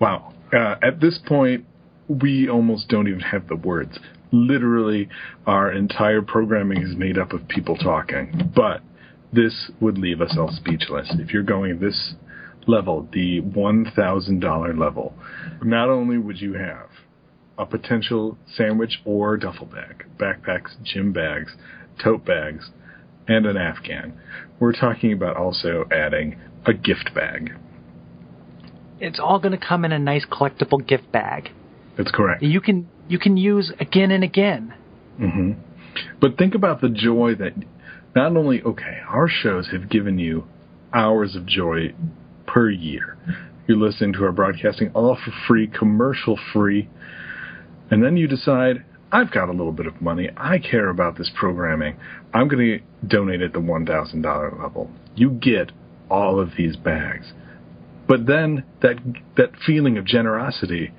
Wow. 0.00 0.34
Uh, 0.52 0.76
at 0.82 1.00
this 1.00 1.18
point, 1.26 1.66
we 2.08 2.48
almost 2.48 2.88
don't 2.88 3.08
even 3.08 3.20
have 3.20 3.48
the 3.48 3.56
words. 3.56 3.98
Literally, 4.30 5.08
our 5.46 5.72
entire 5.72 6.22
programming 6.22 6.82
is 6.82 6.96
made 6.96 7.18
up 7.18 7.32
of 7.32 7.46
people 7.48 7.76
talking. 7.76 8.52
But 8.54 8.82
this 9.32 9.70
would 9.80 9.98
leave 9.98 10.20
us 10.20 10.36
all 10.38 10.52
speechless. 10.52 11.12
If 11.18 11.32
you're 11.32 11.42
going 11.42 11.80
this 11.80 12.14
level, 12.66 13.08
the 13.12 13.40
$1,000 13.40 14.78
level, 14.78 15.14
not 15.62 15.88
only 15.88 16.18
would 16.18 16.40
you 16.40 16.54
have 16.54 16.88
a 17.58 17.66
potential 17.66 18.36
sandwich 18.56 19.00
or 19.04 19.36
duffel 19.36 19.66
bag, 19.66 20.06
backpacks, 20.18 20.70
gym 20.82 21.12
bags, 21.12 21.52
tote 22.02 22.24
bags, 22.24 22.70
and 23.28 23.46
an 23.46 23.56
Afghan, 23.56 24.18
we're 24.60 24.72
talking 24.72 25.12
about 25.12 25.36
also 25.36 25.84
adding 25.90 26.38
a 26.66 26.72
gift 26.72 27.10
bag. 27.14 27.52
It's 29.00 29.18
all 29.18 29.38
going 29.38 29.58
to 29.58 29.66
come 29.66 29.84
in 29.84 29.92
a 29.92 29.98
nice 29.98 30.24
collectible 30.30 30.86
gift 30.86 31.10
bag. 31.12 31.50
That's 31.96 32.10
correct. 32.10 32.42
You 32.42 32.60
can 32.60 32.88
you 33.08 33.18
can 33.18 33.36
use 33.36 33.72
again 33.80 34.10
and 34.10 34.24
again. 34.24 34.74
Mm-hmm. 35.20 35.52
But 36.20 36.38
think 36.38 36.54
about 36.54 36.80
the 36.80 36.88
joy 36.88 37.34
that 37.36 37.52
not 38.16 38.36
only, 38.36 38.62
okay, 38.62 39.00
our 39.08 39.28
shows 39.28 39.68
have 39.72 39.88
given 39.88 40.18
you 40.18 40.46
hours 40.92 41.36
of 41.36 41.46
joy 41.46 41.94
per 42.46 42.70
year. 42.70 43.16
You're 43.66 43.78
listening 43.78 44.12
to 44.14 44.24
our 44.24 44.32
broadcasting 44.32 44.90
all 44.94 45.16
for 45.16 45.32
free, 45.48 45.66
commercial 45.66 46.38
free, 46.52 46.88
and 47.90 48.02
then 48.02 48.16
you 48.16 48.26
decide, 48.28 48.84
I've 49.10 49.30
got 49.30 49.48
a 49.48 49.52
little 49.52 49.72
bit 49.72 49.86
of 49.86 50.00
money. 50.00 50.30
I 50.36 50.58
care 50.58 50.88
about 50.88 51.16
this 51.16 51.30
programming. 51.38 51.96
I'm 52.32 52.48
going 52.48 52.78
to 52.78 52.84
donate 53.08 53.42
at 53.42 53.52
the 53.52 53.60
$1,000 53.60 54.60
level. 54.60 54.90
You 55.14 55.30
get 55.30 55.72
all 56.10 56.40
of 56.40 56.50
these 56.56 56.76
bags. 56.76 57.32
But 58.06 58.26
then 58.26 58.64
that 58.82 58.96
that 59.36 59.50
feeling 59.66 59.96
of 59.96 60.04
generosity, 60.04 60.92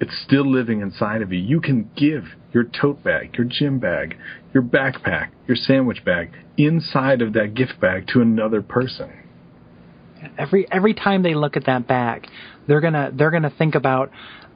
it's 0.00 0.18
still 0.24 0.50
living 0.50 0.80
inside 0.80 1.20
of 1.20 1.32
you. 1.32 1.38
You 1.38 1.60
can 1.60 1.90
give 1.94 2.24
your 2.52 2.64
tote 2.64 3.04
bag, 3.04 3.36
your 3.36 3.46
gym 3.46 3.78
bag, 3.78 4.16
your 4.54 4.62
backpack, 4.62 5.28
your 5.46 5.56
sandwich 5.56 6.04
bag 6.04 6.30
inside 6.56 7.20
of 7.20 7.34
that 7.34 7.54
gift 7.54 7.78
bag 7.80 8.06
to 8.14 8.22
another 8.22 8.62
person. 8.62 9.10
Every 10.38 10.66
every 10.70 10.94
time 10.94 11.22
they 11.22 11.34
look 11.34 11.56
at 11.56 11.66
that 11.66 11.86
bag, 11.86 12.26
they're 12.66 12.80
gonna 12.80 13.10
they're 13.14 13.30
gonna 13.30 13.52
think 13.56 13.74
about 13.74 14.10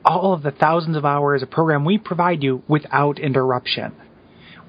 all 0.04 0.32
of 0.34 0.42
the 0.42 0.50
thousands 0.50 0.96
of 0.96 1.04
hours 1.04 1.42
of 1.42 1.50
program 1.50 1.84
we 1.84 1.98
provide 1.98 2.42
you 2.42 2.62
without 2.68 3.18
interruption. 3.18 3.92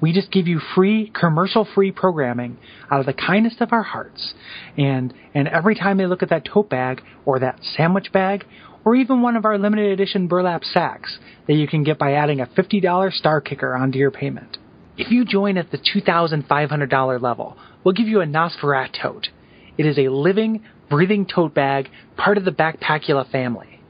We 0.00 0.12
just 0.12 0.30
give 0.30 0.46
you 0.46 0.60
free, 0.74 1.10
commercial 1.18 1.66
free 1.74 1.90
programming 1.90 2.58
out 2.90 3.00
of 3.00 3.06
the 3.06 3.14
kindness 3.14 3.56
of 3.60 3.72
our 3.72 3.82
hearts. 3.82 4.34
And 4.76 5.14
and 5.34 5.48
every 5.48 5.74
time 5.74 5.96
they 5.96 6.06
look 6.06 6.22
at 6.22 6.30
that 6.30 6.44
tote 6.44 6.68
bag 6.68 7.02
or 7.24 7.38
that 7.38 7.60
sandwich 7.76 8.12
bag 8.12 8.44
or 8.84 8.94
even 8.94 9.20
one 9.20 9.36
of 9.36 9.44
our 9.44 9.58
limited 9.58 9.90
edition 9.90 10.28
burlap 10.28 10.62
sacks 10.62 11.18
that 11.46 11.54
you 11.54 11.66
can 11.66 11.82
get 11.82 11.98
by 11.98 12.12
adding 12.12 12.40
a 12.40 12.46
$50 12.46 13.12
star 13.12 13.40
kicker 13.40 13.74
onto 13.74 13.98
your 13.98 14.12
payment. 14.12 14.58
If 14.96 15.10
you 15.10 15.24
join 15.24 15.58
at 15.58 15.70
the 15.70 15.78
$2,500 15.78 17.20
level, 17.20 17.56
we'll 17.84 17.94
give 17.94 18.06
you 18.06 18.20
a 18.20 18.26
Nosferat 18.26 18.90
tote. 19.02 19.28
It 19.76 19.86
is 19.86 19.98
a 19.98 20.08
living, 20.08 20.64
breathing 20.88 21.26
tote 21.26 21.52
bag, 21.52 21.90
part 22.16 22.38
of 22.38 22.44
the 22.44 22.52
Backpackula 22.52 23.30
family. 23.30 23.80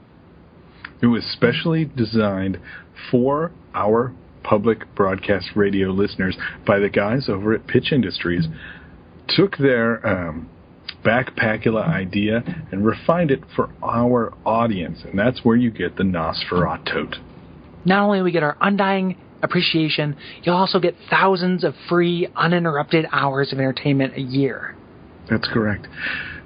It 1.01 1.07
was 1.07 1.23
specially 1.23 1.85
designed 1.85 2.59
for 3.11 3.51
our 3.73 4.13
public 4.47 4.93
broadcast 4.95 5.49
radio 5.55 5.89
listeners 5.89 6.37
by 6.65 6.79
the 6.79 6.89
guys 6.89 7.27
over 7.27 7.53
at 7.53 7.67
Pitch 7.67 7.91
Industries. 7.91 8.47
Took 9.27 9.57
their 9.57 10.05
um, 10.07 10.49
Backpackula 11.03 11.85
idea 11.85 12.43
and 12.71 12.85
refined 12.85 13.29
it 13.29 13.41
for 13.55 13.69
our 13.83 14.33
audience, 14.45 14.99
and 15.03 15.19
that's 15.19 15.43
where 15.43 15.57
you 15.57 15.69
get 15.69 15.97
the 15.97 16.03
Nosferatu. 16.03 17.15
Not 17.83 18.05
only 18.05 18.19
will 18.19 18.25
we 18.25 18.31
get 18.31 18.43
our 18.43 18.57
undying 18.61 19.17
appreciation, 19.43 20.15
you'll 20.43 20.55
also 20.55 20.79
get 20.79 20.95
thousands 21.09 21.63
of 21.63 21.73
free, 21.89 22.27
uninterrupted 22.35 23.05
hours 23.11 23.51
of 23.51 23.59
entertainment 23.59 24.15
a 24.15 24.21
year. 24.21 24.75
That's 25.29 25.47
correct. 25.49 25.87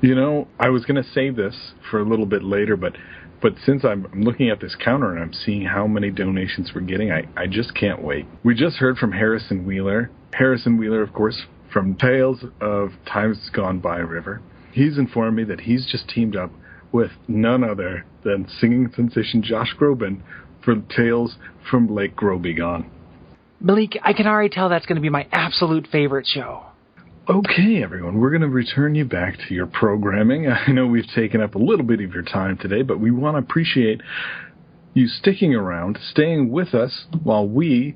You 0.02 0.16
know, 0.16 0.48
I 0.60 0.70
was 0.70 0.86
going 0.86 1.02
to 1.02 1.10
save 1.12 1.36
this 1.36 1.56
for 1.92 2.00
a 2.00 2.04
little 2.04 2.26
bit 2.26 2.44
later, 2.44 2.76
but 2.76 2.94
but 3.42 3.54
since 3.66 3.84
I'm 3.84 4.08
looking 4.16 4.50
at 4.50 4.60
this 4.60 4.76
counter 4.76 5.12
and 5.12 5.20
I'm 5.20 5.34
seeing 5.34 5.64
how 5.64 5.88
many 5.88 6.12
donations 6.12 6.72
we're 6.74 6.82
getting, 6.82 7.12
I, 7.12 7.28
I 7.36 7.48
just 7.48 7.74
can't 7.74 8.04
wait. 8.04 8.26
We 8.44 8.54
just 8.54 8.78
heard 8.78 8.98
from 8.98 9.12
Harrison 9.12 9.66
Wheeler. 9.66 10.12
Harrison 10.34 10.78
Wheeler, 10.78 11.02
of 11.02 11.14
course, 11.14 11.42
from 11.74 11.96
Tales 11.96 12.44
of 12.60 12.92
Times 13.06 13.50
Gone 13.54 13.80
By 13.80 13.98
River. 13.98 14.42
He's 14.72 14.98
informed 14.98 15.38
me 15.38 15.44
that 15.46 15.62
he's 15.62 15.86
just 15.86 16.08
teamed 16.08 16.36
up 16.36 16.52
with 16.92 17.12
none 17.28 17.64
other 17.64 18.06
than 18.24 18.48
singing 18.60 18.92
sensation 18.96 19.42
Josh 19.42 19.76
Groban 19.80 20.22
for 20.64 20.76
Tales 20.96 21.38
from 21.70 21.88
Lake 21.88 22.16
Groby 22.16 22.56
Grobegon. 22.56 22.90
Malik, 23.60 23.98
I 24.04 24.14
can 24.14 24.28
already 24.28 24.50
tell 24.50 24.70
that's 24.70 24.86
going 24.86 24.96
to 24.96 25.02
be 25.02 25.10
my 25.10 25.28
absolute 25.32 25.88
favorite 25.92 26.26
show. 26.26 26.66
Okay, 27.30 27.84
everyone, 27.84 28.20
we're 28.20 28.32
going 28.32 28.42
to 28.42 28.48
return 28.48 28.96
you 28.96 29.06
back 29.06 29.38
to 29.48 29.54
your 29.54 29.68
programming. 29.68 30.48
I 30.68 30.72
know 30.72 30.88
we've 30.88 31.08
taken 31.14 31.40
up 31.40 31.54
a 31.54 31.60
little 31.60 31.86
bit 31.86 32.02
of 32.02 32.12
your 32.16 32.24
time 32.24 32.58
today, 32.58 32.82
but 32.82 33.00
we 33.00 33.12
want 33.12 33.36
to 33.36 33.40
appreciate 33.40 34.02
you 34.96 35.08
sticking 35.08 35.54
around, 35.54 36.00
staying 36.02 36.50
with 36.50 36.74
us 36.74 37.06
while 37.22 37.48
we 37.48 37.96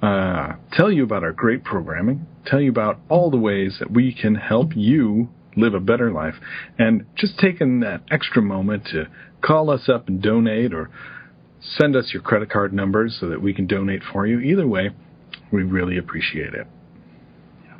uh, 0.00 0.52
tell 0.72 0.92
you 0.92 1.02
about 1.02 1.24
our 1.24 1.32
great 1.32 1.64
programming, 1.64 2.28
tell 2.46 2.60
you 2.60 2.70
about 2.70 3.00
all 3.08 3.28
the 3.28 3.36
ways 3.36 3.78
that 3.80 3.90
we 3.90 4.14
can 4.14 4.36
help 4.36 4.76
you 4.76 5.28
live 5.56 5.74
a 5.74 5.80
better 5.80 6.12
life, 6.12 6.36
and 6.78 7.04
just 7.16 7.40
taking 7.40 7.80
that 7.80 8.02
extra 8.08 8.40
moment 8.40 8.84
to 8.92 9.08
call 9.44 9.68
us 9.68 9.88
up 9.88 10.06
and 10.06 10.22
donate 10.22 10.72
or 10.72 10.88
send 11.60 11.96
us 11.96 12.12
your 12.12 12.22
credit 12.22 12.48
card 12.48 12.72
numbers 12.72 13.18
so 13.18 13.28
that 13.30 13.42
we 13.42 13.52
can 13.52 13.66
donate 13.66 14.02
for 14.12 14.28
you. 14.28 14.38
Either 14.38 14.68
way, 14.68 14.90
we 15.50 15.64
really 15.64 15.98
appreciate 15.98 16.54
it. 16.54 16.68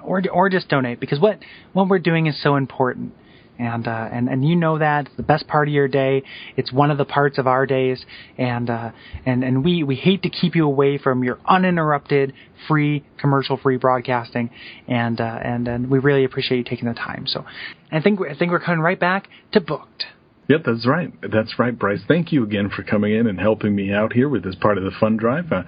Or, 0.05 0.22
or 0.32 0.48
just 0.48 0.68
donate 0.68 1.01
because 1.01 1.20
what, 1.20 1.39
what 1.72 1.89
we're 1.89 1.98
doing 1.98 2.27
is 2.27 2.43
so 2.43 2.56
important. 2.56 3.12
And, 3.59 3.86
uh, 3.86 4.09
and, 4.10 4.28
and 4.31 4.43
you 4.48 4.56
know 4.56 4.78
that 4.78 5.06
it's 5.06 5.16
the 5.16 5.22
best 5.22 5.47
part 5.47 5.68
of 5.68 5.74
your 5.74 5.86
day. 5.86 6.22
It's 6.56 6.72
one 6.72 6.90
of 6.90 6.97
the 6.97 7.05
parts 7.05 7.36
of 7.36 7.47
our 7.47 7.66
days. 7.66 8.02
And, 8.39 8.70
uh, 8.70 8.93
and, 9.27 9.44
and 9.44 9.62
we, 9.62 9.82
we 9.82 9.97
hate 9.97 10.22
to 10.22 10.31
keep 10.31 10.56
you 10.56 10.64
away 10.64 10.97
from 10.97 11.22
your 11.22 11.39
uninterrupted, 11.47 12.32
free, 12.66 13.05
commercial 13.18 13.59
free 13.59 13.77
broadcasting. 13.77 14.48
And, 14.89 15.20
uh, 15.20 15.39
and, 15.43 15.68
and 15.68 15.90
we 15.90 15.98
really 15.98 16.24
appreciate 16.24 16.56
you 16.56 16.64
taking 16.64 16.89
the 16.89 16.94
time. 16.94 17.27
So 17.27 17.44
I 17.93 18.01
think, 18.01 18.20
I 18.22 18.35
think 18.35 18.51
we're 18.51 18.60
coming 18.60 18.81
right 18.81 18.98
back 18.98 19.28
to 19.52 19.60
booked. 19.60 20.05
Yep, 20.51 20.62
that's 20.66 20.85
right. 20.85 21.12
That's 21.31 21.60
right, 21.60 21.78
Bryce. 21.78 22.01
Thank 22.09 22.32
you 22.32 22.43
again 22.43 22.70
for 22.74 22.82
coming 22.82 23.14
in 23.14 23.28
and 23.28 23.39
helping 23.39 23.72
me 23.72 23.93
out 23.93 24.12
here 24.12 24.28
with 24.28 24.43
this 24.43 24.56
part 24.56 24.78
of 24.78 24.82
the 24.82 24.90
fun 24.98 25.16
drive. 25.16 25.52
Uh, 25.52 25.62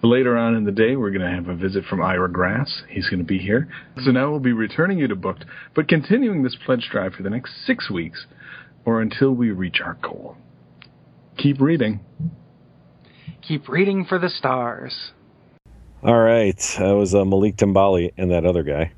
later 0.00 0.38
on 0.38 0.54
in 0.54 0.62
the 0.62 0.70
day, 0.70 0.94
we're 0.94 1.10
going 1.10 1.28
to 1.28 1.36
have 1.36 1.48
a 1.48 1.56
visit 1.56 1.84
from 1.86 2.00
Ira 2.00 2.30
Grass. 2.30 2.84
He's 2.88 3.08
going 3.08 3.18
to 3.18 3.24
be 3.24 3.40
here. 3.40 3.66
So 4.04 4.12
now 4.12 4.30
we'll 4.30 4.38
be 4.38 4.52
returning 4.52 4.98
you 4.98 5.08
to 5.08 5.16
Booked, 5.16 5.44
but 5.74 5.88
continuing 5.88 6.44
this 6.44 6.56
pledge 6.64 6.88
drive 6.88 7.14
for 7.14 7.24
the 7.24 7.30
next 7.30 7.66
six 7.66 7.90
weeks 7.90 8.26
or 8.84 9.02
until 9.02 9.32
we 9.32 9.50
reach 9.50 9.80
our 9.84 9.98
goal. 10.00 10.36
Keep 11.36 11.60
reading. 11.60 11.98
Keep 13.42 13.68
reading 13.68 14.04
for 14.04 14.20
the 14.20 14.30
stars. 14.30 15.10
All 16.00 16.16
right, 16.16 16.56
that 16.78 16.92
was 16.92 17.12
uh, 17.12 17.24
Malik 17.24 17.56
Timbali 17.56 18.12
and 18.16 18.30
that 18.30 18.46
other 18.46 18.62
guy. 18.62 18.92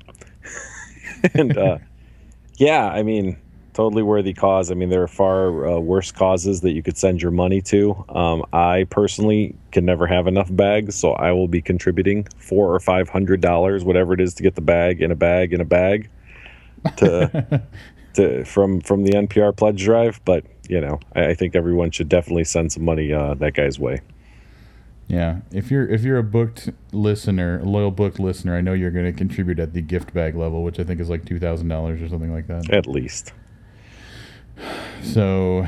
and 1.33 1.57
uh, 1.57 1.77
yeah, 2.59 2.85
I 2.85 3.01
mean, 3.01 3.40
totally 3.73 4.03
worthy 4.03 4.33
cause. 4.33 4.71
I 4.71 4.75
mean, 4.75 4.89
there 4.89 5.01
are 5.01 5.07
far 5.07 5.67
uh, 5.67 5.79
worse 5.79 6.11
causes 6.11 6.61
that 6.61 6.71
you 6.71 6.83
could 6.83 6.97
send 6.97 7.21
your 7.21 7.31
money 7.31 7.61
to. 7.63 8.05
Um, 8.09 8.45
I 8.53 8.85
personally 8.89 9.55
can 9.71 9.85
never 9.85 10.07
have 10.07 10.27
enough 10.27 10.53
bags, 10.53 10.95
so 10.95 11.13
I 11.13 11.31
will 11.31 11.47
be 11.47 11.61
contributing 11.61 12.27
four 12.37 12.73
or 12.73 12.79
five 12.79 13.09
hundred 13.09 13.41
dollars, 13.41 13.83
whatever 13.83 14.13
it 14.13 14.21
is, 14.21 14.33
to 14.35 14.43
get 14.43 14.55
the 14.55 14.61
bag 14.61 15.01
in 15.01 15.11
a 15.11 15.15
bag 15.15 15.53
in 15.53 15.61
a 15.61 15.65
bag, 15.65 16.09
to 16.97 17.61
to 18.13 18.45
from 18.45 18.81
from 18.81 19.03
the 19.03 19.13
NPR 19.13 19.55
pledge 19.55 19.83
drive. 19.83 20.19
But 20.25 20.45
you 20.67 20.81
know, 20.81 20.99
I, 21.15 21.27
I 21.27 21.33
think 21.33 21.55
everyone 21.55 21.91
should 21.91 22.09
definitely 22.09 22.45
send 22.45 22.71
some 22.71 22.83
money 22.83 23.13
uh, 23.13 23.35
that 23.35 23.53
guy's 23.53 23.79
way. 23.79 24.01
Yeah, 25.07 25.41
if 25.51 25.69
you're 25.69 25.87
if 25.89 26.03
you're 26.03 26.17
a 26.17 26.23
booked 26.23 26.69
listener, 26.93 27.59
a 27.59 27.65
loyal 27.65 27.91
booked 27.91 28.19
listener, 28.19 28.55
I 28.55 28.61
know 28.61 28.71
you're 28.71 28.91
going 28.91 29.05
to 29.05 29.11
contribute 29.11 29.59
at 29.59 29.73
the 29.73 29.81
gift 29.81 30.13
bag 30.13 30.35
level, 30.35 30.63
which 30.63 30.79
I 30.79 30.85
think 30.85 31.01
is 31.01 31.09
like 31.09 31.25
two 31.25 31.37
thousand 31.37 31.67
dollars 31.67 32.01
or 32.01 32.07
something 32.07 32.31
like 32.31 32.47
that. 32.47 32.69
At 32.69 32.87
least. 32.87 33.33
So 35.03 35.65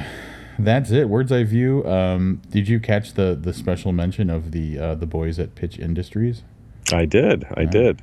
that's 0.60 0.91
it. 0.91 1.10
Words 1.10 1.32
I 1.32 1.44
View. 1.44 1.86
Um, 1.86 2.41
did 2.49 2.68
you 2.68 2.80
catch 2.80 3.14
the 3.14 3.38
the 3.40 3.53
special 3.53 3.91
mention 3.91 4.30
of 4.30 4.52
the 4.52 4.80
uh, 4.80 4.95
the 4.95 5.06
boys 5.06 5.40
at 5.40 5.56
Pitch 5.56 5.80
Industries? 5.80 6.44
I 6.91 7.06
did. 7.06 7.45
I 7.56 7.65
did. 7.65 8.02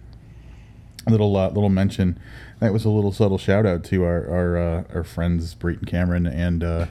A 1.07 1.11
little 1.11 1.37
uh, 1.37 1.49
little 1.49 1.69
mention. 1.69 2.19
That 2.61 2.73
was 2.73 2.85
a 2.85 2.91
little 2.91 3.13
subtle 3.13 3.39
shout 3.39 3.67
out 3.67 3.85
to 3.85 4.05
our 4.05 4.29
our 4.29 4.57
uh, 4.57 4.85
our 4.95 5.05
friends 5.05 5.55
Brayton 5.55 5.87
Cameron 5.87 6.27
and 6.27 6.63
uh, 6.63 6.87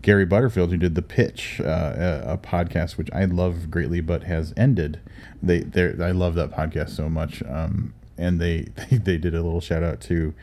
Gary 0.00 0.24
Butterfield 0.24 0.70
who 0.70 0.76
did 0.76 0.94
the 0.94 1.02
Pitch, 1.02 1.60
uh, 1.60 2.22
a, 2.24 2.32
a 2.34 2.38
podcast 2.38 2.96
which 2.96 3.08
I 3.12 3.24
love 3.24 3.70
greatly 3.70 4.00
but 4.00 4.24
has 4.24 4.54
ended. 4.56 5.00
They 5.42 5.60
they 5.60 6.02
I 6.02 6.12
love 6.12 6.34
that 6.36 6.50
podcast 6.50 6.90
so 6.90 7.08
much. 7.08 7.42
Um, 7.42 7.94
and 8.18 8.40
they, 8.40 8.68
they 8.76 8.96
they 8.98 9.18
did 9.18 9.34
a 9.34 9.42
little 9.42 9.60
shout 9.60 9.82
out 9.82 10.00
to 10.02 10.34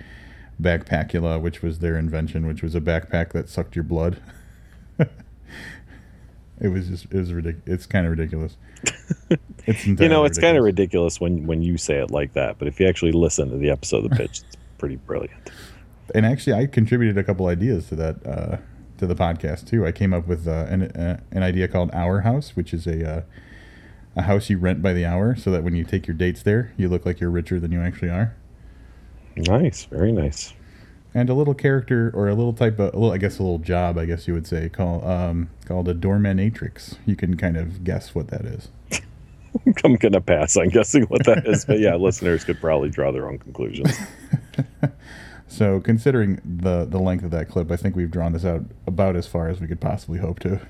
Backpackula, 0.61 1.41
which 1.41 1.61
was 1.61 1.79
their 1.79 1.97
invention, 1.97 2.45
which 2.45 2.61
was 2.61 2.75
a 2.75 2.81
backpack 2.81 3.31
that 3.31 3.49
sucked 3.49 3.75
your 3.75 3.83
blood. 3.83 4.21
it 6.59 6.67
was 6.67 6.87
just 6.87 7.05
it 7.05 7.13
was 7.13 7.33
ridiculous. 7.33 7.63
It's 7.73 7.85
kind 7.85 8.05
of 8.05 8.11
ridiculous. 8.11 8.57
It's 9.65 9.85
you 9.85 10.09
know, 10.09 10.25
it's 10.25 10.39
kind 10.39 10.57
of 10.57 10.63
ridiculous 10.63 11.21
when 11.21 11.45
when 11.45 11.61
you 11.61 11.77
say 11.77 11.99
it 11.99 12.11
like 12.11 12.33
that, 12.33 12.57
but 12.59 12.67
if 12.67 12.79
you 12.79 12.87
actually 12.87 13.11
listen 13.11 13.49
to 13.51 13.57
the 13.57 13.69
episode 13.69 14.03
of 14.03 14.09
the 14.09 14.15
pitch, 14.15 14.41
it's 14.47 14.57
pretty 14.77 14.95
brilliant. 14.95 15.51
And 16.15 16.25
actually, 16.25 16.53
I 16.53 16.65
contributed 16.65 17.17
a 17.17 17.23
couple 17.23 17.47
ideas 17.47 17.87
to 17.89 17.95
that 17.95 18.25
uh, 18.25 18.57
to 18.97 19.07
the 19.07 19.15
podcast 19.15 19.67
too. 19.67 19.85
I 19.85 19.91
came 19.91 20.13
up 20.13 20.27
with 20.27 20.47
uh, 20.47 20.65
an 20.69 20.83
uh, 20.83 21.19
an 21.31 21.43
idea 21.43 21.67
called 21.67 21.91
Our 21.93 22.21
House, 22.21 22.55
which 22.55 22.73
is 22.73 22.87
a 22.87 23.09
uh, 23.09 23.21
a 24.15 24.23
house 24.23 24.49
you 24.49 24.57
rent 24.57 24.81
by 24.81 24.93
the 24.93 25.05
hour, 25.05 25.35
so 25.35 25.51
that 25.51 25.63
when 25.63 25.75
you 25.75 25.83
take 25.83 26.07
your 26.07 26.15
dates 26.15 26.43
there, 26.43 26.73
you 26.77 26.89
look 26.89 27.05
like 27.05 27.19
you're 27.19 27.29
richer 27.29 27.59
than 27.59 27.71
you 27.71 27.81
actually 27.81 28.09
are. 28.09 28.35
Nice, 29.47 29.85
very 29.85 30.11
nice. 30.11 30.53
And 31.13 31.29
a 31.29 31.33
little 31.33 31.55
character, 31.55 32.11
or 32.13 32.27
a 32.27 32.35
little 32.35 32.53
type 32.53 32.79
of, 32.79 32.93
a 32.93 32.97
little, 32.97 33.11
I 33.11 33.17
guess, 33.17 33.39
a 33.39 33.43
little 33.43 33.57
job, 33.57 33.97
I 33.97 34.05
guess 34.05 34.27
you 34.27 34.33
would 34.33 34.45
say, 34.45 34.69
call, 34.69 35.03
um, 35.07 35.49
called 35.65 35.87
a 35.87 35.95
doormanatrix. 35.95 36.97
You 37.05 37.15
can 37.15 37.35
kind 37.35 37.57
of 37.57 37.83
guess 37.83 38.13
what 38.13 38.27
that 38.27 38.45
is. 38.45 38.69
I'm 39.83 39.95
gonna 39.95 40.21
pass 40.21 40.55
on 40.55 40.69
guessing 40.69 41.03
what 41.05 41.25
that 41.25 41.47
is, 41.47 41.65
but 41.65 41.79
yeah, 41.79 41.95
listeners 41.99 42.43
could 42.43 42.61
probably 42.61 42.89
draw 42.89 43.11
their 43.11 43.27
own 43.27 43.39
conclusions. 43.39 43.91
So, 45.49 45.79
considering 45.79 46.39
the 46.45 46.85
the 46.85 46.99
length 46.99 47.23
of 47.25 47.31
that 47.31 47.49
clip, 47.49 47.71
I 47.71 47.75
think 47.75 47.95
we've 47.95 48.11
drawn 48.11 48.33
this 48.33 48.45
out 48.45 48.65
about 48.85 49.15
as 49.15 49.25
far 49.25 49.49
as 49.49 49.59
we 49.59 49.67
could 49.67 49.81
possibly 49.81 50.19
hope 50.19 50.39
to. 50.41 50.61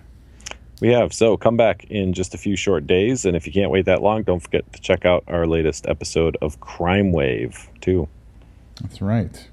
We 0.81 0.87
have. 0.89 1.13
So 1.13 1.35
come 1.35 1.57
back 1.57 1.83
in 1.89 2.13
just 2.13 2.33
a 2.33 2.37
few 2.37 2.55
short 2.55 2.87
days. 2.87 3.25
And 3.25 3.35
if 3.35 3.45
you 3.45 3.51
can't 3.51 3.69
wait 3.69 3.85
that 3.85 4.01
long, 4.01 4.23
don't 4.23 4.39
forget 4.39 4.71
to 4.71 4.79
check 4.79 5.05
out 5.05 5.25
our 5.27 5.45
latest 5.45 5.85
episode 5.87 6.37
of 6.41 6.61
Crime 6.61 7.11
Wave, 7.11 7.67
too. 7.81 8.07
That's 8.81 9.01
right. 9.01 9.47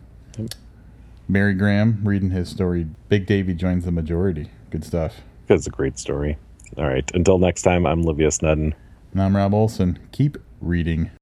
Mary 1.28 1.55
Graham 1.55 2.01
reading 2.05 2.31
his 2.31 2.48
story. 2.48 2.86
Big 3.09 3.27
Davy 3.27 3.55
joins 3.55 3.85
the 3.85 3.90
majority. 3.90 4.51
Good 4.70 4.85
stuff. 4.85 5.23
It's 5.48 5.66
a 5.66 5.70
great 5.70 5.98
story. 5.98 6.39
All 6.77 6.86
right. 6.86 7.11
Until 7.15 7.39
next 7.39 7.62
time, 7.62 7.86
I'm 7.86 8.03
Livius 8.03 8.39
Nedin. 8.39 8.74
And 9.12 9.23
I'm 9.23 9.36
Rob 9.36 9.55
Olson. 9.55 9.98
Keep 10.12 10.39
reading. 10.61 11.11